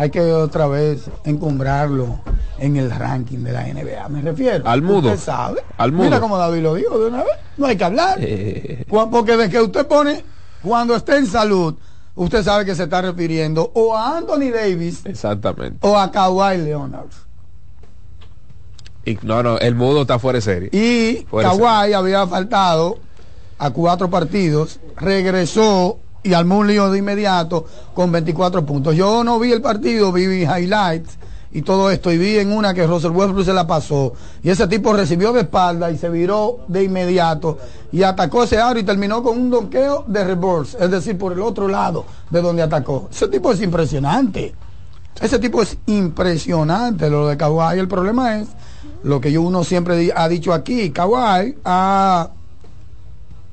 hay 0.00 0.08
que 0.08 0.32
otra 0.32 0.66
vez 0.66 1.10
encumbrarlo 1.24 2.20
en 2.58 2.76
el 2.76 2.90
ranking 2.90 3.40
de 3.40 3.52
la 3.52 3.64
NBA. 3.64 4.08
Me 4.08 4.22
refiero. 4.22 4.66
Al 4.66 4.80
mudo. 4.80 5.10
Usted 5.10 5.18
sabe. 5.18 5.60
Al 5.76 5.92
mudo. 5.92 6.04
Mira 6.04 6.20
como 6.20 6.38
David 6.38 6.62
lo 6.62 6.74
dijo 6.74 6.98
de 6.98 7.08
una 7.08 7.18
vez. 7.18 7.34
No 7.58 7.66
hay 7.66 7.76
que 7.76 7.84
hablar. 7.84 8.16
Eh. 8.18 8.86
Porque 8.88 9.36
de 9.36 9.50
que 9.50 9.60
usted 9.60 9.86
pone, 9.86 10.24
cuando 10.62 10.96
esté 10.96 11.18
en 11.18 11.26
salud, 11.26 11.74
usted 12.14 12.42
sabe 12.42 12.64
que 12.64 12.74
se 12.74 12.84
está 12.84 13.02
refiriendo 13.02 13.72
o 13.74 13.94
a 13.94 14.16
Anthony 14.16 14.50
Davis 14.50 15.04
Exactamente. 15.04 15.86
o 15.86 15.98
a 15.98 16.10
Kawhi 16.10 16.56
Leonard. 16.56 17.10
Y, 19.04 19.18
no, 19.20 19.42
no, 19.42 19.58
el 19.58 19.74
mudo 19.74 20.02
está 20.02 20.18
fuera 20.18 20.38
de 20.38 20.42
serie. 20.42 20.70
Y 20.72 21.26
Fuera 21.26 21.50
Kawhi 21.50 21.92
había 21.92 22.26
faltado 22.26 22.96
a 23.58 23.68
cuatro 23.70 24.08
partidos, 24.08 24.80
regresó 24.96 25.98
y 26.22 26.34
armó 26.34 26.58
un 26.58 26.66
lío 26.66 26.90
de 26.90 26.98
inmediato 26.98 27.64
con 27.94 28.12
24 28.12 28.64
puntos. 28.64 28.94
Yo 28.94 29.24
no 29.24 29.38
vi 29.38 29.52
el 29.52 29.62
partido, 29.62 30.12
vi 30.12 30.42
highlights 30.42 31.18
y 31.52 31.62
todo 31.62 31.90
esto, 31.90 32.12
y 32.12 32.18
vi 32.18 32.38
en 32.38 32.52
una 32.52 32.74
que 32.74 32.86
Russell 32.86 33.10
Westbrook 33.10 33.44
se 33.44 33.52
la 33.52 33.66
pasó, 33.66 34.12
y 34.42 34.50
ese 34.50 34.68
tipo 34.68 34.92
recibió 34.92 35.32
de 35.32 35.40
espalda 35.40 35.90
y 35.90 35.98
se 35.98 36.08
viró 36.08 36.60
de 36.68 36.84
inmediato 36.84 37.58
y 37.90 38.04
atacó 38.04 38.44
ese 38.44 38.58
aro 38.58 38.78
y 38.78 38.84
terminó 38.84 39.22
con 39.22 39.36
un 39.36 39.50
donqueo 39.50 40.04
de 40.06 40.22
reverse, 40.22 40.76
es 40.80 40.90
decir, 40.90 41.18
por 41.18 41.32
el 41.32 41.40
otro 41.40 41.66
lado 41.66 42.04
de 42.30 42.40
donde 42.40 42.62
atacó. 42.62 43.08
Ese 43.10 43.26
tipo 43.28 43.52
es 43.52 43.60
impresionante. 43.62 44.54
Ese 45.20 45.38
tipo 45.38 45.60
es 45.60 45.76
impresionante 45.86 47.10
lo 47.10 47.26
de 47.26 47.36
Kawhi. 47.36 47.78
El 47.78 47.88
problema 47.88 48.38
es 48.38 48.48
lo 49.02 49.20
que 49.20 49.32
yo 49.32 49.42
uno 49.42 49.64
siempre 49.64 50.12
ha 50.14 50.28
dicho 50.28 50.52
aquí. 50.52 50.90
Kawhi 50.90 51.56
ha 51.64 52.30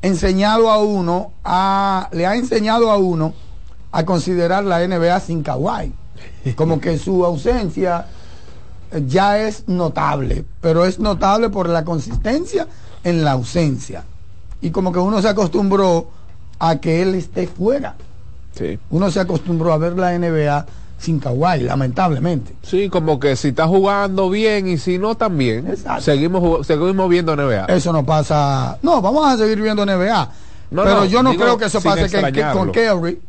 enseñado 0.08 0.72
a 0.72 0.78
uno, 0.78 1.34
a, 1.43 2.10
le 2.12 2.26
ha 2.26 2.36
enseñado 2.36 2.91
a 2.91 2.97
uno 2.97 3.34
a 3.91 4.05
considerar 4.05 4.64
la 4.64 4.86
NBA 4.86 5.20
sin 5.20 5.43
Kawhi. 5.43 5.93
Como 6.55 6.80
que 6.80 6.97
su 6.97 7.26
ausencia 7.26 8.08
ya 9.05 9.39
es 9.39 9.68
notable, 9.68 10.45
pero 10.62 10.86
es 10.86 10.99
notable 10.99 11.49
por 11.49 11.70
la 11.70 11.84
consistencia 11.84 12.68
en 13.03 13.24
la 13.24 13.32
ausencia. 13.32 14.03
Y 14.62 14.72
como 14.72 14.91
que 14.91 14.99
uno 14.99 15.22
se 15.22 15.30
acostumbró 15.30 16.10
a 16.60 16.78
que 16.78 17.01
él 17.01 17.16
esté 17.16 17.47
fuera. 17.47 17.95
Sí. 18.55 18.80
Uno 18.89 19.12
se 19.12 19.20
acostumbró 19.20 19.74
a 19.74 19.78
ver 19.78 19.97
la 19.97 20.18
NBA 20.18 20.66
sin 20.98 21.20
Kawhi, 21.20 21.62
lamentablemente. 21.64 22.56
Sí, 22.64 22.89
como 22.89 23.20
que 23.20 23.36
si 23.36 23.50
está 23.50 23.68
jugando 23.68 24.30
bien 24.30 24.68
y 24.68 24.78
si 24.78 24.98
no 24.98 25.16
también, 25.16 25.76
seguimos 26.00 26.41
jug- 26.41 26.64
seguimos 26.64 27.10
viendo 27.10 27.36
NBA. 27.36 27.66
Eso 27.66 27.93
no 27.93 28.04
pasa. 28.06 28.78
No, 28.82 29.02
vamos 29.02 29.26
a 29.28 29.38
seguir 29.38 29.62
viendo 29.62 29.86
NBA. 29.86 30.30
No, 30.72 30.84
pero 30.84 30.95
no, 30.98 31.06
yo 31.06 31.22
no 31.24 31.32
digo, 31.32 31.43
creo 31.43 31.58
que 31.58 31.66
eso 31.66 31.80
pase 31.82 32.10
que, 32.10 32.43
con 32.52 32.72
Kerry. 32.72 33.20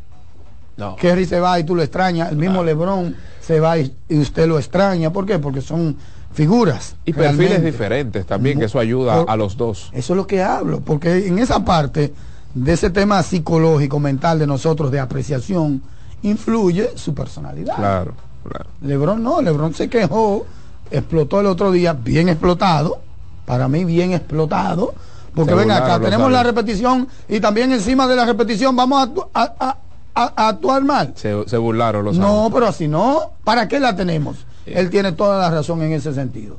No. 0.76 0.96
Kerry 0.96 1.24
se 1.26 1.40
va 1.40 1.58
y 1.60 1.64
tú 1.64 1.74
lo 1.74 1.82
extrañas. 1.82 2.30
El 2.30 2.36
mismo 2.38 2.62
LeBron 2.64 3.14
se 3.40 3.60
va 3.60 3.78
y, 3.78 3.94
y 4.08 4.18
usted 4.18 4.46
lo 4.48 4.58
extraña. 4.58 5.12
¿Por 5.12 5.26
qué? 5.26 5.38
Porque 5.38 5.60
son 5.60 5.96
figuras. 6.32 6.94
Y 7.04 7.12
perfiles 7.12 7.62
diferentes 7.64 8.24
también, 8.26 8.58
que 8.58 8.66
eso 8.66 8.78
ayuda 8.78 9.20
Por- 9.24 9.30
a 9.30 9.36
los 9.36 9.56
dos. 9.56 9.90
Eso 9.92 10.12
es 10.12 10.16
lo 10.16 10.26
que 10.26 10.42
hablo, 10.42 10.80
porque 10.80 11.26
en 11.26 11.38
esa 11.38 11.64
parte 11.64 12.12
de 12.54 12.72
ese 12.72 12.90
tema 12.90 13.22
psicológico, 13.22 13.98
mental 14.00 14.38
de 14.38 14.46
nosotros, 14.46 14.90
de 14.90 15.00
apreciación, 15.00 15.82
influye 16.22 16.90
su 16.96 17.14
personalidad. 17.14 17.76
Claro, 17.76 18.12
claro. 18.48 18.66
Lebron 18.82 19.22
no, 19.22 19.40
Lebron 19.40 19.74
se 19.74 19.88
quejó, 19.88 20.46
explotó 20.90 21.40
el 21.40 21.46
otro 21.46 21.70
día, 21.70 21.92
bien 21.92 22.28
explotado, 22.28 22.98
para 23.46 23.68
mí 23.68 23.84
bien 23.84 24.12
explotado, 24.12 24.94
porque 25.34 25.54
ven 25.54 25.70
acá, 25.70 26.00
tenemos 26.00 26.30
la 26.32 26.42
repetición 26.42 27.08
y 27.28 27.40
también 27.40 27.72
encima 27.72 28.06
de 28.06 28.16
la 28.16 28.24
repetición 28.26 28.74
vamos 28.74 29.00
a, 29.00 29.06
actu- 29.10 29.26
a- 29.32 29.54
a- 29.60 29.76
a- 30.14 30.32
a 30.36 30.48
actuar 30.48 30.82
mal. 30.84 31.12
Se, 31.16 31.48
se 31.48 31.56
burlaron 31.56 32.04
los 32.04 32.18
No, 32.18 32.50
pero 32.52 32.66
así 32.66 32.88
no, 32.88 33.32
¿para 33.44 33.68
qué 33.68 33.78
la 33.78 33.94
tenemos? 33.94 34.38
Él 34.66 34.90
tiene 34.90 35.12
toda 35.12 35.38
la 35.38 35.50
razón 35.50 35.80
en 35.82 35.92
ese 35.92 36.12
sentido. 36.12 36.56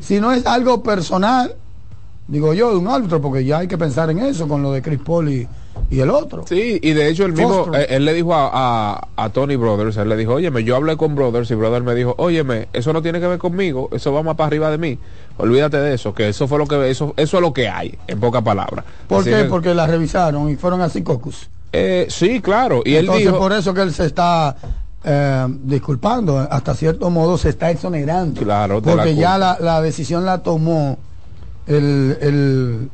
Si 0.00 0.20
no 0.20 0.32
es 0.32 0.46
algo 0.46 0.82
personal, 0.82 1.54
digo 2.26 2.52
yo, 2.54 2.70
de 2.70 2.76
un 2.76 2.88
árbitro, 2.88 3.20
porque 3.20 3.44
ya 3.44 3.58
hay 3.58 3.68
que 3.68 3.76
pensar 3.78 4.10
en 4.10 4.18
eso 4.20 4.46
con 4.46 4.62
lo 4.62 4.72
de 4.72 4.82
Chris 4.82 5.00
Paul 5.04 5.28
y, 5.30 5.48
y 5.90 6.00
el 6.00 6.10
otro. 6.10 6.44
Sí, 6.48 6.78
y 6.82 6.92
de 6.92 7.08
hecho 7.08 7.24
el 7.24 7.32
mismo, 7.32 7.70
eh, 7.74 7.86
él 7.90 8.04
le 8.04 8.12
dijo 8.14 8.34
a, 8.34 8.50
a, 8.52 9.08
a 9.16 9.28
Tony 9.30 9.56
Brothers, 9.56 9.96
él 9.96 10.08
le 10.08 10.16
dijo, 10.16 10.34
óyeme, 10.34 10.64
yo 10.64 10.76
hablé 10.76 10.96
con 10.96 11.14
Brothers 11.14 11.50
y 11.50 11.54
Brothers 11.54 11.84
me 11.84 11.94
dijo, 11.94 12.14
óyeme, 12.18 12.68
eso 12.72 12.92
no 12.92 13.02
tiene 13.02 13.20
que 13.20 13.26
ver 13.26 13.38
conmigo, 13.38 13.88
eso 13.92 14.12
va 14.12 14.22
más 14.22 14.36
para 14.36 14.48
arriba 14.48 14.70
de 14.70 14.78
mí, 14.78 14.98
olvídate 15.38 15.78
de 15.78 15.94
eso, 15.94 16.12
que 16.14 16.28
eso 16.28 16.46
fue 16.48 16.58
lo 16.58 16.66
que, 16.66 16.90
eso, 16.90 17.14
eso 17.16 17.36
es 17.36 17.42
lo 17.42 17.52
que 17.52 17.68
hay, 17.68 17.96
en 18.06 18.20
pocas 18.20 18.42
palabras. 18.42 18.84
¿Por 19.08 19.20
Así 19.20 19.30
qué? 19.30 19.36
que, 19.42 19.44
Porque 19.44 19.74
la 19.74 19.86
revisaron 19.86 20.48
y 20.50 20.56
fueron 20.56 20.80
así 20.80 21.02
cocos. 21.02 21.48
eh, 21.72 22.06
sí, 22.10 22.40
claro, 22.40 22.82
y 22.84 22.94
él 22.94 23.00
Entonces, 23.06 23.26
dijo, 23.26 23.38
por 23.38 23.52
eso 23.52 23.72
que 23.74 23.82
él 23.82 23.92
se 23.92 24.06
está 24.06 24.56
eh, 25.04 25.46
disculpando, 25.62 26.38
hasta 26.38 26.74
cierto 26.74 27.08
modo 27.10 27.38
se 27.38 27.50
está 27.50 27.70
exonerando. 27.70 28.40
Claro, 28.42 28.80
de 28.80 28.90
la 28.90 28.96
porque 29.02 29.14
ya 29.14 29.38
la, 29.38 29.56
la 29.60 29.80
decisión 29.80 30.24
la 30.26 30.42
tomó 30.42 30.98
el, 31.66 32.16
el, 32.20 32.90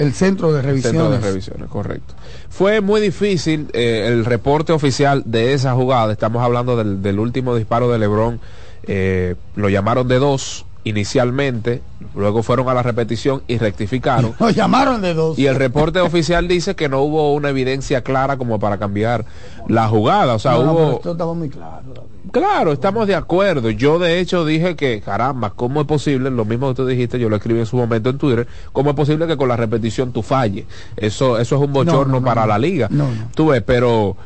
el 0.00 0.12
centro 0.14 0.52
de 0.52 0.62
revisiones. 0.62 1.00
Centro 1.00 1.10
de 1.10 1.20
revisiones, 1.20 1.68
correcto. 1.68 2.14
Fue 2.48 2.80
muy 2.80 3.00
difícil 3.00 3.68
eh, 3.72 4.06
el 4.08 4.24
reporte 4.24 4.72
oficial 4.72 5.22
de 5.26 5.52
esa 5.52 5.74
jugada. 5.74 6.12
Estamos 6.12 6.42
hablando 6.42 6.76
del, 6.76 7.02
del 7.02 7.18
último 7.20 7.54
disparo 7.54 7.90
de 7.90 7.98
LeBron. 7.98 8.40
eh, 8.84 9.34
lo 9.56 9.68
llamaron 9.68 10.08
de 10.08 10.18
dos 10.18 10.64
inicialmente, 10.82 11.82
luego 12.14 12.42
fueron 12.42 12.68
a 12.70 12.74
la 12.74 12.82
repetición 12.82 13.42
y 13.46 13.58
rectificaron. 13.58 14.34
Lo 14.40 14.48
llamaron 14.48 15.02
de 15.02 15.12
dos. 15.12 15.38
Y 15.38 15.46
el 15.46 15.56
reporte 15.56 16.00
oficial 16.00 16.48
dice 16.48 16.74
que 16.74 16.88
no 16.88 17.02
hubo 17.02 17.34
una 17.34 17.50
evidencia 17.50 18.00
clara 18.02 18.38
como 18.38 18.58
para 18.58 18.78
cambiar 18.78 19.26
la 19.68 19.88
jugada. 19.88 20.34
O 20.34 20.38
sea, 20.38 20.52
No, 20.52 20.64
no, 20.64 20.72
pero 20.74 20.86
hubo... 20.88 20.96
esto 20.96 21.12
estaba 21.12 21.34
muy 21.34 21.50
claro. 21.50 21.82
David. 21.94 22.08
Claro, 22.32 22.72
estamos 22.72 23.06
de 23.06 23.14
acuerdo. 23.14 23.70
Yo 23.70 23.98
de 23.98 24.20
hecho 24.20 24.44
dije 24.44 24.76
que, 24.76 25.00
caramba, 25.00 25.50
¿cómo 25.50 25.80
es 25.80 25.86
posible? 25.86 26.30
Lo 26.30 26.44
mismo 26.44 26.68
que 26.68 26.74
tú 26.74 26.86
dijiste, 26.86 27.18
yo 27.18 27.28
lo 27.28 27.36
escribí 27.36 27.58
en 27.60 27.66
su 27.66 27.76
momento 27.76 28.10
en 28.10 28.18
Twitter, 28.18 28.46
¿cómo 28.72 28.90
es 28.90 28.96
posible 28.96 29.26
que 29.26 29.36
con 29.36 29.48
la 29.48 29.56
repetición 29.56 30.12
tú 30.12 30.22
falles? 30.22 30.64
Eso, 30.96 31.38
eso 31.38 31.56
es 31.56 31.62
un 31.62 31.72
bochorno 31.72 32.04
No, 32.04 32.12
no, 32.12 32.20
no, 32.20 32.24
para 32.26 32.42
no. 32.42 32.46
la 32.48 32.58
liga. 32.58 32.88
No, 32.90 33.04
no. 33.10 33.30
Tú 33.34 33.48
ves, 33.48 33.62
pero, 33.62 34.16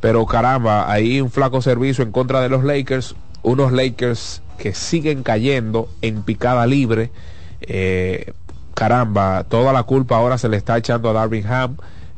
pero 0.00 0.26
caramba, 0.26 0.90
ahí 0.92 1.20
un 1.20 1.30
flaco 1.30 1.62
servicio 1.62 2.04
en 2.04 2.12
contra 2.12 2.40
de 2.40 2.48
los 2.50 2.64
Lakers, 2.64 3.14
unos 3.42 3.72
Lakers 3.72 4.42
que 4.58 4.74
siguen 4.74 5.22
cayendo 5.22 5.88
en 6.02 6.22
picada 6.22 6.66
libre. 6.66 7.10
Eh, 7.62 8.32
caramba, 8.74 9.44
toda 9.48 9.72
la 9.72 9.84
culpa 9.84 10.16
ahora 10.16 10.36
se 10.38 10.48
le 10.48 10.56
está 10.56 10.76
echando 10.76 11.08
a 11.08 11.12
Darvin 11.12 11.46
Ham. 11.46 11.76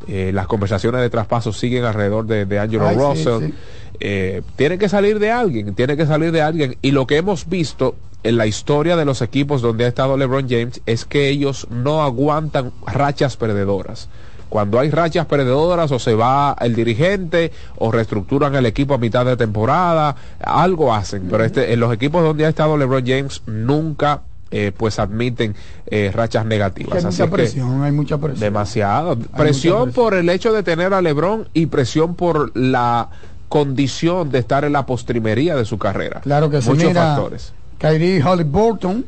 Eh, 0.09 0.31
las 0.33 0.47
conversaciones 0.47 1.01
de 1.01 1.11
traspaso 1.11 1.53
siguen 1.53 1.85
alrededor 1.85 2.27
de, 2.27 2.45
de 2.45 2.59
Angelo 2.59 2.87
Ay, 2.87 2.97
sí, 2.97 3.01
Russell. 3.01 3.49
sí. 3.49 3.55
Eh, 3.99 4.43
tiene 4.57 4.79
que 4.79 4.89
salir 4.89 5.19
de 5.19 5.31
alguien, 5.31 5.75
tiene 5.75 5.97
que 5.97 6.07
salir 6.07 6.33
de 6.33 6.43
alguien. 6.43 6.77
Y 6.83 6.91
lo 6.91 7.07
que 7.07 7.17
hemos 7.17 7.49
visto 7.49 7.97
en 8.23 8.37
la 8.37 8.47
historia 8.47 8.97
de 8.97 9.05
los 9.05 9.23
equipos 9.23 9.63
donde 9.63 9.85
ha 9.85 9.89
estado 9.89 10.17
LeBron 10.17 10.49
James 10.49 10.81
es 10.87 11.05
que 11.05 11.29
ellos 11.29 11.67
no 11.71 12.03
aguantan 12.03 12.73
rachas 12.87 13.37
perdedoras. 13.37 14.09
Cuando 14.49 14.79
hay 14.79 14.91
rachas 14.91 15.27
perdedoras 15.27 15.91
o 15.91 15.99
se 15.99 16.15
va 16.15 16.57
el 16.61 16.75
dirigente 16.75 17.51
o 17.79 17.91
reestructuran 17.91 18.55
el 18.55 18.67
equipo 18.67 18.95
a 18.95 18.99
mitad 18.99 19.25
de 19.25 19.37
temporada, 19.37 20.15
algo 20.41 20.95
hacen. 20.95 21.29
Pero 21.31 21.45
este, 21.45 21.73
en 21.73 21.81
los 21.81 21.93
equipos 21.93 22.23
donde 22.23 22.47
ha 22.47 22.49
estado 22.49 22.77
LeBron 22.77 23.05
James 23.05 23.43
nunca 23.47 24.23
eh, 24.51 24.73
pues 24.77 24.99
admiten 24.99 25.55
eh, 25.87 26.11
rachas 26.15 26.47
negativas. 26.47 26.99
Hay 26.99 27.05
mucha 27.05 27.27
presión, 27.29 27.83
hay 27.83 27.93
mucha 27.93 28.19
presión. 28.19 28.41
Demasiado. 28.41 29.19
Presión, 29.19 29.93
por 29.93 30.15
el 30.15 30.29
hecho 30.29 30.53
de 30.53 30.63
tener 30.63 30.95
a 30.95 31.03
LeBron 31.03 31.49
y 31.53 31.67
presión 31.67 32.15
por 32.15 32.57
la 32.57 33.09
condición 33.49 34.31
de 34.31 34.39
estar 34.39 34.65
en 34.65 34.73
la 34.73 34.87
postrimería 34.87 35.57
de 35.57 35.65
su 35.65 35.79
carrera. 35.79 36.21
Claro 36.21 36.51
que 36.51 36.63
sí. 36.63 36.69
Muchos 36.69 36.89
Mira, 36.89 37.15
factores. 37.15 37.53
Kyrie 37.79 38.23
Halliburton 38.23 39.05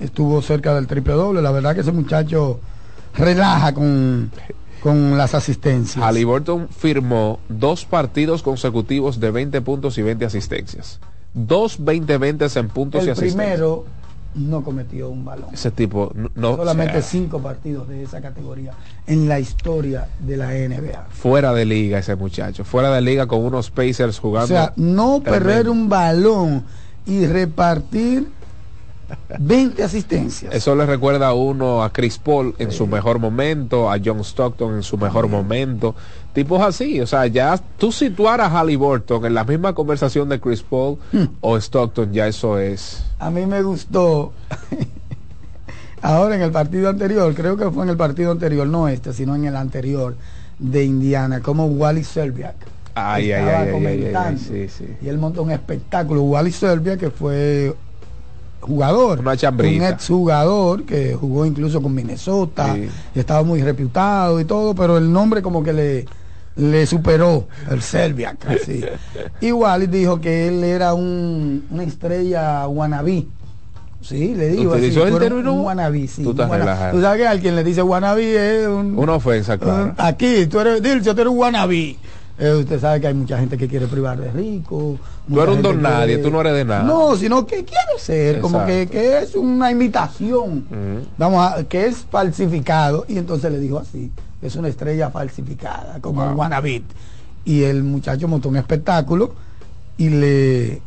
estuvo 0.00 0.40
cerca 0.42 0.74
del 0.74 0.86
triple 0.86 1.14
doble. 1.14 1.42
La 1.42 1.50
verdad 1.50 1.74
que 1.74 1.80
ese 1.80 1.92
muchacho 1.92 2.60
relaja 3.16 3.72
con, 3.74 4.30
con 4.82 5.16
las 5.16 5.34
asistencias. 5.34 6.04
Halliburton 6.04 6.68
firmó 6.68 7.40
dos 7.48 7.84
partidos 7.84 8.42
consecutivos 8.42 9.20
de 9.20 9.30
20 9.30 9.60
puntos 9.62 9.98
y 9.98 10.02
20 10.02 10.24
asistencias. 10.26 11.00
Dos 11.32 11.80
20-20 11.80 12.56
en 12.58 12.68
puntos 12.68 13.02
y 13.02 13.06
El 13.06 13.12
asistencias. 13.12 13.34
primero 13.34 13.84
no 14.34 14.62
cometió 14.64 15.08
un 15.10 15.24
balón. 15.24 15.46
Ese 15.52 15.70
tipo 15.70 16.12
no- 16.34 16.56
Solamente 16.56 16.98
o 16.98 17.00
sea, 17.00 17.10
cinco 17.10 17.40
partidos 17.40 17.88
de 17.88 18.02
esa 18.02 18.20
categoría 18.20 18.72
en 19.06 19.28
la 19.28 19.38
historia 19.40 20.08
de 20.18 20.36
la 20.36 20.52
NBA. 20.54 21.06
fuera 21.10 21.52
de 21.52 21.64
liga 21.64 21.98
ese 21.98 22.16
muchacho, 22.16 22.64
fuera 22.64 22.90
de 22.94 23.00
liga 23.00 23.26
con 23.26 23.44
unos 23.44 23.70
Pacers 23.70 24.18
O 24.18 24.22
jugando. 24.22 24.48
sea, 24.48 24.72
no 24.76 25.20
tremendo. 25.20 25.30
perder 25.46 25.68
un 25.68 25.88
balón 25.88 26.64
y 27.06 27.26
repartir 27.26 28.28
20 29.38 29.82
asistencias. 29.84 30.54
Eso 30.54 30.74
le 30.74 30.86
recuerda 30.86 31.28
a 31.28 31.34
uno 31.34 31.82
a 31.84 31.92
Chris 31.92 32.18
Paul 32.18 32.54
en 32.58 32.72
su 32.72 32.86
mejor 32.86 33.18
momento, 33.18 33.90
a 33.90 33.98
John 34.02 34.20
Stockton 34.20 34.76
en 34.76 34.82
su 34.82 34.96
mejor 34.96 35.28
momento. 35.28 35.94
Tipos 36.34 36.60
así, 36.60 37.00
o 37.00 37.06
sea, 37.06 37.26
ya 37.28 37.56
tú 37.78 37.92
situar 37.92 38.40
a 38.40 38.48
Halliburton 38.48 39.24
en 39.24 39.34
la 39.34 39.44
misma 39.44 39.72
conversación 39.72 40.28
de 40.28 40.40
Chris 40.40 40.62
Paul 40.62 40.98
Hmm. 41.12 41.26
o 41.40 41.56
Stockton, 41.56 42.12
ya 42.12 42.26
eso 42.26 42.58
es. 42.58 43.04
A 43.20 43.30
mí 43.30 43.46
me 43.46 43.62
gustó. 43.62 44.32
Ahora 46.02 46.34
en 46.34 46.42
el 46.42 46.50
partido 46.50 46.90
anterior, 46.90 47.32
creo 47.34 47.56
que 47.56 47.70
fue 47.70 47.84
en 47.84 47.90
el 47.90 47.96
partido 47.96 48.30
anterior, 48.32 48.66
no 48.66 48.88
este, 48.88 49.12
sino 49.12 49.34
en 49.36 49.46
el 49.46 49.56
anterior 49.56 50.16
de 50.58 50.84
Indiana, 50.84 51.40
como 51.40 51.66
Wally 51.66 52.04
Serbiak. 52.04 52.56
Ay, 52.94 53.30
estaba 53.32 53.60
ay, 53.60 53.66
ay, 53.68 53.72
comentando. 53.72 54.40
sí, 54.40 54.68
sí. 54.68 54.86
Y 55.02 55.08
él 55.08 55.18
montó 55.18 55.42
un 55.42 55.50
espectáculo. 55.50 56.22
Wally 56.22 56.52
Serbia, 56.52 56.96
que 56.96 57.10
fue 57.10 57.74
jugador, 58.60 59.20
Una 59.20 59.32
un 59.32 59.36
chambrita. 59.36 59.88
ex 59.90 60.06
jugador 60.08 60.84
que 60.84 61.14
jugó 61.14 61.44
incluso 61.46 61.80
con 61.82 61.94
Minnesota, 61.94 62.74
Sí. 62.74 62.88
y 63.14 63.18
estaba 63.18 63.42
muy 63.42 63.62
reputado 63.62 64.40
y 64.40 64.44
todo, 64.44 64.74
pero 64.74 64.96
el 64.98 65.10
nombre 65.12 65.42
como 65.42 65.62
que 65.64 65.72
le, 65.72 66.06
le 66.56 66.86
superó 66.86 67.48
el 67.70 67.82
Serbia 67.82 68.36
casi. 68.38 68.84
y 69.40 69.52
Wally 69.52 69.86
dijo 69.88 70.20
que 70.20 70.48
él 70.48 70.62
era 70.64 70.94
un, 70.94 71.64
una 71.70 71.82
estrella 71.84 72.66
wannabe. 72.68 73.26
Sí, 74.00 74.34
le 74.34 74.48
digo 74.50 74.74
así, 74.74 74.82
¿Utilizó 74.88 75.06
el 75.06 75.18
término? 75.18 75.54
un 75.54 75.60
wannabe, 75.62 76.06
sí. 76.06 76.22
Tú 76.22 76.30
estás 76.32 76.50
relajado. 76.50 76.92
Tú 76.96 77.00
sabes 77.00 77.22
que 77.22 77.26
alguien 77.26 77.56
le 77.56 77.64
dice 77.64 77.82
wannabe 77.82 78.62
es 78.62 78.68
un, 78.68 78.98
Una 78.98 79.14
ofensa, 79.14 79.56
claro. 79.56 79.84
un- 79.84 79.94
aquí, 79.96 80.46
tú 80.46 80.60
eres, 80.60 80.82
Dilcio, 80.82 81.14
tú 81.14 81.22
eres 81.22 81.32
un 81.32 81.38
wannabe. 81.38 81.96
Eh, 82.36 82.52
usted 82.52 82.80
sabe 82.80 83.00
que 83.00 83.06
hay 83.06 83.14
mucha 83.14 83.38
gente 83.38 83.56
que 83.56 83.66
quiere 83.68 83.86
privar 83.86 84.18
de 84.20 84.30
rico. 84.32 84.98
Tú 85.26 85.40
eres 85.40 85.54
un 85.56 85.62
don 85.62 85.80
nadie, 85.80 86.18
tú 86.18 86.30
no 86.30 86.40
eres 86.40 86.52
de 86.54 86.64
nada. 86.64 86.82
No, 86.82 87.16
sino 87.16 87.46
que 87.46 87.64
quiere 87.64 87.98
ser, 87.98 88.40
como 88.40 88.66
que, 88.66 88.88
que 88.88 89.18
es 89.20 89.34
una 89.36 89.70
imitación. 89.70 90.64
Vamos 91.16 91.46
a, 91.52 91.64
que 91.64 91.86
es 91.86 92.04
falsificado. 92.10 93.06
Y 93.08 93.16
entonces 93.18 93.50
le 93.52 93.58
dijo 93.60 93.78
así, 93.78 94.10
es 94.46 94.56
una 94.56 94.68
estrella 94.68 95.10
falsificada, 95.10 95.98
como 96.00 96.24
el 96.24 96.34
wannabe. 96.34 96.82
Y 97.44 97.62
el 97.62 97.82
muchacho 97.82 98.26
montó 98.28 98.48
un 98.48 98.56
espectáculo 98.56 99.34
y 99.98 100.08
le, 100.08 100.82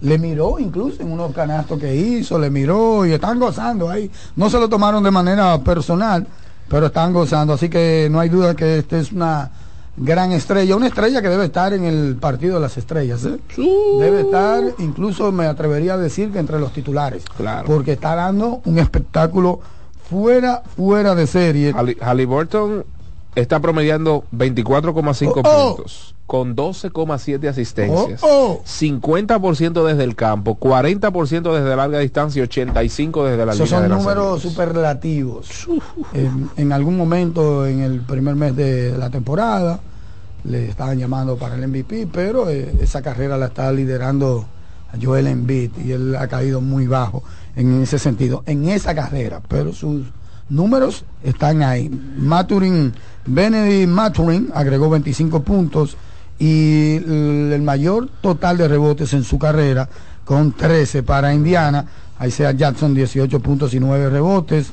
le 0.00 0.18
miró 0.18 0.58
incluso 0.58 1.02
en 1.02 1.10
unos 1.12 1.32
canastos 1.32 1.78
que 1.80 1.94
hizo, 1.96 2.38
le 2.38 2.50
miró 2.50 3.06
y 3.06 3.12
están 3.12 3.38
gozando 3.38 3.88
ahí. 3.88 4.10
No 4.36 4.50
se 4.50 4.58
lo 4.58 4.68
tomaron 4.68 5.02
de 5.02 5.10
manera 5.10 5.58
personal, 5.62 6.26
pero 6.68 6.86
están 6.86 7.12
gozando. 7.12 7.54
Así 7.54 7.68
que 7.68 8.08
no 8.10 8.20
hay 8.20 8.28
duda 8.28 8.54
que 8.54 8.78
este 8.78 9.00
es 9.00 9.12
una 9.12 9.50
gran 9.96 10.32
estrella, 10.32 10.76
una 10.76 10.88
estrella 10.88 11.22
que 11.22 11.28
debe 11.28 11.44
estar 11.46 11.72
en 11.72 11.84
el 11.84 12.16
partido 12.16 12.56
de 12.56 12.60
las 12.60 12.76
estrellas. 12.76 13.24
¿eh? 13.24 13.38
Debe 14.00 14.22
estar, 14.22 14.62
incluso 14.80 15.30
me 15.32 15.46
atrevería 15.46 15.94
a 15.94 15.98
decir 15.98 16.30
que 16.32 16.38
entre 16.38 16.58
los 16.58 16.72
titulares. 16.72 17.24
Claro. 17.36 17.66
Porque 17.66 17.92
está 17.92 18.14
dando 18.14 18.60
un 18.64 18.78
espectáculo 18.78 19.60
fuera, 20.10 20.62
fuera 20.76 21.14
de 21.14 21.26
serie. 21.26 21.72
Halli- 21.72 21.96
Halliburton 22.00 22.84
está 23.34 23.60
promediando 23.60 24.24
24,5 24.32 25.32
Oh, 25.36 25.40
oh. 25.44 25.76
puntos 25.76 26.14
con 26.26 26.56
12,7 26.56 27.48
asistencias. 27.48 28.20
Oh, 28.22 28.60
oh. 28.60 28.64
50% 28.64 29.84
desde 29.86 30.04
el 30.04 30.16
campo, 30.16 30.58
40% 30.58 31.52
desde 31.54 31.76
larga 31.76 31.98
distancia 31.98 32.40
y 32.40 32.42
85 32.44 33.24
desde 33.24 33.44
la 33.44 33.52
Esos 33.52 33.70
línea 33.70 33.88
son 33.88 33.98
números 33.98 34.42
superlativos. 34.42 35.68
En, 36.14 36.48
en 36.56 36.72
algún 36.72 36.96
momento 36.96 37.66
en 37.66 37.80
el 37.80 38.00
primer 38.00 38.36
mes 38.36 38.56
de 38.56 38.96
la 38.96 39.10
temporada 39.10 39.80
le 40.44 40.68
estaban 40.68 40.98
llamando 40.98 41.36
para 41.36 41.56
el 41.56 41.68
MVP, 41.68 42.08
pero 42.12 42.48
eh, 42.48 42.74
esa 42.80 43.02
carrera 43.02 43.36
la 43.36 43.46
está 43.46 43.70
liderando 43.72 44.46
Joel 45.02 45.26
Embiid 45.26 45.72
y 45.84 45.92
él 45.92 46.16
ha 46.16 46.28
caído 46.28 46.60
muy 46.60 46.86
bajo 46.86 47.22
en 47.56 47.82
ese 47.82 47.98
sentido, 47.98 48.42
en 48.46 48.68
esa 48.68 48.94
carrera, 48.94 49.40
pero 49.48 49.72
sus 49.72 50.06
números 50.54 51.04
están 51.22 51.62
ahí. 51.62 51.90
Maturin, 52.18 52.92
Benedict 53.26 53.88
Maturin 53.88 54.50
agregó 54.54 54.90
25 54.90 55.42
puntos 55.42 55.96
y 56.38 56.96
el 56.96 57.62
mayor 57.62 58.08
total 58.20 58.56
de 58.58 58.68
rebotes 58.68 59.12
en 59.12 59.24
su 59.24 59.38
carrera 59.38 59.88
con 60.24 60.52
13 60.52 61.02
para 61.02 61.34
Indiana. 61.34 61.86
Isaiah 62.24 62.52
Jackson 62.52 62.94
18 62.94 63.40
puntos 63.40 63.74
y 63.74 63.80
9 63.80 64.10
rebotes. 64.10 64.72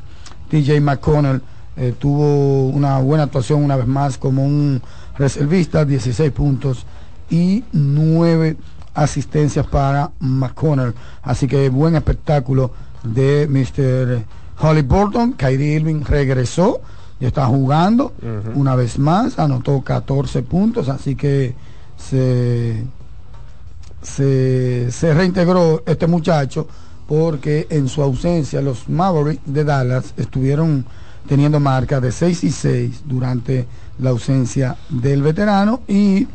TJ 0.49 0.81
McConnell 0.81 1.41
eh, 1.77 1.93
tuvo 1.97 2.67
una 2.67 2.99
buena 2.99 3.23
actuación 3.23 3.63
una 3.63 3.75
vez 3.75 3.87
más 3.87 4.17
como 4.17 4.45
un 4.45 4.81
reservista, 5.17 5.85
16 5.85 6.31
puntos 6.31 6.85
y 7.29 7.63
9 7.71 8.57
asistencias 8.93 9.65
para 9.67 10.11
McConnell. 10.19 10.93
Así 11.21 11.47
que 11.47 11.69
buen 11.69 11.95
espectáculo 11.95 12.71
de 13.03 13.47
Mr. 13.47 14.40
Holly 14.61 14.81
Burton. 14.81 15.33
Kyrie 15.33 15.75
Irving 15.75 16.03
regresó 16.03 16.81
y 17.19 17.25
está 17.25 17.45
jugando 17.45 18.13
una 18.55 18.75
vez 18.75 18.97
más, 18.97 19.37
anotó 19.37 19.81
14 19.81 20.41
puntos, 20.41 20.89
así 20.89 21.15
que 21.15 21.53
se, 21.95 22.83
se, 24.01 24.91
se 24.91 25.13
reintegró 25.13 25.83
este 25.85 26.07
muchacho 26.07 26.67
porque 27.07 27.67
en 27.69 27.89
su 27.89 28.01
ausencia 28.01 28.61
los 28.61 28.89
Mavericks 28.89 29.43
de 29.45 29.63
Dallas 29.63 30.13
estuvieron 30.17 30.85
teniendo 31.27 31.59
marca 31.59 31.99
de 31.99 32.11
6 32.11 32.43
y 32.43 32.51
6 32.51 33.01
durante 33.05 33.67
la 33.99 34.09
ausencia 34.09 34.77
del 34.89 35.21
veterano 35.21 35.81
y 35.87 36.27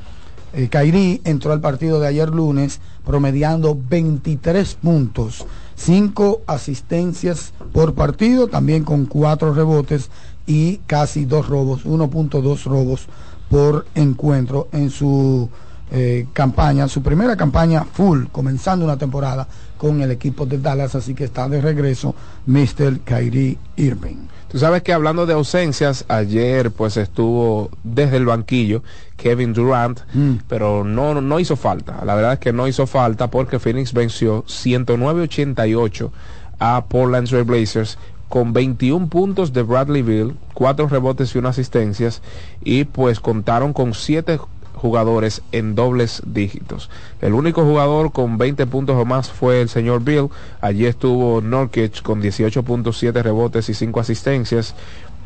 eh, 0.53 0.69
Kairi 0.69 1.21
entró 1.25 1.53
al 1.53 1.61
partido 1.61 1.99
de 2.01 2.07
ayer 2.07 2.31
lunes 2.31 2.81
promediando 3.05 3.77
23 3.89 4.75
puntos, 4.75 5.45
5 5.77 6.43
asistencias 6.47 7.53
por 7.73 7.95
partido, 7.95 8.49
también 8.49 8.85
con 8.85 9.07
4 9.07 9.55
rebotes 9.55 10.11
y 10.47 10.79
casi 10.87 11.25
2 11.25 11.49
robos, 11.49 11.85
1.2 11.85 12.65
robos 12.65 13.07
por 13.49 13.87
encuentro 13.95 14.69
en 14.73 14.91
su 14.91 15.49
eh, 15.91 16.27
campaña, 16.33 16.89
su 16.89 17.03
primera 17.03 17.37
campaña 17.37 17.85
full, 17.85 18.25
comenzando 18.33 18.85
una 18.85 18.97
temporada 18.97 19.47
con 19.77 20.01
el 20.01 20.11
equipo 20.11 20.47
de 20.47 20.59
Dallas, 20.59 20.95
así 20.95 21.15
que 21.15 21.25
está 21.25 21.49
de 21.49 21.61
regreso 21.61 22.15
Mr. 22.47 23.01
Kyrie 23.05 23.59
Irving. 23.77 24.27
Tú 24.57 24.61
sabes 24.61 24.83
que 24.83 24.95
hablando 24.95 25.27
de 25.27 25.35
ausencias, 25.35 26.07
ayer 26.09 26.71
pues 26.71 26.97
estuvo 26.97 27.69
desde 27.85 28.17
el 28.17 28.25
banquillo 28.25 28.83
Kevin 29.19 29.53
Durant, 29.53 30.01
Mm. 30.15 30.37
pero 30.49 30.83
no, 30.83 31.21
no 31.21 31.39
hizo 31.39 31.57
falta. 31.57 32.03
La 32.07 32.15
verdad 32.15 32.33
es 32.33 32.39
que 32.39 32.55
no 32.55 32.67
hizo 32.67 32.87
falta 32.87 33.31
porque 33.31 33.59
Phoenix 33.59 33.93
venció 33.93 34.47
109-88 34.47 36.11
a 36.59 36.87
Portland 36.87 37.29
Trail 37.29 37.45
Blazers 37.45 37.99
con 38.31 38.55
21 38.55 39.09
puntos 39.09 39.53
de 39.53 39.61
Bradley 39.63 40.01
Bill, 40.01 40.37
4 40.55 40.89
rebotes 40.89 41.35
y 41.35 41.39
1 41.39 41.51
asistencias 41.51 42.23
y 42.65 42.85
pues 42.85 43.21
contaron 43.21 43.75
con 43.75 43.93
7 43.93 44.39
jugadores 44.77 45.43
en 45.53 45.75
dobles 45.75 46.23
dígitos. 46.27 46.91
El 47.21 47.35
único 47.35 47.65
jugador 47.65 48.13
con 48.13 48.39
20 48.39 48.67
puntos 48.67 48.97
o 48.97 49.05
más 49.05 49.31
fue 49.31 49.63
el 49.63 49.69
señor 49.69 50.05
Bill. 50.05 50.29
Allí 50.61 50.87
estuvo 50.87 51.41
Norkic 51.41 52.03
con 52.03 52.23
18.7 52.23 53.23
rebotes 53.23 53.69
y 53.69 53.75
5 53.75 54.01
asistencias. 54.01 54.75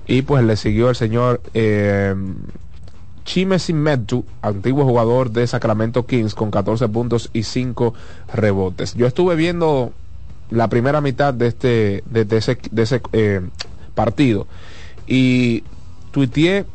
Y 0.06 0.22
pues 0.22 0.44
le 0.44 0.56
siguió 0.56 0.88
el 0.88 0.96
señor 0.96 1.40
eh, 1.52 2.14
Chimesin 3.24 3.76
Metu, 3.76 4.24
antiguo 4.42 4.84
jugador 4.84 5.30
de 5.30 5.46
Sacramento 5.46 6.06
Kings, 6.06 6.34
con 6.34 6.50
14 6.50 6.88
puntos 6.88 7.30
y 7.32 7.42
5 7.42 7.94
rebotes. 8.32 8.94
Yo 8.94 9.06
estuve 9.06 9.36
viendo 9.36 9.92
la 10.50 10.68
primera 10.68 11.00
mitad 11.00 11.32
de 11.34 11.46
este 11.46 12.02
de, 12.10 12.24
de 12.24 12.36
ese, 12.36 12.58
de 12.70 12.82
ese 12.82 13.00
eh, 13.12 13.40
partido 13.94 14.46
y 15.06 15.62
tuiteé 16.10 16.66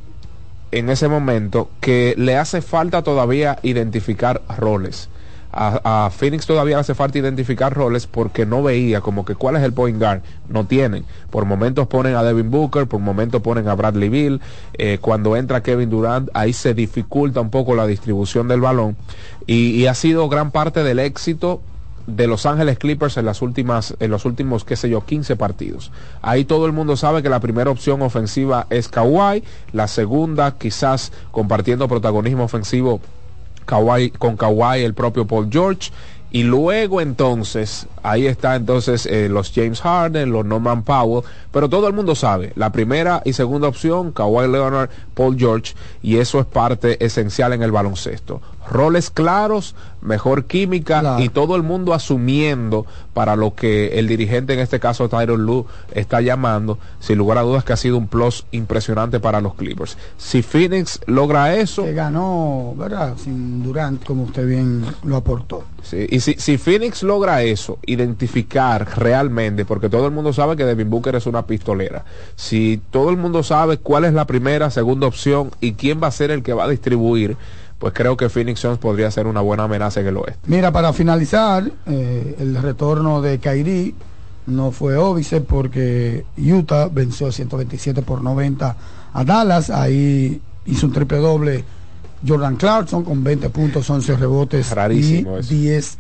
en 0.72 0.90
ese 0.90 1.08
momento 1.08 1.70
que 1.80 2.16
le 2.18 2.38
hace 2.38 2.62
falta 2.62 3.04
todavía 3.04 3.60
identificar 3.64 4.42
roles. 4.58 5.10
A, 5.58 6.06
a, 6.06 6.10
Phoenix 6.10 6.46
todavía 6.46 6.80
hace 6.80 6.94
falta 6.96 7.18
identificar 7.18 7.74
roles 7.74 8.08
porque 8.08 8.46
no 8.46 8.62
veía 8.62 9.00
como 9.00 9.24
que 9.24 9.36
cuál 9.36 9.56
es 9.56 9.64
el 9.64 9.72
point 9.72 9.98
guard. 9.98 10.22
No 10.50 10.66
tienen. 10.66 11.06
Por 11.30 11.46
momentos 11.46 11.88
ponen 11.88 12.16
a 12.16 12.24
Devin 12.24 12.52
Booker, 12.52 12.88
por 12.88 13.00
momentos 13.00 13.42
ponen 13.42 13.70
a 13.70 13.76
Bradley 13.76 14.10
Bill. 14.10 14.42
Eh, 14.74 14.98
cuando 15.00 15.38
entra 15.38 15.64
Kevin 15.64 15.90
Durant, 15.90 16.30
ahí 16.34 16.52
se 16.52 16.74
dificulta 16.74 17.40
un 17.40 17.52
poco 17.52 17.74
la 17.74 17.88
distribución 17.88 18.50
del 18.50 18.60
balón. 18.60 18.98
Y, 19.48 19.70
y 19.70 19.88
ha 19.88 19.94
sido 19.94 20.28
gran 20.28 20.52
parte 20.52 20.84
del 20.84 21.00
éxito 21.00 21.62
de 22.08 22.28
Los 22.28 22.46
Ángeles 22.46 22.78
Clippers 22.78 23.18
en 23.18 23.26
las 23.26 23.42
últimas, 23.42 23.96
en 24.00 24.12
los 24.12 24.26
últimos, 24.26 24.64
qué 24.64 24.76
sé 24.76 24.90
yo, 24.90 25.06
15 25.06 25.36
partidos. 25.36 25.92
Ahí 26.22 26.46
todo 26.46 26.66
el 26.66 26.72
mundo 26.72 26.98
sabe 26.98 27.24
que 27.24 27.30
la 27.30 27.40
primera 27.40 27.72
opción 27.72 28.02
ofensiva 28.02 28.68
es 28.70 28.88
Kawhi, 28.88 29.44
la 29.72 29.88
segunda 29.88 30.58
quizás 30.58 31.12
compartiendo 31.32 31.88
protagonismo 31.88 32.44
ofensivo 32.44 33.02
Kawhi, 33.66 34.12
con 34.12 34.38
Kawhi 34.38 34.84
el 34.84 34.94
propio 34.94 35.26
Paul 35.26 35.50
George. 35.52 35.92
Y 36.32 36.44
luego 36.44 37.00
entonces, 37.00 37.88
ahí 38.04 38.28
está 38.28 38.58
entonces 38.58 39.06
eh, 39.06 39.30
los 39.30 39.54
James 39.54 39.80
Harden, 39.80 40.32
los 40.32 40.46
Norman 40.46 40.84
Powell, 40.84 41.24
pero 41.52 41.70
todo 41.70 41.88
el 41.88 41.94
mundo 41.94 42.14
sabe, 42.14 42.52
la 42.56 42.72
primera 42.74 43.22
y 43.24 43.32
segunda 43.32 43.70
opción, 43.70 44.12
Kawhi 44.12 44.52
Leonard, 44.52 44.90
Paul 45.14 45.38
George, 45.38 45.76
y 46.04 46.18
eso 46.18 46.42
es 46.42 46.46
parte 46.46 47.04
esencial 47.06 47.54
en 47.54 47.64
el 47.64 47.72
baloncesto 47.72 48.42
roles 48.70 49.10
claros, 49.10 49.76
mejor 50.02 50.46
química 50.46 51.00
claro. 51.00 51.24
y 51.24 51.30
todo 51.30 51.56
el 51.56 51.64
mundo 51.64 51.94
asumiendo 51.94 52.86
para 53.14 53.36
lo 53.36 53.56
que 53.56 54.00
el 54.00 54.08
dirigente, 54.08 54.54
en 54.54 54.60
este 54.60 54.80
caso 54.80 55.10
Tyron 55.10 55.46
Lu, 55.46 55.66
está 55.94 56.22
llamando, 56.22 56.78
sin 57.00 57.18
lugar 57.18 57.38
a 57.38 57.42
dudas 57.42 57.64
que 57.64 57.74
ha 57.74 57.78
sido 57.78 57.98
un 57.98 58.08
plus 58.08 58.46
impresionante 58.52 59.20
para 59.20 59.42
los 59.42 59.56
Clippers. 59.56 59.98
Si 60.18 60.42
Phoenix 60.42 61.00
logra 61.08 61.56
eso... 61.56 61.84
Que 61.84 61.94
ganó, 61.94 62.74
¿verdad? 62.78 63.16
Sin 63.18 63.64
Durant, 63.64 64.04
como 64.04 64.24
usted 64.24 64.48
bien 64.48 64.86
lo 65.04 65.16
aportó. 65.16 65.64
Sí, 65.82 66.08
y 66.10 66.20
si, 66.20 66.34
si 66.34 66.58
Phoenix 66.58 67.04
logra 67.04 67.44
eso, 67.44 67.78
identificar 67.86 68.88
realmente, 68.98 69.66
porque 69.66 69.90
todo 69.90 70.08
el 70.08 70.12
mundo 70.12 70.34
sabe 70.34 70.56
que 70.56 70.66
Devin 70.66 70.90
Booker 70.90 71.16
es 71.16 71.28
una 71.28 71.46
pistolera, 71.46 72.06
si 72.36 72.82
todo 72.92 73.10
el 73.12 73.18
mundo 73.18 73.44
sabe 73.44 73.78
cuál 73.78 74.06
es 74.06 74.14
la 74.14 74.26
primera, 74.26 74.70
segunda 74.72 75.08
opción 75.08 75.52
y 75.62 75.74
quién 75.74 76.02
va 76.02 76.08
a 76.08 76.12
ser 76.12 76.32
el 76.32 76.44
que 76.44 76.54
va 76.54 76.66
a 76.66 76.70
distribuir, 76.70 77.38
pues 77.80 77.94
creo 77.94 78.16
que 78.16 78.30
Phoenix 78.30 78.60
Suns 78.60 78.78
podría 78.78 79.12
ser 79.12 79.28
una 79.28 79.42
buena 79.42 79.64
amenaza 79.64 80.00
en 80.00 80.08
el 80.08 80.18
oeste. 80.18 80.40
Mira, 80.48 80.72
para 80.72 80.94
finalizar, 80.94 81.70
eh, 81.86 82.36
el 82.40 82.56
retorno 82.56 83.22
de 83.22 83.40
Kairi 83.40 83.96
no 84.48 84.72
fue 84.72 84.96
óbice 84.98 85.42
porque 85.42 86.26
Utah 86.38 86.88
venció 86.88 87.32
127 87.32 88.02
por 88.02 88.22
90 88.22 88.76
a 89.14 89.24
Dallas. 89.24 89.70
Ahí 89.70 90.42
hizo 90.66 90.88
un 90.88 90.94
triple 90.94 91.18
doble 91.18 91.64
Jordan 92.26 92.56
Clarkson 92.56 93.04
con 93.04 93.24
20 93.24 93.50
puntos, 93.50 93.90
11 93.90 94.16
rebotes 94.18 94.72
Rarísimo 94.72 95.38
y 95.38 95.40
eso. 95.40 95.50
10 95.54 95.98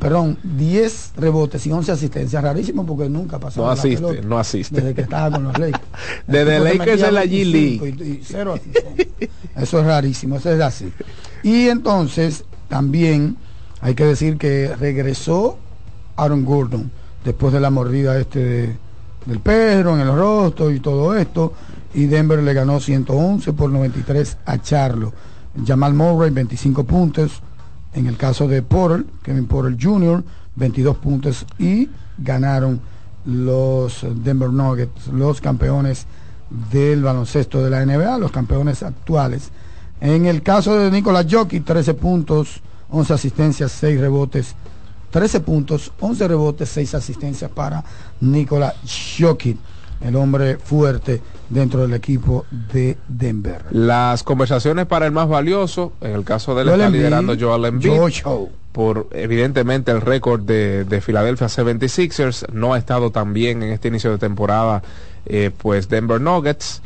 perdón, 0.00 0.38
10 0.42 1.12
rebotes 1.16 1.66
y 1.66 1.72
11 1.72 1.92
asistencias, 1.92 2.42
rarísimo 2.42 2.86
porque 2.86 3.08
nunca 3.08 3.38
pasó. 3.38 3.62
No 3.62 3.70
asiste, 3.70 4.22
no 4.22 4.38
asiste. 4.38 4.76
Desde 4.76 4.94
que 4.94 5.00
estaba 5.02 5.30
con 5.30 5.44
los 5.44 5.58
Lakers. 5.58 5.84
Desde 6.26 6.60
Lakers 6.60 7.02
en 7.02 7.14
la 7.14 7.24
G 7.24 7.44
League. 7.44 7.96
Y, 7.98 8.02
y 8.02 8.20
cero 8.24 8.54
eso 9.56 9.80
es 9.80 9.86
rarísimo, 9.86 10.36
eso 10.36 10.52
es 10.52 10.60
así. 10.60 10.92
Y 11.42 11.68
entonces 11.68 12.44
también 12.68 13.36
hay 13.80 13.94
que 13.94 14.04
decir 14.04 14.38
que 14.38 14.74
regresó 14.78 15.58
Aaron 16.16 16.44
Gordon 16.44 16.90
después 17.24 17.52
de 17.52 17.60
la 17.60 17.70
mordida 17.70 18.18
este 18.18 18.44
de, 18.44 18.76
del 19.26 19.40
perro 19.40 19.94
en 19.94 20.00
el 20.00 20.14
rostro 20.14 20.70
y 20.70 20.80
todo 20.80 21.16
esto. 21.16 21.52
Y 21.94 22.06
Denver 22.06 22.42
le 22.42 22.54
ganó 22.54 22.80
111 22.80 23.52
por 23.52 23.70
93 23.70 24.38
a 24.44 24.58
Charlo. 24.60 25.12
Jamal 25.66 25.94
Murray 25.94 26.30
25 26.30 26.84
puntos. 26.84 27.42
En 27.94 28.06
el 28.06 28.16
caso 28.16 28.46
de 28.46 28.62
Porter, 28.62 29.04
Kevin 29.22 29.46
Porter 29.46 29.76
Jr., 29.80 30.22
22 30.56 30.96
puntos 30.96 31.46
y 31.58 31.88
ganaron 32.18 32.80
los 33.24 34.04
Denver 34.22 34.50
Nuggets, 34.50 35.08
los 35.08 35.40
campeones 35.40 36.06
del 36.72 37.02
baloncesto 37.02 37.62
de 37.62 37.70
la 37.70 37.84
NBA, 37.84 38.18
los 38.18 38.30
campeones 38.30 38.82
actuales. 38.82 39.50
En 40.00 40.26
el 40.26 40.42
caso 40.42 40.78
de 40.78 40.90
Nicolás 40.90 41.26
Jokic, 41.30 41.64
13 41.64 41.94
puntos, 41.94 42.60
11 42.90 43.12
asistencias, 43.14 43.72
6 43.72 44.00
rebotes, 44.00 44.54
13 45.10 45.40
puntos, 45.40 45.92
11 46.00 46.28
rebotes, 46.28 46.68
6 46.68 46.94
asistencias 46.94 47.50
para 47.50 47.84
Nicolás 48.20 48.74
Jokic, 49.18 49.58
el 50.00 50.16
hombre 50.16 50.56
fuerte 50.56 51.20
dentro 51.48 51.82
del 51.82 51.94
equipo 51.94 52.46
de 52.50 52.96
Denver. 53.08 53.64
Las 53.70 54.22
conversaciones 54.22 54.86
para 54.86 55.06
el 55.06 55.12
más 55.12 55.28
valioso, 55.28 55.92
en 56.00 56.12
el 56.12 56.24
caso 56.24 56.54
de 56.54 56.62
él 56.62 56.68
está 56.68 56.90
liderando 56.90 57.36
Joel 57.38 57.64
Embiid. 57.64 57.92
Joe. 58.22 58.48
Por 58.72 59.08
evidentemente 59.12 59.90
el 59.90 60.00
récord 60.00 60.42
de, 60.42 60.84
de 60.84 61.00
Philadelphia 61.00 61.48
76ers 61.48 62.48
no 62.52 62.74
ha 62.74 62.78
estado 62.78 63.10
tan 63.10 63.32
bien 63.32 63.62
en 63.62 63.72
este 63.72 63.88
inicio 63.88 64.10
de 64.10 64.18
temporada, 64.18 64.82
eh, 65.26 65.50
pues 65.56 65.88
Denver 65.88 66.20
Nuggets. 66.20 66.82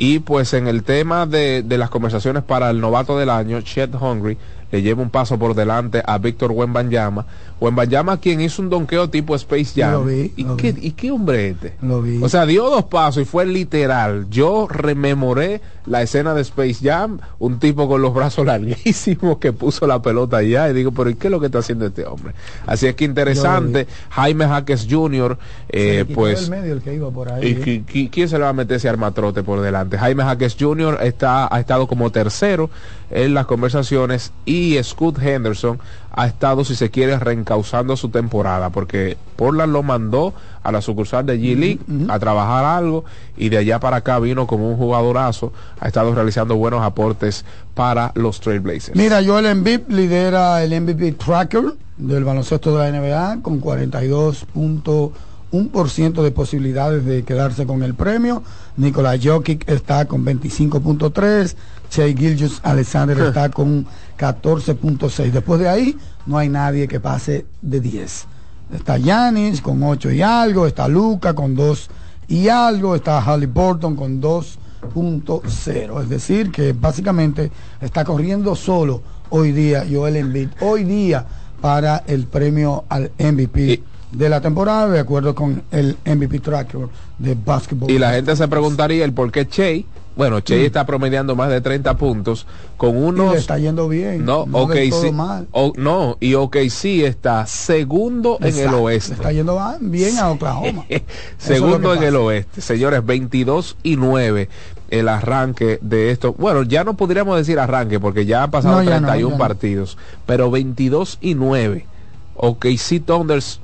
Y 0.00 0.20
pues 0.20 0.54
en 0.54 0.68
el 0.68 0.84
tema 0.84 1.26
de, 1.26 1.64
de, 1.64 1.76
las 1.76 1.90
conversaciones 1.90 2.44
para 2.44 2.70
el 2.70 2.80
novato 2.80 3.18
del 3.18 3.30
año, 3.30 3.60
Chet 3.62 3.92
Hungry 4.00 4.38
le 4.70 4.82
lleva 4.82 5.02
un 5.02 5.10
paso 5.10 5.38
por 5.38 5.54
delante 5.54 6.02
a 6.06 6.18
Víctor 6.18 6.52
Wembanyama. 6.52 7.26
Wembanyama 7.60 8.18
quien 8.20 8.40
hizo 8.40 8.62
un 8.62 8.70
donqueo 8.70 9.10
tipo 9.10 9.34
Space 9.34 9.72
Jam. 9.80 9.92
Lo 9.92 10.04
vi, 10.04 10.32
¿Y, 10.36 10.44
lo 10.44 10.56
qué, 10.56 10.72
vi. 10.72 10.86
¿Y 10.88 10.90
qué 10.92 11.10
hombre 11.10 11.48
este? 11.48 11.74
Lo 11.82 12.00
vi. 12.02 12.22
O 12.22 12.28
sea, 12.28 12.46
dio 12.46 12.70
dos 12.70 12.84
pasos 12.84 13.22
y 13.22 13.24
fue 13.26 13.44
literal. 13.46 14.26
Yo 14.30 14.68
rememoré 14.68 15.60
la 15.86 16.02
escena 16.02 16.34
de 16.34 16.42
Space 16.42 16.76
Jam, 16.82 17.18
un 17.38 17.58
tipo 17.58 17.88
con 17.88 18.02
los 18.02 18.12
brazos 18.14 18.44
larguísimos 18.46 19.38
que 19.38 19.52
puso 19.52 19.86
la 19.86 20.00
pelota 20.02 20.38
allá 20.38 20.68
y 20.68 20.72
digo, 20.74 20.92
pero 20.92 21.10
¿y 21.10 21.14
qué 21.14 21.28
es 21.28 21.30
lo 21.30 21.40
que 21.40 21.46
está 21.46 21.58
haciendo 21.60 21.86
este 21.86 22.04
hombre? 22.06 22.34
Así 22.66 22.86
es 22.86 22.94
que 22.94 23.04
interesante. 23.04 23.86
Jaime 24.10 24.46
Jaques 24.46 24.86
Jr., 24.88 25.38
eh, 25.70 26.04
pues... 26.14 26.44
El 26.44 26.50
medio 26.50 26.72
el 26.74 26.82
que 26.82 26.94
iba 26.94 27.10
por 27.10 27.32
ahí, 27.32 27.46
¿Y 27.48 27.56
qui- 27.56 27.84
qui- 27.86 28.10
quién 28.10 28.28
se 28.28 28.36
le 28.38 28.44
va 28.44 28.50
a 28.50 28.52
meter 28.52 28.76
ese 28.76 28.88
armatrote 28.88 29.42
por 29.42 29.60
delante? 29.60 29.98
Jaime 29.98 30.22
Jaques 30.24 30.56
Jr. 30.58 30.98
Está, 31.02 31.52
ha 31.52 31.58
estado 31.60 31.86
como 31.86 32.10
tercero 32.10 32.70
en 33.10 33.32
las 33.34 33.46
conversaciones 33.46 34.32
y 34.44 34.76
Scott 34.82 35.18
Henderson 35.22 35.78
ha 36.12 36.26
estado, 36.26 36.64
si 36.64 36.74
se 36.74 36.90
quiere, 36.90 37.16
reencauzando 37.48 37.96
su 37.96 38.10
temporada 38.10 38.68
porque 38.70 39.16
Portland 39.36 39.72
lo 39.72 39.82
mandó 39.82 40.34
a 40.62 40.70
la 40.70 40.82
sucursal 40.82 41.26
de 41.26 41.38
G 41.38 41.56
League 41.56 41.80
a 42.08 42.18
trabajar 42.18 42.64
algo 42.64 43.04
y 43.36 43.48
de 43.48 43.58
allá 43.58 43.78
para 43.80 43.96
acá 43.98 44.18
vino 44.18 44.46
como 44.46 44.70
un 44.70 44.76
jugadorazo, 44.76 45.52
ha 45.80 45.86
estado 45.86 46.14
realizando 46.14 46.56
buenos 46.56 46.82
aportes 46.82 47.44
para 47.74 48.12
los 48.14 48.40
Trailblazers. 48.40 48.96
Mira, 48.96 49.22
Joel 49.24 49.46
Embiid 49.46 49.88
lidera 49.88 50.62
el 50.62 50.78
MVP 50.80 51.12
Tracker 51.12 51.72
del 51.96 52.24
baloncesto 52.24 52.76
de 52.76 52.90
la 52.90 52.98
NBA 52.98 53.38
con 53.42 53.62
42.1% 53.62 56.22
de 56.22 56.30
posibilidades 56.30 57.06
de 57.06 57.24
quedarse 57.24 57.66
con 57.66 57.82
el 57.82 57.94
premio. 57.94 58.42
Nicolás 58.76 59.20
Jokic 59.22 59.68
está 59.68 60.04
con 60.04 60.24
25.3. 60.24 61.56
Shea 61.90 62.08
Gilgis 62.08 62.60
Alexander 62.62 63.18
está 63.20 63.48
con 63.48 63.86
14.6. 64.18 65.30
Después 65.30 65.60
de 65.60 65.68
ahí 65.68 65.96
no 66.28 66.38
hay 66.38 66.48
nadie 66.50 66.86
que 66.86 67.00
pase 67.00 67.46
de 67.62 67.80
10. 67.80 68.26
Está 68.74 68.98
Yanis 68.98 69.62
con 69.62 69.82
8 69.82 70.12
y 70.12 70.22
algo, 70.22 70.66
está 70.66 70.86
Luca 70.86 71.34
con 71.34 71.56
2 71.56 71.88
y 72.28 72.48
algo, 72.48 72.94
está 72.94 73.20
Halliburton 73.20 73.96
con 73.96 74.20
2.0. 74.20 76.02
Es 76.02 76.08
decir, 76.10 76.52
que 76.52 76.74
básicamente 76.74 77.50
está 77.80 78.04
corriendo 78.04 78.54
solo 78.54 79.02
hoy 79.30 79.52
día 79.52 79.86
Joel 79.90 80.16
Embiid. 80.16 80.50
Hoy 80.60 80.84
día 80.84 81.24
para 81.62 82.04
el 82.06 82.26
premio 82.26 82.84
al 82.90 83.10
MVP 83.18 83.82
de 84.12 84.28
la 84.28 84.42
temporada, 84.42 84.88
de 84.88 85.00
acuerdo 85.00 85.34
con 85.34 85.62
el 85.70 85.96
MVP 86.04 86.40
Tracker 86.40 86.88
de 87.18 87.34
Basketball. 87.34 87.90
Y 87.90 87.98
la 87.98 88.12
gente 88.12 88.36
se 88.36 88.46
preguntaría 88.48 89.02
el 89.04 89.14
por 89.14 89.32
qué 89.32 89.48
Che. 89.48 89.86
Bueno, 90.18 90.40
Che 90.40 90.56
Mm. 90.58 90.64
está 90.66 90.84
promediando 90.84 91.36
más 91.36 91.48
de 91.48 91.60
30 91.60 91.96
puntos 91.96 92.44
con 92.76 92.90
Y 92.98 93.02
unos... 93.02 93.32
le 93.34 93.38
está 93.38 93.56
yendo 93.56 93.88
bien. 93.88 94.24
No, 94.24 94.46
no 94.46 94.66
todo 94.66 95.02
sí. 95.02 95.12
mal. 95.12 95.46
O- 95.52 95.72
no, 95.76 96.16
y 96.20 96.34
OKC 96.34 97.06
está 97.06 97.46
segundo 97.46 98.36
en 98.42 98.58
el 98.58 98.74
oeste. 98.74 99.10
le 99.10 99.14
Está 99.14 99.30
yendo 99.32 99.56
bien 99.80 100.18
a 100.18 100.30
Oklahoma. 100.32 100.84
Segundo 101.38 101.94
en 101.94 102.02
el 102.02 102.16
oeste. 102.16 102.60
Señores, 102.60 103.06
22 103.06 103.76
y 103.84 103.94
9 103.96 104.48
el 104.90 105.08
arranque 105.08 105.78
de 105.82 106.10
esto. 106.10 106.32
Bueno, 106.36 106.64
ya 106.64 106.82
no 106.82 106.94
podríamos 106.96 107.36
decir 107.36 107.60
arranque 107.60 108.00
porque 108.00 108.26
ya 108.26 108.42
han 108.42 108.50
pasado 108.50 108.78
No, 108.78 108.82
ya 108.82 108.98
no, 109.00 109.06
31 109.06 109.28
ya 109.30 109.34
no. 109.36 109.38
partidos. 109.38 109.98
Pero 110.26 110.50
22 110.50 111.18
y 111.20 111.36
9. 111.36 111.86
OKC 112.34 113.00
Thunders 113.06 113.60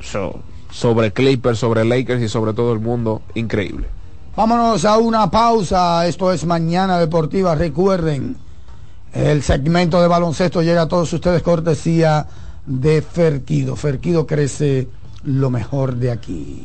so- 0.00 0.40
sobre 0.70 1.12
Clippers, 1.12 1.58
sobre 1.58 1.84
Lakers 1.84 2.22
y 2.22 2.28
sobre 2.28 2.54
todo 2.54 2.72
el 2.72 2.78
mundo. 2.78 3.20
Increíble. 3.34 3.86
Vámonos 4.38 4.84
a 4.84 4.98
una 4.98 5.28
pausa. 5.32 6.06
Esto 6.06 6.32
es 6.32 6.44
Mañana 6.44 6.96
Deportiva. 7.00 7.56
Recuerden, 7.56 8.36
el 9.12 9.42
segmento 9.42 10.00
de 10.00 10.06
baloncesto 10.06 10.62
llega 10.62 10.82
a 10.82 10.86
todos 10.86 11.12
ustedes 11.12 11.42
cortesía 11.42 12.24
de 12.64 13.02
Ferquido. 13.02 13.74
Ferquido 13.74 14.28
crece 14.28 14.86
lo 15.24 15.50
mejor 15.50 15.96
de 15.96 16.12
aquí. 16.12 16.64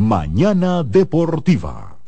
Mañana 0.00 0.82
Deportiva. 0.82 1.89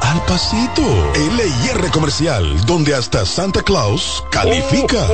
al 0.00 0.22
pasito. 0.26 0.82
LIR 1.14 1.90
Comercial, 1.90 2.64
donde 2.66 2.94
hasta 2.94 3.26
Santa 3.26 3.62
Claus 3.62 4.22
califica. 4.30 5.04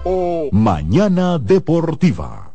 Mañana 0.52 1.38
Deportiva. 1.38 2.47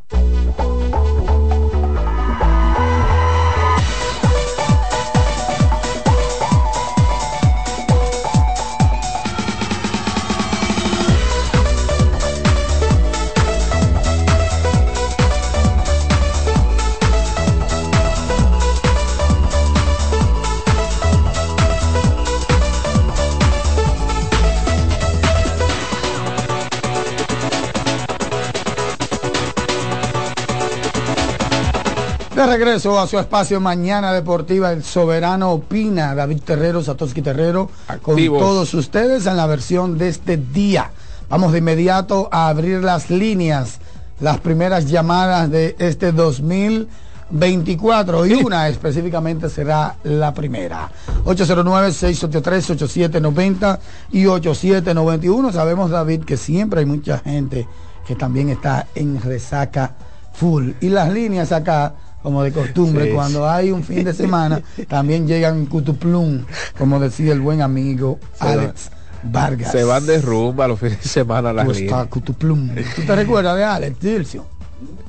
De 32.43 32.49
regreso 32.49 32.99
a 32.99 33.07
su 33.07 33.17
espacio 33.17 33.61
Mañana 33.61 34.11
Deportiva, 34.11 34.73
el 34.73 34.83
soberano 34.83 35.51
opina, 35.51 36.13
David 36.13 36.41
Terrero, 36.41 36.83
Satoshi 36.83 37.21
Terrero, 37.21 37.69
Activos. 37.87 38.37
con 38.37 38.49
todos 38.49 38.73
ustedes 38.73 39.25
en 39.27 39.37
la 39.37 39.47
versión 39.47 39.97
de 39.97 40.09
este 40.09 40.35
día. 40.35 40.91
Vamos 41.29 41.53
de 41.53 41.59
inmediato 41.59 42.27
a 42.33 42.49
abrir 42.49 42.83
las 42.83 43.09
líneas, 43.09 43.79
las 44.19 44.41
primeras 44.41 44.89
llamadas 44.89 45.49
de 45.51 45.77
este 45.79 46.11
2024 46.11 48.25
y 48.25 48.33
una 48.33 48.67
específicamente 48.67 49.49
será 49.49 49.95
la 50.03 50.33
primera. 50.33 50.91
809-683-8790 51.23 53.79
y 54.11 54.25
8791. 54.25 55.53
Sabemos, 55.53 55.91
David, 55.91 56.25
que 56.25 56.35
siempre 56.35 56.81
hay 56.81 56.85
mucha 56.85 57.19
gente 57.19 57.69
que 58.05 58.17
también 58.17 58.49
está 58.49 58.87
en 58.95 59.21
resaca 59.21 59.93
full. 60.33 60.71
Y 60.81 60.89
las 60.89 61.09
líneas 61.09 61.53
acá, 61.53 61.93
como 62.23 62.41
de 62.41 62.51
costumbre, 62.51 63.05
Sí. 63.07 63.11
cuando 63.13 63.47
hay 63.49 63.71
un 63.71 63.83
fin 63.83 64.03
de 64.05 64.13
semana, 64.13 64.61
también 64.87 65.27
llegan 65.27 65.65
cutuplum, 65.67 66.45
como 66.77 66.99
decía 66.99 67.33
el 67.33 67.41
buen 67.41 67.61
amigo 67.61 68.17
Se 68.39 68.47
Alex 68.47 68.89
Vargas. 69.23 69.71
Se 69.71 69.83
van 69.83 70.05
de 70.07 70.19
rumba 70.21 70.67
los 70.67 70.79
fines 70.79 71.01
de 71.03 71.09
semana 71.09 71.53
las 71.53 71.65
Pues 71.65 71.77
está 71.79 71.91
líneas. 71.97 72.07
cutuplum. 72.09 72.69
¿Tú 72.95 73.01
te 73.05 73.15
recuerdas 73.15 73.55
de 73.57 73.63
Alex 73.63 73.99
Dircio? 73.99 74.45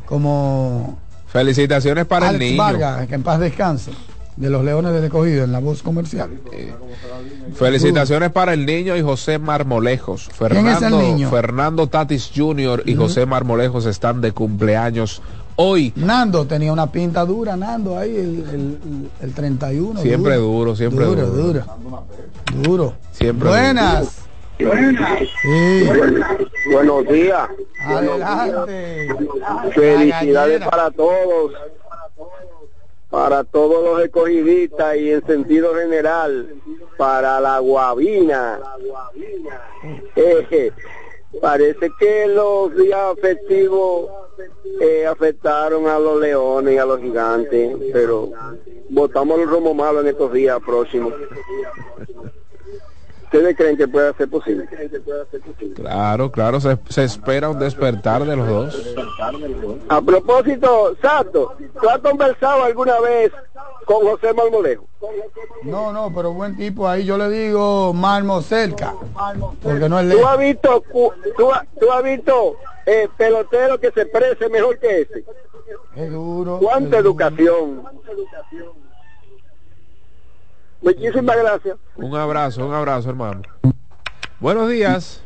Como 0.07 0.99
Felicitaciones 1.29 2.05
para 2.07 2.29
Alex 2.29 2.43
el 2.43 2.49
niño. 2.51 2.63
Vargas, 2.63 3.07
que 3.09 3.15
en 3.17 3.23
paz 3.25 3.41
descanse, 3.41 3.91
de 4.37 4.51
los 4.51 4.65
Leones 4.65 4.93
del 4.93 5.05
Escogido 5.05 5.43
en 5.45 5.51
la 5.53 5.59
voz 5.59 5.83
comercial. 5.83 6.31
Felicitaciones 7.55 8.31
para 8.31 8.53
el 8.55 8.67
niño 8.67 8.97
y 8.97 9.03
José 9.03 9.39
Marmolejos. 9.39 10.29
¿Quién 10.39 10.67
es 10.69 10.75
el 10.75 10.79
Fernando, 10.81 11.03
niño? 11.03 11.31
Fernando 11.31 11.87
Tatis 11.89 12.31
Jr. 12.35 12.83
y 12.87 12.95
José 12.95 13.27
Marmolejos 13.27 13.87
están 13.87 14.21
de 14.21 14.33
cumpleaños 14.33 15.23
hoy. 15.57 15.93
Nando 15.97 16.47
tenía 16.47 16.73
una 16.73 16.91
pinta 16.91 17.25
dura, 17.25 17.57
Nando, 17.57 17.97
ahí 17.99 18.17
el, 18.17 18.45
el- 18.51 19.11
el 19.21 19.35
31. 19.35 20.01
Siempre 20.01 20.37
duro, 20.37 20.75
siempre 20.77 21.05
duro. 21.05 21.27
duro. 21.27 21.65
Duro, 21.83 22.05
duro. 22.63 22.95
Siempre 23.13 23.49
Buenas. 23.49 24.21
Sí. 24.57 24.65
Buenos 26.73 27.07
días. 27.09 27.49
Adelante. 27.81 29.09
Felicidades 29.75 30.65
para 30.65 30.91
todos. 30.91 31.53
Para 33.11 33.45
todos 33.45 33.85
los 33.85 34.05
escogidistas 34.05 34.97
y 34.97 35.11
en 35.13 35.25
sentido 35.25 35.73
general, 35.77 36.49
para 36.97 37.41
la 37.41 37.61
guabina. 37.61 38.59
Eh, 40.17 40.73
parece 41.41 41.91
que 42.01 42.27
los 42.27 42.77
días 42.77 43.15
festivos 43.21 44.09
eh, 44.81 45.07
afectaron 45.07 45.87
a 45.89 45.99
los 45.99 46.21
leones 46.21 46.75
y 46.75 46.79
a 46.79 46.85
los 46.85 47.01
gigantes, 47.01 47.77
pero 47.93 48.31
votamos 48.91 49.39
el 49.39 49.49
romo 49.49 49.75
malo 49.75 50.01
en 50.01 50.09
estos 50.09 50.33
días 50.33 50.59
próximos. 50.65 51.13
¿Ustedes 53.25 53.57
creen 53.57 53.77
que 53.77 53.89
pueda 53.89 54.13
ser 54.13 54.29
posible? 54.31 54.69
Claro, 55.75 56.31
claro, 56.31 56.61
se, 56.61 56.79
se 56.89 57.03
espera 57.03 57.51
un 57.51 57.59
despertar 57.59 58.25
de 58.25 58.37
los 58.37 58.47
dos. 58.47 58.95
A 59.89 60.01
propósito, 60.01 60.95
Sato, 61.03 61.57
¿tú 61.81 61.89
has 61.89 61.99
conversado 61.99 62.63
alguna 62.63 63.01
vez 63.01 63.33
con 63.87 64.07
José 64.07 64.33
Marmolejo? 64.33 64.87
No, 65.65 65.93
no, 65.93 66.13
pero 66.15 66.33
buen 66.33 66.57
tipo 66.57 66.87
ahí. 66.89 67.05
Yo 67.05 67.19
le 67.19 67.29
digo 67.29 67.93
Marmo 67.93 68.41
cerca. 68.41 68.95
Porque 69.63 69.89
no 69.89 69.99
es 69.99 70.09
¿Tú 70.11 70.17
lejos. 70.17 70.31
has 70.31 70.39
visto, 70.39 70.85
tú, 71.37 71.53
ha- 71.53 71.67
tú 71.81 71.91
has 71.91 72.05
visto 72.05 72.57
eh, 72.87 73.09
pelotero 73.17 73.79
que 73.81 73.91
se 73.91 74.03
exprese 74.03 74.49
mejor 74.49 74.79
que 74.79 75.03
ese? 75.03 75.25
Es 75.97 76.11
duro. 76.11 76.59
¿Cuánta 76.61 76.99
educación? 76.99 77.83
Muchísimas 80.83 81.37
gracias. 81.37 81.77
Un 81.97 82.15
abrazo, 82.15 82.67
un 82.67 82.75
abrazo, 82.75 83.09
hermano. 83.11 83.43
Buenos 84.39 84.69
días. 84.69 85.23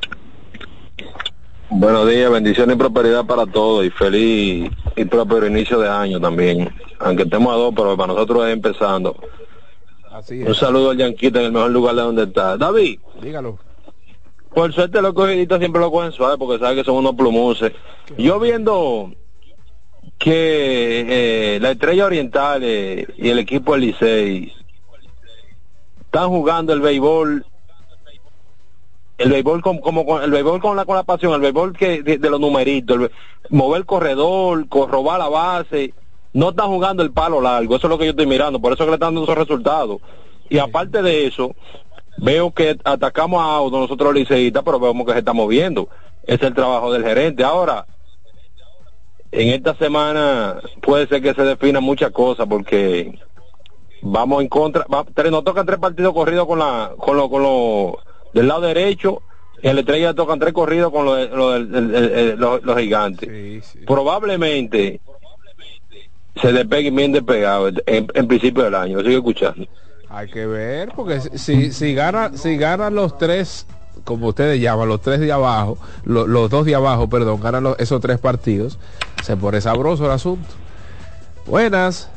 Buenos 1.71 2.09
días, 2.09 2.31
bendiciones 2.31 2.77
y 2.77 2.79
prosperidad 2.79 3.27
para 3.27 3.45
todos 3.45 3.85
y 3.85 3.91
feliz 3.91 4.71
y 4.97 5.05
próspero 5.05 5.47
inicio 5.47 5.79
de 5.81 5.89
año 5.89 6.21
también. 6.21 6.73
Aunque 6.99 7.25
estemos 7.25 7.53
a 7.53 7.57
dos, 7.57 7.75
pero 7.77 7.97
para 7.97 8.13
nosotros 8.15 8.47
es 8.47 8.53
empezando. 8.53 9.17
Así 10.11 10.43
Un 10.43 10.55
saludo 10.55 10.91
al 10.91 10.97
Yanquita 10.97 11.41
en 11.41 11.47
el 11.47 11.53
mejor 11.53 11.71
lugar 11.71 11.95
de 11.95 12.03
donde 12.03 12.23
está. 12.23 12.57
David, 12.57 13.01
Dígalo. 13.21 13.59
Por 14.59 14.73
suerte 14.75 15.01
los 15.01 15.15
cogiditos 15.15 15.61
siempre 15.61 15.81
lo 15.81 15.89
cogen 15.89 16.11
suave 16.11 16.37
porque 16.37 16.59
saben 16.59 16.77
que 16.79 16.83
son 16.83 16.97
unos 16.97 17.15
plumuses. 17.15 17.71
Yo 18.17 18.41
viendo 18.41 19.13
que 20.19 21.55
eh, 21.55 21.61
la 21.61 21.71
Estrella 21.71 22.07
Oriental 22.07 22.63
eh, 22.65 23.07
y 23.19 23.29
el 23.29 23.39
equipo 23.39 23.75
del 23.75 23.83
Licey 23.83 24.53
están 26.01 26.29
jugando 26.31 26.73
el 26.73 26.81
béisbol 26.81 27.47
el 29.19 29.31
béisbol 29.31 29.63
como, 29.63 29.81
como 29.81 30.05
con- 30.05 30.25
el 30.25 30.31
béisbol 30.33 30.61
con 30.61 30.75
la 30.77 30.85
con 30.85 30.97
la 30.97 31.05
pasión, 31.05 31.35
el 31.35 31.41
béisbol 31.41 31.77
que 31.77 32.03
de, 32.03 32.19
de 32.19 32.31
los 32.31 32.41
numeritos, 32.41 32.97
el, 33.01 33.13
mover 33.51 33.79
el 33.83 33.87
corredor, 33.87 34.69
co- 34.69 34.89
robar 34.89 35.21
la 35.21 35.29
base, 35.29 35.95
no 36.33 36.49
están 36.51 36.67
jugando 36.67 37.05
el 37.05 37.13
palo 37.13 37.41
largo, 37.41 37.77
eso 37.77 37.87
es 37.87 37.91
lo 37.91 37.97
que 37.99 38.07
yo 38.07 38.11
estoy 38.11 38.27
mirando, 38.27 38.59
por 38.61 38.73
eso 38.73 38.83
que 38.85 38.91
le 38.91 38.95
están 38.97 39.15
dando 39.15 39.23
esos 39.23 39.39
resultados. 39.39 40.01
Y 40.51 40.59
aparte 40.59 41.01
de 41.03 41.27
eso, 41.29 41.55
veo 42.19 42.51
que 42.51 42.77
atacamos 42.85 43.41
a 43.43 43.55
auto 43.57 43.79
nosotros 43.81 44.15
liceístas, 44.15 44.63
pero 44.65 44.79
vemos 44.79 45.07
que 45.07 45.13
se 45.13 45.19
está 45.21 45.33
moviendo. 45.33 45.89
Es 46.25 46.43
el 46.43 46.55
trabajo 46.55 46.93
del 46.93 47.05
gerente. 47.05 47.43
Ahora, 47.45 47.87
en 49.33 49.49
esta 49.51 49.75
semana 49.77 50.61
puede 50.83 51.07
ser 51.07 51.23
que 51.23 51.35
se 51.35 51.43
definan 51.43 51.83
muchas 51.83 52.11
cosas 52.13 52.47
porque 52.49 53.19
vamos 54.03 54.43
en 54.43 54.49
contra, 54.49 54.85
va- 54.93 55.05
tres- 55.15 55.31
nos 55.31 55.45
tocan 55.45 55.67
tres 55.67 55.79
partidos 55.79 56.13
corridos 56.15 56.47
con 56.47 56.59
la, 56.59 56.93
con 56.99 57.17
lo, 57.17 57.29
con 57.29 57.43
lo 57.43 57.99
del 58.33 58.49
lado 58.49 58.61
derecho, 58.63 59.23
y 59.63 59.69
en 59.69 59.75
la 59.75 59.81
estrella 59.81 60.15
tocan 60.15 60.39
tres 60.39 60.53
corridos 60.53 60.93
con 60.93 61.05
lo 61.05 61.17
lo 61.27 61.59
los, 61.59 62.63
los 62.65 62.79
gigantes. 62.79 63.29
Probablemente 63.87 65.01
se 66.41 66.53
despeguen 66.53 66.95
bien 66.95 67.13
despegados 67.13 67.73
en, 67.87 68.07
en 68.15 68.29
principio 68.29 68.63
del 68.65 68.75
año, 68.77 68.99
lo 68.99 69.03
sigo 69.03 69.19
escuchando. 69.19 69.67
Hay 70.11 70.29
que 70.29 70.47
ver, 70.47 70.91
porque 70.97 71.21
si, 71.21 71.71
si, 71.73 71.95
gana, 71.95 72.31
si 72.35 72.57
ganan 72.57 72.95
los 72.95 73.19
tres, 73.19 73.67
como 74.05 74.29
ustedes 74.29 74.59
llaman, 74.61 74.89
los 74.89 75.03
tres 75.03 75.21
de 75.21 75.31
abajo, 75.31 75.77
lo- 76.05 76.27
los 76.27 76.49
dos 76.49 76.65
de 76.65 76.75
abajo, 76.75 77.09
perdón, 77.09 77.41
ganan 77.41 77.65
los- 77.65 77.79
esos 77.79 78.01
tres 78.01 78.19
partidos, 78.19 78.79
se 79.23 79.37
pone 79.37 79.61
sabroso 79.61 80.07
el 80.07 80.13
asunto. 80.13 80.49
Buenas. 81.47 82.11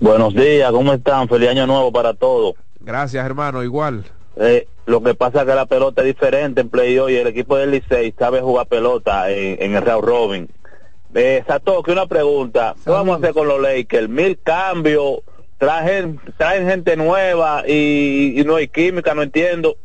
Buenos 0.00 0.34
días, 0.34 0.70
¿cómo 0.72 0.92
están? 0.92 1.28
Feliz 1.28 1.48
año 1.50 1.66
nuevo 1.66 1.92
para 1.92 2.14
todos. 2.14 2.54
Gracias, 2.80 3.24
hermano, 3.24 3.62
igual. 3.62 4.04
Eh, 4.36 4.66
lo 4.86 5.02
que 5.02 5.14
pasa 5.14 5.42
es 5.42 5.46
que 5.48 5.54
la 5.54 5.66
pelota 5.66 6.02
es 6.02 6.08
diferente 6.08 6.60
en 6.60 6.68
playoff 6.68 7.10
y 7.10 7.16
el 7.16 7.28
equipo 7.28 7.56
del 7.56 7.70
Licey 7.70 8.12
sabe 8.18 8.40
jugar 8.40 8.66
pelota 8.66 9.30
en, 9.30 9.56
en 9.62 9.74
el 9.76 9.82
round 9.84 10.04
robin. 10.04 10.48
Eh, 11.14 11.42
Satoshi, 11.46 11.92
una 11.92 12.06
pregunta. 12.06 12.74
¿Qué 12.84 12.90
vamos 12.90 13.14
a 13.14 13.18
hacer 13.18 13.32
con 13.32 13.48
los 13.48 13.60
Lakers? 13.60 14.08
Mil 14.08 14.38
cambios, 14.42 15.20
traen, 15.58 16.20
traen 16.36 16.66
gente 16.66 16.96
nueva 16.96 17.64
y, 17.66 18.40
y 18.40 18.44
no 18.44 18.56
hay 18.56 18.68
química, 18.68 19.14
no 19.14 19.22
entiendo. 19.22 19.76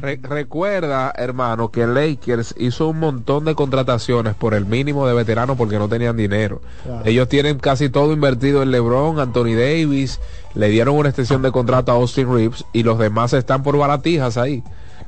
Re- 0.00 0.20
recuerda, 0.22 1.12
hermano, 1.16 1.72
que 1.72 1.86
Lakers 1.88 2.54
hizo 2.56 2.86
un 2.88 3.00
montón 3.00 3.44
de 3.44 3.56
contrataciones 3.56 4.34
por 4.34 4.54
el 4.54 4.64
mínimo 4.64 5.08
de 5.08 5.14
veteranos 5.14 5.56
porque 5.56 5.76
no 5.76 5.88
tenían 5.88 6.16
dinero. 6.16 6.62
Claro. 6.84 7.02
Ellos 7.04 7.28
tienen 7.28 7.58
casi 7.58 7.88
todo 7.88 8.12
invertido 8.12 8.62
en 8.62 8.70
LeBron, 8.70 9.18
Anthony 9.18 9.56
Davis, 9.56 10.20
le 10.54 10.68
dieron 10.68 10.94
una 10.96 11.08
extensión 11.08 11.42
de 11.42 11.50
contrato 11.50 11.90
a 11.90 11.96
Austin 11.96 12.32
Reeves 12.32 12.64
y 12.72 12.84
los 12.84 12.96
demás 12.98 13.32
están 13.32 13.64
por 13.64 13.76
baratijas 13.76 14.36
ahí. 14.36 14.62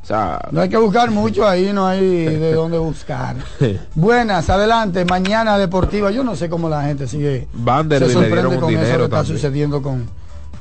O 0.05 0.06
sea, 0.06 0.39
No 0.51 0.60
hay 0.60 0.68
que 0.68 0.76
buscar 0.76 1.10
mucho 1.10 1.48
ahí, 1.48 1.72
no 1.72 1.86
hay 1.86 2.26
de 2.26 2.52
dónde 2.52 2.76
buscar. 2.76 3.36
Buenas, 3.94 4.51
adelante, 4.51 5.02
mañana 5.06 5.56
deportiva. 5.56 6.10
Yo 6.10 6.22
no 6.22 6.36
sé 6.36 6.51
cómo 6.51 6.68
la 6.68 6.82
gente 6.82 7.06
sigue. 7.06 7.48
Vanderbilt 7.55 8.12
se 8.12 8.18
sorprende 8.18 8.59
con 8.60 8.74
eso 8.74 8.82
que 8.82 9.05
está 9.05 9.09
también. 9.09 9.24
sucediendo 9.24 9.81
con, 9.81 10.06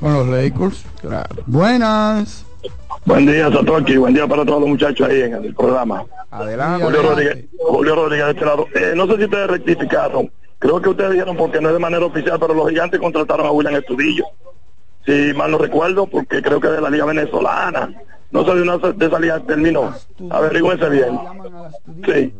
con 0.00 0.14
los 0.14 0.26
Lakers. 0.28 0.86
Buenas. 1.44 2.46
Buen 3.04 3.26
día, 3.26 3.52
Satoki. 3.52 3.98
Buen 3.98 4.14
día 4.14 4.26
para 4.26 4.46
todos 4.46 4.60
los 4.60 4.68
muchachos 4.70 5.06
ahí 5.10 5.20
en 5.20 5.34
el 5.34 5.54
programa. 5.54 6.02
Adelante. 6.30 6.82
Julio 6.82 7.02
Rodríguez, 7.02 7.44
Julio 7.58 7.94
Rodríguez 7.96 8.24
de 8.24 8.32
este 8.32 8.44
lado. 8.46 8.66
Eh, 8.74 8.92
no 8.96 9.06
sé 9.06 9.16
si 9.18 9.24
ustedes 9.24 9.46
rectificaron. 9.46 10.30
Creo 10.58 10.80
que 10.80 10.88
ustedes 10.88 11.12
dijeron 11.12 11.36
porque 11.36 11.60
no 11.60 11.68
es 11.68 11.74
de 11.74 11.80
manera 11.80 12.06
oficial, 12.06 12.38
pero 12.40 12.54
los 12.54 12.70
gigantes 12.70 12.98
contrataron 12.98 13.46
a 13.46 13.50
William 13.50 13.74
Estudillo. 13.74 14.24
Si 15.04 15.34
mal 15.34 15.50
no 15.50 15.58
recuerdo, 15.58 16.06
porque 16.06 16.40
creo 16.40 16.58
que 16.58 16.68
de 16.68 16.80
la 16.80 16.88
liga 16.88 17.04
venezolana. 17.04 17.92
No 18.34 18.44
sé 18.44 18.52
de 18.56 18.62
una 18.62 18.76
de 18.78 19.06
esa 19.06 19.18
liga 19.20 19.40
terminó. 19.46 19.94
Averigüense 20.30 20.88
bien. 20.90 21.18
Sí. 22.04 22.34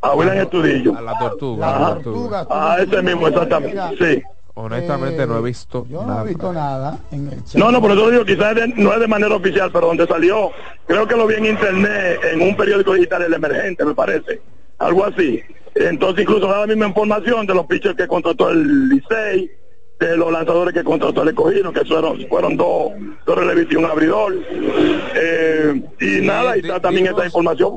A 0.00 0.14
William 0.14 0.38
Estudillo. 0.38 0.96
A 0.96 1.02
la 1.02 1.18
tortuga. 1.18 1.68
Ajá. 1.68 1.76
a 1.76 1.80
la 1.90 1.94
tortuga. 2.02 2.46
Ah, 2.48 2.76
ese 2.80 3.02
mismo, 3.02 3.28
exactamente. 3.28 3.78
Sí. 3.98 4.22
Honestamente 4.54 5.26
no 5.26 5.38
he 5.38 5.42
visto 5.42 5.86
Yo 5.88 6.00
no 6.02 6.08
nada. 6.08 6.22
he 6.24 6.28
visto 6.28 6.52
nada 6.52 6.98
en 7.12 7.28
el 7.28 7.44
chat. 7.44 7.54
No, 7.54 7.70
no, 7.70 7.80
por 7.82 7.90
eso 7.92 8.10
digo, 8.10 8.24
quizás 8.24 8.54
de- 8.54 8.68
no 8.68 8.92
es 8.94 9.00
de 9.00 9.06
manera 9.08 9.34
oficial, 9.34 9.70
pero 9.70 9.88
donde 9.88 10.06
salió, 10.06 10.50
creo 10.86 11.06
que 11.06 11.16
lo 11.16 11.26
vi 11.26 11.34
en 11.34 11.46
internet, 11.46 12.20
en 12.32 12.40
un 12.42 12.56
periódico 12.56 12.94
digital, 12.94 13.22
El 13.22 13.34
Emergente, 13.34 13.84
me 13.84 13.94
parece, 13.94 14.40
algo 14.78 15.04
así. 15.04 15.40
Entonces 15.74 16.22
incluso 16.22 16.46
da 16.48 16.60
la 16.60 16.66
misma 16.66 16.86
información 16.88 17.46
de 17.46 17.54
los 17.54 17.66
pitchers 17.66 17.94
que 17.94 18.08
contrató 18.08 18.48
el 18.50 18.88
Licey, 18.88 19.50
de 20.00 20.16
los 20.16 20.32
lanzadores 20.32 20.72
que 20.72 20.82
contrató 20.82 21.22
el 21.22 21.28
escogido, 21.28 21.72
que 21.72 21.84
fueron, 21.84 22.18
fueron 22.28 22.56
dos, 22.56 22.92
dos 23.26 23.36
relevistas 23.38 23.72
y 23.74 23.76
un 23.76 23.84
abridor. 23.84 24.34
Eh, 25.14 25.82
y 26.00 26.26
nada, 26.26 26.56
y 26.56 26.60
está 26.60 26.80
también 26.80 27.06
esta 27.06 27.26
información. 27.26 27.76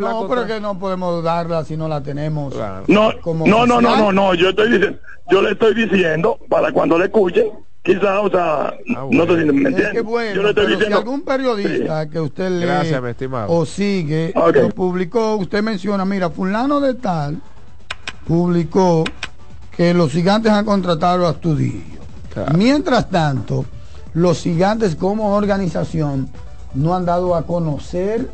No, 0.00 0.26
pero 0.28 0.46
que 0.46 0.60
no 0.60 0.78
podemos 0.78 1.22
darla 1.22 1.64
si 1.64 1.76
no 1.76 1.86
la 1.88 2.02
tenemos. 2.02 2.54
No, 2.88 3.12
como 3.20 3.46
no, 3.46 3.66
no, 3.66 3.80
no, 3.80 3.96
no, 3.96 4.12
no, 4.12 4.34
yo 4.34 4.48
estoy 4.50 4.70
diciendo, 4.72 4.98
yo 5.30 5.42
le 5.42 5.52
estoy 5.52 5.74
diciendo, 5.74 6.38
para 6.48 6.72
cuando 6.72 6.98
le 6.98 7.04
escuchen, 7.04 7.46
quizás, 7.84 8.18
o 8.20 8.28
sea, 8.30 8.74
no 9.10 9.24
sé 9.26 9.38
si 9.38 9.44
me 9.44 9.60
Es 9.60 9.66
entienden. 9.68 9.92
que 9.92 10.00
bueno, 10.00 10.34
yo 10.34 10.42
le 10.42 10.48
estoy 10.50 10.66
pero 10.76 10.86
si 10.86 10.92
algún 10.92 11.22
periodista 11.22 12.10
que 12.10 12.18
usted 12.20 12.50
lee 12.50 12.66
Gracias, 12.66 13.00
mi 13.02 13.10
estimado. 13.10 13.52
o 13.52 13.64
sigue 13.64 14.32
lo 14.34 14.68
publicó, 14.70 15.36
usted 15.36 15.62
menciona, 15.62 16.04
mira, 16.04 16.30
fulano 16.30 16.80
de 16.80 16.94
tal 16.94 17.36
publicó 18.26 19.04
que 19.80 19.94
los 19.94 20.12
gigantes 20.12 20.52
han 20.52 20.66
contratado 20.66 21.26
a 21.26 21.30
Astudillo. 21.30 22.00
Mientras 22.54 23.08
tanto, 23.08 23.64
los 24.12 24.42
gigantes 24.42 24.94
como 24.94 25.34
organización 25.34 26.28
no 26.74 26.94
han 26.94 27.06
dado 27.06 27.34
a 27.34 27.46
conocer 27.46 28.28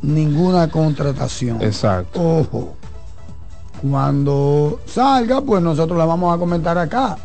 ninguna 0.00 0.70
contratación. 0.70 1.60
Exacto. 1.60 2.22
Ojo. 2.22 2.76
Cuando 3.82 4.80
salga, 4.86 5.42
pues 5.42 5.62
nosotros 5.62 5.98
la 5.98 6.06
vamos 6.06 6.34
a 6.34 6.38
comentar 6.38 6.78
acá. 6.78 7.18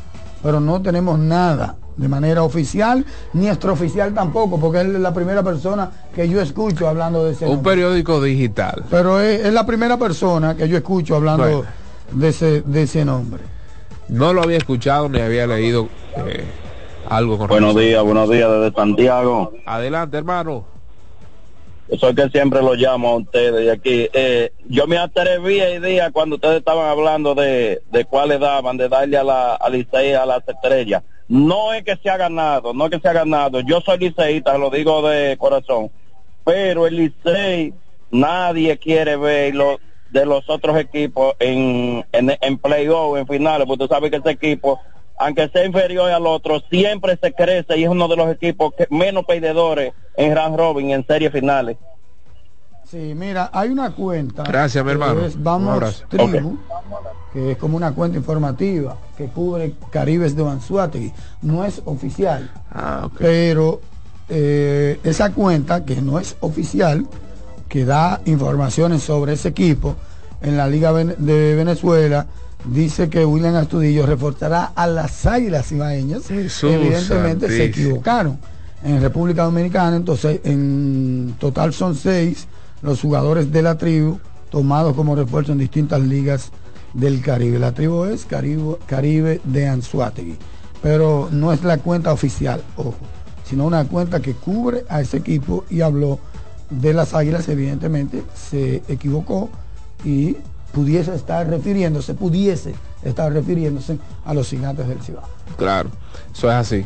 Pero 0.43 0.59
no 0.59 0.81
tenemos 0.81 1.17
nada 1.17 1.77
de 1.95 2.09
manera 2.09 2.43
oficial, 2.43 3.05
ni 3.31 3.47
extraoficial 3.47 4.13
tampoco, 4.13 4.59
porque 4.59 4.81
él 4.81 4.95
es 4.95 5.01
la 5.01 5.13
primera 5.13 5.43
persona 5.43 5.89
que 6.13 6.27
yo 6.27 6.41
escucho 6.41 6.89
hablando 6.89 7.23
de 7.23 7.31
ese 7.31 7.45
Un 7.45 7.53
nombre. 7.53 7.71
periódico 7.71 8.21
digital. 8.21 8.83
Pero 8.89 9.21
es, 9.21 9.45
es 9.45 9.53
la 9.53 9.65
primera 9.65 9.95
persona 9.95 10.57
que 10.57 10.67
yo 10.67 10.75
escucho 10.75 11.15
hablando 11.15 11.43
Bueno. 11.45 11.84
De, 12.11 12.29
ese, 12.29 12.61
de 12.61 12.83
ese 12.83 13.05
nombre. 13.05 13.43
No 14.07 14.33
lo 14.33 14.43
había 14.43 14.57
escuchado 14.57 15.09
ni 15.09 15.19
había 15.19 15.47
leído 15.47 15.89
eh, 16.27 16.43
algo 17.09 17.37
con 17.37 17.47
Buenos 17.47 17.75
días, 17.75 18.03
buenos 18.03 18.29
días 18.29 18.49
desde 18.51 18.75
Santiago. 18.75 19.53
Adelante, 19.65 20.17
hermano. 20.17 20.65
Yo 21.89 21.97
soy 21.97 22.15
que 22.15 22.29
siempre 22.29 22.61
lo 22.61 22.73
llamo 22.73 23.09
a 23.09 23.15
ustedes 23.17 23.65
de 23.65 23.71
aquí. 23.71 24.09
Eh, 24.11 24.51
yo 24.67 24.87
me 24.87 24.97
atreví 24.97 25.59
el 25.59 25.83
día 25.83 26.11
cuando 26.11 26.35
ustedes 26.35 26.57
estaban 26.57 26.89
hablando 26.89 27.35
de, 27.35 27.81
de 27.91 28.05
cuáles 28.05 28.39
daban, 28.39 28.77
de 28.77 28.89
darle 28.89 29.17
a 29.17 29.23
la 29.23 29.55
a 29.55 29.67
a 29.67 30.25
las 30.25 30.47
estrellas. 30.47 31.03
No 31.27 31.73
es 31.73 31.83
que 31.83 31.95
se 31.97 32.09
ha 32.09 32.17
ganado, 32.17 32.73
no 32.73 32.85
es 32.85 32.91
que 32.91 32.99
se 32.99 33.07
ha 33.07 33.13
ganado. 33.13 33.59
Yo 33.61 33.81
soy 33.81 33.99
liceísta, 33.99 34.57
lo 34.57 34.69
digo 34.69 35.07
de 35.07 35.37
corazón. 35.37 35.91
Pero 36.43 36.85
el 36.85 36.95
Licey, 36.95 37.73
nadie 38.11 38.77
quiere 38.77 39.15
verlo 39.15 39.79
de 40.15 40.25
los 40.25 40.49
otros 40.49 40.77
equipos 40.77 41.35
en, 41.39 42.05
en, 42.11 42.35
en 42.41 42.57
playoff, 42.57 43.17
en 43.17 43.27
finales, 43.27 43.67
porque 43.67 43.85
tú 43.85 43.93
sabes 43.93 44.09
que 44.09 44.17
ese 44.17 44.31
equipo, 44.31 44.79
aunque 45.17 45.49
sea 45.49 45.65
inferior 45.65 46.09
al 46.09 46.25
otro, 46.25 46.61
siempre 46.71 47.17
se 47.21 47.33
crece 47.33 47.77
y 47.77 47.83
es 47.83 47.89
uno 47.89 48.07
de 48.07 48.15
los 48.15 48.29
equipos 48.31 48.73
que 48.77 48.87
menos 48.89 49.25
perdedores 49.25 49.93
en 50.15 50.33
round 50.35 50.57
robin, 50.57 50.91
en 50.91 51.05
series 51.05 51.31
finales. 51.31 51.77
Sí, 52.89 53.13
mira, 53.15 53.49
hay 53.51 53.69
una 53.69 53.91
cuenta. 53.91 54.43
Gracias, 54.43 54.83
mi 54.83 54.89
que 54.89 54.93
hermano. 54.93 55.25
es 55.25 55.41
Vamos. 55.41 56.05
Tribu, 56.07 56.57
que 57.33 57.51
es 57.51 57.57
como 57.57 57.75
una 57.77 57.93
cuenta 57.93 58.17
informativa 58.17 58.95
que 59.17 59.25
cubre 59.25 59.73
Caribes 59.89 60.35
de 60.35 60.47
Anzuategui. 60.47 61.11
No 61.41 61.65
es 61.65 61.81
oficial. 61.85 62.49
Ah, 62.71 63.09
Pero 63.17 63.81
eh, 64.29 64.99
esa 65.03 65.33
cuenta, 65.33 65.83
que 65.83 65.95
no 66.01 66.19
es 66.19 66.37
oficial, 66.41 67.05
que 67.75 67.83
da 67.83 68.21
informaciones 68.23 69.03
sobre 69.03 69.33
ese 69.33 69.49
equipo 69.49 69.97
en 70.41 70.55
la 70.55 70.65
Liga 70.65 70.93
de 70.93 71.55
Venezuela, 71.55 72.25
dice 72.63 73.09
que 73.09 73.25
William 73.25 73.53
Astudillo 73.55 74.05
reforzará 74.05 74.71
a 74.73 74.87
las 74.87 75.25
Águilas 75.25 75.73
Ibaeñas. 75.73 76.31
Evidentemente 76.31 77.49
se 77.49 77.65
equivocaron. 77.65 78.39
En 78.81 79.01
República 79.01 79.43
Dominicana, 79.43 79.97
entonces, 79.97 80.39
en 80.45 81.35
total 81.37 81.73
son 81.73 81.95
seis 81.95 82.47
los 82.81 83.01
jugadores 83.01 83.51
de 83.51 83.61
la 83.61 83.77
tribu 83.77 84.19
tomados 84.49 84.95
como 84.95 85.13
refuerzo 85.13 85.51
en 85.51 85.57
distintas 85.57 85.99
ligas 85.99 86.51
del 86.93 87.19
Caribe. 87.19 87.59
La 87.59 87.73
tribu 87.73 88.05
es 88.05 88.23
Caribe, 88.23 88.77
Caribe 88.85 89.41
de 89.43 89.67
Anzuategui, 89.67 90.37
pero 90.81 91.27
no 91.29 91.51
es 91.51 91.61
la 91.65 91.79
cuenta 91.79 92.13
oficial, 92.13 92.63
ojo, 92.77 92.95
sino 93.43 93.65
una 93.65 93.83
cuenta 93.83 94.21
que 94.21 94.31
cubre 94.31 94.85
a 94.87 95.01
ese 95.01 95.17
equipo 95.17 95.65
y 95.69 95.81
habló 95.81 96.21
de 96.69 96.93
las 96.93 97.13
águilas, 97.13 97.47
evidentemente 97.49 98.23
se 98.33 98.83
equivocó 98.87 99.49
y 100.03 100.37
pudiese 100.71 101.15
estar 101.15 101.47
refiriéndose, 101.47 102.13
pudiese 102.13 102.75
estar 103.03 103.31
refiriéndose 103.31 103.97
a 104.25 104.33
los 104.33 104.49
gigantes 104.49 104.87
del 104.87 105.01
Cibao. 105.01 105.27
Claro, 105.57 105.89
eso 106.33 106.49
es 106.49 106.55
así. 106.55 106.85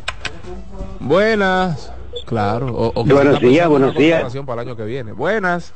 Buenas. 0.99 1.91
Claro. 2.25 2.67
O, 2.67 2.91
o 2.93 3.03
buenos 3.03 3.39
días, 3.39 3.67
buenos 3.67 3.95
días. 3.95 4.31
Para 4.45 4.61
el 4.61 4.67
año 4.67 4.77
que 4.77 4.85
viene. 4.85 5.13
Buenas. 5.13 5.73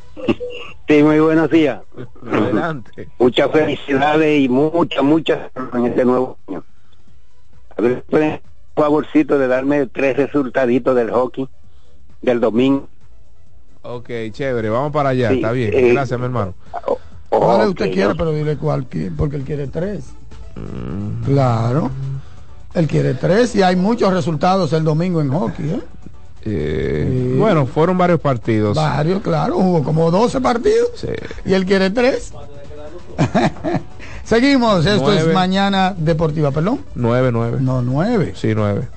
Sí, 0.87 1.01
muy 1.01 1.19
buenos 1.19 1.49
días. 1.49 1.81
Adelante. 2.31 3.09
Muchas 3.17 3.49
felicidades 3.51 4.41
y 4.41 4.49
muchas, 4.49 5.03
muchas 5.03 5.49
en 5.73 5.85
este 5.87 6.05
nuevo 6.05 6.37
año. 6.47 6.63
A 7.75 7.81
ver, 7.81 8.05
un 8.11 8.39
favorcito 8.75 9.39
de 9.39 9.47
darme 9.47 9.87
tres 9.87 10.17
resultaditos 10.17 10.95
del 10.95 11.09
hockey 11.09 11.49
del 12.21 12.39
domingo. 12.39 12.87
Ok, 13.83 14.09
chévere, 14.31 14.69
vamos 14.69 14.91
para 14.91 15.09
allá, 15.09 15.29
Sí, 15.29 15.35
está 15.35 15.51
bien. 15.51 15.71
eh, 15.73 15.91
Gracias, 15.93 16.17
mi 16.19 16.25
hermano. 16.25 16.53
¿Cuál 17.29 17.69
usted 17.69 17.91
quiere? 17.91 18.09
no. 18.09 18.15
Pero 18.15 18.31
dile 18.31 18.57
cuál, 18.57 18.85
porque 19.17 19.35
él 19.35 19.43
quiere 19.43 19.67
tres. 19.67 20.05
Mm. 20.55 21.23
Claro. 21.25 21.91
Él 22.75 22.87
quiere 22.87 23.13
tres 23.13 23.55
y 23.55 23.61
hay 23.61 23.75
muchos 23.75 24.13
resultados 24.13 24.71
el 24.73 24.83
domingo 24.83 25.21
en 25.21 25.29
hockey. 25.31 25.69
¿eh? 25.69 25.79
Eh, 26.45 27.35
Bueno, 27.37 27.65
fueron 27.65 27.97
varios 27.97 28.19
partidos. 28.19 28.75
Varios, 28.75 29.21
claro. 29.21 29.57
Hubo 29.57 29.83
como 29.83 30.09
12 30.11 30.39
partidos. 30.41 30.89
Sí. 30.95 31.07
Y 31.45 31.53
él 31.53 31.65
quiere 31.65 31.89
tres. 31.89 32.31
Seguimos. 34.23 34.85
Esto 34.85 35.03
Nueve. 35.07 35.21
es 35.29 35.33
Mañana 35.33 35.93
Deportiva, 35.97 36.51
perdón. 36.51 36.79
9-9. 36.95 37.59
No, 37.59 37.81
9. 37.81 38.33
Sí, 38.35 38.53
9. 38.55 38.87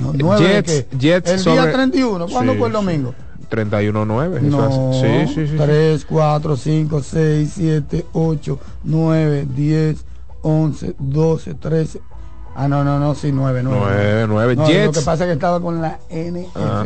No, 0.00 0.36
Jets? 0.38 0.86
Jets 0.98 1.30
el 1.30 1.38
sobre- 1.38 1.62
día 1.62 1.72
31. 1.72 2.26
¿Cuándo 2.28 2.52
Sí, 2.52 2.58
fue 2.58 2.68
el 2.68 2.72
sí. 2.74 2.76
domingo? 2.84 3.14
31-9. 3.54 4.36
eso 4.38 4.44
No, 4.56 4.62
hace- 4.92 5.26
Sí, 5.28 5.34
sí, 5.34 5.46
sí. 5.48 5.56
3, 5.56 6.04
4, 6.04 6.56
5, 6.56 7.02
6, 7.02 7.52
7, 7.54 8.04
8, 8.12 8.58
9, 8.84 9.46
10, 9.54 10.04
11, 10.42 10.94
12, 10.98 11.54
13. 11.54 12.00
Ah, 12.56 12.68
no, 12.68 12.84
no, 12.84 13.00
no, 13.00 13.14
sí, 13.16 13.32
9, 13.32 13.62
9. 13.64 13.80
9, 13.80 14.26
9. 14.28 14.56
No, 14.56 14.62
lo 14.62 14.68
Jets. 14.68 14.98
que 14.98 15.04
pasa 15.04 15.24
es 15.24 15.28
que 15.28 15.32
estaba 15.34 15.60
con 15.60 15.80
la 15.82 15.98
NFL. 16.08 16.46
Ah. 16.54 16.84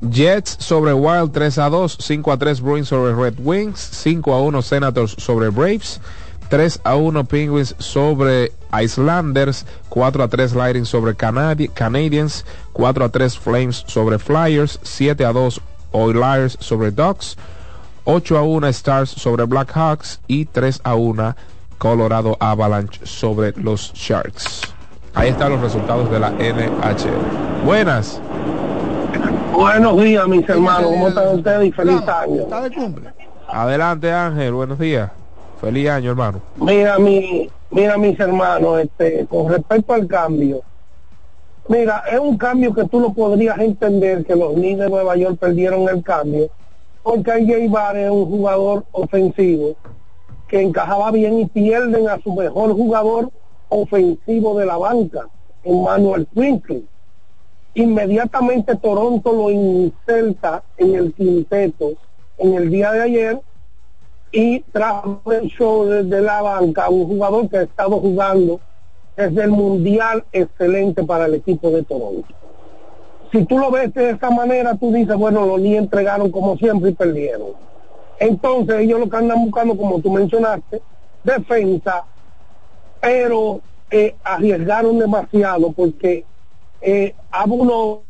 Jets 0.00 0.56
sobre 0.58 0.92
Wild 0.92 1.30
3 1.32 1.58
a 1.58 1.68
2, 1.68 1.98
5 2.00 2.32
a 2.32 2.36
3 2.36 2.60
Bruins 2.60 2.88
sobre 2.88 3.14
Red 3.14 3.34
Wings, 3.38 3.78
5 3.78 4.34
a 4.34 4.40
1 4.42 4.60
Senators 4.62 5.14
sobre 5.18 5.50
Braves, 5.50 6.00
3 6.48 6.80
a 6.82 6.96
1 6.96 7.24
Penguins 7.24 7.76
sobre 7.78 8.52
Islanders, 8.72 9.66
4 9.88 10.22
a 10.24 10.28
3 10.28 10.54
Lightning 10.54 10.84
sobre 10.86 11.14
Canadi- 11.16 11.70
Canadiens, 11.72 12.44
4 12.72 13.04
a 13.04 13.08
3 13.08 13.38
Flames 13.38 13.84
sobre 13.86 14.18
Flyers, 14.18 14.80
7 14.82 15.24
a 15.24 15.32
2 15.32 15.60
Oilers 15.92 16.56
sobre 16.60 16.90
Ducks, 16.90 17.36
8 18.04 18.38
a 18.38 18.42
1 18.42 18.68
Stars 18.68 19.10
sobre 19.10 19.44
Blackhawks 19.44 20.20
y 20.26 20.46
3 20.46 20.80
a 20.84 20.94
1 20.94 21.36
Colorado 21.78 22.36
Avalanche 22.40 23.00
sobre 23.04 23.52
los 23.52 23.92
Sharks. 23.94 24.62
Ahí 25.14 25.30
están 25.30 25.52
los 25.52 25.60
resultados 25.60 26.10
de 26.10 26.18
la 26.18 26.30
NHL. 26.30 27.64
Buenas. 27.64 28.20
Buenos 29.52 30.00
días, 30.00 30.28
mis 30.28 30.48
hermanos. 30.48 30.90
¿Cómo 30.90 31.08
están 31.08 31.34
ustedes? 31.34 31.68
Y 31.68 31.72
feliz 31.72 32.00
año. 32.06 32.42
Está 32.42 32.60
de 32.62 32.70
cumple. 32.70 33.10
Adelante 33.48 34.12
Ángel, 34.12 34.52
buenos 34.52 34.78
días. 34.78 35.10
Feliz 35.60 35.88
año, 35.88 36.10
hermano. 36.10 36.40
Mira, 36.56 36.98
mi, 36.98 37.50
mira, 37.70 37.96
mis 37.98 38.18
hermanos, 38.20 38.80
este, 38.80 39.26
con 39.26 39.50
respecto 39.50 39.94
al 39.94 40.06
cambio. 40.06 40.60
Mira, 41.68 42.02
es 42.10 42.18
un 42.18 42.38
cambio 42.38 42.72
que 42.72 42.84
tú 42.84 42.98
lo 42.98 43.12
podrías 43.12 43.58
entender 43.58 44.24
que 44.24 44.34
los 44.34 44.54
Knicks 44.54 44.78
de 44.78 44.88
Nueva 44.88 45.16
York 45.16 45.36
perdieron 45.38 45.86
el 45.86 46.02
cambio, 46.02 46.48
porque 47.02 47.30
AJ 47.30 47.70
Barrett 47.70 48.06
es 48.06 48.10
un 48.10 48.24
jugador 48.24 48.86
ofensivo 48.92 49.76
que 50.48 50.62
encajaba 50.62 51.10
bien 51.10 51.40
y 51.40 51.44
pierden 51.44 52.08
a 52.08 52.18
su 52.22 52.34
mejor 52.34 52.72
jugador 52.72 53.30
ofensivo 53.68 54.58
de 54.58 54.64
la 54.64 54.78
banca, 54.78 55.28
Emmanuel 55.62 56.26
Quincy. 56.34 56.86
Inmediatamente 57.74 58.74
Toronto 58.76 59.30
lo 59.30 59.50
inserta 59.50 60.62
en 60.78 60.94
el 60.94 61.12
quinteto 61.12 61.92
en 62.38 62.54
el 62.54 62.70
día 62.70 62.92
de 62.92 63.02
ayer 63.02 63.40
y 64.32 64.60
trajo 64.60 65.20
el 65.30 65.48
show 65.48 65.84
desde 65.84 66.22
la 66.22 66.40
banca 66.40 66.88
un 66.88 67.06
jugador 67.06 67.48
que 67.50 67.58
ha 67.58 67.62
estado 67.62 68.00
jugando 68.00 68.58
desde 69.18 69.42
el 69.42 69.50
mundial 69.50 70.24
excelente 70.30 71.02
para 71.02 71.26
el 71.26 71.34
equipo 71.34 71.70
de 71.70 71.82
Toronto. 71.82 72.28
Si 73.32 73.44
tú 73.46 73.58
lo 73.58 73.68
ves 73.72 73.92
de 73.92 74.10
esa 74.10 74.30
manera, 74.30 74.76
tú 74.76 74.92
dices, 74.92 75.16
bueno, 75.16 75.44
los 75.44 75.58
Knicks 75.58 75.78
entregaron 75.78 76.30
como 76.30 76.56
siempre 76.56 76.90
y 76.90 76.94
perdieron. 76.94 77.48
Entonces 78.20 78.78
ellos 78.78 79.00
lo 79.00 79.10
que 79.10 79.16
andan 79.16 79.44
buscando, 79.44 79.76
como 79.76 80.00
tú 80.00 80.12
mencionaste, 80.12 80.80
defensa, 81.24 82.04
pero 83.00 83.60
eh, 83.90 84.14
arriesgaron 84.22 85.00
demasiado 85.00 85.72
porque 85.72 86.24
eh, 86.80 87.12
uno 87.48 88.02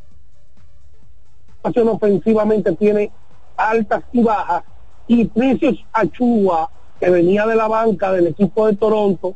ofensivamente 1.62 2.72
tiene 2.72 3.10
altas 3.56 4.02
y 4.12 4.22
bajas 4.22 4.62
y 5.06 5.24
Precious 5.24 5.78
Achua 5.90 6.70
que 7.00 7.08
venía 7.08 7.46
de 7.46 7.56
la 7.56 7.66
banca 7.66 8.12
del 8.12 8.26
equipo 8.26 8.66
de 8.66 8.76
Toronto 8.76 9.34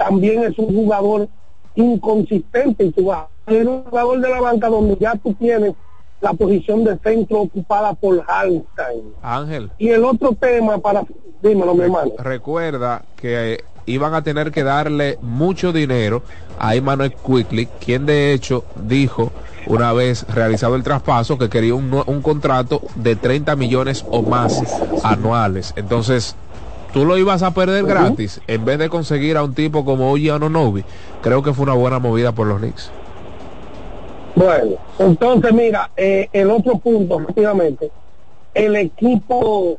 también 0.00 0.42
es 0.44 0.58
un 0.58 0.74
jugador 0.74 1.28
inconsistente 1.74 2.84
y 2.84 2.90
tú 2.90 3.06
vas 3.06 3.26
a 3.46 3.50
ser 3.50 3.68
un 3.68 3.84
jugador 3.84 4.20
de 4.20 4.30
la 4.30 4.40
banca 4.40 4.68
donde 4.68 4.96
ya 4.98 5.14
tú 5.16 5.34
tienes 5.34 5.74
la 6.22 6.32
posición 6.32 6.84
de 6.84 6.98
centro 6.98 7.42
ocupada 7.42 7.92
por 7.92 8.24
Halstein 8.26 9.12
Ángel. 9.22 9.70
y 9.78 9.88
el 9.88 10.04
otro 10.04 10.32
tema 10.32 10.78
para 10.78 11.04
dímelo 11.42 11.74
mi 11.74 11.82
hermano 11.82 12.12
Recuerda 12.18 13.02
que 13.16 13.54
eh, 13.54 13.64
iban 13.84 14.14
a 14.14 14.22
tener 14.22 14.50
que 14.52 14.64
darle 14.64 15.18
mucho 15.20 15.70
dinero 15.72 16.22
a 16.58 16.74
Emmanuel 16.74 17.14
Quickly, 17.14 17.66
quien 17.66 18.06
de 18.06 18.32
hecho 18.32 18.64
dijo 18.86 19.30
una 19.66 19.92
vez 19.92 20.26
realizado 20.28 20.76
el 20.76 20.82
traspaso 20.82 21.36
que 21.36 21.50
quería 21.50 21.74
un, 21.74 22.02
un 22.06 22.22
contrato 22.22 22.80
de 22.96 23.16
30 23.16 23.54
millones 23.56 24.04
o 24.10 24.22
más 24.22 24.62
anuales. 25.04 25.74
Entonces, 25.76 26.34
tú 26.92 27.04
lo 27.04 27.16
ibas 27.18 27.42
a 27.42 27.52
perder 27.52 27.84
gratis 27.84 28.40
en 28.46 28.64
vez 28.64 28.78
de 28.78 28.88
conseguir 28.88 29.36
a 29.36 29.44
un 29.44 29.54
tipo 29.54 29.84
como 29.84 30.10
Oji 30.10 30.30
Anonobi. 30.30 30.84
Creo 31.22 31.42
que 31.42 31.52
fue 31.52 31.64
una 31.64 31.74
buena 31.74 31.98
movida 31.98 32.32
por 32.32 32.46
los 32.46 32.58
Knicks. 32.58 32.90
Bueno, 34.34 34.76
entonces 34.98 35.52
mira, 35.52 35.90
eh, 35.96 36.28
el 36.32 36.50
otro 36.50 36.78
punto, 36.78 37.18
rápidamente, 37.18 37.90
el 38.54 38.76
equipo 38.76 39.78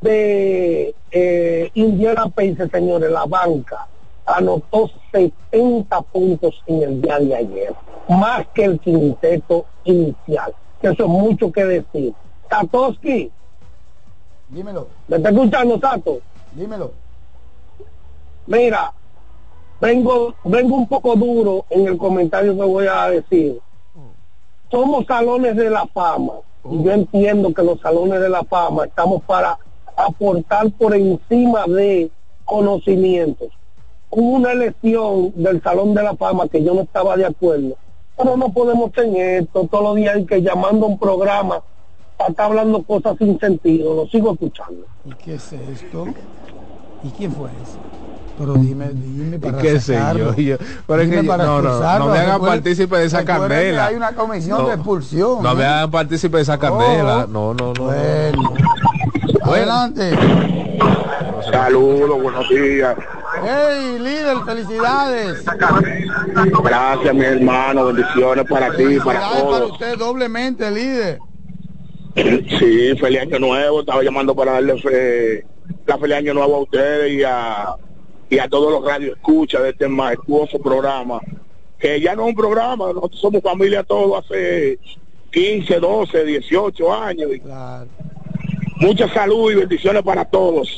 de 0.00 0.94
eh, 1.10 1.70
Indiana 1.74 2.28
Pacers, 2.28 2.70
señores, 2.70 3.10
la 3.10 3.26
banca, 3.26 3.86
anotó 4.24 4.90
70 5.12 6.00
puntos 6.02 6.62
en 6.66 6.82
el 6.82 7.02
día 7.02 7.18
de 7.18 7.34
ayer, 7.34 7.74
más 8.08 8.46
que 8.54 8.64
el 8.64 8.78
quinteto 8.78 9.66
inicial, 9.84 10.54
que 10.80 10.88
eso 10.88 11.04
es 11.04 11.08
mucho 11.08 11.50
que 11.50 11.64
decir. 11.64 12.14
Satoshi, 12.48 13.30
Dímelo, 14.48 14.88
¿me 15.08 15.18
está 15.18 15.28
escuchando, 15.28 15.78
Sato? 15.78 16.20
Dímelo. 16.58 16.92
Mira, 18.46 18.92
vengo, 19.80 20.34
vengo 20.44 20.76
un 20.76 20.88
poco 20.88 21.14
duro 21.14 21.64
en 21.70 21.86
el 21.86 21.96
comentario 21.96 22.56
que 22.56 22.62
voy 22.62 22.86
a 22.86 23.08
decir. 23.08 23.60
Somos 24.70 25.06
salones 25.06 25.56
de 25.56 25.70
la 25.70 25.86
fama. 25.86 26.34
Y 26.70 26.82
yo 26.82 26.92
entiendo 26.92 27.54
que 27.54 27.62
los 27.62 27.80
salones 27.80 28.20
de 28.20 28.28
la 28.28 28.42
fama 28.44 28.84
estamos 28.84 29.22
para 29.22 29.58
aportar 29.96 30.70
por 30.72 30.94
encima 30.94 31.64
de 31.66 32.10
conocimientos. 32.44 33.48
Hubo 34.10 34.36
una 34.36 34.52
elección 34.52 35.32
del 35.34 35.62
Salón 35.62 35.94
de 35.94 36.02
la 36.02 36.16
Fama 36.16 36.48
que 36.48 36.62
yo 36.62 36.72
no 36.74 36.82
estaba 36.82 37.16
de 37.16 37.26
acuerdo. 37.26 37.76
Pero 38.16 38.36
no 38.36 38.50
podemos 38.50 38.90
tener 38.92 39.42
esto 39.42 39.68
todos 39.70 39.84
los 39.84 39.96
días 39.96 40.18
y 40.18 40.26
que 40.26 40.40
llamando 40.40 40.86
a 40.86 40.88
un 40.88 40.98
programa 40.98 41.62
estar 42.26 42.46
hablando 42.46 42.82
cosas 42.82 43.16
sin 43.18 43.38
sentido. 43.38 43.94
Lo 43.94 44.06
sigo 44.08 44.32
escuchando. 44.32 44.84
¿Y 45.04 45.12
qué 45.14 45.34
es 45.36 45.52
esto? 45.52 46.06
¿Y 47.04 47.10
quién 47.10 47.32
fue 47.32 47.48
ese? 47.62 47.78
Pero 48.38 48.54
dime, 48.54 48.88
dime 48.92 49.38
para 49.38 49.58
qué 49.58 49.80
sé 49.80 49.98
yo, 50.16 50.32
yo- 50.34 50.56
pero 50.86 51.02
es 51.02 51.10
Dime 51.10 51.22
que 51.22 51.26
yo- 51.26 51.36
no, 51.36 51.44
no, 51.44 51.58
expulsarlo. 51.58 52.06
no 52.06 52.12
me 52.12 52.18
hagan 52.18 52.34
Recuerde- 52.34 52.56
partícipe 52.56 52.96
de 52.96 53.04
esa 53.06 53.24
candela. 53.24 53.86
Hay 53.86 53.94
una 53.96 54.12
comisión 54.14 54.58
No, 54.62 54.68
de 54.68 54.74
expulsión. 54.74 55.42
No 55.42 55.54
me 55.56 55.62
¿eh? 55.62 55.66
hagan 55.66 55.90
partícipe 55.90 56.36
de 56.36 56.42
esa 56.44 56.56
candela. 56.58 57.26
No, 57.28 57.52
no, 57.54 57.72
no. 57.74 57.84
Bueno. 57.84 58.52
Adelante. 59.42 60.12
Saludos, 61.50 62.22
buenos 62.22 62.48
días. 62.48 62.96
Hey, 63.42 63.98
líder, 64.00 64.36
felicidades. 64.44 65.44
Gracias, 66.62 67.14
mi 67.14 67.24
hermano. 67.24 67.86
Bendiciones 67.86 68.44
para 68.48 68.66
ti, 68.76 68.98
para 68.98 69.20
Felicidades 69.20 69.30
para 69.30 69.40
todos. 69.40 69.72
usted 69.72 69.98
doblemente, 69.98 70.70
líder. 70.70 71.18
Sí, 72.58 72.94
feliz 72.98 73.20
año 73.20 73.38
nuevo. 73.38 73.80
Estaba 73.80 74.02
llamando 74.02 74.34
para 74.34 74.52
darle 74.52 74.78
fe- 74.80 75.46
la 75.86 75.98
feliz 75.98 76.16
año 76.16 76.34
nuevo 76.34 76.56
a 76.56 76.60
ustedes 76.60 77.12
y 77.12 77.22
a, 77.24 77.74
y 78.30 78.38
a 78.38 78.48
todos 78.48 78.72
los 78.72 78.84
radio 78.84 79.14
escucha 79.14 79.60
de 79.60 79.70
este 79.70 79.88
majestuoso 79.88 80.58
programa. 80.58 81.20
Que 81.78 82.00
ya 82.00 82.14
no 82.16 82.22
es 82.24 82.28
un 82.30 82.34
programa, 82.34 82.92
nosotros 82.92 83.20
somos 83.20 83.40
familia 83.42 83.84
todos 83.84 84.24
hace 84.24 84.78
15, 85.32 85.78
12, 85.78 86.24
18 86.24 86.92
años. 86.94 87.30
Y 87.36 87.40
Mucha 88.84 89.08
salud 89.12 89.52
y 89.52 89.56
bendiciones 89.56 90.02
para 90.02 90.24
todos. 90.24 90.68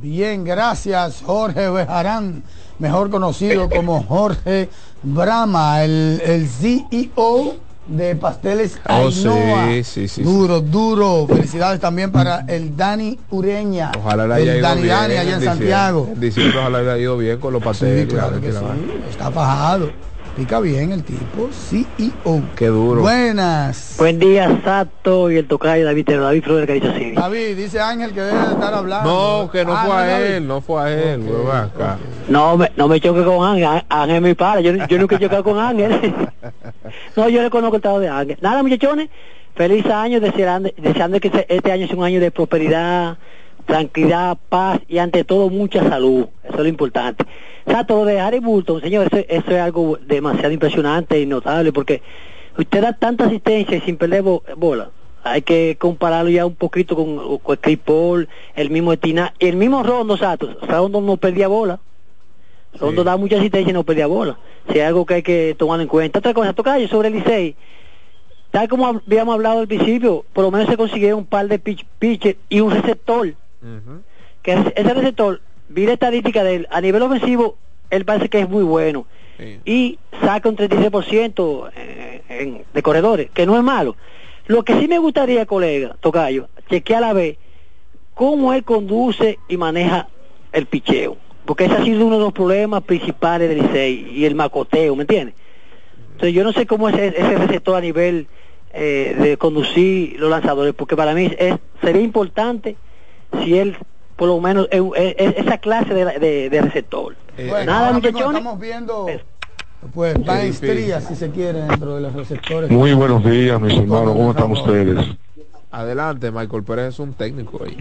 Bien, 0.00 0.44
gracias, 0.44 1.22
Jorge 1.24 1.68
Bejarán, 1.70 2.42
mejor 2.78 3.10
conocido 3.10 3.68
como 3.68 4.02
Jorge 4.04 4.68
Brama, 5.02 5.82
el, 5.84 6.20
el 6.24 6.46
CEO 6.46 7.56
de 7.88 8.14
pasteles 8.16 8.78
Oh, 8.88 9.08
Ainhoa. 9.08 9.66
sí, 9.68 9.84
sí, 9.84 10.08
sí, 10.08 10.22
Duro, 10.22 10.60
duro. 10.60 11.26
Felicidades 11.26 11.80
también 11.80 12.12
para 12.12 12.40
el 12.46 12.76
Dani 12.76 13.18
Ureña. 13.30 13.92
Ojalá 13.98 14.26
le 14.28 14.34
haya 14.34 14.52
el 14.52 14.58
ido 14.58 14.68
Dani 14.68 14.82
bien. 14.82 14.94
Dani 14.94 15.14
allá 15.16 15.34
en. 15.36 15.42
Santiago. 15.44 16.08
En 16.12 16.20
diciembre 16.20 16.58
ojalá 16.58 16.82
le 16.82 16.90
haya 16.90 17.02
ido 17.02 17.16
bien 17.16 17.38
con 17.38 17.52
los 17.52 17.62
pasteles. 17.62 18.02
Sí, 18.02 18.08
claro 18.14 18.36
la- 18.36 18.40
que 18.40 18.52
la- 18.52 18.60
sí. 18.60 18.66
Está 19.10 19.30
fajado. 19.30 19.90
Pica 20.38 20.60
bien 20.60 20.92
el 20.92 21.02
tipo. 21.02 21.48
CEO. 21.52 22.42
Qué 22.54 22.66
duro. 22.68 23.00
Buenas. 23.00 23.96
Buen 23.98 24.20
día, 24.20 24.60
Sato 24.62 25.32
y 25.32 25.36
el 25.36 25.48
tocayo 25.48 25.84
David 25.84 26.04
Tero, 26.06 26.22
David 26.22 26.44
Flores. 26.44 27.14
David, 27.16 27.56
dice 27.56 27.80
Ángel 27.80 28.12
que 28.12 28.20
debe 28.20 28.38
de 28.38 28.52
estar 28.52 28.72
hablando. 28.72 29.42
No, 29.44 29.50
que 29.50 29.64
no 29.64 29.72
Ah, 29.76 29.82
fue 29.84 29.96
a 29.96 30.06
David. 30.06 30.24
él, 30.36 30.46
no 30.46 30.60
fue 30.60 30.80
a 30.80 30.92
él. 30.92 31.24
acá. 31.52 31.98
No 32.28 32.56
me, 32.56 32.70
no 32.76 32.86
me 32.86 33.00
choque 33.00 33.24
con 33.24 33.44
Ángel, 33.44 33.82
Ángel 33.88 34.14
es 34.16 34.22
mi 34.22 34.34
padre, 34.34 34.62
yo, 34.62 34.86
yo 34.86 34.98
nunca 34.98 35.16
he 35.16 35.18
chocado 35.18 35.42
con 35.42 35.58
Ángel. 35.58 36.14
no, 37.16 37.28
yo 37.28 37.42
le 37.42 37.50
conozco 37.50 37.74
el 37.74 37.80
estado 37.80 37.98
de 37.98 38.08
Ángel. 38.08 38.38
Nada, 38.40 38.62
muchachones, 38.62 39.08
feliz 39.56 39.84
año, 39.86 40.20
deseando, 40.20 40.70
deseando 40.76 41.18
que 41.18 41.46
este 41.48 41.72
año 41.72 41.88
sea 41.88 41.96
un 41.96 42.04
año 42.04 42.20
de 42.20 42.30
prosperidad, 42.30 43.18
tranquilidad, 43.66 44.38
paz 44.48 44.78
y 44.86 44.98
ante 44.98 45.24
todo 45.24 45.50
mucha 45.50 45.82
salud. 45.88 46.26
Eso 46.44 46.54
es 46.54 46.60
lo 46.60 46.68
importante. 46.68 47.24
Sato, 47.68 47.96
lo 47.96 48.04
de 48.04 48.18
Harry 48.20 48.38
Burton, 48.40 48.80
señor, 48.80 49.06
eso, 49.12 49.24
eso 49.28 49.50
es 49.50 49.58
algo 49.60 49.98
demasiado 50.06 50.50
impresionante 50.52 51.20
y 51.20 51.26
notable 51.26 51.72
porque 51.72 52.02
usted 52.58 52.80
da 52.82 52.92
tanta 52.94 53.24
asistencia 53.26 53.76
y 53.76 53.80
sin 53.82 53.96
perder 53.96 54.22
bo- 54.22 54.42
bola. 54.56 54.90
Hay 55.24 55.42
que 55.42 55.76
compararlo 55.78 56.30
ya 56.30 56.46
un 56.46 56.54
poquito 56.54 56.96
con, 56.96 57.38
con 57.38 57.56
Chris 57.56 57.78
Paul, 57.78 58.28
el 58.54 58.70
mismo 58.70 58.92
Etina, 58.92 59.34
el 59.38 59.56
mismo 59.56 59.82
Rondo 59.82 60.16
Sato. 60.16 60.56
Rondo 60.62 61.00
no 61.00 61.16
perdía 61.18 61.48
bola. 61.48 61.80
Rondo 62.78 63.02
da 63.04 63.16
mucha 63.16 63.36
asistencia 63.36 63.70
y 63.70 63.74
no 63.74 63.82
perdía 63.84 64.06
bola. 64.06 64.38
Si 64.70 64.78
es 64.78 64.84
algo 64.86 65.04
que 65.06 65.14
hay 65.14 65.22
que 65.22 65.54
tomar 65.58 65.80
en 65.80 65.88
cuenta. 65.88 66.18
Otra 66.20 66.32
cosa, 66.34 66.52
toca 66.52 66.76
sobre 66.88 67.08
el 67.08 67.14
Licey. 67.14 67.56
Tal 68.50 68.68
como 68.68 68.86
habíamos 68.86 69.34
hablado 69.34 69.60
al 69.60 69.68
principio, 69.68 70.24
por 70.32 70.44
lo 70.44 70.50
menos 70.50 70.68
se 70.68 70.76
consiguió 70.76 71.16
un 71.16 71.26
par 71.26 71.48
de 71.48 71.58
pitch, 71.58 71.84
pitchers 71.98 72.36
y 72.48 72.60
un 72.60 72.70
receptor. 72.70 73.34
Que 74.42 74.52
ese 74.52 74.72
ese 74.76 74.94
receptor, 74.94 75.40
vi 75.68 75.86
la 75.86 75.92
estadística 75.94 76.42
de 76.44 76.56
él, 76.56 76.68
a 76.70 76.80
nivel 76.80 77.02
ofensivo, 77.02 77.56
él 77.90 78.04
parece 78.04 78.28
que 78.28 78.40
es 78.40 78.48
muy 78.48 78.62
bueno. 78.64 79.06
Y 79.64 79.98
saca 80.20 80.48
un 80.48 80.56
36% 80.56 81.70
en- 81.76 82.22
en- 82.28 82.64
de 82.72 82.82
corredores, 82.82 83.30
que 83.30 83.46
no 83.46 83.56
es 83.56 83.62
malo. 83.62 83.96
Lo 84.46 84.62
que 84.64 84.78
sí 84.80 84.88
me 84.88 84.98
gustaría, 84.98 85.46
colega, 85.46 85.96
Tocayo, 86.00 86.48
chequear 86.70 87.04
a 87.04 87.08
la 87.08 87.12
vez 87.12 87.36
cómo 88.14 88.52
él 88.52 88.64
conduce 88.64 89.38
y 89.48 89.56
maneja 89.56 90.08
el 90.52 90.66
picheo. 90.66 91.16
Porque 91.44 91.64
ese 91.66 91.74
ha 91.74 91.84
sido 91.84 92.06
uno 92.06 92.18
de 92.18 92.24
los 92.24 92.32
problemas 92.32 92.82
principales 92.82 93.48
del 93.48 93.58
Licey 93.62 94.10
y 94.14 94.24
el 94.24 94.34
macoteo, 94.34 94.94
¿me 94.96 95.02
entiendes? 95.02 95.34
Entonces 96.12 96.34
yo 96.34 96.42
no 96.44 96.52
sé 96.52 96.66
cómo 96.66 96.88
es 96.88 96.94
ese, 96.96 97.20
ese 97.20 97.36
receptor 97.38 97.76
a 97.76 97.80
nivel 97.80 98.26
eh, 98.72 99.16
de 99.18 99.36
conducir 99.38 100.18
los 100.20 100.28
lanzadores, 100.30 100.74
porque 100.74 100.94
para 100.96 101.14
mí 101.14 101.30
es, 101.38 101.54
sería 101.80 102.02
importante 102.02 102.76
si 103.42 103.56
él 103.58 103.76
por 104.18 104.28
lo 104.28 104.40
menos 104.40 104.68
es, 104.70 104.82
es- 104.96 105.14
es 105.16 105.46
esa 105.46 105.56
clase 105.58 105.94
de, 105.94 106.04
de- 106.18 106.50
de 106.50 106.60
receptor. 106.60 107.14
Bueno, 107.36 107.72
Nada, 107.72 107.92
muchachones. 107.92 108.26
estamos 108.38 108.58
viendo 108.60 109.06
pues 109.94 110.18
maestría, 110.26 111.00
si 111.00 111.14
se 111.14 111.30
quiere, 111.30 111.60
dentro 111.62 111.94
de 111.94 112.00
los 112.02 112.12
receptores. 112.12 112.68
Muy 112.70 112.92
buenos 112.94 113.24
días, 113.24 113.60
mis 113.60 113.74
hermanos. 113.78 114.12
¿Cómo 114.14 114.30
están 114.32 114.50
ustedes? 114.50 115.06
Adelante, 115.70 116.30
Michael 116.32 116.64
Pérez 116.64 116.86
es 116.94 116.98
un 116.98 117.12
técnico 117.12 117.62
ahí. 117.64 117.76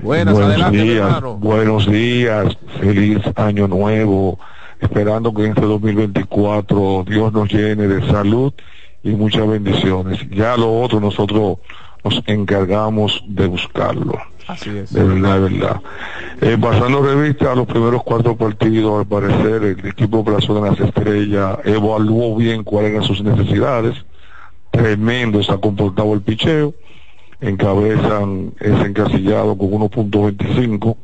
Buenas, 0.00 0.34
buenos 0.34 0.50
adelante, 0.52 0.78
días, 0.82 1.06
hermano. 1.06 1.34
buenos 1.36 1.86
días. 1.90 2.56
Feliz 2.80 3.18
año 3.36 3.68
nuevo. 3.68 4.38
Esperando 4.80 5.32
que 5.32 5.44
en 5.44 5.48
este 5.50 5.60
2024 5.62 7.04
Dios 7.06 7.32
nos 7.32 7.48
llene 7.50 7.86
de 7.86 8.06
salud 8.10 8.52
y 9.04 9.10
muchas 9.10 9.46
bendiciones. 9.46 10.18
Ya 10.30 10.56
lo 10.56 10.80
otro 10.80 10.98
nosotros 10.98 11.58
nos 12.04 12.22
encargamos 12.26 13.22
de 13.28 13.46
buscarlo. 13.46 14.14
Así 14.46 14.70
es. 14.70 14.92
De 14.92 15.02
verdad, 15.02 15.40
de 15.40 15.40
verdad. 15.40 15.80
Eh, 16.40 16.56
pasando 16.60 17.02
revista 17.02 17.52
a 17.52 17.56
los 17.56 17.66
primeros 17.66 18.02
cuatro 18.04 18.36
partidos, 18.36 19.00
al 19.00 19.06
parecer 19.06 19.62
el 19.64 19.86
equipo 19.86 20.24
Plazo 20.24 20.54
de 20.54 20.70
las 20.70 20.80
Estrellas 20.80 21.58
evaluó 21.64 22.36
bien 22.36 22.62
cuáles 22.62 22.92
eran 22.92 23.02
sus 23.02 23.22
necesidades. 23.22 23.96
Tremendo 24.70 25.42
se 25.42 25.52
ha 25.52 25.58
comportado 25.58 26.12
el 26.14 26.20
picheo. 26.20 26.74
Encabezan 27.40 28.52
ese 28.60 28.86
encasillado 28.86 29.56
con 29.58 29.70
1.25. 29.70 30.96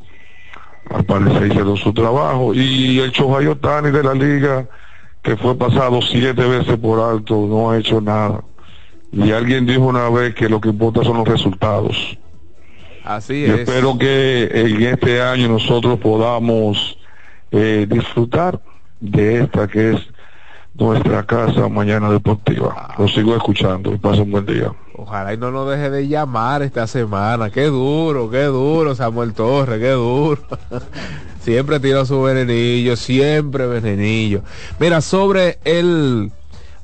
Al 0.91 1.05
parecer 1.05 1.49
hicieron 1.49 1.77
su 1.77 1.93
trabajo. 1.93 2.55
Y 2.55 3.01
el 3.01 3.11
Shohei 3.11 3.47
Otani 3.47 3.91
de 3.91 4.03
la 4.03 4.15
liga, 4.15 4.69
que 5.23 5.37
fue 5.37 5.57
pasado 5.57 6.01
siete 6.03 6.47
veces 6.47 6.77
por 6.77 7.01
alto, 7.01 7.47
no 7.49 7.71
ha 7.71 7.79
hecho 7.79 8.01
nada. 8.01 8.45
Y 9.11 9.33
alguien 9.33 9.67
dijo 9.67 9.83
una 9.83 10.09
vez 10.11 10.35
que 10.35 10.49
lo 10.49 10.61
que 10.61 10.69
importa 10.69 11.03
son 11.03 11.19
los 11.19 11.29
resultados. 11.29 12.19
Así 13.05 13.47
Yo 13.47 13.55
es. 13.55 13.61
espero 13.61 13.99
que 13.99 14.49
en 14.53 14.83
este 14.83 15.21
año 15.21 15.49
nosotros 15.49 15.99
podamos 15.99 16.99
eh, 17.51 17.87
disfrutar 17.89 18.61
de 19.01 19.41
esta 19.43 19.67
que 19.69 19.93
es 19.93 20.01
nuestra 20.75 21.25
casa 21.25 21.69
mañana 21.69 22.11
deportiva. 22.11 22.95
Lo 22.99 23.09
sigo 23.09 23.37
escuchando 23.37 23.93
y 23.93 23.99
pasen 23.99 24.23
un 24.23 24.31
buen 24.31 24.47
día. 24.47 24.73
Ojalá 24.95 25.35
y 25.35 25.37
no 25.37 25.51
nos 25.51 25.69
deje 25.71 25.91
de 25.91 26.09
llamar 26.09 26.63
esta 26.63 26.87
semana. 26.87 27.51
Qué 27.51 27.65
duro, 27.65 28.31
qué 28.31 28.45
duro, 28.45 28.95
Samuel 28.95 29.35
Torres, 29.35 29.81
qué 29.81 29.91
duro. 29.91 30.41
siempre 31.41 31.81
tira 31.81 32.05
su 32.05 32.23
venenillo, 32.23 32.97
siempre 32.97 33.67
venenillo. 33.67 34.43
Mira, 34.79 35.01
sobre 35.01 35.59
el 35.65 36.31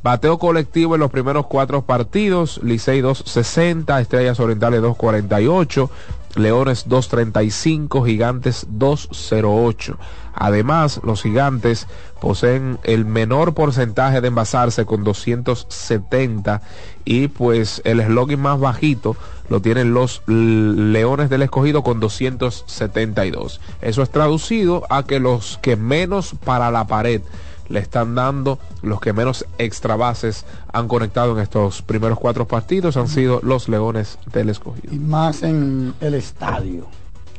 bateo 0.02 0.38
colectivo 0.38 0.94
en 0.94 1.00
los 1.00 1.10
primeros 1.10 1.46
cuatro 1.46 1.82
partidos, 1.82 2.60
Licey 2.62 3.00
260, 3.00 4.00
Estrellas 4.00 4.40
Orientales 4.40 4.80
248, 4.82 5.90
Leones 6.36 6.84
235, 6.88 8.04
Gigantes 8.04 8.66
208. 8.70 9.98
Además, 10.34 11.00
los 11.02 11.22
gigantes 11.22 11.88
poseen 12.20 12.78
el 12.84 13.04
menor 13.04 13.54
porcentaje 13.54 14.20
de 14.20 14.28
envasarse 14.28 14.86
con 14.86 15.02
270 15.02 16.62
y 17.04 17.26
pues 17.28 17.82
el 17.84 18.00
slogan 18.00 18.40
más 18.40 18.60
bajito 18.60 19.16
lo 19.48 19.60
tienen 19.60 19.94
los 19.94 20.22
Leones 20.26 21.28
del 21.28 21.42
Escogido 21.42 21.82
con 21.82 21.98
272. 21.98 23.60
Eso 23.80 24.02
es 24.02 24.10
traducido 24.10 24.84
a 24.90 25.04
que 25.04 25.18
los 25.18 25.58
que 25.60 25.74
menos 25.74 26.34
para 26.44 26.70
la 26.70 26.86
pared 26.86 27.22
le 27.68 27.80
están 27.80 28.14
dando, 28.14 28.58
los 28.82 29.00
que 29.00 29.12
menos 29.12 29.46
extra 29.58 29.96
bases 29.96 30.44
han 30.72 30.88
conectado 30.88 31.36
en 31.36 31.42
estos 31.42 31.82
primeros 31.82 32.18
cuatro 32.18 32.46
partidos 32.46 32.96
han 32.96 33.08
sido 33.08 33.40
los 33.42 33.68
Leones 33.68 34.18
del 34.32 34.50
Escogido. 34.50 34.94
Y 34.94 34.98
más 34.98 35.42
en 35.42 35.94
el 36.00 36.14
estadio. 36.14 36.86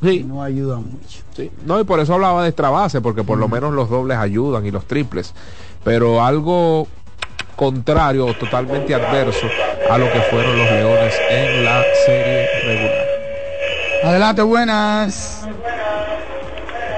Sí. 0.02 0.24
No 0.24 0.42
ayuda 0.42 0.78
mucho. 0.78 1.20
Sí. 1.36 1.52
No, 1.66 1.80
y 1.80 1.84
por 1.84 2.00
eso 2.00 2.14
hablaba 2.14 2.44
de 2.44 2.50
extra 2.50 2.70
base, 2.70 3.02
porque 3.02 3.24
por 3.24 3.38
lo 3.38 3.50
menos 3.50 3.74
los 3.74 3.90
dobles 3.90 4.18
ayudan 4.18 4.66
y 4.66 4.72
los 4.72 4.86
triples. 4.86 5.34
Pero 5.84 6.24
algo 6.24 6.88
contrario 7.56 8.26
o 8.26 8.34
totalmente 8.34 8.96
adverso 8.96 9.48
a 9.90 9.98
lo 9.98 10.10
que 10.12 10.22
fueron 10.22 10.58
los 10.58 10.72
Leones 10.72 11.14
en 11.30 11.66
la 11.66 11.84
serie 12.06 12.48
regular. 12.64 13.06
Adelante, 14.04 14.42
buenas. 14.44 15.46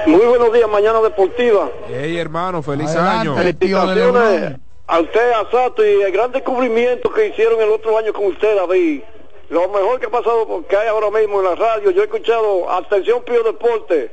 Muy 0.06 0.26
buenos 0.26 0.52
días, 0.52 0.68
mañana 0.68 1.00
deportiva. 1.00 1.70
Hey 1.88 2.18
hermano, 2.18 2.62
feliz 2.62 2.88
Adelante, 2.90 3.28
año. 3.28 3.36
Felicitaciones 3.36 4.56
a 4.86 5.00
usted, 5.00 5.30
a 5.32 5.50
Sato, 5.50 5.86
y 5.86 6.02
el 6.02 6.12
gran 6.12 6.32
descubrimiento 6.32 7.12
que 7.12 7.28
hicieron 7.28 7.60
el 7.60 7.70
otro 7.70 7.96
año 7.96 8.12
con 8.12 8.26
usted, 8.26 8.56
David. 8.56 9.02
Lo 9.48 9.68
mejor 9.68 10.00
que 10.00 10.06
ha 10.06 10.10
pasado, 10.10 10.64
que 10.68 10.76
hay 10.76 10.88
ahora 10.88 11.10
mismo 11.10 11.38
en 11.40 11.44
la 11.44 11.54
radio, 11.54 11.90
yo 11.90 12.02
he 12.02 12.04
escuchado, 12.04 12.70
atención 12.70 13.22
Pío 13.22 13.42
Deporte. 13.42 14.10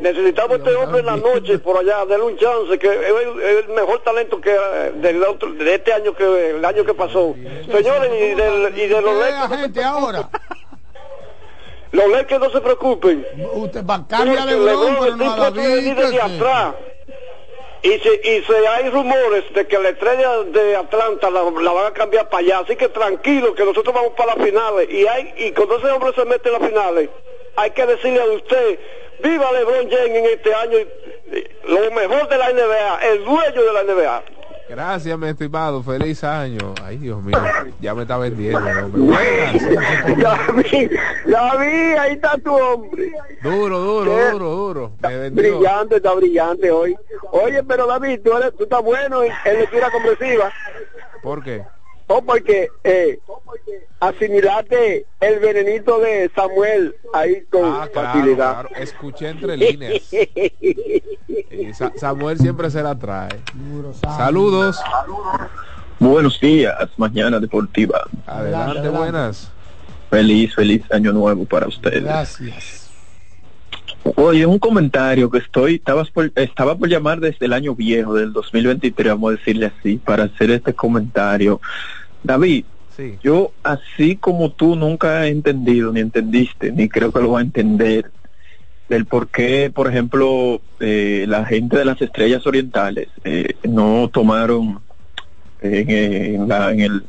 Necesitamos 0.00 0.58
este 0.58 0.74
hombre 0.74 1.00
en 1.00 1.06
la 1.06 1.16
noche 1.16 1.58
por 1.58 1.78
allá, 1.78 2.04
denle 2.04 2.26
un 2.26 2.36
chance, 2.36 2.78
que 2.78 2.88
es 2.88 3.64
el, 3.66 3.74
mejor 3.74 4.02
talento 4.02 4.40
que 4.40 4.54
eh, 4.54 4.92
del 4.96 5.22
otro, 5.22 5.52
de 5.52 5.74
este 5.74 5.92
año 5.92 6.14
que 6.14 6.50
el 6.50 6.64
año 6.64 6.84
que 6.84 6.94
pasó. 6.94 7.34
Señores, 7.70 8.10
y, 8.12 8.34
del, 8.34 8.78
y 8.78 8.86
de 8.88 9.00
los 9.00 9.48
gente 9.48 9.82
ahora. 9.82 10.28
los 11.92 12.08
Lakers 12.08 12.40
no 12.40 12.50
se 12.50 12.60
preocupen. 12.60 13.26
Usted 13.52 13.84
va 13.84 14.06
cambia 14.08 14.44
Mire, 14.44 14.54
que 14.54 14.60
LeBron, 14.60 14.96
pero 15.00 15.16
no 15.16 15.30
a 15.32 15.46
a 15.46 15.50
David. 15.50 15.94
desde 15.94 16.20
atrás. 16.20 16.74
Y 17.82 17.98
se, 17.98 18.20
y 18.22 18.42
se 18.44 18.68
hay 18.68 18.88
rumores 18.90 19.44
de 19.54 19.66
que 19.66 19.78
la 19.78 19.88
estrella 19.88 20.38
de 20.44 20.76
Atlanta 20.76 21.28
la, 21.30 21.42
la 21.42 21.72
van 21.72 21.86
a 21.86 21.92
cambiar 21.92 22.28
para 22.28 22.38
allá. 22.42 22.58
Así 22.60 22.76
que 22.76 22.88
tranquilo, 22.88 23.54
que 23.54 23.64
nosotros 23.64 23.94
vamos 23.94 24.12
para 24.16 24.36
las 24.36 24.44
finales. 24.44 24.88
Y 24.90 25.06
hay 25.06 25.34
y 25.36 25.52
cuando 25.52 25.78
ese 25.78 25.90
hombre 25.90 26.12
se 26.14 26.24
mete 26.24 26.48
en 26.48 26.60
las 26.60 26.68
finales, 26.68 27.10
hay 27.56 27.70
que 27.72 27.84
decirle 27.84 28.20
a 28.22 28.26
usted, 28.26 28.78
viva 29.22 29.52
LeBron 29.52 29.90
James 29.90 30.16
en 30.16 30.24
este 30.26 30.54
año, 30.54 30.78
lo 31.64 31.90
mejor 31.90 32.28
de 32.28 32.38
la 32.38 32.52
NBA, 32.52 32.98
el 33.10 33.24
dueño 33.24 33.62
de 33.62 33.72
la 33.72 33.82
NBA. 33.82 34.22
Gracias, 34.68 35.18
mi 35.18 35.28
estimado. 35.28 35.82
Feliz 35.82 36.22
año. 36.24 36.74
Ay, 36.82 36.96
Dios 36.98 37.22
mío. 37.22 37.36
Ya 37.80 37.94
me 37.94 38.02
está 38.02 38.16
vendiendo, 38.16 38.58
hombre. 38.58 39.02
Ya 41.26 41.56
vi, 41.56 41.66
ahí 41.98 42.12
está 42.14 42.38
tu 42.38 42.54
hombre. 42.54 43.12
Duro, 43.42 43.78
duro, 43.78 44.16
¿Qué? 44.16 44.30
duro, 44.30 44.50
duro. 44.50 44.92
Me 45.02 45.16
vendió. 45.18 45.58
Brillante, 45.58 45.96
está 45.96 46.14
brillante 46.14 46.70
hoy. 46.70 46.96
Oye, 47.32 47.62
pero 47.64 47.86
David, 47.86 48.20
tú, 48.24 48.36
eres, 48.36 48.56
tú 48.56 48.64
estás 48.64 48.82
bueno 48.82 49.22
en, 49.22 49.32
en 49.44 49.58
lectura 49.58 49.90
compresiva. 49.90 50.50
¿Por 51.22 51.42
qué? 51.42 51.64
Oh, 52.14 52.20
porque 52.22 52.68
eh, 52.84 53.18
asimilaste 54.00 55.06
el 55.20 55.38
venenito 55.40 55.98
de 55.98 56.30
Samuel 56.34 56.94
ahí 57.14 57.42
con 57.50 57.64
Ah, 57.64 57.88
claro, 57.92 58.08
facilidad. 58.12 58.52
claro. 58.52 58.68
Escuché 58.76 59.28
entre 59.30 59.56
líneas. 59.56 60.02
Sa- 61.78 61.92
Samuel 61.96 62.38
siempre 62.38 62.70
se 62.70 62.82
la 62.82 62.94
trae. 62.98 63.30
Saludos. 64.02 64.78
Buenos 65.98 66.38
días, 66.40 66.76
mañana 66.98 67.38
deportiva. 67.40 68.02
Adelante, 68.26 68.88
buenas. 68.90 69.50
Feliz, 70.10 70.54
feliz 70.54 70.82
año 70.92 71.12
nuevo 71.12 71.46
para 71.46 71.66
ustedes. 71.68 72.02
Gracias. 72.04 72.80
Oye, 74.16 74.44
un 74.44 74.58
comentario 74.58 75.30
que 75.30 75.38
estoy, 75.38 75.76
estabas 75.76 76.10
por- 76.10 76.32
estaba 76.34 76.76
por 76.76 76.88
llamar 76.88 77.20
desde 77.20 77.46
el 77.46 77.52
año 77.52 77.74
viejo, 77.76 78.14
del 78.14 78.32
2023, 78.32 79.12
vamos 79.12 79.32
a 79.32 79.36
decirle 79.36 79.66
así, 79.78 79.96
para 79.96 80.24
hacer 80.24 80.50
este 80.50 80.74
comentario. 80.74 81.60
David, 82.22 82.64
Sí. 82.96 83.18
yo 83.22 83.52
así 83.62 84.16
como 84.16 84.52
tú 84.52 84.76
nunca 84.76 85.26
he 85.26 85.30
entendido, 85.30 85.92
ni 85.92 86.00
entendiste, 86.00 86.70
ni 86.72 86.88
creo 86.88 87.10
que 87.12 87.20
lo 87.20 87.32
va 87.32 87.38
a 87.40 87.42
entender, 87.42 88.10
del 88.88 89.06
por 89.06 89.28
qué, 89.30 89.70
por 89.74 89.88
ejemplo, 89.88 90.60
eh, 90.80 91.24
la 91.26 91.44
gente 91.46 91.78
de 91.78 91.84
las 91.86 92.00
estrellas 92.02 92.46
orientales 92.46 93.08
eh, 93.24 93.56
no 93.66 94.10
tomaron 94.12 94.80
en, 95.60 95.90
en 95.90 96.48
la- 96.48 96.72
en 96.72 96.80
el 96.80 97.04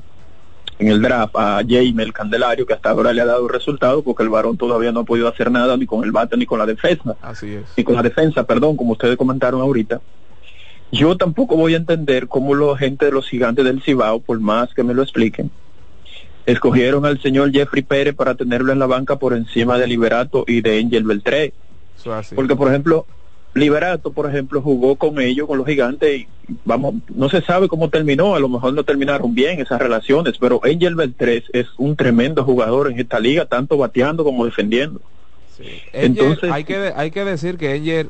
en 0.80 0.88
el 0.88 1.02
draft 1.02 1.36
a 1.38 1.62
Jaime 1.68 2.04
el 2.04 2.12
Candelario 2.14 2.66
que 2.66 2.74
hasta 2.74 2.90
ahora 2.90 3.14
le 3.14 3.22
ha 3.22 3.26
dado 3.26 3.48
resultados 3.48 4.04
porque 4.04 4.24
el 4.24 4.30
varón 4.30 4.58
todavía 4.58 4.92
no 4.92 5.02
ha 5.02 5.06
podido 5.06 5.28
hacer 5.28 5.50
nada 5.52 5.78
ni 5.78 5.86
con 5.86 6.04
el 6.04 6.12
bate 6.12 6.36
ni 6.36 6.46
con 6.46 6.58
la 6.60 6.66
defensa 6.66 7.16
Así 7.22 7.54
es. 7.54 7.72
y 7.78 7.84
con 7.84 7.96
la 7.96 8.02
defensa, 8.02 8.44
perdón, 8.44 8.76
como 8.76 8.94
ustedes 8.94 9.16
comentaron 9.16 9.62
ahorita. 9.62 10.02
Yo 10.94 11.18
tampoco 11.18 11.56
voy 11.58 11.74
a 11.74 11.78
entender 11.78 12.28
cómo 12.28 12.54
la 12.54 12.78
gente 12.78 13.06
de 13.06 13.12
los 13.12 13.28
gigantes 13.28 13.66
del 13.66 13.82
Cibao, 13.82 14.20
por 14.20 14.40
más 14.40 14.74
que 14.76 14.84
me 14.84 14.94
lo 14.94 15.02
expliquen, 15.02 15.50
escogieron 16.46 17.06
al 17.06 17.20
señor 17.22 17.52
Jeffrey 17.52 17.82
Pérez 17.82 18.14
para 18.16 18.36
tenerlo 18.36 18.72
en 18.72 18.78
la 18.80 18.86
banca 18.86 19.18
por 19.18 19.34
encima 19.34 19.78
de 19.80 19.88
Liberato 19.88 20.46
y 20.48 20.62
de 20.62 20.80
Angel 20.80 21.04
Beltré. 21.04 21.54
Porque, 22.36 22.56
por 22.56 22.68
ejemplo, 22.70 23.08
Liberato, 23.56 24.14
por 24.14 24.30
ejemplo, 24.30 24.62
jugó 24.62 24.96
con 24.96 25.20
ellos, 25.20 25.48
con 25.48 25.58
los 25.58 25.66
gigantes, 25.66 26.22
y 26.22 26.28
vamos, 26.64 26.96
no 27.16 27.28
se 27.28 27.42
sabe 27.42 27.68
cómo 27.68 27.90
terminó, 27.90 28.36
a 28.36 28.40
lo 28.40 28.50
mejor 28.50 28.74
no 28.74 28.84
terminaron 28.84 29.34
bien 29.34 29.60
esas 29.62 29.80
relaciones, 29.80 30.36
pero 30.40 30.60
Angel 30.64 30.94
Beltrés 30.96 31.44
es 31.54 31.68
un 31.78 31.96
tremendo 31.96 32.44
jugador 32.44 32.92
en 32.92 33.00
esta 33.00 33.20
liga, 33.20 33.46
tanto 33.46 33.78
bateando 33.78 34.24
como 34.24 34.46
defendiendo. 34.46 35.02
Entonces- 35.92 36.52
hay 36.52 36.64
que 36.66 36.92
hay 36.96 37.12
que 37.12 37.24
decir 37.26 37.58
que 37.58 37.76
Enger 37.76 38.10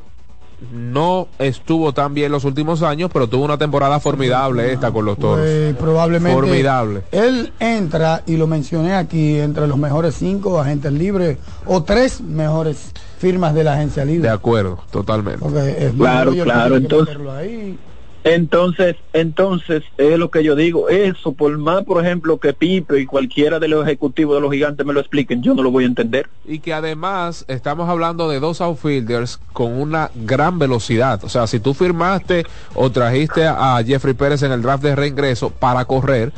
no 0.72 1.28
estuvo 1.38 1.92
tan 1.92 2.14
bien 2.14 2.32
los 2.32 2.44
últimos 2.44 2.82
años, 2.82 3.10
pero 3.12 3.28
tuvo 3.28 3.44
una 3.44 3.58
temporada 3.58 4.00
formidable 4.00 4.72
esta 4.72 4.90
con 4.90 5.04
los 5.04 5.18
toros. 5.18 5.40
Pues, 5.46 5.74
probablemente 5.76 6.34
Formidable. 6.40 7.02
él 7.12 7.52
entra 7.60 8.22
y 8.26 8.36
lo 8.36 8.46
mencioné 8.46 8.94
aquí 8.94 9.38
entre 9.38 9.66
los 9.66 9.76
mejores 9.76 10.14
cinco 10.14 10.58
agentes 10.60 10.92
libres 10.92 11.38
o 11.66 11.82
tres 11.82 12.20
mejores 12.20 12.92
firmas 13.18 13.54
de 13.54 13.64
la 13.64 13.74
agencia 13.74 14.04
libre 14.04 14.28
De 14.28 14.34
acuerdo, 14.34 14.78
totalmente. 14.90 15.40
Porque 15.40 15.76
es 15.86 15.92
Claro, 15.92 16.32
claro, 16.32 16.76
entonces- 16.76 17.08
meterlo 17.14 17.32
ahí. 17.32 17.78
Entonces, 18.24 18.96
entonces, 19.12 19.82
es 19.98 20.18
lo 20.18 20.30
que 20.30 20.42
yo 20.42 20.56
digo, 20.56 20.88
eso, 20.88 21.34
por 21.34 21.56
más, 21.58 21.84
por 21.84 22.02
ejemplo, 22.02 22.38
que 22.38 22.54
Pipe 22.54 22.98
y 23.00 23.04
cualquiera 23.04 23.60
de 23.60 23.68
los 23.68 23.86
ejecutivos 23.86 24.34
de 24.34 24.40
los 24.40 24.50
gigantes 24.50 24.86
me 24.86 24.94
lo 24.94 25.00
expliquen, 25.00 25.42
yo 25.42 25.54
no 25.54 25.62
lo 25.62 25.70
voy 25.70 25.84
a 25.84 25.88
entender. 25.88 26.30
Y 26.42 26.60
que 26.60 26.72
además 26.72 27.44
estamos 27.48 27.86
hablando 27.90 28.30
de 28.30 28.40
dos 28.40 28.62
outfielders 28.62 29.38
con 29.52 29.74
una 29.78 30.10
gran 30.14 30.58
velocidad. 30.58 31.22
O 31.22 31.28
sea, 31.28 31.46
si 31.46 31.60
tú 31.60 31.74
firmaste 31.74 32.44
o 32.74 32.90
trajiste 32.90 33.44
a 33.46 33.82
Jeffrey 33.86 34.14
Pérez 34.14 34.42
en 34.42 34.52
el 34.52 34.62
draft 34.62 34.82
de 34.82 34.96
reingreso 34.96 35.50
para 35.50 35.84
correr, 35.84 36.32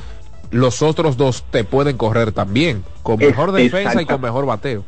los 0.51 0.83
otros 0.83 1.17
dos 1.17 1.45
te 1.51 1.63
pueden 1.63 1.97
correr 1.97 2.33
también, 2.33 2.83
con 3.05 3.23
Es- 3.23 3.29
mejor 3.29 3.53
defensa 3.53 4.03
y 4.03 4.07
con 4.07 4.21
mejor 4.21 4.45
bateo. 4.45 4.85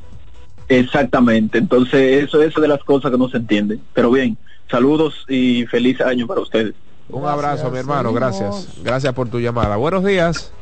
Exactamente, 0.69 1.59
entonces 1.59 2.25
eso 2.25 2.43
es 2.43 2.55
de 2.55 2.69
las 2.69 2.83
cosas 2.83 3.11
que 3.13 3.19
no 3.19 3.29
se 3.29 3.39
entienden. 3.39 3.81
Pero 3.95 4.11
bien, 4.11 4.37
saludos 4.71 5.25
y 5.29 5.65
feliz 5.67 6.01
año 6.01 6.27
para 6.27 6.41
ustedes. 6.41 6.75
Un 7.11 7.27
abrazo, 7.27 7.71
mi 7.71 7.79
hermano, 7.79 8.13
gracias. 8.13 8.69
Gracias 8.83 9.13
por 9.15 9.29
tu 9.29 9.41
llamada. 9.41 9.77
Buenos 9.77 10.05
días. 10.05 10.53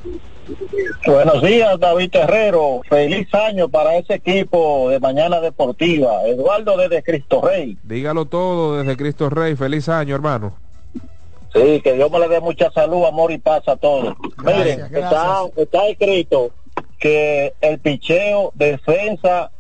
Buenos 1.05 1.43
días, 1.43 1.79
David 1.81 2.11
Terrero. 2.11 2.81
Feliz 2.89 3.33
año 3.35 3.69
para 3.69 3.97
ese 3.97 4.15
equipo 4.15 4.91
de 4.91 5.01
Mañana 5.01 5.41
Deportiva. 5.41 6.23
Eduardo 6.25 6.77
desde 6.77 7.03
Cristo 7.03 7.41
Rey. 7.43 7.77
Dígalo 7.83 8.27
todo 8.27 8.79
desde 8.79 8.97
Cristo 8.97 9.29
Rey. 9.29 9.57
Feliz 9.57 9.89
año, 9.89 10.15
hermano. 10.15 10.55
Sí, 11.53 11.81
que 11.81 11.95
Dios 11.95 12.11
me 12.11 12.19
le 12.21 12.29
dé 12.29 12.41
mucha 12.41 12.71
salud, 12.71 13.05
amor 13.05 13.33
y 13.33 13.39
paz 13.39 13.67
a 13.67 13.77
todos. 13.77 14.15
Miren, 14.45 14.89
gracias. 14.91 14.93
Está, 14.93 15.41
está 15.57 15.87
escrito 15.89 16.51
que 16.99 17.55
el 17.61 17.79
picheo, 17.79 18.53
defensa 18.55 19.51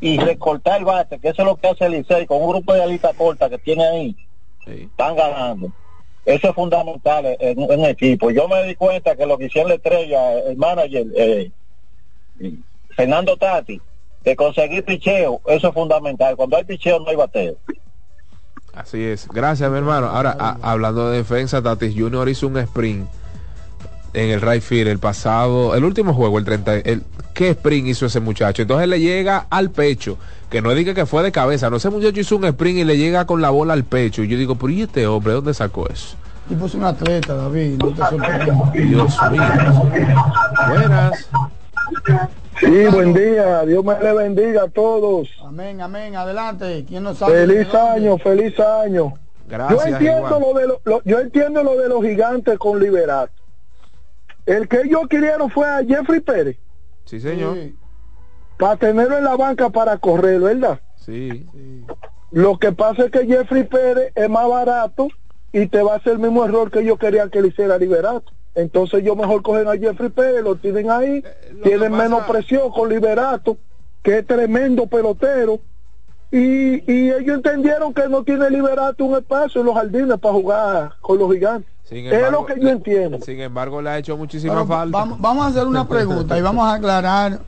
y 0.00 0.18
recortar 0.18 0.78
el 0.78 0.84
bate, 0.84 1.18
que 1.18 1.28
eso 1.28 1.42
es 1.42 1.46
lo 1.46 1.56
que 1.56 1.68
hace 1.68 1.86
el 1.86 1.92
Licey 1.92 2.26
con 2.26 2.42
un 2.42 2.50
grupo 2.50 2.74
de 2.74 2.82
alita 2.82 3.12
corta 3.14 3.48
que 3.48 3.58
tiene 3.58 3.86
ahí, 3.86 4.16
están 4.66 5.16
ganando. 5.16 5.72
Eso 6.26 6.48
es 6.48 6.54
fundamental 6.56 7.36
en 7.38 7.58
un 7.58 7.84
equipo. 7.84 8.32
Yo 8.32 8.48
me 8.48 8.64
di 8.64 8.74
cuenta 8.74 9.14
que 9.14 9.24
lo 9.24 9.38
que 9.38 9.46
hicieron 9.46 9.68
la 9.68 9.76
estrella, 9.76 10.40
el 10.40 10.56
manager, 10.56 11.06
eh, 11.14 11.52
Fernando 12.96 13.36
Tati, 13.36 13.80
de 14.24 14.34
conseguir 14.34 14.84
picheo, 14.84 15.40
eso 15.46 15.68
es 15.68 15.74
fundamental. 15.74 16.34
Cuando 16.34 16.56
hay 16.56 16.64
picheo 16.64 16.98
no 16.98 17.08
hay 17.08 17.16
bateo. 17.16 17.54
Así 18.74 19.04
es. 19.04 19.28
Gracias, 19.28 19.70
mi 19.70 19.78
hermano. 19.78 20.08
Ahora, 20.08 20.58
hablando 20.62 21.10
de 21.10 21.18
defensa, 21.18 21.62
Tatis 21.62 21.94
Junior 21.96 22.28
hizo 22.28 22.48
un 22.48 22.58
sprint 22.58 23.08
en 24.16 24.30
el 24.30 24.40
right 24.40 24.62
field 24.62 24.88
el 24.88 24.98
pasado, 24.98 25.74
el 25.74 25.84
último 25.84 26.14
juego, 26.14 26.38
el 26.38 26.44
30. 26.44 26.76
El, 26.78 27.02
¿Qué 27.34 27.50
sprint 27.50 27.86
hizo 27.88 28.06
ese 28.06 28.18
muchacho? 28.20 28.62
Entonces 28.62 28.88
le 28.88 28.98
llega 28.98 29.46
al 29.50 29.70
pecho, 29.70 30.16
que 30.48 30.62
no 30.62 30.72
diga 30.74 30.94
que 30.94 31.04
fue 31.04 31.22
de 31.22 31.30
cabeza, 31.32 31.68
no, 31.68 31.76
ese 31.76 31.90
muchacho 31.90 32.18
hizo 32.20 32.36
un 32.36 32.46
sprint 32.46 32.78
y 32.78 32.84
le 32.84 32.96
llega 32.96 33.26
con 33.26 33.42
la 33.42 33.50
bola 33.50 33.74
al 33.74 33.84
pecho. 33.84 34.22
Y 34.22 34.28
yo 34.28 34.38
digo, 34.38 34.54
pero 34.56 34.70
¿y 34.70 34.82
este 34.82 35.06
hombre 35.06 35.34
dónde 35.34 35.52
sacó 35.52 35.86
eso? 35.88 36.16
Tipo 36.48 36.64
es 36.66 36.74
un 36.74 36.84
atleta, 36.84 37.34
David, 37.34 37.76
no 37.78 37.88
te 37.90 37.96
sorprendas. 38.06 38.72
Dios 38.72 39.16
mío. 39.30 39.90
Buenas. 40.68 41.28
Sí, 42.60 42.86
buen 42.90 43.12
día. 43.12 43.62
Dios 43.66 43.84
me 43.84 43.98
le 44.00 44.12
bendiga 44.14 44.62
a 44.62 44.68
todos. 44.68 45.28
Amén, 45.44 45.80
amén. 45.80 46.16
Adelante. 46.16 46.84
¿Quién 46.88 47.02
no 47.02 47.14
sabe? 47.14 47.46
Feliz 47.46 47.74
año, 47.74 48.16
feliz 48.18 48.58
año. 48.58 49.12
Gracias, 49.48 49.80
yo 49.80 49.86
entiendo 49.96 50.26
igual. 50.28 50.40
lo 50.42 50.58
de 50.58 50.66
lo- 50.66 50.80
lo- 50.84 51.02
yo 51.04 51.20
entiendo 51.20 51.62
lo 51.62 51.76
de 51.76 51.88
los 51.88 52.02
gigantes 52.02 52.58
con 52.58 52.80
Liberato. 52.80 53.32
El 54.46 54.68
que 54.68 54.82
ellos 54.82 55.02
querían 55.10 55.50
fue 55.50 55.66
a 55.68 55.84
Jeffrey 55.84 56.20
Pérez 56.20 56.56
Sí, 57.04 57.20
señor. 57.20 57.56
para 58.56 58.76
tenerlo 58.76 59.18
en 59.18 59.24
la 59.24 59.36
banca 59.36 59.70
para 59.70 59.98
correr, 59.98 60.40
¿verdad? 60.40 60.80
Sí. 60.96 61.46
Lo 62.30 62.58
que 62.58 62.72
pasa 62.72 63.04
es 63.04 63.10
que 63.10 63.26
Jeffrey 63.26 63.64
Pérez 63.64 64.12
es 64.14 64.28
más 64.30 64.48
barato 64.48 65.08
y 65.52 65.66
te 65.66 65.82
va 65.82 65.94
a 65.94 65.96
hacer 65.96 66.14
el 66.14 66.18
mismo 66.18 66.44
error 66.44 66.70
que 66.70 66.80
ellos 66.80 66.98
querían 66.98 67.30
que 67.30 67.42
le 67.42 67.48
hiciera 67.48 67.78
Liberato. 67.78 68.32
Entonces 68.54 69.00
ellos 69.00 69.16
mejor 69.16 69.42
cogen 69.42 69.68
a 69.68 69.76
Jeffrey 69.76 70.08
Pérez, 70.10 70.42
lo 70.42 70.56
tienen 70.56 70.90
ahí, 70.90 71.22
tienen 71.62 71.92
menos 71.92 72.24
presión 72.24 72.70
con 72.70 72.88
Liberato, 72.88 73.58
que 74.02 74.18
es 74.18 74.26
tremendo 74.26 74.86
pelotero. 74.86 75.60
Y, 76.32 76.90
y 76.92 77.10
ellos 77.10 77.36
entendieron 77.36 77.94
que 77.94 78.08
no 78.08 78.24
tiene 78.24 78.50
Liberato 78.50 79.04
un 79.04 79.16
espacio 79.16 79.60
en 79.60 79.66
los 79.66 79.74
jardines 79.76 80.18
para 80.18 80.34
jugar 80.34 80.92
con 81.00 81.18
los 81.18 81.32
gigantes. 81.32 81.70
Sin 81.88 82.06
es 82.06 82.12
embargo, 82.12 82.40
lo 82.40 82.46
que 82.46 82.60
yo 82.60 82.68
entiendo. 82.68 83.18
Sin 83.24 83.40
embargo, 83.40 83.80
le 83.80 83.90
ha 83.90 83.98
hecho 83.98 84.16
muchísima 84.16 84.54
Pero 84.54 84.66
falta. 84.66 84.98
Vamos, 84.98 85.20
vamos 85.20 85.44
a 85.46 85.48
hacer 85.48 85.66
una 85.66 85.86
pregunta 85.88 86.36
y 86.36 86.42
vamos 86.42 86.66
a 86.68 86.74
aclarar. 86.74 87.40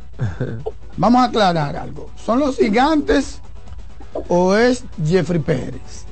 Vamos 0.97 1.21
a 1.21 1.25
aclarar 1.25 1.77
algo. 1.77 2.11
¿Son 2.17 2.39
los 2.39 2.57
gigantes 2.57 3.41
o 4.29 4.55
es 4.55 4.85
Jeffrey 5.05 5.41
Pérez? 5.41 6.05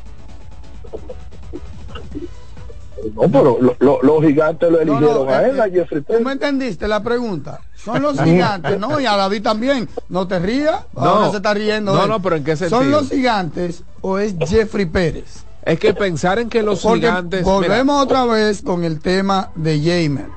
No, 3.14 3.22
pero 3.30 3.58
lo- 3.60 3.76
lo- 3.78 4.02
los 4.02 4.24
gigantes 4.24 4.70
lo 4.70 4.84
No, 4.84 4.84
no, 4.84 4.98
eligieron 4.98 5.28
a 5.28 5.42
eh, 5.42 5.50
él, 5.50 5.60
a 5.60 5.66
eh, 5.66 5.70
Jeffrey 5.72 6.00
¿Tú 6.00 6.06
Pérez. 6.08 6.24
me 6.24 6.32
entendiste 6.32 6.88
la 6.88 7.02
pregunta? 7.02 7.60
Son 7.76 8.02
los 8.02 8.20
gigantes, 8.20 8.78
¿no? 8.80 8.98
Y 8.98 9.06
a 9.06 9.16
David 9.16 9.42
también. 9.42 9.88
No 10.08 10.26
te 10.26 10.38
rías. 10.40 10.80
Ahora 10.96 11.26
No. 11.26 11.30
se 11.30 11.36
está 11.36 11.54
riendo. 11.54 11.94
No, 11.94 12.02
él. 12.04 12.08
no, 12.08 12.20
pero 12.20 12.34
¿en 12.36 12.42
qué 12.44 12.56
¿Son 12.56 12.68
sentido? 12.70 13.00
los 13.00 13.10
gigantes 13.10 13.84
o 14.00 14.18
es 14.18 14.34
Jeffrey 14.48 14.86
Pérez? 14.86 15.44
Es 15.66 15.78
que 15.80 15.92
pensar 15.94 16.38
en 16.38 16.48
que 16.48 16.62
los 16.62 16.80
Porque 16.80 17.00
gigantes. 17.00 17.42
volvemos 17.44 18.02
otra 18.02 18.24
vez 18.24 18.62
con 18.62 18.84
el 18.84 19.00
tema 19.00 19.50
de 19.56 19.78
Jamer. 19.80 20.28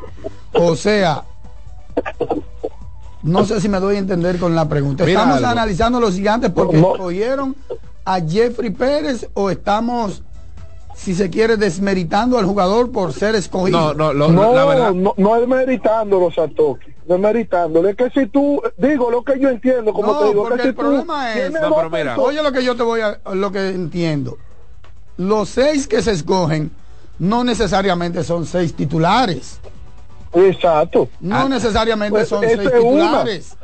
O 0.53 0.76
sea, 0.76 1.23
no 3.22 3.45
sé 3.45 3.61
si 3.61 3.69
me 3.69 3.80
doy 3.80 3.95
a 3.97 3.99
entender 3.99 4.39
con 4.39 4.56
la 4.56 4.68
pregunta. 4.68 5.06
¿Estamos 5.06 5.38
algo. 5.38 5.47
analizando 5.49 5.99
los 5.99 6.15
gigantes 6.15 6.49
porque 6.51 6.77
No. 6.77 6.93
escogieron 6.95 7.56
a 8.06 8.19
Jeffrey 8.22 8.72
Pérez 8.72 9.30
o 9.35 9.51
estamos, 9.51 10.23
si 10.95 11.14
se 11.14 11.30
quiere, 11.30 11.57
desmeritando 11.57 12.39
al 12.39 12.45
jugador 12.45 12.91
por 12.91 13.14
ser 13.14 13.35
escogido? 13.35 13.93
No, 13.93 13.93
no, 13.93 14.14
lo- 14.14 14.30
no, 14.30 14.53
la 14.56 14.65
verdad. 14.65 14.93
no, 14.93 15.14
no 15.15 15.35
es 15.35 15.47
meritándolo, 15.47 16.31
Satoki. 16.31 16.89
No 17.07 17.27
es 17.30 17.95
que 17.95 18.10
si 18.11 18.26
tú, 18.27 18.61
digo 18.77 19.10
lo 19.11 19.23
que 19.23 19.39
yo 19.39 19.49
entiendo, 19.49 19.93
como 19.93 20.14
No, 20.14 20.19
te 20.19 20.26
digo, 20.27 20.41
porque 20.43 20.57
que 20.57 20.61
si 20.64 20.68
el 20.69 20.76
tú 20.76 20.81
problema 20.81 21.34
es- 21.35 21.51
No, 21.51 21.76
pero 21.76 21.89
mira. 21.91 22.18
Oye 22.18 22.41
lo 22.41 22.51
que 22.51 22.64
yo 22.64 22.76
te 22.76 22.84
voy 22.84 23.01
a, 23.01 23.19
lo 23.34 23.51
que 23.51 23.69
entiendo. 23.69 24.38
Los 25.20 25.50
seis 25.50 25.86
que 25.88 26.02
se 26.02 26.12
escogen 26.12 26.72
no 27.20 27.44
necesariamente 27.44 28.24
son 28.24 28.46
seis 28.46 28.74
titulares. 28.74 29.60
Exacto. 30.34 31.10
No 31.20 31.36
Ah, 31.36 31.50
necesariamente 31.50 32.18
pues 32.20 32.30
son 32.30 32.41
seis 32.44 32.58
una. 32.58 32.72
titulares. 32.72 33.56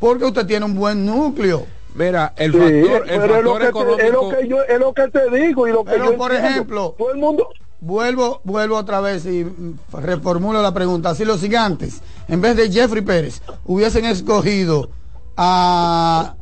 Porque 0.00 0.24
usted 0.24 0.46
tiene 0.46 0.64
un 0.64 0.74
buen 0.74 1.06
núcleo. 1.06 1.66
Mira, 1.94 2.32
el 2.36 2.52
Sí, 2.52 2.58
factor, 2.58 3.10
el 3.10 3.20
pero 3.20 3.36
es 3.36 3.44
lo, 3.44 3.52
factor 3.54 3.58
que 3.58 3.64
te, 3.64 3.68
económico. 3.68 4.02
es 4.02 4.12
lo 4.12 4.28
que 4.28 4.48
yo 4.48 4.62
es 4.62 4.78
lo 4.80 4.92
que 4.92 5.08
te 5.08 5.30
digo 5.30 5.68
y 5.68 5.72
lo 5.72 5.84
que 5.84 5.92
Pero, 5.92 6.04
yo 6.12 6.16
por 6.16 6.30
entiendo. 6.32 6.50
ejemplo, 6.54 6.94
todo 6.98 7.10
el 7.12 7.18
mundo 7.18 7.48
Vuelvo, 7.78 8.40
vuelvo 8.42 8.76
otra 8.76 9.00
vez 9.00 9.26
y 9.26 9.46
reformulo 9.92 10.60
la 10.62 10.72
pregunta. 10.74 11.14
Si 11.14 11.24
los 11.26 11.40
gigantes, 11.40 12.00
en 12.26 12.40
vez 12.40 12.56
de 12.56 12.70
Jeffrey 12.72 13.02
Pérez, 13.02 13.42
hubiesen 13.66 14.06
escogido 14.06 14.88
a, 15.36 16.34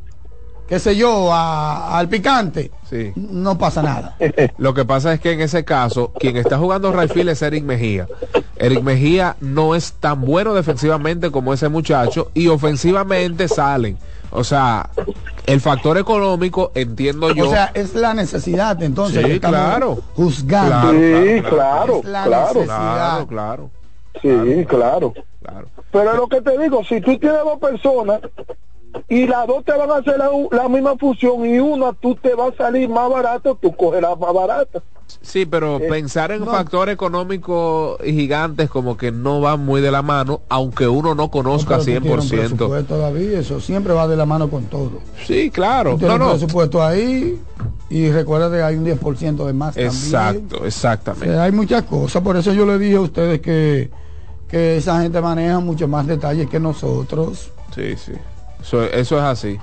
qué 0.68 0.78
sé 0.78 0.96
yo, 0.96 1.32
a- 1.32 1.98
al 1.98 2.08
picante, 2.08 2.70
Sí. 2.88 3.12
no 3.16 3.56
pasa 3.58 3.82
nada. 3.82 4.16
Lo 4.58 4.72
que 4.74 4.84
pasa 4.84 5.12
es 5.12 5.20
que 5.20 5.32
en 5.32 5.40
ese 5.40 5.64
caso, 5.64 6.12
quien 6.18 6.36
está 6.36 6.58
jugando 6.58 6.92
Rayfield 6.92 7.30
es 7.30 7.42
Eric 7.42 7.64
Mejía. 7.64 8.06
Eric 8.56 8.82
Mejía 8.82 9.36
no 9.40 9.74
es 9.74 9.92
tan 9.94 10.20
bueno 10.22 10.54
defensivamente 10.54 11.30
como 11.30 11.52
ese 11.52 11.68
muchacho 11.68 12.30
y 12.34 12.48
ofensivamente 12.48 13.48
salen. 13.48 13.98
O 14.30 14.42
sea, 14.42 14.90
el 15.46 15.60
factor 15.60 15.96
económico, 15.98 16.72
entiendo 16.74 17.32
yo. 17.32 17.46
O 17.48 17.50
sea, 17.50 17.70
es 17.74 17.94
la 17.94 18.14
necesidad 18.14 18.82
entonces 18.82 19.24
Sí, 19.24 19.38
claro. 19.40 19.98
juzgando. 20.14 20.90
Claro, 20.90 20.98
Sí, 20.98 21.42
claro, 21.42 21.50
claro, 21.50 21.98
Es 22.00 22.04
la 22.08 22.24
claro. 22.24 22.46
necesidad. 22.54 22.94
claro, 22.94 23.26
claro, 23.28 23.70
Sí, 24.22 24.64
claro. 24.66 25.14
claro. 25.42 25.68
Pero 25.92 26.10
es 26.10 26.16
lo 26.16 26.26
que 26.28 26.40
te 26.40 26.58
digo, 26.58 26.82
si 26.84 27.00
tú 27.00 27.16
tienes 27.18 27.40
dos 27.44 27.58
personas 27.60 28.20
y 29.08 29.26
las 29.26 29.46
dos 29.46 29.64
te 29.64 29.72
van 29.72 29.90
a 29.90 29.96
hacer 29.96 30.18
la, 30.18 30.30
la 30.50 30.68
misma 30.68 30.96
función 30.96 31.44
y 31.46 31.58
una 31.58 31.92
tú 31.92 32.14
te 32.16 32.34
va 32.34 32.48
a 32.48 32.56
salir 32.56 32.88
más 32.88 33.10
barato, 33.10 33.56
tú 33.60 33.74
cogerás 33.76 34.18
más 34.18 34.32
barato. 34.32 34.82
Sí, 35.20 35.44
pero 35.46 35.76
Eh, 35.76 35.86
pensar 35.88 36.32
en 36.32 36.40
no. 36.44 36.50
factor 36.50 36.88
económico 36.88 37.98
y 38.04 38.12
gigantes 38.12 38.70
como 38.70 38.96
que 38.96 39.12
no 39.12 39.40
van 39.40 39.64
muy 39.64 39.80
de 39.80 39.90
la 39.90 40.02
mano, 40.02 40.40
aunque 40.48 40.88
uno 40.88 41.14
no 41.14 41.30
conozca 41.30 41.76
un 41.76 41.82
100%. 41.84 42.28
presupuesto, 42.56 42.98
David, 42.98 43.32
eso 43.34 43.60
siempre 43.60 43.92
va 43.92 44.08
de 44.08 44.16
la 44.16 44.26
mano 44.26 44.48
con 44.48 44.64
todo. 44.64 44.92
Sí, 45.26 45.50
claro. 45.50 45.92
Tú 45.92 45.98
tienes 45.98 46.18
No, 46.18 46.24
un 46.24 46.30
no. 46.32 46.38
presupuesto 46.38 46.82
ahí 46.82 47.38
y 47.90 48.10
recuerda 48.10 48.50
que 48.50 48.62
hay 48.62 48.76
un 48.76 48.84
10% 48.84 49.46
de 49.46 49.52
más 49.52 49.74
también. 49.74 49.92
Exacto, 49.92 50.58
O 50.62 50.66
exactamente. 50.66 51.26
sea, 51.32 51.42
hay 51.44 51.52
muchas 51.52 51.82
cosas, 51.84 52.22
por 52.22 52.36
eso 52.36 52.52
yo 52.52 52.64
le 52.66 52.78
dije 52.78 52.96
a 52.96 53.00
ustedes 53.00 53.40
que, 53.40 53.90
que 54.48 54.78
esa 54.78 55.02
gente 55.02 55.20
maneja 55.20 55.60
mucho 55.60 55.86
más 55.86 56.06
detalles 56.06 56.48
que 56.48 56.58
nosotros. 56.60 57.50
Sí, 57.74 57.94
sí. 57.96 58.12
Eso, 58.64 58.82
eso 58.82 59.18
es 59.18 59.22
así. 59.22 59.60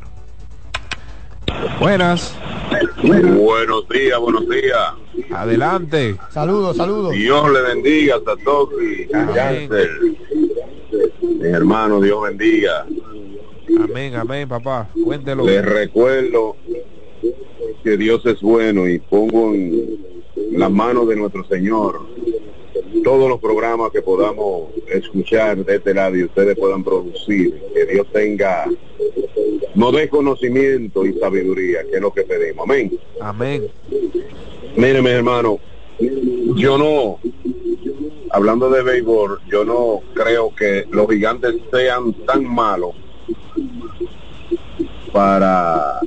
Buenas, 1.80 2.36
Buenos 3.04 3.88
días, 3.90 4.20
buenos 4.20 4.48
días. 4.48 4.94
adelante. 5.32 6.18
Saludos, 6.30 6.78
saludos. 6.78 7.12
Dios 7.14 7.52
le 7.52 7.62
bendiga 7.62 8.16
a 8.16 8.20
Satoshi, 8.20 9.08
Cáncer. 9.08 9.90
Mi 11.40 11.48
hermano, 11.50 12.00
Dios 12.00 12.22
bendiga. 12.24 12.86
Amén, 13.84 14.16
amén, 14.16 14.48
papá. 14.48 14.90
Cuéntelo. 15.04 15.46
Les 15.46 15.64
recuerdo 15.66 16.56
que 17.84 17.98
Dios 17.98 18.26
es 18.26 18.42
bueno 18.42 18.88
y 18.88 19.00
pongo 19.00 19.54
en 19.54 19.98
las 20.52 20.72
manos 20.72 21.08
de 21.08 21.16
nuestro 21.16 21.44
Señor 21.46 22.02
todos 23.04 23.30
los 23.30 23.40
programas 23.40 23.92
que 23.92 24.02
podamos 24.02 24.70
escuchar 24.88 25.64
de 25.66 25.76
este 25.76 25.94
lado 25.94 26.16
y 26.16 26.24
ustedes 26.24 26.58
puedan 26.58 26.84
producir. 26.84 27.62
Que 27.74 27.86
Dios 27.86 28.08
tenga, 28.12 28.68
nos 29.76 29.94
dé 29.94 30.10
conocimiento 30.10 31.06
y 31.06 31.18
sabiduría, 31.20 31.84
que 31.84 31.96
es 31.96 32.02
lo 32.02 32.14
que 32.14 32.24
pedimos. 32.24 32.64
Amén. 32.64 32.92
Amén. 33.20 33.68
Mire, 34.76 35.02
mi 35.02 35.10
hermano, 35.10 35.60
yo 36.56 36.78
no, 36.78 37.20
hablando 38.32 38.70
de 38.70 38.84
béisbol, 38.84 39.42
yo 39.50 39.66
no 39.66 40.02
creo 40.14 40.54
que 40.56 40.86
los 40.90 41.10
gigantes 41.10 41.56
sean 41.72 42.14
tan 42.26 42.46
malos 42.46 42.92
para 45.12 46.00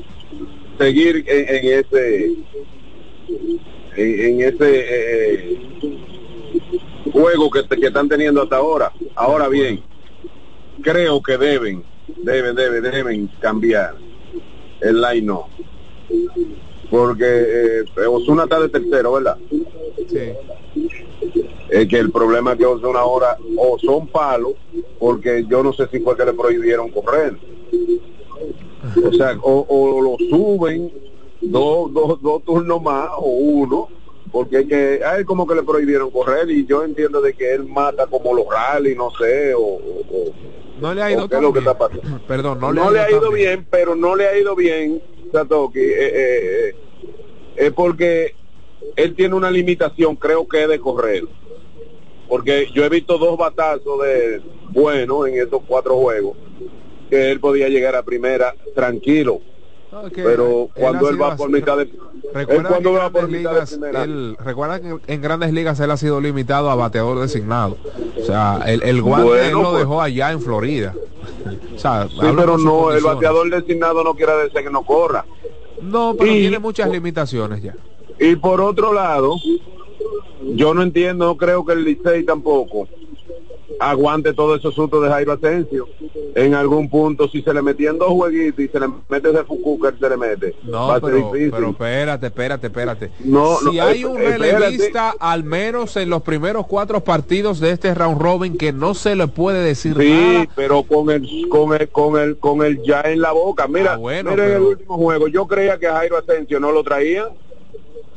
seguir 0.78 1.24
en, 1.26 1.56
en 1.56 1.78
ese, 1.78 2.24
en, 3.96 4.20
en 4.20 4.40
ese 4.40 4.84
eh, 4.88 5.58
juego 7.12 7.50
que, 7.50 7.64
que 7.68 7.86
están 7.86 8.08
teniendo 8.08 8.42
hasta 8.42 8.56
ahora. 8.56 8.92
Ahora 9.14 9.48
bien, 9.48 9.82
creo 10.82 11.22
que 11.22 11.38
deben, 11.38 11.84
deben, 12.18 12.54
deben, 12.54 12.82
deben 12.82 13.26
cambiar 13.40 13.96
el 14.80 15.00
line 15.00 15.26
no 15.26 15.48
porque 16.90 17.24
eh, 17.26 18.06
Osuna 18.06 18.44
está 18.44 18.60
de 18.60 18.68
tercero, 18.68 19.12
¿verdad? 19.12 19.36
Sí. 20.08 20.32
Es 21.68 21.88
que 21.88 21.98
el 21.98 22.12
problema 22.12 22.52
es 22.52 22.58
que 22.58 22.66
Osuna 22.66 23.00
ahora 23.00 23.36
o 23.56 23.78
son 23.78 24.06
palos, 24.06 24.52
porque 25.00 25.44
yo 25.48 25.62
no 25.62 25.72
sé 25.72 25.88
si 25.88 25.98
fue 25.98 26.16
que 26.16 26.24
le 26.24 26.32
prohibieron 26.34 26.90
correr. 26.90 27.36
O 29.04 29.12
sea, 29.12 29.36
o, 29.42 29.66
o 29.68 30.00
lo 30.00 30.16
suben 30.28 30.92
dos, 31.40 31.92
dos, 31.92 32.22
dos 32.22 32.44
turnos 32.44 32.82
más 32.82 33.08
o 33.18 33.26
uno, 33.28 33.88
porque 34.34 34.58
es 34.58 34.66
que 34.66 35.04
a 35.04 35.16
él 35.16 35.24
como 35.24 35.46
que 35.46 35.54
le 35.54 35.62
prohibieron 35.62 36.10
correr 36.10 36.50
y 36.50 36.66
yo 36.66 36.82
entiendo 36.82 37.20
de 37.20 37.34
que 37.34 37.54
él 37.54 37.62
mata 37.66 38.08
como 38.08 38.34
los 38.34 38.44
rally, 38.50 38.96
no 38.96 39.08
sé, 39.12 39.54
o, 39.54 39.60
o- 39.60 40.32
No 40.80 40.92
le 40.92 41.02
ha 41.02 41.12
ido 41.12 41.22
es 41.26 41.30
tan 41.30 41.40
lo 41.40 41.52
que 41.52 41.60
bien. 41.60 41.68
está 41.68 41.78
pasando. 41.78 42.02
Perdón, 42.26 42.58
no, 42.58 42.72
no, 42.72 42.90
le 42.90 42.98
ha 42.98 43.08
ido 43.08 43.20
tan 43.20 43.32
bien, 43.34 43.64
pero 43.70 43.94
no 43.94 44.16
le 44.16 44.26
ha 44.26 44.36
ido 44.36 44.56
bien, 44.56 45.00
Satoki, 45.30 45.78
eh, 45.78 45.94
eh, 46.00 46.68
eh, 46.68 46.74
es 47.58 47.72
porque 47.74 48.34
él 48.96 49.14
tiene 49.14 49.36
una 49.36 49.52
limitación, 49.52 50.16
creo 50.16 50.48
que 50.48 50.64
es 50.64 50.68
de 50.68 50.80
correr. 50.80 51.22
Porque 52.28 52.66
yo 52.74 52.84
he 52.84 52.88
visto 52.88 53.16
dos 53.18 53.38
batazos 53.38 54.02
de 54.02 54.42
bueno 54.70 55.28
en 55.28 55.40
estos 55.40 55.62
cuatro 55.64 55.94
juegos, 55.98 56.36
que 57.08 57.30
él 57.30 57.38
podía 57.38 57.68
llegar 57.68 57.94
a 57.94 58.02
primera 58.02 58.52
tranquilo. 58.74 59.40
Pero 60.14 60.62
él 60.74 60.80
cuando 60.80 61.08
él 61.08 61.14
sido 61.14 61.26
va 61.28 61.36
por 61.36 61.50
mitad 61.50 61.76
de 61.76 61.82
él 61.84 61.98
Recuerda 62.32 62.68
cuando 62.68 62.92
va 62.94 63.10
por 63.10 63.28
mitad 63.28 63.50
de 63.50 63.54
ligas, 63.54 63.70
primera. 63.70 64.02
él- 64.04 64.36
recuerda 64.44 64.80
que 64.80 64.96
en 65.06 65.22
grandes 65.22 65.52
ligas 65.52 65.78
él 65.80 65.90
ha 65.90 65.96
sido 65.96 66.20
limitado 66.20 66.68
a 66.70 66.74
bateador 66.74 67.20
designado. 67.20 67.76
O 68.20 68.24
sea, 68.24 68.60
el, 68.66 68.82
el 68.82 69.02
guante 69.02 69.28
Bueno, 69.28 69.44
él 69.44 69.52
lo 69.52 69.70
pues. 69.70 69.78
dejó 69.80 70.00
allá 70.02 70.32
en 70.32 70.40
Florida. 70.40 70.94
O 71.74 71.78
sea, 71.78 72.08
Sí, 72.08 72.16
pero 72.36 72.56
no, 72.56 72.92
el 72.92 73.02
bateador 73.02 73.50
designado 73.50 74.02
no 74.04 74.14
quiere 74.14 74.32
decir 74.36 74.62
que 74.62 74.70
no 74.70 74.84
corra. 74.84 75.24
No, 75.82 76.14
pero 76.18 76.30
Y- 76.32 76.40
tiene 76.40 76.58
muchas 76.58 76.88
limitaciones 76.90 77.62
ya. 77.62 77.74
Y 78.18 78.36
por 78.36 78.60
otro 78.60 78.92
lado, 78.92 79.36
yo 80.54 80.72
no 80.74 80.82
entiendo, 80.82 81.26
no 81.26 81.36
creo 81.36 81.64
que 81.64 81.72
el 81.72 81.84
Licey 81.84 82.24
tampoco 82.24 82.88
aguante 83.80 84.32
todos 84.32 84.58
esos 84.58 84.74
sustos 84.74 85.02
de 85.02 85.08
Jairo 85.08 85.32
Asensio. 85.32 85.88
En 86.36 86.54
algún 86.54 86.88
punto, 86.90 87.28
si 87.28 87.42
se 87.42 87.54
le 87.54 87.62
metían 87.62 87.98
dos 87.98 88.08
jueguitos 88.08 88.64
y 88.64 88.68
se 88.68 88.80
le 88.80 88.86
mete 89.08 89.30
ese 89.30 89.44
Fukuka, 89.44 89.88
él 89.90 89.96
se 90.00 90.08
le 90.08 90.16
mete. 90.16 90.54
No, 90.64 90.88
Va 90.88 90.96
a 90.96 91.00
ser 91.00 91.10
pero, 91.12 91.16
difícil. 91.32 91.50
pero 91.52 91.70
espérate, 91.70 92.26
espérate, 92.26 92.66
espérate. 92.66 93.10
No, 93.20 93.56
si 93.58 93.76
no, 93.76 93.82
hay 93.84 93.98
es- 94.00 94.04
un 94.04 94.20
espérate. 94.20 94.52
relevista, 94.52 95.14
al 95.18 95.44
menos 95.44 95.96
en 95.96 96.10
los 96.10 96.22
primeros 96.22 96.66
cuatro 96.66 97.02
partidos 97.04 97.60
de 97.60 97.70
este 97.70 97.94
round 97.94 98.20
robin, 98.20 98.56
que 98.58 98.72
no 98.72 98.94
se 98.94 99.14
le 99.16 99.28
puede 99.28 99.62
decir 99.64 99.96
Sí, 99.98 100.10
nada. 100.10 100.46
pero 100.56 100.82
con 100.82 101.10
el 101.10 101.28
con 101.48 101.72
el 101.74 101.88
con 101.88 102.18
el 102.20 102.36
con 102.38 102.62
el 102.64 102.82
ya 102.82 103.02
en 103.02 103.20
la 103.20 103.32
boca. 103.32 103.66
Mira, 103.68 103.92
Ah, 103.94 103.96
bueno, 103.96 104.30
mira 104.30 104.46
en 104.46 104.52
el 104.54 104.62
último 104.62 104.96
juego, 104.96 105.28
yo 105.28 105.46
creía 105.46 105.78
que 105.78 105.86
Jairo 105.86 106.16
Asensio 106.18 106.58
no 106.58 106.72
lo 106.72 106.82
traía. 106.82 107.28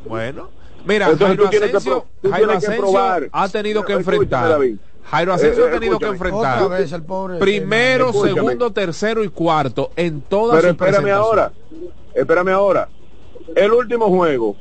Bueno, 0.06 0.50
mira, 0.86 1.10
Entonces 1.10 1.28
Jairo 1.38 1.50
que 1.50 1.58
Asensio, 1.58 2.06
Jairo 2.32 2.48
que 2.50 2.56
Asensio 2.56 2.82
probar. 2.82 3.30
ha 3.32 3.50
tenido 3.50 3.84
que 3.84 3.94
enfrentar. 3.94 4.60
Jairo 5.10 5.34
Asensio 5.34 5.66
Eh, 5.66 5.70
ha 5.70 5.72
tenido 5.80 6.00
que 6.00 6.06
enfrentar 6.08 6.64
Otra 6.64 6.78
vez 6.78 6.92
el 6.92 7.04
pobre. 7.04 7.40
primero, 7.40 8.10
Escúchame. 8.10 8.34
segundo, 8.34 8.72
tercero 8.74 9.24
y 9.24 9.30
cuarto 9.30 9.92
en 9.96 10.22
todas 10.22 10.58
Pero 10.62 10.74
sus 10.74 10.82
espérame 10.88 11.12
ahora, 11.12 11.52
espérame 12.14 12.50
ahora. 12.50 12.90
El 13.56 13.72
último 13.72 14.08
juego 14.10 14.56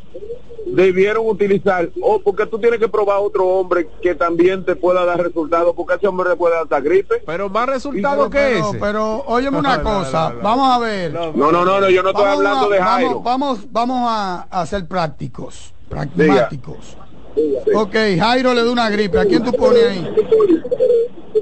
debieron 0.66 1.26
utilizar, 1.28 1.88
o 2.02 2.20
porque 2.20 2.46
tú 2.46 2.58
tienes 2.58 2.78
que 2.80 2.88
probar 2.88 3.18
otro 3.20 3.46
hombre 3.46 3.88
que 4.02 4.14
también 4.14 4.64
te 4.64 4.74
pueda 4.76 5.04
dar 5.04 5.20
resultados, 5.22 5.74
porque 5.76 5.94
a 5.94 5.96
ese 5.96 6.06
hombre 6.08 6.28
le 6.30 6.36
puede 6.36 6.54
dar 6.54 6.64
hasta 6.64 6.80
gripe. 6.80 7.22
Pero 7.24 7.48
más 7.48 7.66
resultados 7.68 8.28
que 8.30 8.38
pero, 8.38 8.68
ese. 8.70 8.78
pero 8.78 9.24
óyeme 9.26 9.58
una 9.58 9.82
cosa, 9.82 10.30
no, 10.30 10.36
no. 10.36 10.42
vamos 10.42 10.70
a 10.70 10.78
ver. 10.78 11.12
No, 11.12 11.32
no, 11.32 11.52
no, 11.52 11.64
no, 11.80 11.88
yo 11.90 12.02
no 12.02 12.10
estoy 12.10 12.24
hablando 12.24 12.66
a- 12.66 12.68
de 12.74 12.82
Jairo. 12.82 13.20
Vamos, 13.20 13.62
vamos, 13.72 13.72
vamos 13.72 14.08
a, 14.10 14.46
a 14.50 14.66
ser 14.66 14.86
prácticos, 14.86 15.72
pragmáticos. 15.88 16.96
Ok, 17.74 17.94
Jairo 18.18 18.54
le 18.54 18.64
da 18.64 18.70
una 18.70 18.88
gripe. 18.90 19.18
¿A 19.18 19.24
quién 19.24 19.42
tú 19.44 19.52
pones 19.52 19.84
ahí? 19.86 20.08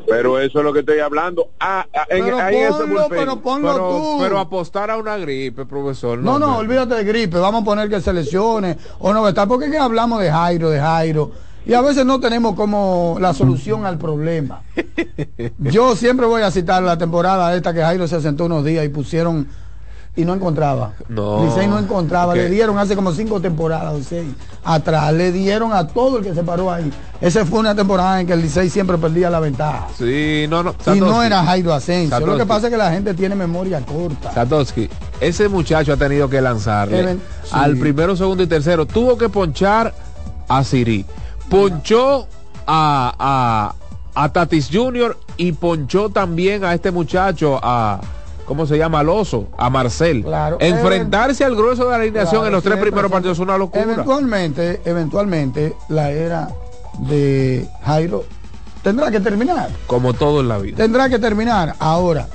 Pero 0.08 0.38
eso 0.38 0.58
es 0.58 0.64
lo 0.64 0.72
que 0.72 0.80
estoy 0.80 0.98
hablando. 0.98 1.48
Ah, 1.58 1.86
ah, 1.94 2.06
en, 2.08 2.24
Pero 2.24 2.38
ahí 2.38 2.56
ponlo, 2.68 3.06
pero 3.08 3.40
ponlo 3.40 3.72
Pero, 3.72 3.88
tú. 3.88 4.18
pero 4.20 4.38
apostar 4.38 4.90
a 4.90 4.96
una 4.96 5.16
gripe, 5.16 5.64
profesor. 5.66 6.18
No, 6.18 6.38
no, 6.38 6.52
me- 6.52 6.56
olvídate 6.58 6.94
de 6.96 7.04
gripe. 7.04 7.38
Vamos 7.38 7.62
a 7.62 7.64
poner 7.64 7.88
que 7.88 8.00
se 8.00 8.12
lesione 8.12 8.76
o 8.98 9.12
no 9.14 9.26
está. 9.26 9.46
Porque 9.46 9.66
es 9.66 9.70
que 9.72 9.78
hablamos 9.78 10.20
de 10.20 10.30
Jairo, 10.30 10.70
de 10.70 10.80
Jairo. 10.80 11.30
Y 11.66 11.72
a 11.72 11.80
veces 11.80 12.04
no 12.04 12.20
tenemos 12.20 12.54
como 12.54 13.16
la 13.20 13.32
solución 13.32 13.86
al 13.86 13.96
problema. 13.96 14.62
Yo 15.58 15.96
siempre 15.96 16.26
voy 16.26 16.42
a 16.42 16.50
citar 16.50 16.82
la 16.82 16.98
temporada 16.98 17.54
esta 17.56 17.72
que 17.72 17.80
Jairo 17.80 18.06
se 18.06 18.20
sentó 18.20 18.44
unos 18.44 18.64
días 18.64 18.84
y 18.84 18.88
pusieron 18.90 19.48
y 20.16 20.24
no 20.24 20.32
encontraba. 20.35 20.93
No. 21.09 21.45
Licey 21.45 21.66
no 21.66 21.78
encontraba. 21.78 22.35
Le 22.35 22.49
dieron 22.49 22.78
hace 22.78 22.95
como 22.95 23.12
cinco 23.12 23.41
temporadas 23.41 23.95
o 23.95 24.03
seis 24.03 24.28
atrás. 24.62 25.12
Le 25.12 25.32
dieron 25.32 25.73
a 25.73 25.89
todo 25.89 26.19
el 26.19 26.24
que 26.24 26.35
se 26.35 26.43
paró 26.45 26.70
ahí. 26.73 26.89
Esa 27.20 27.45
fue 27.45 27.59
una 27.59 27.74
temporada 27.74 28.20
en 28.20 28.27
que 28.27 28.32
el 28.32 28.41
Licey 28.43 28.70
siempre 28.70 28.97
perdía 28.97 29.28
la 29.28 29.41
ventaja. 29.41 29.89
Sí, 29.99 30.47
no, 30.49 30.62
no. 30.62 30.74
Y 30.95 31.01
no 31.01 31.23
era 31.23 31.45
Jairo 31.45 31.73
Asensio. 31.74 32.20
Lo 32.24 32.36
que 32.36 32.47
pasa 32.47 32.69
es 32.69 32.70
que 32.73 32.77
la 32.77 32.93
gente 32.93 33.12
tiene 33.15 33.35
memoria 33.35 33.81
corta. 33.85 34.32
Satoshi, 34.32 34.89
ese 35.20 35.49
muchacho 35.49 35.93
ha 35.93 35.97
tenido 35.97 36.28
que 36.28 36.41
lanzarle 36.41 37.01
Even- 37.01 37.20
sí. 37.43 37.51
al 37.53 37.77
primero, 37.77 38.15
segundo 38.16 38.43
y 38.43 38.47
tercero. 38.47 38.86
Tuvo 38.86 39.19
que 39.19 39.28
ponchar 39.28 39.93
a 40.49 40.62
Siri. 40.62 41.05
Ponchó 41.51 42.28
a, 42.66 43.74
a, 44.15 44.23
a 44.23 44.28
Tatis 44.32 44.69
Jr. 44.73 45.16
y 45.36 45.53
ponchó 45.53 46.09
también 46.09 46.65
a 46.65 46.73
este 46.73 46.91
muchacho, 46.93 47.59
a. 47.62 48.01
¿Cómo 48.46 48.66
se 48.66 48.76
llama? 48.76 49.00
Al 49.00 49.08
oso, 49.08 49.48
a 49.56 49.70
Marcel. 49.70 50.22
Claro. 50.22 50.58
Enfrentarse 50.60 51.44
al 51.44 51.56
grueso 51.56 51.84
de 51.84 51.90
la 51.90 51.96
alineación 51.96 52.42
Claro, 52.42 52.46
en 52.46 52.52
los 52.52 52.62
tres 52.62 52.78
primeros 52.78 53.10
partidos 53.10 53.38
es 53.38 53.42
una 53.42 53.56
locura. 53.56 53.82
Eventualmente, 53.82 54.80
eventualmente, 54.84 55.74
la 55.88 56.10
era 56.10 56.48
de 56.98 57.68
Jairo 57.84 58.24
tendrá 58.82 59.10
que 59.10 59.18
terminar. 59.18 59.70
Como 59.86 60.12
todo 60.12 60.40
en 60.40 60.48
la 60.48 60.58
vida. 60.58 60.76
Tendrá 60.76 61.08
que 61.08 61.18
terminar. 61.18 61.74
Ahora, 61.78 62.28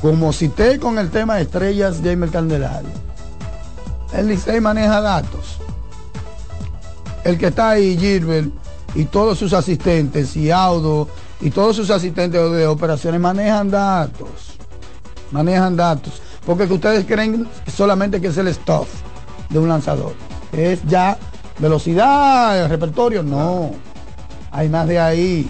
como 0.00 0.32
cité 0.32 0.78
con 0.78 0.98
el 0.98 1.10
tema 1.10 1.36
de 1.36 1.42
estrellas 1.42 2.00
Jamer 2.04 2.30
Candelario, 2.30 2.90
el 4.12 4.28
Licey 4.28 4.60
maneja 4.60 5.00
datos. 5.00 5.58
El 7.24 7.38
que 7.38 7.46
está 7.46 7.70
ahí, 7.70 7.96
Gilbert, 7.96 8.50
y 8.94 9.04
todos 9.06 9.38
sus 9.38 9.52
asistentes, 9.52 10.36
y 10.36 10.50
Audo, 10.50 11.08
y 11.40 11.50
todos 11.50 11.76
sus 11.76 11.90
asistentes 11.90 12.52
de 12.52 12.66
operaciones 12.66 13.20
manejan 13.20 13.70
datos. 13.70 14.51
Manejan 15.32 15.76
datos. 15.76 16.20
Porque 16.46 16.66
que 16.68 16.74
ustedes 16.74 17.04
creen 17.06 17.48
solamente 17.74 18.20
que 18.20 18.28
es 18.28 18.36
el 18.36 18.52
stuff 18.54 18.88
de 19.48 19.58
un 19.58 19.68
lanzador. 19.68 20.14
Es 20.52 20.80
ya 20.86 21.16
velocidad, 21.58 22.62
el 22.64 22.68
repertorio. 22.68 23.22
No. 23.22 23.70
Hay 24.50 24.68
más 24.68 24.86
de 24.86 24.98
ahí. 25.00 25.48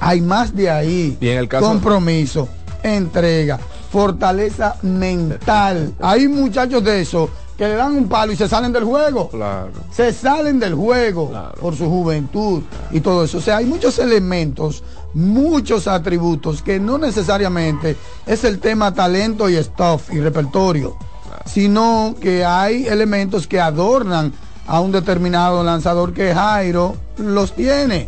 Hay 0.00 0.20
más 0.20 0.54
de 0.54 0.70
ahí. 0.70 1.16
Y 1.20 1.28
en 1.28 1.38
el 1.38 1.48
caso- 1.48 1.66
Compromiso, 1.66 2.48
entrega, 2.82 3.58
fortaleza 3.90 4.76
mental. 4.82 5.94
Hay 6.00 6.28
muchachos 6.28 6.82
de 6.84 7.00
esos 7.02 7.30
que 7.56 7.64
le 7.68 7.74
dan 7.74 7.96
un 7.96 8.08
palo 8.08 8.32
y 8.32 8.36
se 8.36 8.48
salen 8.48 8.72
del 8.72 8.84
juego. 8.84 9.28
Claro. 9.28 9.70
Se 9.92 10.12
salen 10.12 10.58
del 10.58 10.74
juego 10.74 11.30
por 11.60 11.76
su 11.76 11.88
juventud 11.88 12.62
y 12.90 13.00
todo 13.00 13.24
eso. 13.24 13.38
O 13.38 13.40
sea, 13.40 13.58
hay 13.58 13.66
muchos 13.66 13.98
elementos, 13.98 14.82
muchos 15.14 15.88
atributos 15.88 16.62
que 16.62 16.80
no 16.80 16.98
necesariamente 16.98 17.96
es 18.26 18.44
el 18.44 18.58
tema 18.58 18.94
talento 18.94 19.48
y 19.48 19.56
stuff 19.56 20.12
y 20.12 20.20
repertorio, 20.20 20.96
sino 21.44 22.14
que 22.20 22.44
hay 22.44 22.86
elementos 22.86 23.46
que 23.46 23.60
adornan 23.60 24.32
a 24.66 24.80
un 24.80 24.92
determinado 24.92 25.62
lanzador 25.62 26.12
que 26.12 26.34
Jairo 26.34 26.96
los 27.18 27.54
tiene 27.54 28.06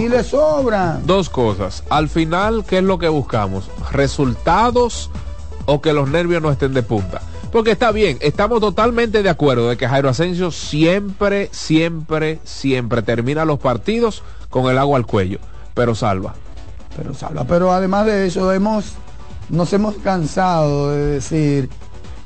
y 0.00 0.08
le 0.08 0.22
sobran. 0.22 1.06
Dos 1.06 1.28
cosas. 1.28 1.82
Al 1.88 2.08
final, 2.08 2.64
¿qué 2.66 2.78
es 2.78 2.84
lo 2.84 2.98
que 2.98 3.08
buscamos? 3.08 3.70
¿Resultados 3.92 5.10
o 5.66 5.80
que 5.80 5.92
los 5.92 6.08
nervios 6.08 6.42
no 6.42 6.50
estén 6.50 6.74
de 6.74 6.82
punta? 6.82 7.20
Porque 7.52 7.70
está 7.70 7.92
bien, 7.92 8.18
estamos 8.20 8.60
totalmente 8.60 9.22
de 9.22 9.30
acuerdo 9.30 9.70
de 9.70 9.78
que 9.78 9.88
Jairo 9.88 10.10
Asensio 10.10 10.50
siempre, 10.50 11.48
siempre, 11.50 12.40
siempre 12.44 13.00
termina 13.00 13.46
los 13.46 13.58
partidos 13.58 14.22
con 14.50 14.70
el 14.70 14.76
agua 14.76 14.98
al 14.98 15.06
cuello, 15.06 15.38
pero 15.78 15.94
salva. 15.94 16.34
Pero 16.96 17.14
salva. 17.14 17.44
Pero 17.44 17.72
además 17.72 18.04
de 18.06 18.26
eso, 18.26 18.52
hemos, 18.52 18.92
nos 19.48 19.72
hemos 19.72 19.94
cansado 19.96 20.90
de 20.90 21.06
decir 21.06 21.70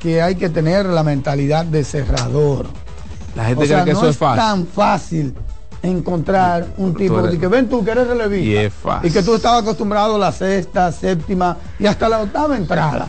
que 0.00 0.22
hay 0.22 0.34
que 0.36 0.48
tener 0.48 0.86
la 0.86 1.02
mentalidad 1.02 1.64
de 1.66 1.84
cerrador. 1.84 2.66
La 3.36 3.44
gente 3.44 3.64
O 3.64 3.66
sea, 3.66 3.82
cree 3.82 3.86
que 3.86 3.92
no 3.92 3.98
eso 4.00 4.08
es 4.08 4.14
es 4.14 4.18
fácil. 4.18 4.38
tan 4.42 4.66
fácil 4.66 5.34
encontrar 5.82 6.66
un 6.78 6.94
tipo 6.94 7.18
eres- 7.18 7.32
de 7.32 7.38
que 7.38 7.46
ven 7.48 7.68
tú 7.68 7.84
que 7.84 7.90
eres 7.90 8.06
relevista 8.08 8.46
Y 8.50 8.56
es 8.56 8.72
fácil. 8.72 9.10
y 9.10 9.12
que 9.12 9.22
tú 9.22 9.34
estabas 9.34 9.62
acostumbrado 9.62 10.16
a 10.16 10.18
la 10.18 10.32
sexta, 10.32 10.90
séptima 10.92 11.56
y 11.78 11.86
hasta 11.86 12.08
la 12.08 12.20
octava 12.20 12.56
entrada. 12.56 13.08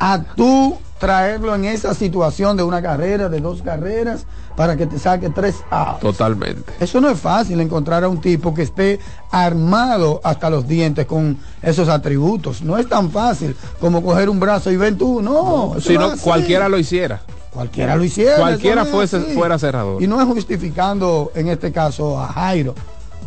A 0.00 0.22
tú 0.36 0.78
traerlo 0.98 1.54
en 1.54 1.64
esa 1.64 1.94
situación 1.94 2.56
de 2.56 2.62
una 2.62 2.80
carrera, 2.82 3.28
de 3.28 3.40
dos 3.40 3.62
carreras, 3.62 4.24
para 4.58 4.76
que 4.76 4.88
te 4.88 4.98
saque 4.98 5.30
tres 5.30 5.62
outs. 5.70 6.00
Totalmente. 6.00 6.72
Eso 6.80 7.00
no 7.00 7.08
es 7.08 7.20
fácil 7.20 7.60
encontrar 7.60 8.02
a 8.02 8.08
un 8.08 8.20
tipo 8.20 8.52
que 8.52 8.62
esté 8.62 8.98
armado 9.30 10.20
hasta 10.24 10.50
los 10.50 10.66
dientes 10.66 11.06
con 11.06 11.38
esos 11.62 11.88
atributos. 11.88 12.60
No 12.62 12.76
es 12.76 12.88
tan 12.88 13.12
fácil 13.12 13.54
como 13.78 14.02
coger 14.02 14.28
un 14.28 14.40
brazo 14.40 14.72
y 14.72 14.76
ven 14.76 14.98
tú, 14.98 15.22
no. 15.22 15.76
Si 15.80 15.96
no 15.96 16.16
cualquiera 16.16 16.68
lo 16.68 16.76
hiciera. 16.76 17.20
Cualquiera 17.52 17.94
lo 17.94 18.02
hiciera. 18.02 18.36
Cualquiera 18.36 18.84
fuese, 18.84 19.20
fuera 19.32 19.60
cerrador. 19.60 20.02
Y 20.02 20.08
no 20.08 20.20
es 20.20 20.26
justificando 20.26 21.30
en 21.36 21.46
este 21.46 21.70
caso 21.70 22.18
a 22.18 22.26
Jairo, 22.26 22.74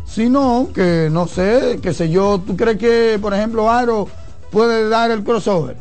sino 0.06 0.68
que 0.76 1.08
no 1.10 1.28
sé, 1.28 1.80
qué 1.82 1.94
sé 1.94 2.10
yo, 2.10 2.41
¿tú 2.45 2.58
crees 2.58 2.78
que, 2.78 3.18
por 3.22 3.34
ejemplo, 3.34 3.70
Jairo 3.70 4.10
puede 4.52 4.90
dar 4.90 5.12
el 5.12 5.24
crossover? 5.24 5.78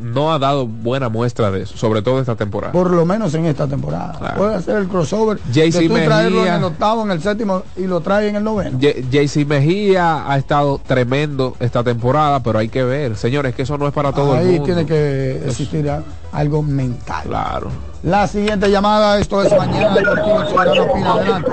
No 0.00 0.32
ha 0.32 0.38
dado 0.38 0.66
buena 0.66 1.08
muestra 1.08 1.50
de 1.50 1.62
eso, 1.62 1.76
sobre 1.76 2.02
todo 2.02 2.20
esta 2.20 2.36
temporada. 2.36 2.72
Por 2.72 2.90
lo 2.90 3.04
menos 3.06 3.34
en 3.34 3.46
esta 3.46 3.66
temporada. 3.66 4.14
Claro. 4.18 4.36
Puede 4.36 4.54
hacer 4.56 4.76
el 4.76 4.88
crossover. 4.88 5.38
JC 5.52 5.88
tú 5.88 5.94
traerlo 5.94 6.38
en 6.38 6.44
Mejía. 6.44 6.56
el 6.56 6.64
octavo, 6.64 7.02
en 7.02 7.10
el 7.10 7.22
séptimo 7.22 7.62
y 7.76 7.86
lo 7.86 8.00
trae 8.00 8.28
en 8.28 8.36
el 8.36 8.44
noveno. 8.44 8.78
JC 8.78 9.46
Mejía 9.46 10.30
ha 10.30 10.36
estado 10.38 10.80
tremendo 10.86 11.56
esta 11.60 11.82
temporada, 11.82 12.42
pero 12.42 12.58
hay 12.58 12.68
que 12.68 12.84
ver, 12.84 13.16
señores, 13.16 13.54
que 13.54 13.62
eso 13.62 13.78
no 13.78 13.86
es 13.86 13.92
para 13.94 14.12
todo 14.12 14.34
el 14.34 14.40
Ahí 14.40 14.46
mundo. 14.46 14.64
tiene 14.64 14.86
que 14.86 15.42
existir 15.46 15.90
algo 16.32 16.62
mental. 16.62 17.22
Claro. 17.26 17.68
La 18.02 18.26
siguiente 18.26 18.70
llamada, 18.70 19.18
esto 19.18 19.42
es 19.42 19.56
mañana 19.56 19.94
adelante. 19.94 21.50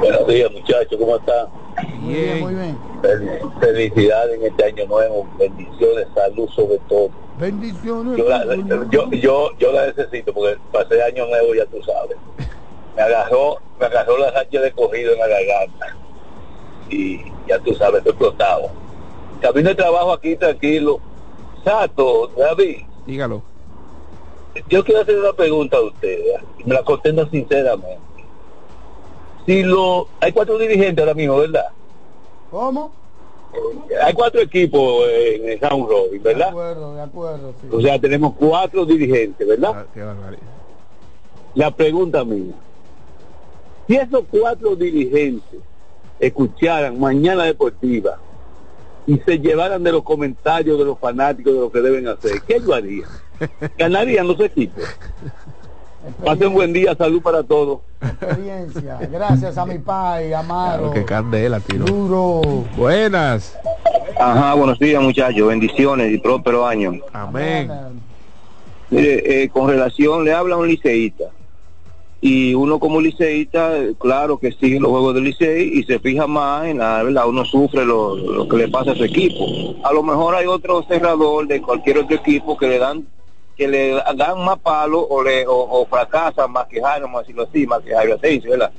Buenos 0.00 0.26
días, 0.28 0.50
muchachos, 0.52 0.96
¿cómo 0.98 1.16
están? 1.16 1.46
Muy 1.88 2.14
bien, 2.14 2.40
muy 2.40 2.54
bien. 2.54 2.78
Fel- 3.02 3.60
Felicidades 3.60 4.38
en 4.40 4.46
este 4.46 4.64
año 4.64 4.86
nuevo, 4.86 5.28
bendiciones, 5.38 6.06
salud 6.14 6.48
sobre 6.50 6.78
todo. 6.88 7.10
Bendiciones. 7.38 8.16
Yo 8.18 8.28
la, 8.28 8.44
yo, 8.90 9.10
yo, 9.10 9.50
yo 9.58 9.72
la 9.72 9.86
necesito 9.86 10.32
porque 10.34 10.56
pasé 10.72 11.02
año 11.02 11.26
nuevo, 11.26 11.54
ya 11.54 11.64
tú 11.66 11.82
sabes. 11.82 12.16
Me 12.96 13.02
agarró, 13.02 13.56
me 13.78 13.86
agarró 13.86 14.18
la 14.18 14.30
racha 14.30 14.60
de 14.60 14.72
cogido 14.72 15.12
en 15.12 15.18
la 15.20 15.26
garganta. 15.28 15.96
Y 16.90 17.20
ya 17.48 17.58
tú 17.60 17.74
sabes, 17.74 17.98
estoy 17.98 18.10
explotado. 18.12 18.70
Camino 19.40 19.68
de 19.70 19.74
trabajo 19.74 20.12
aquí 20.12 20.36
tranquilo. 20.36 21.00
Sato, 21.64 22.30
David, 22.36 22.78
Dígalo. 23.06 23.42
yo 24.68 24.82
quiero 24.84 25.02
hacer 25.02 25.18
una 25.18 25.32
pregunta 25.32 25.76
a 25.76 25.80
ustedes, 25.82 26.40
y 26.58 26.64
me 26.64 26.74
la 26.74 26.82
contesto 26.82 27.26
sinceramente. 27.30 27.98
Si 29.46 29.62
lo, 29.62 30.08
hay 30.20 30.32
cuatro 30.32 30.58
dirigentes 30.58 30.98
ahora 31.02 31.14
mismo, 31.14 31.38
¿verdad? 31.38 31.66
¿Cómo? 32.50 32.92
Hay 34.04 34.12
cuatro 34.14 34.40
equipos 34.40 35.06
en 35.08 35.48
el 35.50 35.60
Round 35.60 35.88
Robin, 35.88 36.22
De 36.22 36.28
¿verdad? 36.28 36.48
acuerdo, 36.50 36.94
de 36.94 37.02
acuerdo, 37.02 37.54
sí. 37.60 37.68
O 37.72 37.80
sea, 37.80 37.98
tenemos 37.98 38.34
cuatro 38.38 38.84
dirigentes, 38.84 39.46
¿verdad? 39.46 39.72
Ah, 39.74 39.84
Qué 39.92 40.02
barbaridad. 40.02 40.42
La 41.54 41.70
pregunta 41.72 42.24
mía, 42.24 42.54
si 43.88 43.96
esos 43.96 44.22
cuatro 44.30 44.76
dirigentes 44.76 45.60
escucharan 46.20 47.00
Mañana 47.00 47.44
Deportiva 47.44 48.18
y 49.06 49.18
se 49.18 49.38
llevaran 49.40 49.82
de 49.82 49.90
los 49.90 50.04
comentarios 50.04 50.78
de 50.78 50.84
los 50.84 50.98
fanáticos 50.98 51.52
de 51.54 51.58
lo 51.60 51.72
que 51.72 51.80
deben 51.80 52.06
hacer, 52.06 52.40
¿qué 52.46 52.60
yo 52.60 52.72
haría? 52.72 53.06
¿Ganarían 53.78 54.28
los 54.28 54.38
equipos? 54.38 54.84
Pasen 56.24 56.52
buen 56.52 56.72
día, 56.72 56.94
salud 56.94 57.20
para 57.20 57.42
todos. 57.42 57.80
Experiencia. 58.00 58.98
Gracias 59.10 59.58
a 59.58 59.66
mi 59.66 59.78
pai, 59.78 60.32
Amaro. 60.32 60.78
Claro, 60.78 60.94
que 60.94 61.04
candela, 61.04 61.60
tiro. 61.60 61.84
Duro. 61.84 62.64
Buenas. 62.76 63.58
Ajá, 64.18 64.54
buenos 64.54 64.78
días 64.78 65.02
muchachos, 65.02 65.48
bendiciones 65.48 66.12
y 66.12 66.18
próspero 66.18 66.66
año. 66.66 66.92
Amén. 67.12 67.70
Mire, 68.90 69.42
eh, 69.42 69.48
con 69.50 69.68
relación, 69.68 70.24
le 70.24 70.32
habla 70.32 70.56
un 70.56 70.68
liceísta. 70.68 71.24
Y 72.22 72.54
uno 72.54 72.78
como 72.78 73.00
liceísta, 73.00 73.72
claro 73.98 74.38
que 74.38 74.52
sigue 74.52 74.78
los 74.78 74.90
juegos 74.90 75.14
del 75.14 75.24
licey 75.24 75.78
y 75.78 75.84
se 75.84 75.98
fija 76.00 76.26
más 76.26 76.66
en 76.66 76.78
la 76.78 77.02
verdad, 77.02 77.26
uno 77.26 77.46
sufre 77.46 77.84
lo, 77.84 78.14
lo 78.14 78.46
que 78.46 78.58
le 78.58 78.68
pasa 78.68 78.92
a 78.92 78.94
su 78.94 79.04
equipo. 79.04 79.46
A 79.84 79.92
lo 79.92 80.02
mejor 80.02 80.34
hay 80.34 80.46
otro 80.46 80.82
cerrador 80.82 81.46
de 81.46 81.62
cualquier 81.62 81.98
otro 81.98 82.16
equipo 82.16 82.58
que 82.58 82.68
le 82.68 82.78
dan 82.78 83.06
que 83.60 83.68
le 83.68 83.90
dan 84.16 84.42
más 84.42 84.58
palo 84.60 85.06
o, 85.06 85.22
le, 85.22 85.46
o, 85.46 85.52
o 85.54 85.84
fracasan 85.84 86.50
más 86.50 86.66
que 86.66 86.80
Jairo, 86.80 87.04
vamos 87.04 87.18
a 87.18 87.22
decirlo 87.24 87.42
así, 87.42 87.66
más 87.66 87.82
que 87.82 87.94
Jairo 87.94 88.14
Asensio, 88.14 88.52
¿verdad? 88.52 88.72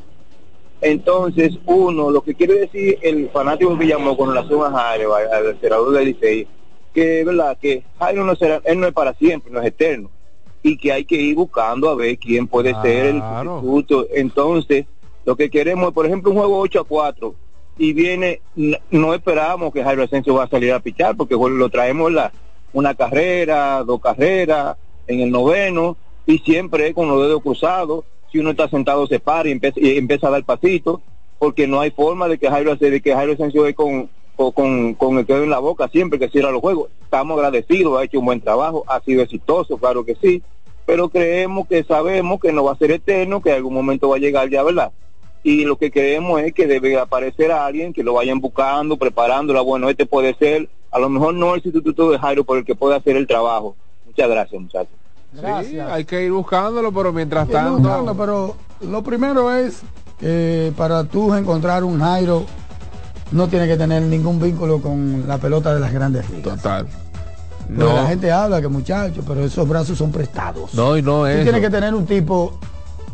Entonces, 0.81 1.53
uno, 1.67 2.09
lo 2.09 2.21
que 2.23 2.33
quiere 2.33 2.55
decir 2.61 2.97
el 3.03 3.29
fanático 3.29 3.77
que 3.77 3.85
llamó 3.85 4.17
con 4.17 4.29
relación 4.33 4.63
a 4.63 4.71
Jairo, 4.71 5.13
al, 5.13 5.59
senador 5.61 5.91
del 5.93 6.05
Licey, 6.05 6.47
que 6.95 7.23
verdad 7.23 7.55
que 7.61 7.83
Jairo 7.99 8.25
no 8.25 8.35
será, 8.35 8.59
él 8.65 8.79
no 8.79 8.87
es 8.87 8.93
para 8.93 9.13
siempre, 9.13 9.51
no 9.51 9.59
es 9.61 9.67
eterno, 9.67 10.09
y 10.63 10.75
que 10.77 10.91
hay 10.91 11.05
que 11.05 11.15
ir 11.17 11.35
buscando 11.35 11.87
a 11.87 11.95
ver 11.95 12.17
quién 12.17 12.47
puede 12.47 12.71
ser 12.81 13.05
el 13.05 13.21
sustituto. 13.61 14.07
Entonces, 14.15 14.85
lo 15.25 15.35
que 15.35 15.51
queremos 15.51 15.89
es, 15.89 15.93
por 15.93 16.07
ejemplo, 16.07 16.31
un 16.31 16.37
juego 16.37 16.57
8 16.59 16.79
a 16.79 16.83
4, 16.85 17.35
y 17.77 17.93
viene, 17.93 18.41
n- 18.57 18.81
no 18.89 19.13
esperamos 19.13 19.71
que 19.71 19.83
Jairo 19.83 20.01
Asensio 20.01 20.33
va 20.33 20.45
a 20.45 20.49
salir 20.49 20.73
a 20.73 20.79
pichar, 20.79 21.15
porque 21.15 21.35
bueno, 21.35 21.57
lo 21.57 21.69
traemos 21.69 22.11
la, 22.11 22.31
una 22.73 22.95
carrera, 22.95 23.84
dos 23.84 23.99
carreras, 24.02 24.77
en 25.07 25.22
el 25.22 25.31
noveno, 25.31 25.98
y 26.26 26.39
siempre 26.39 26.93
con 26.93 27.07
los 27.07 27.22
dedos 27.22 27.41
cruzados, 27.41 28.06
si 28.31 28.39
uno 28.39 28.52
está 28.52 28.69
sentado 28.69 29.07
se 29.07 29.19
para 29.19 29.49
y 29.49 29.52
empieza, 29.52 29.80
y 29.80 29.98
empieza 29.98 30.27
a 30.27 30.31
dar 30.31 30.43
pasito, 30.43 31.02
porque 31.39 31.68
no 31.68 31.81
hay 31.81 31.91
forma 31.91 32.27
de 32.27 32.38
que 32.38 32.49
Jairo, 32.49 32.76
de 32.76 33.02
que 33.02 33.14
Jairo 33.14 33.34
Asensio 33.34 33.65
es 33.65 33.76
con, 33.76 34.10
con, 34.35 34.52
con, 34.52 34.93
con 34.93 35.18
el 35.18 35.26
dedo 35.26 35.43
en 35.43 35.49
la 35.49 35.60
boca 35.60 35.88
siempre 35.89 36.19
que 36.19 36.30
cierra 36.30 36.52
los 36.52 36.61
juegos. 36.61 36.89
Estamos 37.03 37.38
agradecidos, 37.38 37.99
ha 37.99 38.03
hecho 38.03 38.19
un 38.19 38.26
buen 38.26 38.41
trabajo, 38.41 38.84
ha 38.88 39.02
sido 39.02 39.22
exitoso, 39.22 39.77
claro 39.77 40.06
que 40.06 40.15
sí, 40.15 40.41
pero 40.85 41.10
creemos 41.10 41.68
que 41.68 41.84
sabemos 41.84 42.39
que 42.39 42.52
no 42.52 42.64
va 42.64 42.73
a 42.73 42.77
ser 42.77 42.91
eterno, 42.91 43.41
que 43.41 43.49
en 43.49 43.56
algún 43.56 43.73
momento 43.73 44.10
va 44.10 44.18
a 44.18 44.19
llegar 44.19 44.49
ya, 44.49 44.64
¿verdad? 44.64 44.91
Y 45.43 45.65
lo 45.65 45.77
que 45.77 45.89
creemos 45.89 46.41
es 46.41 46.53
que 46.53 46.68
debe 46.68 46.98
aparecer 46.98 47.52
alguien 47.52 47.93
que 47.93 48.03
lo 48.03 48.14
vayan 48.14 48.39
buscando, 48.39 48.98
preparándola. 48.98 49.61
Bueno, 49.61 49.89
este 49.89 50.06
puede 50.06 50.35
ser, 50.35 50.69
a 50.91 50.99
lo 50.99 51.09
mejor 51.09 51.34
no 51.34 51.55
el 51.55 51.63
sustituto 51.63 52.11
de 52.11 52.19
Jairo, 52.19 52.43
pero 52.43 52.59
el 52.59 52.65
que 52.65 52.76
puede 52.76 52.95
hacer 52.95 53.15
el 53.15 53.26
trabajo. 53.27 53.76
Muchas 54.05 54.30
gracias, 54.30 54.61
muchachos. 54.61 54.93
Sí, 55.65 55.80
hay 55.80 56.03
que 56.05 56.23
ir 56.26 56.31
buscándolo, 56.31 56.91
pero 56.91 57.13
mientras 57.13 57.47
Ir 57.47 57.53
tanto... 57.53 57.77
buscando, 57.80 58.15
pero 58.15 58.55
lo 58.81 59.01
primero 59.01 59.53
es 59.53 59.81
que 60.19 60.73
para 60.76 61.03
tú 61.05 61.34
encontrar 61.34 61.84
un 61.85 61.99
Jairo 62.01 62.45
no 63.31 63.47
tiene 63.47 63.65
que 63.68 63.77
tener 63.77 64.01
ningún 64.03 64.41
vínculo 64.41 64.81
con 64.81 65.23
la 65.27 65.38
pelota 65.38 65.73
de 65.73 65.80
las 65.80 65.93
grandes 65.93 66.30
ligas. 66.30 66.57
Total. 66.57 66.85
Porque 66.85 67.73
No. 67.84 67.93
la 67.95 68.07
gente 68.07 68.30
habla 68.30 68.59
que 68.59 68.68
muchachos, 68.68 69.23
pero 69.26 69.45
esos 69.45 69.65
brazos 69.69 69.97
son 69.97 70.11
prestados. 70.11 70.73
No, 70.73 70.97
y 70.97 71.01
no 71.01 71.19
Tú 71.22 71.26
es. 71.27 71.43
tienes 71.43 71.61
que 71.61 71.69
tener 71.69 71.95
un 71.95 72.05
tipo 72.05 72.59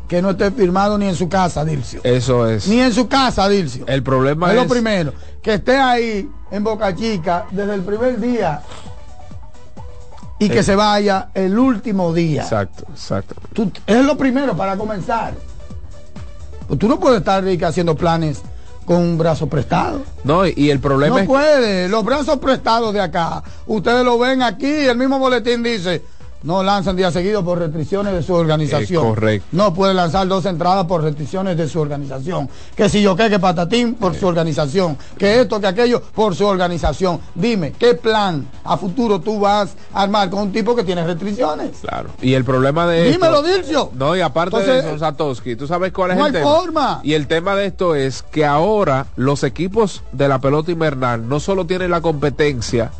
que 0.07 0.21
no 0.21 0.31
esté 0.31 0.51
firmado 0.51 0.97
ni 0.97 1.07
en 1.07 1.15
su 1.15 1.27
casa, 1.29 1.65
Dilcio. 1.65 2.01
Eso 2.03 2.47
es. 2.47 2.67
Ni 2.67 2.79
en 2.79 2.93
su 2.93 3.07
casa, 3.07 3.47
Dilcio. 3.49 3.85
El 3.87 4.03
problema 4.03 4.47
es 4.53 4.57
es. 4.57 4.63
lo 4.63 4.69
primero. 4.69 5.13
Que 5.41 5.55
esté 5.55 5.77
ahí 5.77 6.29
en 6.51 6.63
Boca 6.63 6.95
Chica 6.95 7.45
desde 7.51 7.73
el 7.73 7.81
primer 7.81 8.19
día 8.19 8.61
y 10.39 10.49
que 10.49 10.59
Eh. 10.59 10.63
se 10.63 10.75
vaya 10.75 11.29
el 11.33 11.57
último 11.57 12.13
día. 12.13 12.43
Exacto, 12.43 12.85
exacto. 12.91 13.35
Tú- 13.53 13.71
es 13.85 14.05
lo 14.05 14.17
primero 14.17 14.55
para 14.55 14.77
comenzar. 14.77 15.33
Pues 16.67 16.79
tú 16.79 16.87
no 16.87 16.99
puedes 16.99 17.19
estar 17.19 17.43
haciendo 17.65 17.95
planes 17.95 18.41
con 18.85 18.97
un 18.97 19.17
brazo 19.17 19.47
prestado. 19.47 20.01
No, 20.23 20.45
y, 20.45 20.69
el 20.69 20.79
problema 20.79 21.15
No 21.15 21.21
es. 21.21 21.27
puede. 21.27 21.89
Los 21.89 22.03
brazos 22.05 22.37
prestados 22.37 22.93
de 22.93 23.01
acá, 23.01 23.43
ustedes 23.65 24.03
lo 24.05 24.17
ven 24.19 24.41
aquí, 24.41 24.65
el 24.85 24.97
mismo 24.97 25.17
boletín 25.19 25.63
dice, 25.63 26.03
no 26.47 26.63
lanzan 26.63 26.95
días 26.95 27.11
seguidos 27.11 27.43
por 27.43 27.59
restricciones 27.59 28.13
de 28.13 28.23
su 28.23 28.33
organización. 28.33 29.03
Eh, 29.05 29.09
correcto. 29.09 29.47
No 29.51 29.73
puede 29.73 29.93
lanzar 29.93 30.25
dos 30.29 30.45
entradas 30.45 30.85
por 30.85 31.03
restricciones 31.03 31.57
de 31.57 31.67
su 31.67 31.77
organización. 31.81 32.49
Que 32.73 32.87
si 32.87 33.01
yo 33.01 33.17
qué, 33.17 33.29
que 33.29 33.37
patatín 33.37 33.95
por 33.95 34.15
su 34.15 34.25
organización. 34.27 34.97
Que 35.17 35.41
esto, 35.41 35.59
que 35.59 35.67
aquello 35.67 36.01
por 36.01 36.35
su 36.35 36.45
organización. 36.45 37.19
Dime, 37.35 37.73
¿qué 37.77 37.95
plan 37.95 38.47
a 38.63 38.77
futuro 38.77 39.19
tú 39.19 39.41
vas 39.41 39.75
a 39.93 40.03
armar 40.03 40.29
con 40.29 40.39
un 40.43 40.51
tipo 40.53 40.73
que 40.73 40.85
tiene 40.85 41.05
restricciones? 41.05 41.79
Claro. 41.81 42.11
Y 42.21 42.33
el 42.33 42.45
problema 42.45 42.87
de. 42.87 43.11
Dímelo, 43.11 43.39
esto- 43.45 43.47
Dilcio. 43.53 43.91
No, 43.95 44.15
y 44.15 44.21
aparte 44.21 44.55
Entonces, 44.55 44.85
de 44.85 44.89
eso, 44.91 44.99
Satoshi, 44.99 45.57
¿tú 45.57 45.67
sabes 45.67 45.91
cuál 45.91 46.11
es 46.11 46.17
no 46.17 46.27
el 46.27 46.33
hay 46.35 46.41
tema? 46.41 46.55
forma. 46.55 46.99
Y 47.03 47.11
el 47.13 47.27
tema 47.27 47.55
de 47.57 47.65
esto 47.65 47.93
es 47.93 48.23
que 48.23 48.45
ahora 48.45 49.07
los 49.17 49.43
equipos 49.43 50.01
de 50.13 50.29
la 50.29 50.39
pelota 50.39 50.71
invernal 50.71 51.27
no 51.27 51.41
solo 51.41 51.65
tienen 51.65 51.91
la 51.91 51.99
competencia 51.99 52.91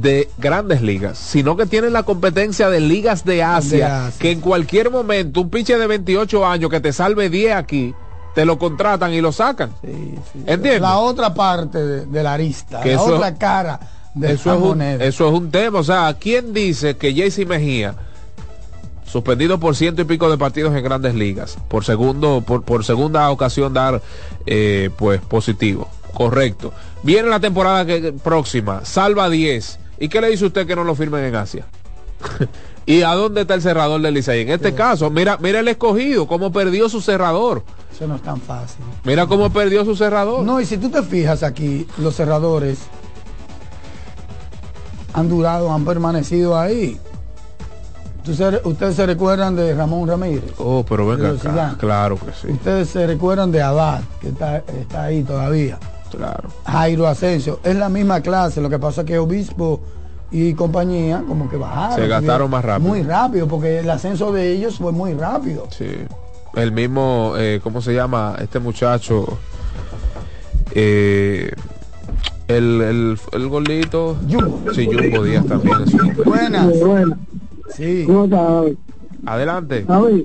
de 0.00 0.28
grandes 0.38 0.80
ligas, 0.82 1.18
sino 1.18 1.56
que 1.56 1.66
tienen 1.66 1.92
la 1.92 2.02
competencia 2.04 2.70
de 2.70 2.80
ligas 2.80 3.24
de 3.24 3.42
Asia, 3.42 4.10
que 4.18 4.30
en 4.30 4.40
cualquier 4.40 4.90
momento 4.90 5.40
un 5.42 5.50
pinche 5.50 5.76
de 5.76 5.86
28 5.86 6.46
años 6.46 6.70
que 6.70 6.80
te 6.80 6.92
salve 6.92 7.28
10 7.28 7.54
aquí, 7.54 7.94
te 8.34 8.44
lo 8.44 8.58
contratan 8.58 9.12
y 9.12 9.20
lo 9.20 9.32
sacan. 9.32 9.72
¿Entiendes? 10.46 10.80
La 10.80 10.98
otra 10.98 11.34
parte 11.34 11.78
de, 11.84 12.06
de 12.06 12.22
la 12.22 12.32
arista, 12.34 12.80
Que 12.80 12.94
la 12.94 13.02
eso- 13.02 13.16
otra 13.16 13.34
cara 13.34 13.80
de 14.14 14.32
eso 14.32 14.54
es, 14.54 14.60
un, 14.60 14.82
eso 14.82 15.28
es 15.28 15.32
un 15.34 15.50
tema. 15.50 15.78
O 15.78 15.84
sea, 15.84 16.16
¿quién 16.18 16.52
dice 16.54 16.96
que 16.96 17.12
JC 17.14 17.46
Mejía, 17.46 17.94
suspendido 19.06 19.58
por 19.60 19.76
ciento 19.76 20.02
y 20.02 20.04
pico 20.06 20.30
de 20.30 20.38
partidos 20.38 20.74
en 20.74 20.82
grandes 20.82 21.14
ligas, 21.14 21.58
por 21.68 21.84
segundo, 21.84 22.42
por, 22.46 22.62
por 22.62 22.84
segunda 22.84 23.28
ocasión 23.30 23.72
dar 23.74 24.00
eh, 24.46 24.90
pues 24.96 25.20
positivo? 25.20 25.88
Correcto. 26.14 26.72
Viene 27.02 27.28
la 27.28 27.40
temporada 27.40 27.84
que, 27.86 28.12
próxima, 28.12 28.84
salva 28.84 29.28
10. 29.30 29.78
¿Y 30.02 30.08
qué 30.08 30.20
le 30.20 30.30
dice 30.30 30.46
usted 30.46 30.66
que 30.66 30.74
no 30.74 30.82
lo 30.82 30.94
firmen 30.96 31.24
en 31.24 31.36
Asia? 31.36 31.64
¿Y 32.86 33.02
a 33.02 33.14
dónde 33.14 33.42
está 33.42 33.54
el 33.54 33.62
cerrador 33.62 34.00
del 34.02 34.12
Licey? 34.14 34.40
En 34.42 34.48
este 34.50 34.74
caso, 34.74 35.08
mira, 35.10 35.38
mira 35.40 35.60
el 35.60 35.68
escogido, 35.68 36.26
cómo 36.26 36.50
perdió 36.50 36.88
su 36.88 37.00
cerrador. 37.00 37.62
Eso 37.94 38.08
no 38.08 38.16
es 38.16 38.22
tan 38.22 38.40
fácil. 38.40 38.84
Mira 39.04 39.26
cómo 39.26 39.52
perdió 39.52 39.84
su 39.84 39.94
cerrador. 39.94 40.44
No, 40.44 40.60
y 40.60 40.66
si 40.66 40.76
tú 40.78 40.90
te 40.90 41.02
fijas 41.04 41.44
aquí, 41.44 41.86
los 41.98 42.16
cerradores 42.16 42.78
han 45.12 45.28
durado, 45.28 45.72
han 45.72 45.84
permanecido 45.84 46.58
ahí. 46.58 46.98
Se- 48.24 48.60
Ustedes 48.64 48.96
se 48.96 49.06
recuerdan 49.06 49.54
de 49.54 49.74
Ramón 49.74 50.08
Ramírez. 50.08 50.52
Oh, 50.58 50.84
pero 50.88 51.06
venga 51.06 51.30
acá. 51.30 51.76
Claro 51.78 52.16
que 52.18 52.32
sí. 52.32 52.52
Ustedes 52.52 52.88
se 52.88 53.06
recuerdan 53.06 53.52
de 53.52 53.62
Abad, 53.62 54.00
que 54.20 54.28
está, 54.30 54.58
está 54.58 55.04
ahí 55.04 55.22
todavía. 55.22 55.78
Claro. 56.16 56.48
Jairo 56.64 57.06
Asensio. 57.06 57.60
Es 57.64 57.76
la 57.76 57.88
misma 57.88 58.20
clase. 58.20 58.60
Lo 58.60 58.70
que 58.70 58.78
pasa 58.78 59.02
es 59.02 59.06
que 59.06 59.18
Obispo 59.18 59.80
y 60.30 60.54
compañía 60.54 61.22
como 61.26 61.48
que 61.50 61.56
bajaron. 61.56 61.96
Se 61.96 62.08
gastaron 62.08 62.50
más 62.50 62.64
rápido. 62.64 62.88
Muy 62.88 63.02
rápido, 63.02 63.46
porque 63.48 63.80
el 63.80 63.90
ascenso 63.90 64.32
de 64.32 64.52
ellos 64.52 64.78
fue 64.78 64.92
muy 64.92 65.14
rápido. 65.14 65.66
Sí. 65.70 65.90
El 66.54 66.72
mismo, 66.72 67.34
eh, 67.36 67.60
¿cómo 67.62 67.80
se 67.80 67.94
llama? 67.94 68.36
Este 68.40 68.58
muchacho. 68.58 69.38
Eh, 70.74 71.50
el, 72.48 72.80
el, 72.80 73.18
el 73.32 73.48
gordito. 73.48 74.16
Jumbo. 74.30 74.60
Sí, 74.74 74.86
Jumbo 74.86 75.24
Díaz 75.24 75.46
también. 75.46 75.76
es 75.82 76.24
Buenas. 76.24 76.80
Buenas. 76.80 77.18
Sí. 77.74 78.04
¿Cómo 78.06 78.24
estás, 78.24 78.40
David? 78.46 78.76
Adelante. 79.24 79.84
David, 79.86 80.24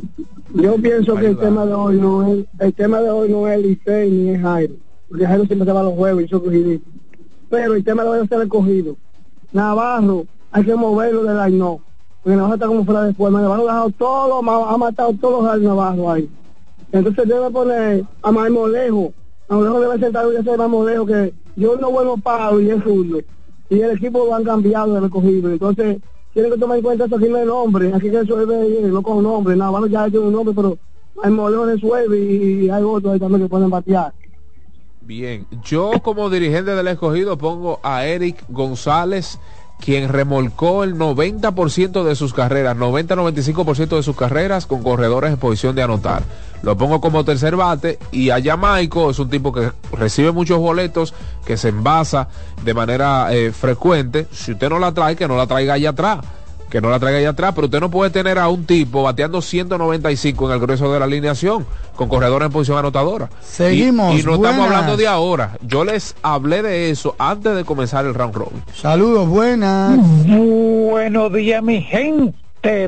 yo 0.55 0.75
pienso 0.77 1.15
que 1.15 1.27
el 1.27 1.37
tema 1.37 1.65
de 1.65 1.73
hoy 1.73 1.97
no 1.97 2.25
es 2.27 2.45
el 2.59 2.73
tema 2.73 2.99
de 2.99 3.09
hoy 3.09 3.29
no 3.29 3.47
es 3.47 3.59
Licey 3.59 4.09
ni 4.09 4.29
es 4.31 4.41
Jairo, 4.41 4.73
porque 5.09 5.25
Jairo 5.25 5.45
siempre 5.45 5.65
se 5.65 5.71
va 5.71 5.79
a 5.79 5.83
los 5.83 5.93
juegos 5.93 6.23
y 6.23 6.27
yo 6.27 6.43
cogidito. 6.43 6.89
Pero 7.49 7.73
el 7.75 7.83
tema 7.83 8.03
de 8.03 8.09
hoy 8.09 8.19
es 8.23 8.31
el 8.31 8.39
recogido. 8.39 8.97
Navarro, 9.53 10.25
hay 10.51 10.65
que 10.65 10.75
moverlo 10.75 11.23
del 11.23 11.39
Aino. 11.39 11.79
Porque 12.23 12.35
Navarro 12.35 12.55
está 12.55 12.67
como 12.67 12.85
fuera 12.85 13.03
de 13.03 13.13
forma. 13.13 13.41
Navarro 13.41 13.63
ha 13.63 13.73
dejado 13.73 13.89
todo, 13.91 14.67
ha 14.67 14.77
matado 14.77 15.13
todos 15.13 15.43
los 15.43 15.61
Navarro 15.61 16.11
ahí. 16.11 16.29
Entonces 16.91 17.27
debe 17.27 17.49
poner 17.51 18.03
a 18.21 18.31
Marmolejo. 18.31 19.13
Marmolejo 19.47 19.79
debe 19.79 19.99
sentar 19.99 20.25
y 20.33 20.35
hacer 20.35 20.57
Marmolejo 20.57 21.05
que 21.05 21.33
yo 21.55 21.77
no 21.77 21.91
bueno 21.91 22.17
paro 22.17 22.59
y 22.59 22.69
es 22.69 22.83
zurdo. 22.83 23.19
Y 23.69 23.79
el 23.79 23.91
equipo 23.91 24.25
lo 24.25 24.35
han 24.35 24.43
cambiado 24.43 24.93
de 24.93 24.99
recogido. 24.99 25.49
Entonces 25.49 25.99
tienen 26.33 26.51
que 26.51 26.57
tomar 26.57 26.77
en 26.77 26.83
cuenta 26.83 27.05
esto 27.05 27.15
aquí 27.15 27.29
no 27.29 27.37
hay 27.37 27.45
nombre. 27.45 27.93
Aquí 27.93 28.09
que 28.09 28.19
resuelve 28.19 28.81
no 28.89 29.01
con 29.01 29.23
nombre. 29.23 29.55
Navarro 29.55 29.87
ya 29.87 30.09
tiene 30.09 30.25
un 30.25 30.33
nombre, 30.33 30.53
pero 30.53 30.77
Marmolejo 31.15 31.65
resuelve 31.65 32.19
y 32.19 32.69
hay 32.69 32.83
otros 32.83 33.13
ahí 33.13 33.19
también 33.19 33.43
que 33.43 33.49
pueden 33.49 33.69
batear. 33.69 34.13
Bien. 35.07 35.47
Yo 35.63 35.91
como 36.03 36.29
dirigente 36.29 36.75
del 36.75 36.89
escogido 36.89 37.37
pongo 37.37 37.79
a 37.81 38.03
Eric 38.03 38.43
González, 38.49 39.39
quien 39.79 40.09
remolcó 40.09 40.83
el 40.83 40.95
90% 40.95 42.03
de 42.03 42.13
sus 42.13 42.33
carreras, 42.33 42.75
90-95% 42.75 43.95
de 43.95 44.03
sus 44.03 44.17
carreras 44.17 44.65
con 44.65 44.83
corredores 44.83 45.31
en 45.31 45.37
posición 45.37 45.77
de 45.77 45.83
anotar. 45.83 46.23
Lo 46.61 46.75
pongo 46.75 46.99
como 46.99 47.23
tercer 47.23 47.55
bate 47.55 47.99
y 48.11 48.31
a 48.31 48.43
Jamaico 48.43 49.09
es 49.09 49.19
un 49.19 49.29
tipo 49.29 49.53
que 49.53 49.71
recibe 49.93 50.33
muchos 50.33 50.59
boletos, 50.59 51.13
que 51.45 51.55
se 51.55 51.69
envasa 51.69 52.27
de 52.65 52.73
manera 52.73 53.33
eh, 53.33 53.53
frecuente. 53.53 54.27
Si 54.33 54.51
usted 54.51 54.67
no 54.67 54.77
la 54.77 54.93
trae, 54.93 55.15
que 55.15 55.29
no 55.29 55.37
la 55.37 55.47
traiga 55.47 55.75
allá 55.75 55.91
atrás. 55.91 56.19
Que 56.69 56.81
no 56.81 56.89
la 56.89 56.99
traiga 56.99 57.19
allá 57.19 57.29
atrás, 57.29 57.53
pero 57.55 57.65
usted 57.67 57.79
no 57.79 57.89
puede 57.89 58.11
tener 58.11 58.37
a 58.37 58.49
un 58.49 58.65
tipo 58.65 59.01
bateando 59.03 59.41
195 59.41 60.47
en 60.47 60.53
el 60.53 60.59
grueso 60.59 60.91
de 60.91 60.99
la 60.99 61.05
alineación 61.05 61.65
con 61.95 62.09
corredores 62.09 62.47
en 62.47 62.51
posición 62.51 62.77
anotadora. 62.77 63.29
Seguimos, 63.41 64.15
Y, 64.15 64.19
y 64.19 64.23
no 64.23 64.35
estamos 64.35 64.65
hablando 64.65 64.97
de 64.97 65.07
ahora. 65.07 65.57
Yo 65.61 65.85
les 65.85 66.15
hablé 66.21 66.61
de 66.61 66.89
eso 66.89 67.15
antes 67.19 67.55
de 67.55 67.63
comenzar 67.63 68.05
el 68.05 68.13
round 68.13 68.35
robin. 68.35 68.63
Saludos, 68.75 69.27
buenas. 69.29 69.97
Buenos 70.25 71.33
días, 71.33 71.63
mi 71.63 71.81
gente. 71.81 72.35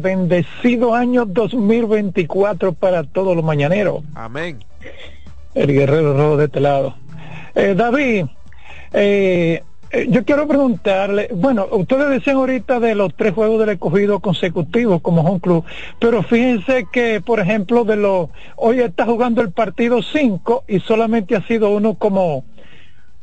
Bendecido 0.02 0.94
año 0.94 1.26
2024 1.26 2.74
para 2.74 3.04
todos 3.06 3.34
los 3.34 3.46
mañaneros. 3.46 4.04
Amén. 4.14 4.60
El 5.56 5.72
guerrero 5.72 6.18
rojo 6.18 6.38
de 6.38 6.46
este 6.46 6.60
lado. 6.60 6.96
Eh, 7.56 7.76
David, 7.78 8.26
eh, 8.94 9.64
eh, 9.92 10.08
yo 10.10 10.24
quiero 10.24 10.48
preguntarle, 10.48 11.30
bueno, 11.34 11.68
ustedes 11.72 12.10
decían 12.10 12.38
ahorita 12.38 12.80
de 12.80 12.94
los 12.94 13.16
tres 13.16 13.34
juegos 13.34 13.60
del 13.60 13.70
escogido 13.70 14.20
consecutivos 14.20 15.02
como 15.02 15.22
home 15.22 15.40
club, 15.40 15.64
pero 16.00 16.22
fíjense 16.22 16.86
que, 16.92 17.22
por 17.22 17.40
ejemplo, 17.40 17.84
de 17.84 17.96
los, 17.96 18.30
hoy 18.56 18.82
está 18.82 19.06
jugando 19.06 19.42
el 19.42 19.52
partido 19.52 20.02
5 20.02 20.66
y 20.68 20.80
solamente 20.80 21.36
ha 21.36 21.42
sido 21.48 21.72
uno 21.72 21.96
como, 21.96 22.46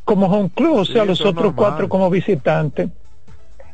como 0.04 0.26
home 0.26 0.50
club, 0.54 0.78
o 0.78 0.84
sea, 0.84 1.04
los 1.04 1.20
otros 1.20 1.52
cuatro 1.54 1.88
como 1.88 2.10
visitante. 2.10 2.88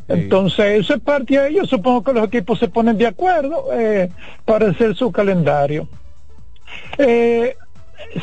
Entonces, 0.09 0.81
eso 0.81 0.95
es 0.95 1.01
parte 1.01 1.39
de 1.39 1.49
ello. 1.49 1.65
Supongo 1.65 2.03
que 2.03 2.13
los 2.13 2.27
equipos 2.27 2.59
se 2.59 2.69
ponen 2.69 2.99
de 2.99 3.07
acuerdo 3.07 3.67
eh, 3.73 4.11
para 4.45 4.69
hacer 4.69 4.95
su 4.95 5.11
calendario. 5.11 5.89
Eh, 6.99 7.57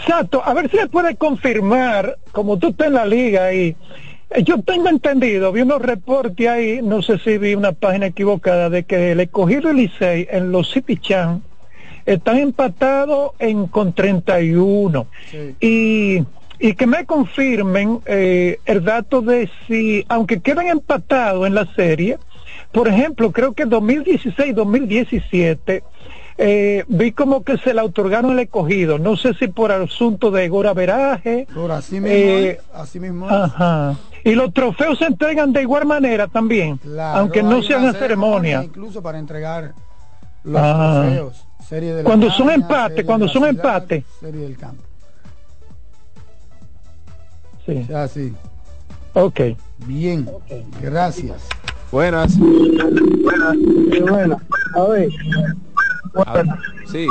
Sato, 0.05 0.43
a 0.45 0.53
ver 0.53 0.69
si 0.69 0.77
le 0.77 0.87
puede 0.87 1.15
confirmar, 1.15 2.17
como 2.31 2.59
tú 2.59 2.67
estás 2.69 2.87
en 2.87 2.93
la 2.93 3.05
liga 3.05 3.53
y 3.53 3.75
yo 4.43 4.61
tengo 4.61 4.89
entendido, 4.89 5.51
vi 5.51 5.61
unos 5.61 5.81
reportes 5.81 6.47
ahí, 6.47 6.81
no 6.83 7.01
sé 7.01 7.17
si 7.19 7.37
vi 7.37 7.55
una 7.55 7.71
página 7.71 8.07
equivocada, 8.07 8.69
de 8.69 8.83
que 8.83 9.13
el 9.13 9.19
escogido 9.19 9.73
Licey 9.73 10.27
en 10.29 10.51
los 10.51 10.71
City 10.71 10.97
Chan 10.97 11.41
están 12.05 12.37
empatados 12.37 13.31
en 13.39 13.65
con 13.67 13.93
31. 13.93 15.07
Y, 15.59 16.23
y 16.59 16.73
que 16.73 16.87
me 16.87 17.05
confirmen 17.05 18.01
eh, 18.05 18.59
el 18.65 18.83
dato 18.83 19.21
de 19.21 19.49
si, 19.67 20.05
aunque 20.09 20.41
queden 20.41 20.67
empatados 20.67 21.47
en 21.47 21.55
la 21.55 21.65
serie, 21.73 22.17
por 22.71 22.87
ejemplo, 22.87 23.31
creo 23.31 23.53
que 23.53 23.65
2016-2017 23.65 25.81
eh, 26.41 26.85
vi 26.87 27.11
como 27.11 27.43
que 27.43 27.57
se 27.57 27.73
la 27.73 27.83
otorgaron 27.83 28.31
el 28.31 28.39
escogido, 28.39 28.97
no 28.97 29.17
sé 29.17 29.33
si 29.33 29.49
por 29.49 29.73
asunto 29.73 30.31
de 30.31 30.47
Gora 30.47 30.73
Veraje. 30.73 31.45
Por 31.53 31.69
así 31.71 31.95
mismo, 31.99 32.07
eh, 32.09 32.61
así 32.73 32.97
mismo. 32.99 33.29
Ajá. 33.29 33.95
Y 34.23 34.35
los 34.35 34.53
trofeos 34.53 34.97
se 34.99 35.05
entregan 35.05 35.51
de 35.51 35.61
igual 35.63 35.85
manera 35.85 36.27
también, 36.27 36.79
aunque 37.13 37.43
no 37.43 37.61
sean 37.61 37.83
en 37.85 37.93
ceremonia. 37.93 38.63
Incluso 38.63 39.01
para 39.01 39.19
entregar 39.19 39.73
los 40.43 40.61
Ah. 40.63 41.01
trofeos. 41.05 41.45
Serie 41.67 41.93
de 41.93 42.03
Cuando 42.03 42.31
son 42.31 42.49
empate, 42.49 42.89
serie 42.95 43.05
cuando 43.05 43.27
son 43.27 43.45
empate. 43.45 44.05
Serie 44.21 44.41
del 44.41 44.57
campo. 44.57 44.81
Sí. 47.65 47.85
Ya, 47.87 48.07
sí. 48.07 48.33
Ok. 49.13 49.41
Bien. 49.85 50.27
Gracias. 50.81 51.47
Buenas. 51.91 52.37
Buenas. 52.39 53.55
Bueno, 54.09 54.39
a 54.75 54.83
ver. 54.85 55.09
Ah, 56.15 56.43
sí. 56.85 57.07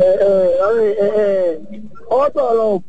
Eh, 0.00 0.18
eh, 0.80 0.96
eh, 1.16 1.82
López 2.10 2.82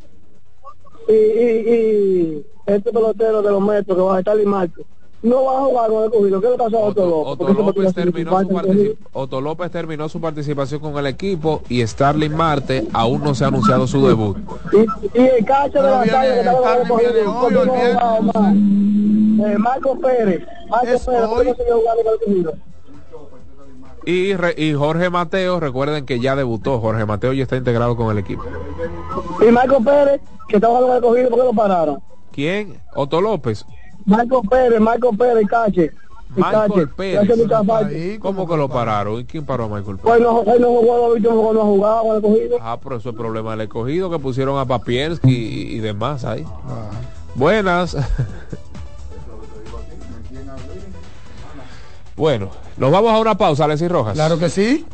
y, 1.08 1.14
y, 1.14 1.74
y 1.74 2.46
este 2.66 2.92
pelotero 2.92 3.42
de 3.42 3.52
los 3.52 3.62
metros 3.62 3.98
que 3.98 4.04
va 4.04 4.16
a 4.16 4.20
estar 4.20 4.40
en 4.40 4.48
Marte 4.50 4.86
no 5.22 5.46
va 5.46 5.58
a 5.58 5.62
jugar 5.62 5.90
con 5.90 6.04
el 6.04 6.12
cogido. 6.12 6.42
¿Qué 6.42 6.50
le 6.50 6.58
pasó 6.58 6.78
a 6.78 6.82
Otto 6.82 7.06
López? 7.06 7.32
Otto 7.48 7.54
López, 7.54 7.94
terminó 7.94 8.32
su 8.42 8.48
principal, 8.50 8.66
partici- 8.78 8.98
Otto 9.14 9.40
López 9.42 9.72
terminó 9.72 10.10
su 10.10 10.20
participación 10.20 10.82
con 10.82 10.98
el 10.98 11.08
equipo 11.08 11.62
y 11.70 11.86
Starling 11.88 12.36
Marte 12.36 12.88
aún 12.92 13.24
no 13.24 13.34
se 13.34 13.46
ha 13.46 13.48
anunciado 13.48 13.88
su 13.88 14.06
debut. 14.06 14.38
Y, 14.74 14.80
y 15.18 15.22
el 15.22 15.46
cacho 15.46 15.82
de 15.82 15.90
la 15.90 16.04
calle 16.06 16.34
que 16.34 16.40
estaba 16.40 16.62
Marco 16.78 16.98
Pérez, 16.98 17.26
Marco 19.60 19.98
Pérez, 20.00 20.44
¿por 20.70 20.82
qué 20.82 21.50
no 21.50 21.56
siguió 21.56 21.80
jugando 21.80 22.04
con 22.04 22.14
el 22.14 22.20
cogido? 22.20 22.54
Y, 24.06 24.34
re- 24.36 24.56
y 24.58 24.74
Jorge 24.74 25.10
Mateo, 25.10 25.60
recuerden 25.60 26.06
que 26.06 26.20
ya 26.20 26.36
debutó. 26.36 26.80
Jorge 26.80 27.06
Mateo 27.06 27.34
ya 27.34 27.44
está 27.44 27.56
integrado 27.56 27.96
con 27.96 28.12
el 28.12 28.18
equipo. 28.18 28.44
Y 29.48 29.52
Marco 29.52 29.82
Pérez, 29.84 30.22
que 30.48 30.58
estaba 30.58 30.78
jugando 30.80 31.08
con 31.08 31.18
el 31.18 31.24
cogido, 31.26 31.30
¿por 31.30 31.40
qué 31.40 31.46
lo 31.46 31.54
pararon? 31.54 32.00
¿Quién? 32.32 32.80
Otto 32.96 33.22
López. 33.22 33.66
Marco 34.06 34.42
Pérez, 34.44 34.80
Marco 34.82 35.12
Pérez, 35.14 35.48
Cache. 35.48 35.92
Michael. 36.36 36.90
Pérez. 36.90 38.20
¿Cómo 38.20 38.48
que 38.48 38.58
lo 38.58 38.68
pararon? 38.68 39.20
¿Y 39.20 39.26
quién 39.26 39.46
paró 39.46 39.66
a 39.66 39.68
Michael 39.68 39.98
Pérez? 39.98 40.02
Pues 40.04 40.22
no, 40.22 40.42
él 40.54 40.62
no 40.62 40.68
jugó 40.68 41.18
no 41.54 41.62
ha 41.62 41.64
jugado 41.64 42.02
con 42.04 42.16
el 42.16 42.22
cogido. 42.22 42.58
Ah, 42.60 42.78
pero 42.82 42.96
eso 42.98 43.10
es 43.12 43.16
problema 43.16 43.52
del 43.52 43.62
escogido 43.62 44.10
que 44.10 44.18
pusieron 44.20 44.58
a 44.58 44.66
Papierski 44.66 45.32
y, 45.32 45.76
y 45.76 45.80
demás 45.80 46.26
ahí. 46.26 46.44
Buenas. 47.36 47.96
bueno, 52.16 52.50
nos 52.84 52.92
vamos 52.92 53.14
a 53.14 53.20
una 53.20 53.38
pausa, 53.38 53.64
Alexis 53.64 53.88
Rojas. 53.90 54.14
Claro 54.14 54.38
que 54.38 54.50
sí. 54.50 54.86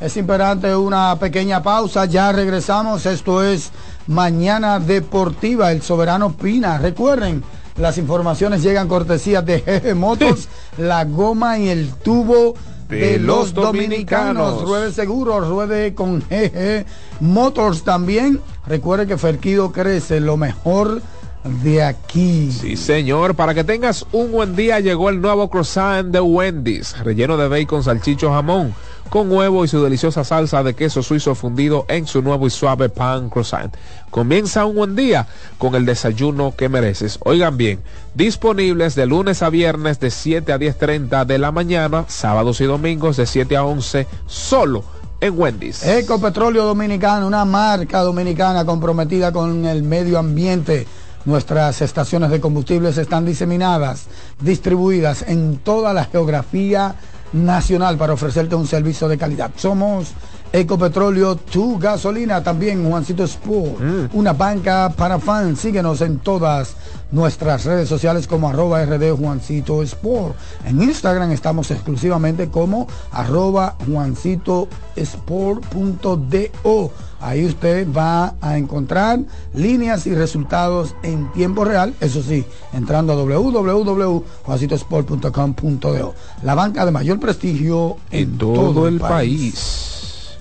Es 0.00 0.16
imperante 0.16 0.74
una 0.74 1.16
pequeña 1.16 1.62
pausa. 1.62 2.04
Ya 2.06 2.32
regresamos. 2.32 3.06
Esto 3.06 3.40
es 3.44 3.70
Mañana 4.08 4.80
Deportiva. 4.80 5.70
El 5.70 5.80
Soberano 5.80 6.32
Pina. 6.36 6.78
Recuerden, 6.78 7.44
las 7.76 7.98
informaciones 7.98 8.64
llegan 8.64 8.88
cortesía 8.88 9.42
de 9.42 9.60
Jeje 9.60 9.94
Motos, 9.94 10.48
la 10.76 11.04
goma 11.04 11.56
y 11.60 11.68
el 11.68 11.94
tubo 11.94 12.54
de, 12.88 12.96
De 13.12 13.18
los 13.20 13.52
los 13.52 13.54
dominicanos. 13.54 14.34
dominicanos. 14.34 14.62
Ruede 14.68 14.92
seguro, 14.92 15.40
ruede 15.40 15.94
con 15.94 16.22
Jeje 16.22 16.84
Motors 17.20 17.84
también. 17.84 18.40
Recuerde 18.66 19.06
que 19.06 19.18
Ferquido 19.18 19.70
crece 19.70 20.18
lo 20.18 20.36
mejor 20.36 21.00
de 21.48 21.82
aquí. 21.82 22.50
Sí, 22.50 22.76
señor. 22.76 23.34
Para 23.34 23.54
que 23.54 23.64
tengas 23.64 24.06
un 24.12 24.32
buen 24.32 24.56
día, 24.56 24.80
llegó 24.80 25.08
el 25.10 25.20
nuevo 25.20 25.48
croissant 25.48 26.10
de 26.10 26.20
Wendy's, 26.20 26.98
relleno 26.98 27.36
de 27.36 27.48
bacon, 27.48 27.82
salchicho, 27.82 28.30
jamón, 28.30 28.74
con 29.10 29.30
huevo 29.30 29.64
y 29.64 29.68
su 29.68 29.82
deliciosa 29.82 30.24
salsa 30.24 30.62
de 30.62 30.74
queso 30.74 31.02
suizo 31.02 31.34
fundido 31.34 31.86
en 31.88 32.06
su 32.06 32.22
nuevo 32.22 32.46
y 32.46 32.50
suave 32.50 32.88
pan 32.88 33.30
croissant. 33.30 33.74
Comienza 34.10 34.64
un 34.66 34.76
buen 34.76 34.96
día 34.96 35.26
con 35.58 35.74
el 35.74 35.86
desayuno 35.86 36.54
que 36.56 36.68
mereces. 36.68 37.18
Oigan 37.24 37.56
bien, 37.56 37.80
disponibles 38.14 38.94
de 38.94 39.06
lunes 39.06 39.42
a 39.42 39.50
viernes 39.50 40.00
de 40.00 40.10
7 40.10 40.52
a 40.52 40.58
10.30 40.58 41.24
de 41.24 41.38
la 41.38 41.52
mañana, 41.52 42.04
sábados 42.08 42.60
y 42.60 42.64
domingos 42.64 43.16
de 43.16 43.26
7 43.26 43.56
a 43.56 43.64
11, 43.64 44.06
solo 44.26 44.84
en 45.20 45.38
Wendy's. 45.38 45.84
Ecopetróleo 45.84 46.64
Dominicano, 46.64 47.26
una 47.26 47.44
marca 47.44 48.00
dominicana 48.00 48.64
comprometida 48.64 49.32
con 49.32 49.64
el 49.64 49.82
medio 49.82 50.18
ambiente. 50.18 50.86
Nuestras 51.26 51.82
estaciones 51.82 52.30
de 52.30 52.40
combustibles 52.40 52.96
están 52.98 53.26
diseminadas, 53.26 54.06
distribuidas 54.40 55.22
en 55.26 55.58
toda 55.58 55.92
la 55.92 56.04
geografía 56.04 56.94
nacional 57.32 57.98
para 57.98 58.12
ofrecerte 58.12 58.54
un 58.54 58.66
servicio 58.66 59.08
de 59.08 59.18
calidad. 59.18 59.50
Somos 59.56 60.14
Ecopetróleo, 60.52 61.36
tu 61.36 61.78
gasolina, 61.78 62.42
también 62.42 62.88
Juancito 62.88 63.24
Sport, 63.24 64.14
una 64.14 64.32
banca 64.32 64.92
para 64.96 65.18
fans. 65.18 65.58
Síguenos 65.60 66.00
en 66.00 66.18
todas 66.18 66.76
nuestras 67.10 67.64
redes 67.64 67.88
sociales 67.88 68.26
como 68.26 68.48
arroba 68.48 68.84
RD 68.84 69.10
Juancito 69.18 69.82
Sport. 69.82 70.36
En 70.64 70.80
Instagram 70.80 71.32
estamos 71.32 71.70
exclusivamente 71.70 72.48
como 72.48 72.86
arroba 73.10 73.76
Juancito 73.86 74.68
Sport.do. 74.94 76.92
Ahí 77.26 77.44
usted 77.44 77.86
va 77.92 78.34
a 78.40 78.56
encontrar 78.56 79.18
líneas 79.52 80.06
y 80.06 80.14
resultados 80.14 80.94
en 81.02 81.32
tiempo 81.32 81.64
real, 81.64 81.92
eso 82.00 82.22
sí, 82.22 82.44
entrando 82.72 83.14
a 83.14 83.16
www.juancitosport.com.do. 83.16 86.14
La 86.44 86.54
banca 86.54 86.86
de 86.86 86.92
mayor 86.92 87.18
prestigio 87.18 87.96
en, 88.12 88.38
todo, 88.38 88.86
el 88.86 89.00
país. 89.00 90.36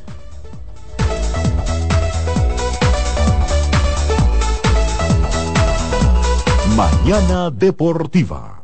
Mañana 6.77 7.49
Deportiva. 7.49 8.63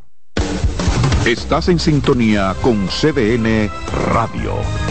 Estás 1.26 1.69
en 1.69 1.80
sintonía 1.80 2.56
con 2.61 2.85
CDN 2.85 3.72
Radio. 4.14 4.90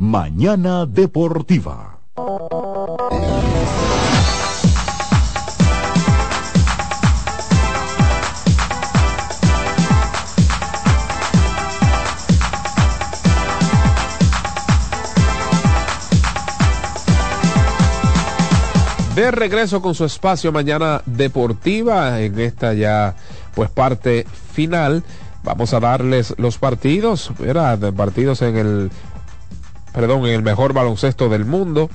Mañana 0.00 0.86
Deportiva. 0.86 1.98
De 19.16 19.32
regreso 19.32 19.82
con 19.82 19.96
su 19.96 20.04
espacio 20.04 20.52
mañana 20.52 21.02
deportiva 21.06 22.20
en 22.20 22.38
esta 22.38 22.72
ya 22.72 23.16
pues 23.56 23.68
parte 23.68 24.24
final. 24.52 25.02
Vamos 25.42 25.74
a 25.74 25.80
darles 25.80 26.34
los 26.38 26.58
partidos, 26.58 27.32
¿verdad? 27.38 27.92
Partidos 27.94 28.42
en 28.42 28.56
el 28.58 28.90
perdón, 29.92 30.26
en 30.26 30.34
el 30.34 30.42
mejor 30.42 30.72
baloncesto 30.72 31.28
del 31.28 31.44
mundo. 31.44 31.90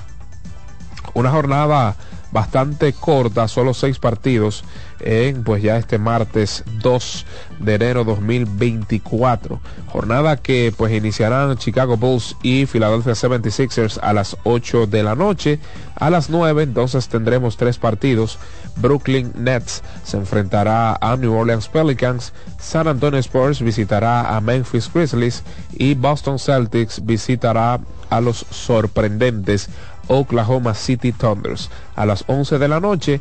Una 1.14 1.30
jornada 1.30 1.96
bastante 2.34 2.92
corta, 2.92 3.46
solo 3.46 3.72
seis 3.74 4.00
partidos 4.00 4.64
en 4.98 5.44
pues 5.44 5.62
ya 5.62 5.76
este 5.76 5.98
martes 5.98 6.64
2 6.82 7.26
de 7.60 7.74
enero 7.76 8.02
2024. 8.02 9.60
Jornada 9.86 10.36
que 10.36 10.74
pues 10.76 10.92
iniciarán 10.92 11.56
Chicago 11.58 11.96
Bulls 11.96 12.36
y 12.42 12.66
Philadelphia 12.66 13.12
76ers 13.12 14.00
a 14.02 14.12
las 14.12 14.36
8 14.42 14.88
de 14.88 15.04
la 15.04 15.14
noche. 15.14 15.60
A 15.94 16.10
las 16.10 16.28
9 16.28 16.64
entonces 16.64 17.06
tendremos 17.08 17.56
tres 17.56 17.78
partidos. 17.78 18.38
Brooklyn 18.76 19.32
Nets 19.36 19.84
se 20.02 20.16
enfrentará 20.16 20.98
a 21.00 21.16
New 21.16 21.32
Orleans 21.32 21.68
Pelicans. 21.68 22.32
San 22.58 22.88
Antonio 22.88 23.20
Spurs 23.20 23.62
visitará 23.62 24.36
a 24.36 24.40
Memphis 24.40 24.90
Grizzlies 24.92 25.44
y 25.72 25.94
Boston 25.94 26.40
Celtics 26.40 27.04
visitará 27.06 27.78
a 28.10 28.20
los 28.20 28.44
sorprendentes 28.50 29.68
Oklahoma 30.08 30.74
City 30.74 31.12
Thunders. 31.12 31.70
A 31.96 32.06
las 32.06 32.24
11 32.26 32.58
de 32.58 32.68
la 32.68 32.80
noche, 32.80 33.20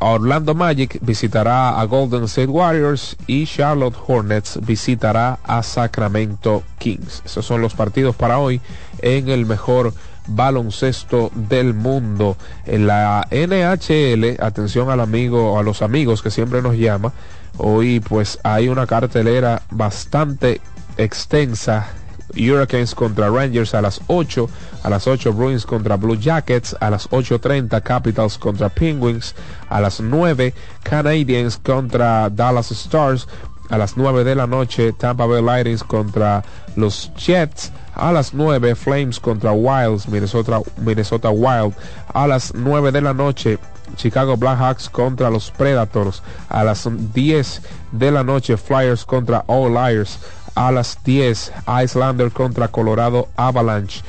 Orlando 0.00 0.54
Magic 0.54 0.98
visitará 1.02 1.78
a 1.78 1.84
Golden 1.84 2.24
State 2.24 2.48
Warriors 2.48 3.16
y 3.26 3.44
Charlotte 3.44 3.96
Hornets 4.06 4.58
visitará 4.62 5.38
a 5.44 5.62
Sacramento 5.62 6.62
Kings. 6.78 7.22
Esos 7.24 7.44
son 7.44 7.60
los 7.60 7.74
partidos 7.74 8.16
para 8.16 8.38
hoy 8.38 8.62
en 9.00 9.28
el 9.28 9.44
mejor 9.44 9.92
baloncesto 10.26 11.30
del 11.34 11.74
mundo. 11.74 12.36
En 12.64 12.86
la 12.86 13.28
NHL, 13.30 14.42
atención 14.42 14.90
al 14.90 15.00
amigo, 15.00 15.58
a 15.58 15.62
los 15.62 15.82
amigos 15.82 16.22
que 16.22 16.30
siempre 16.30 16.62
nos 16.62 16.76
llama. 16.76 17.12
Hoy 17.58 18.00
pues 18.00 18.38
hay 18.42 18.68
una 18.68 18.86
cartelera 18.86 19.62
bastante 19.70 20.62
extensa 20.96 21.90
Hurricanes 22.34 22.94
contra 22.94 23.30
Rangers 23.30 23.74
a 23.74 23.82
las 23.82 24.00
8, 24.06 24.48
a 24.82 24.90
las 24.90 25.06
8 25.06 25.32
Bruins 25.32 25.66
contra 25.66 25.96
Blue 25.96 26.16
Jackets, 26.16 26.76
a 26.80 26.90
las 26.90 27.08
8.30 27.10 27.82
Capitals 27.82 28.38
contra 28.38 28.68
Penguins, 28.68 29.34
a 29.68 29.80
las 29.80 30.00
9 30.00 30.54
Canadiens 30.82 31.58
contra 31.58 32.30
Dallas 32.30 32.70
Stars, 32.72 33.26
a 33.70 33.78
las 33.78 33.96
9 33.96 34.24
de 34.24 34.34
la 34.34 34.46
noche 34.46 34.92
Tampa 34.92 35.26
Bay 35.26 35.42
Lightning 35.42 35.78
contra 35.86 36.42
los 36.76 37.12
Jets, 37.14 37.72
a 37.94 38.12
las 38.12 38.34
9 38.34 38.74
Flames 38.74 39.20
contra 39.20 39.52
Wilds, 39.52 40.08
Minnesota, 40.08 40.60
Minnesota 40.76 41.30
Wild, 41.30 41.74
a 42.12 42.26
las 42.26 42.54
9 42.54 42.92
de 42.92 43.00
la 43.00 43.14
noche 43.14 43.58
Chicago 43.96 44.36
Blackhawks 44.36 44.88
contra 44.88 45.30
los 45.30 45.50
Predators, 45.50 46.22
a 46.48 46.64
las 46.64 46.88
10 47.14 47.62
de 47.92 48.10
la 48.10 48.22
noche 48.22 48.56
Flyers 48.56 49.04
contra 49.04 49.44
All 49.46 49.72
Liars, 49.72 50.18
a 50.54 50.70
las 50.72 50.98
10 51.04 51.52
Icelander 51.84 52.30
contra 52.30 52.68
Colorado 52.68 53.28
Avalanche. 53.36 54.02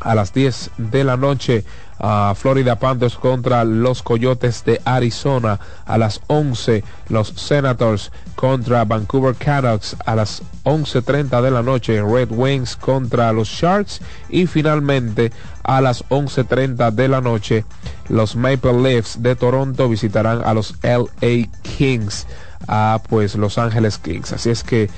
A 0.00 0.16
las 0.16 0.32
10 0.32 0.72
de 0.78 1.04
la 1.04 1.16
noche 1.16 1.64
uh, 2.00 2.34
Florida 2.34 2.76
Panthers 2.76 3.14
contra 3.14 3.64
los 3.64 4.02
Coyotes 4.02 4.64
de 4.64 4.80
Arizona. 4.84 5.60
A 5.86 5.96
las 5.96 6.20
11 6.26 6.82
los 7.08 7.28
Senators 7.28 8.10
contra 8.34 8.84
Vancouver 8.84 9.36
Canucks. 9.36 9.96
A 10.04 10.16
las 10.16 10.42
11.30 10.64 11.40
de 11.40 11.50
la 11.52 11.62
noche 11.62 12.02
Red 12.02 12.32
Wings 12.32 12.76
contra 12.76 13.32
los 13.32 13.48
Sharks. 13.48 14.00
Y 14.28 14.46
finalmente 14.46 15.30
a 15.62 15.80
las 15.80 16.04
11.30 16.08 16.90
de 16.90 17.08
la 17.08 17.20
noche 17.20 17.64
los 18.08 18.34
Maple 18.34 18.82
Leafs 18.82 19.22
de 19.22 19.36
Toronto 19.36 19.88
visitarán 19.88 20.42
a 20.44 20.52
los 20.52 20.74
LA 20.82 21.48
Kings 21.62 22.26
a 22.68 23.00
pues 23.08 23.34
Los 23.34 23.58
Ángeles 23.58 23.98
Kings. 23.98 24.32
Así 24.32 24.50
es 24.50 24.62
que 24.62 24.90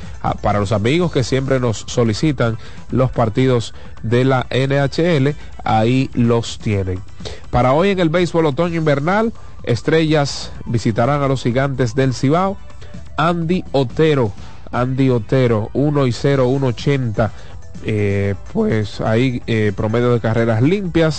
para 0.42 0.60
los 0.60 0.72
amigos 0.72 1.12
que 1.12 1.24
siempre 1.24 1.60
nos 1.60 1.84
solicitan 1.86 2.58
los 2.90 3.10
partidos 3.10 3.74
de 4.02 4.24
la 4.24 4.46
NHL, 4.50 5.34
ahí 5.64 6.10
los 6.14 6.58
tienen. 6.58 7.00
Para 7.50 7.72
hoy 7.72 7.90
en 7.90 8.00
el 8.00 8.08
béisbol 8.08 8.46
otoño 8.46 8.76
invernal, 8.76 9.32
Estrellas 9.62 10.52
visitarán 10.66 11.22
a 11.22 11.28
los 11.28 11.42
gigantes 11.42 11.94
del 11.94 12.14
Cibao. 12.14 12.56
Andy 13.16 13.64
Otero, 13.72 14.32
Andy 14.72 15.10
Otero, 15.10 15.70
1 15.72 16.06
y 16.06 16.12
0, 16.12 16.48
1.80. 16.48 17.30
Eh, 17.86 18.34
pues 18.52 19.00
ahí 19.00 19.42
eh, 19.46 19.72
promedio 19.76 20.12
de 20.12 20.20
carreras 20.20 20.62
limpias, 20.62 21.14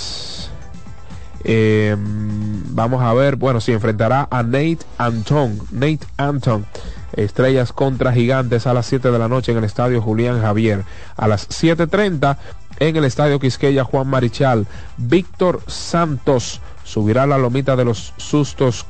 eh, 1.48 1.96
vamos 1.98 3.04
a 3.04 3.14
ver, 3.14 3.36
bueno, 3.36 3.62
si 3.62 3.72
enfrentará 3.72 4.28
a 4.32 4.42
Nate 4.42 4.80
Anton. 4.98 5.60
Nate 5.72 6.00
Anton. 6.18 6.66
Estrellas 7.14 7.72
contra 7.72 8.12
Gigantes 8.12 8.66
a 8.68 8.74
las 8.74 8.88
7 8.88 9.12
de 9.12 9.20
la 9.20 9.30
noche 9.30 9.52
en 9.52 9.60
el 9.60 9.64
estadio 9.64 10.02
Julián 10.02 10.42
Javier. 10.42 10.84
A 11.16 11.28
las 11.28 11.48
7.30 11.48 12.38
en 12.80 12.96
el 12.96 13.06
estadio 13.06 13.40
Quisqueya 13.40 13.84
Juan 13.84 14.08
Marichal. 14.08 14.66
Víctor 14.98 15.62
Santos 15.68 16.62
subirá 16.84 17.28
la 17.28 17.38
lomita 17.38 17.76
de 17.76 17.86
los 17.86 18.14
sustos 18.18 18.88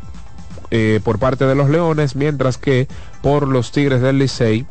eh, 0.72 1.02
por 1.04 1.20
parte 1.20 1.46
de 1.46 1.56
los 1.56 1.70
Leones, 1.70 2.16
mientras 2.16 2.58
que 2.58 2.88
por 3.22 3.48
los 3.48 3.72
Tigres 3.72 4.02
del 4.02 4.18
Licey 4.18 4.66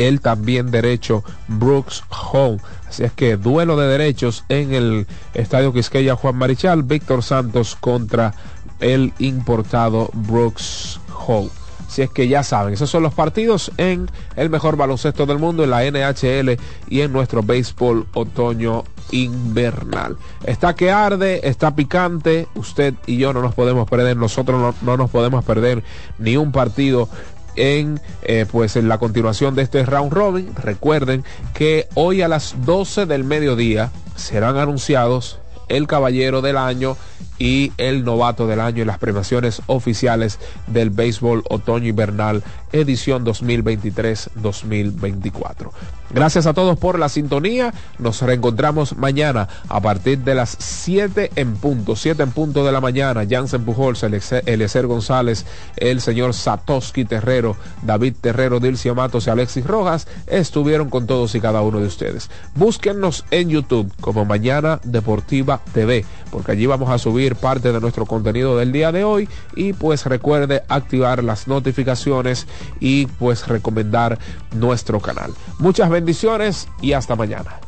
el 0.00 0.20
también 0.20 0.70
derecho 0.70 1.22
Brooks 1.46 2.04
Hall. 2.08 2.60
Así 2.88 3.04
es 3.04 3.12
que 3.12 3.36
duelo 3.36 3.76
de 3.76 3.86
derechos 3.86 4.44
en 4.48 4.72
el 4.72 5.06
Estadio 5.34 5.72
Quisqueya 5.72 6.16
Juan 6.16 6.36
Marichal, 6.36 6.82
Víctor 6.82 7.22
Santos 7.22 7.76
contra 7.78 8.34
el 8.80 9.12
importado 9.18 10.10
Brooks 10.14 10.98
Hall. 11.26 11.50
Si 11.86 12.02
es 12.02 12.10
que 12.10 12.28
ya 12.28 12.42
saben, 12.44 12.72
esos 12.72 12.88
son 12.88 13.02
los 13.02 13.14
partidos 13.14 13.72
en 13.76 14.08
el 14.36 14.48
mejor 14.48 14.76
baloncesto 14.76 15.26
del 15.26 15.38
mundo, 15.38 15.64
en 15.64 15.70
la 15.70 15.82
NHL 15.82 16.56
y 16.88 17.00
en 17.00 17.12
nuestro 17.12 17.42
béisbol 17.42 18.06
otoño 18.14 18.84
invernal. 19.10 20.16
Está 20.44 20.74
que 20.74 20.92
arde, 20.92 21.40
está 21.42 21.74
picante, 21.74 22.46
usted 22.54 22.94
y 23.06 23.16
yo 23.16 23.32
no 23.32 23.42
nos 23.42 23.54
podemos 23.54 23.90
perder, 23.90 24.16
nosotros 24.16 24.60
no, 24.60 24.74
no 24.82 24.96
nos 24.96 25.10
podemos 25.10 25.44
perder 25.44 25.82
ni 26.18 26.36
un 26.36 26.52
partido 26.52 27.08
en 27.56 28.00
eh, 28.22 28.46
pues 28.50 28.76
en 28.76 28.88
la 28.88 28.98
continuación 28.98 29.54
de 29.54 29.62
este 29.62 29.84
round 29.84 30.12
robin. 30.12 30.54
Recuerden 30.56 31.24
que 31.54 31.88
hoy 31.94 32.22
a 32.22 32.28
las 32.28 32.54
12 32.64 33.06
del 33.06 33.24
mediodía 33.24 33.90
serán 34.16 34.56
anunciados 34.56 35.38
el 35.68 35.86
caballero 35.86 36.42
del 36.42 36.56
año 36.56 36.96
y 37.40 37.72
el 37.78 38.04
novato 38.04 38.46
del 38.46 38.60
año 38.60 38.82
en 38.82 38.86
las 38.86 38.98
premiaciones 38.98 39.62
oficiales 39.66 40.38
del 40.68 40.90
béisbol 40.90 41.42
otoño 41.48 41.88
invernal 41.88 42.44
edición 42.72 43.24
2023-2024. 43.24 45.70
Gracias 46.12 46.46
a 46.46 46.54
todos 46.54 46.76
por 46.76 46.98
la 46.98 47.08
sintonía. 47.08 47.72
Nos 47.98 48.20
reencontramos 48.20 48.96
mañana 48.96 49.46
a 49.68 49.80
partir 49.80 50.18
de 50.18 50.34
las 50.34 50.56
7 50.58 51.30
en 51.36 51.54
punto, 51.54 51.94
7 51.94 52.24
en 52.24 52.32
punto 52.32 52.64
de 52.64 52.72
la 52.72 52.80
mañana. 52.80 53.24
Jansen 53.28 53.64
Pujols, 53.64 54.02
Eliezer 54.02 54.88
González, 54.88 55.46
el 55.76 56.00
señor 56.00 56.34
Satoshi 56.34 57.04
Terrero, 57.04 57.56
David 57.82 58.14
Terrero, 58.20 58.58
Dilcio 58.58 58.96
Matos 58.96 59.28
y 59.28 59.30
Alexis 59.30 59.64
Rojas 59.64 60.08
estuvieron 60.26 60.90
con 60.90 61.06
todos 61.06 61.36
y 61.36 61.40
cada 61.40 61.62
uno 61.62 61.78
de 61.78 61.86
ustedes. 61.86 62.28
Búsquennos 62.56 63.24
en 63.30 63.48
YouTube 63.48 63.92
como 64.00 64.24
Mañana 64.24 64.80
Deportiva 64.82 65.60
TV, 65.72 66.04
porque 66.32 66.50
allí 66.52 66.66
vamos 66.66 66.90
a 66.90 66.98
subir 66.98 67.29
parte 67.36 67.72
de 67.72 67.80
nuestro 67.80 68.06
contenido 68.06 68.56
del 68.56 68.72
día 68.72 68.92
de 68.92 69.04
hoy 69.04 69.28
y 69.54 69.72
pues 69.72 70.06
recuerde 70.06 70.62
activar 70.68 71.22
las 71.24 71.48
notificaciones 71.48 72.46
y 72.80 73.06
pues 73.06 73.46
recomendar 73.46 74.18
nuestro 74.52 75.00
canal. 75.00 75.32
Muchas 75.58 75.90
bendiciones 75.90 76.68
y 76.80 76.92
hasta 76.92 77.16
mañana. 77.16 77.60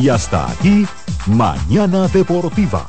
Y 0.00 0.08
hasta 0.08 0.50
aquí, 0.50 0.86
Mañana 1.26 2.08
Deportiva. 2.08 2.88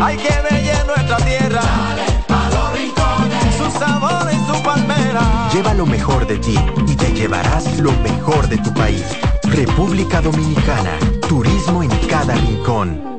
Hay 0.00 0.16
que 0.16 0.34
bella 0.50 0.84
nuestra 0.84 1.16
tierra. 1.18 1.60
Dale 1.60 2.24
pa' 2.26 2.50
los 2.50 2.72
rincones, 2.72 3.54
su 3.56 3.78
sabor 3.78 4.28
y 4.32 4.36
su 4.50 4.62
palmera. 4.62 5.50
Lleva 5.52 5.74
lo 5.74 5.86
mejor 5.86 6.26
de 6.26 6.38
ti 6.38 6.56
y 6.86 6.96
te 6.96 7.12
llevarás 7.12 7.78
lo 7.78 7.92
mejor 8.02 8.48
de 8.48 8.58
tu 8.58 8.72
país. 8.72 9.04
República 9.44 10.20
Dominicana. 10.20 10.98
Turismo 11.28 11.82
en 11.82 11.90
cada 12.08 12.34
rincón. 12.34 13.10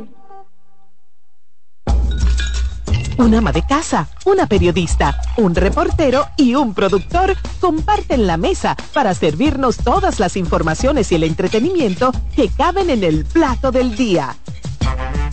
Un 3.18 3.36
ama 3.36 3.52
de 3.52 3.64
casa, 3.64 4.10
una 4.26 4.48
periodista, 4.48 5.16
un 5.38 5.54
reportero 5.54 6.28
y 6.38 6.56
un 6.56 6.74
productor 6.74 7.36
comparten 7.60 8.26
la 8.26 8.36
mesa 8.38 8.76
para 8.94 9.14
servirnos 9.14 9.78
todas 9.78 10.20
las 10.20 10.36
informaciones 10.36 11.12
y 11.12 11.16
el 11.16 11.26
entretenimiento 11.26 12.12
que 12.36 12.50
caben 12.50 12.90
en 12.90 13.04
el 13.04 13.26
plato 13.26 13.72
del 13.72 13.96
día. 13.96 14.36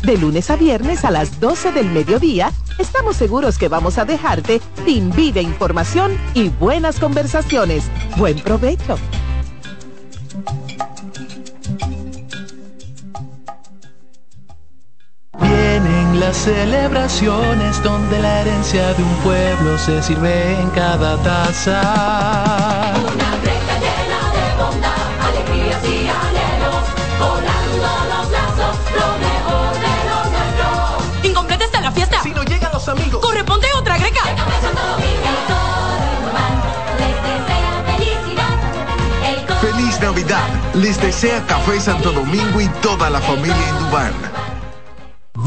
De 0.02 0.16
lunes 0.16 0.50
a 0.50 0.56
viernes 0.56 1.04
a 1.04 1.10
las 1.10 1.40
12 1.40 1.72
del 1.72 1.90
mediodía, 1.90 2.52
estamos 2.78 3.16
seguros 3.16 3.58
que 3.58 3.68
vamos 3.68 3.98
a 3.98 4.04
dejarte 4.04 4.60
sin 4.84 5.10
vida 5.10 5.40
información 5.40 6.16
y 6.34 6.48
buenas 6.48 6.98
conversaciones. 6.98 7.84
Buen 8.16 8.38
provecho. 8.40 8.96
Vienen 15.40 16.20
las 16.20 16.36
celebraciones 16.36 17.82
donde 17.82 18.18
la 18.20 18.40
herencia 18.40 18.94
de 18.94 19.02
un 19.02 19.14
pueblo 19.16 19.78
se 19.78 20.02
sirve 20.02 20.60
en 20.60 20.70
cada 20.70 21.16
taza. 21.22 22.97
Les 40.80 40.96
desea 41.00 41.44
Café 41.44 41.80
Santo 41.80 42.12
Domingo 42.12 42.60
y 42.60 42.68
toda 42.80 43.10
la 43.10 43.20
familia 43.20 43.56
Indubán. 43.70 44.37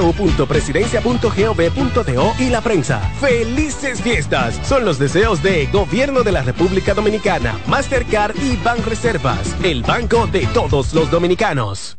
www.presidencia.gov.do 0.00 2.32
y 2.38 2.50
la 2.50 2.60
prensa. 2.60 3.00
¡Felices 3.20 4.00
fiestas! 4.00 4.58
Son 4.66 4.84
los 4.84 4.98
deseos 4.98 5.42
de 5.42 5.66
Gobierno 5.66 6.22
de 6.22 6.32
la 6.32 6.42
República 6.42 6.94
Dominicana, 6.94 7.58
Mastercard 7.66 8.36
y 8.36 8.56
Banreservas, 8.56 9.54
el 9.62 9.82
banco 9.82 10.26
de 10.26 10.46
todos 10.48 10.92
los 10.94 11.10
dominicanos. 11.10 11.98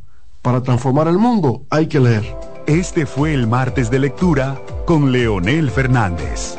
Para 0.41 0.63
transformar 0.63 1.07
el 1.07 1.19
mundo 1.19 1.67
hay 1.69 1.87
que 1.87 1.99
leer. 1.99 2.35
Este 2.65 3.05
fue 3.05 3.33
el 3.33 3.45
martes 3.45 3.91
de 3.91 3.99
lectura 3.99 4.59
con 4.85 5.11
Leonel 5.11 5.69
Fernández. 5.69 6.57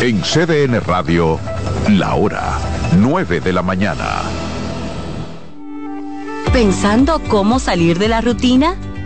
En 0.00 0.20
CDN 0.20 0.80
Radio, 0.80 1.40
la 1.88 2.14
hora 2.14 2.58
9 2.96 3.40
de 3.40 3.52
la 3.52 3.62
mañana. 3.62 4.22
¿Pensando 6.52 7.20
cómo 7.28 7.58
salir 7.58 7.98
de 7.98 8.08
la 8.08 8.20
rutina? 8.20 8.76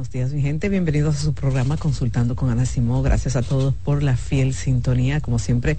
Buenos 0.00 0.12
días, 0.14 0.32
mi 0.32 0.40
gente. 0.40 0.70
Bienvenidos 0.70 1.16
a 1.16 1.18
su 1.18 1.34
programa 1.34 1.76
Consultando 1.76 2.34
con 2.34 2.48
Ana 2.48 2.64
Simó. 2.64 3.02
Gracias 3.02 3.36
a 3.36 3.42
todos 3.42 3.74
por 3.74 4.02
la 4.02 4.16
fiel 4.16 4.54
sintonía. 4.54 5.20
Como 5.20 5.38
siempre, 5.38 5.76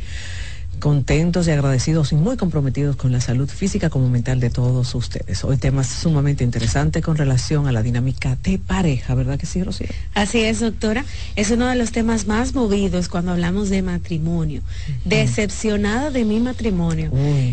contentos 0.82 1.48
y 1.48 1.52
agradecidos 1.52 2.12
y 2.12 2.16
muy 2.16 2.36
comprometidos 2.36 2.98
con 2.98 3.14
la 3.14 3.22
salud 3.22 3.48
física 3.48 3.90
como 3.90 4.10
mental 4.10 4.42
de 4.42 4.50
todos 4.50 4.94
ustedes. 4.96 5.46
Hoy 5.46 5.56
temas 5.56 5.88
sumamente 5.88 6.44
interesantes 6.44 7.02
con 7.02 7.16
relación 7.16 7.68
a 7.68 7.72
la 7.72 7.82
dinámica 7.82 8.38
de 8.44 8.58
pareja, 8.58 9.16
¿verdad 9.16 9.40
que 9.40 9.46
sí, 9.46 9.64
Rocío? 9.64 9.88
Así 10.14 10.42
es, 10.42 10.60
doctora. 10.60 11.06
Es 11.38 11.52
uno 11.52 11.68
de 11.68 11.76
los 11.76 11.94
temas 11.94 12.28
más 12.28 12.54
movidos 12.54 13.08
cuando 13.08 13.32
hablamos 13.32 13.70
de 13.70 13.82
matrimonio. 13.84 14.62
Decepcionada 15.06 16.10
de 16.10 16.26
mi 16.26 16.40
matrimonio. 16.40 17.12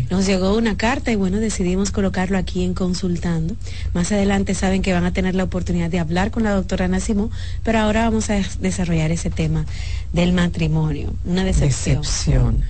Nos 0.09 0.25
llegó 0.25 0.57
una 0.57 0.75
carta 0.75 1.11
y 1.11 1.15
bueno, 1.15 1.37
decidimos 1.37 1.91
colocarlo 1.91 2.37
aquí 2.37 2.63
en 2.63 2.73
consultando. 2.73 3.55
Más 3.93 4.11
adelante 4.11 4.55
saben 4.55 4.81
que 4.81 4.91
van 4.91 5.05
a 5.05 5.13
tener 5.13 5.35
la 5.35 5.43
oportunidad 5.43 5.89
de 5.89 5.99
hablar 5.99 6.31
con 6.31 6.43
la 6.43 6.51
doctora 6.51 6.87
Nacimo, 6.87 7.29
pero 7.63 7.79
ahora 7.79 8.05
vamos 8.05 8.29
a 8.31 8.33
des- 8.33 8.59
desarrollar 8.59 9.11
ese 9.11 9.29
tema 9.29 9.65
del 10.13 10.33
matrimonio. 10.33 11.13
Una 11.25 11.43
decepción. 11.43 12.01
Decepción. 12.01 12.63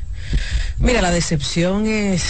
Mira, 0.79 1.01
la 1.01 1.11
decepción 1.11 1.87
es, 1.87 2.23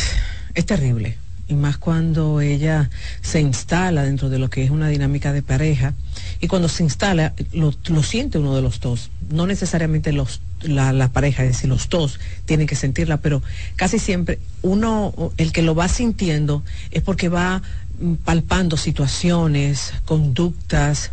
es 0.54 0.66
terrible. 0.66 1.18
Y 1.48 1.56
más 1.56 1.78
cuando 1.78 2.42
ella 2.42 2.90
se 3.22 3.42
instala 3.42 4.04
dentro 4.04 4.30
de 4.30 4.38
lo 4.38 4.50
que 4.50 4.64
es 4.64 4.70
una 4.70 4.88
dinámica 4.88 5.34
de 5.34 5.42
pareja. 5.42 5.96
Y 6.42 6.48
cuando 6.48 6.70
se 6.70 6.84
instala, 6.84 7.34
lo, 7.54 7.74
lo 7.88 8.04
siente 8.04 8.38
uno 8.38 8.56
de 8.56 8.62
los 8.62 8.80
dos. 8.80 9.10
No 9.30 9.48
necesariamente 9.48 10.14
los, 10.14 10.42
la, 10.62 10.94
la 10.94 11.12
pareja, 11.12 11.44
es 11.44 11.50
decir, 11.50 11.70
los 11.70 11.90
dos 11.90 12.20
tienen 12.46 12.68
que 12.68 12.76
sentirla, 12.76 13.18
pero 13.18 13.42
casi 13.76 13.98
siempre 13.98 14.40
uno, 14.62 15.32
el 15.38 15.52
que 15.52 15.64
lo 15.64 15.74
va 15.74 15.88
sintiendo, 15.88 16.64
es 16.92 17.02
porque 17.02 17.30
va 17.30 17.64
mm, 18.00 18.14
palpando 18.16 18.78
situaciones, 18.78 19.94
conductas, 20.06 21.12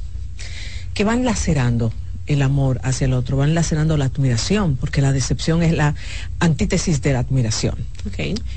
que 0.93 1.05
van 1.05 1.25
lacerando 1.25 1.93
el 2.27 2.43
amor 2.43 2.81
hacia 2.83 3.05
el 3.07 3.13
otro, 3.13 3.37
van 3.37 3.55
lacerando 3.55 3.97
la 3.97 4.07
admiración, 4.07 4.77
porque 4.77 5.01
la 5.01 5.13
decepción 5.13 5.63
es 5.63 5.73
la 5.73 5.95
antítesis 6.41 7.03
de 7.03 7.13
la 7.13 7.21
admiración. 7.21 7.77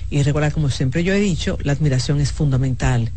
Y 0.10 0.24
recuerda, 0.24 0.52
como 0.52 0.70
siempre 0.70 1.04
yo 1.04 1.14
he 1.14 1.20
dicho, 1.20 1.58
la 1.64 1.72
admiración 1.74 2.20
es 2.20 2.32
fundamental. 2.32 3.12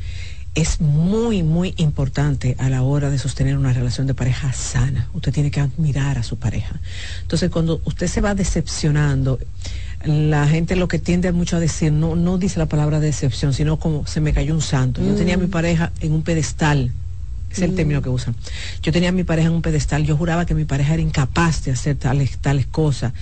Es 0.54 0.82
muy, 0.82 1.42
muy 1.42 1.72
importante 1.78 2.56
a 2.58 2.68
la 2.68 2.82
hora 2.82 3.08
de 3.08 3.18
sostener 3.18 3.56
una 3.56 3.72
relación 3.72 4.06
de 4.06 4.12
pareja 4.12 4.52
sana. 4.52 5.08
Usted 5.14 5.32
tiene 5.32 5.50
que 5.50 5.60
admirar 5.60 6.18
a 6.18 6.22
su 6.22 6.36
pareja. 6.36 6.78
Entonces, 7.22 7.48
cuando 7.50 7.80
usted 7.86 8.06
se 8.06 8.20
va 8.20 8.34
decepcionando, 8.34 9.38
la 10.04 10.46
gente 10.46 10.76
lo 10.76 10.88
que 10.88 10.98
tiende 10.98 11.32
mucho 11.32 11.56
a 11.56 11.60
decir, 11.60 11.90
no, 11.92 12.16
no 12.16 12.36
dice 12.36 12.58
la 12.58 12.66
palabra 12.66 13.00
decepción, 13.00 13.54
sino 13.54 13.78
como 13.78 14.06
se 14.06 14.20
me 14.20 14.34
cayó 14.34 14.52
un 14.54 14.60
santo. 14.60 15.00
Yo 15.02 15.14
tenía 15.14 15.34
a 15.36 15.38
mi 15.38 15.46
Mm. 15.46 15.50
pareja 15.50 15.92
en 16.00 16.12
un 16.12 16.22
pedestal, 16.22 16.92
es 17.52 17.62
el 17.62 17.72
Mm. 17.72 17.76
término 17.76 18.02
que 18.02 18.08
usan. 18.08 18.34
Yo 18.82 18.92
tenía 18.92 19.10
a 19.10 19.12
mi 19.12 19.24
pareja 19.24 19.48
en 19.48 19.54
un 19.54 19.62
pedestal, 19.62 20.04
yo 20.04 20.16
juraba 20.16 20.46
que 20.46 20.54
mi 20.54 20.64
pareja 20.64 20.94
era 20.94 21.02
incapaz 21.02 21.64
de 21.64 21.72
hacer 21.72 21.96
tales, 21.96 22.38
tales 22.38 22.66
cosas. 22.66 23.12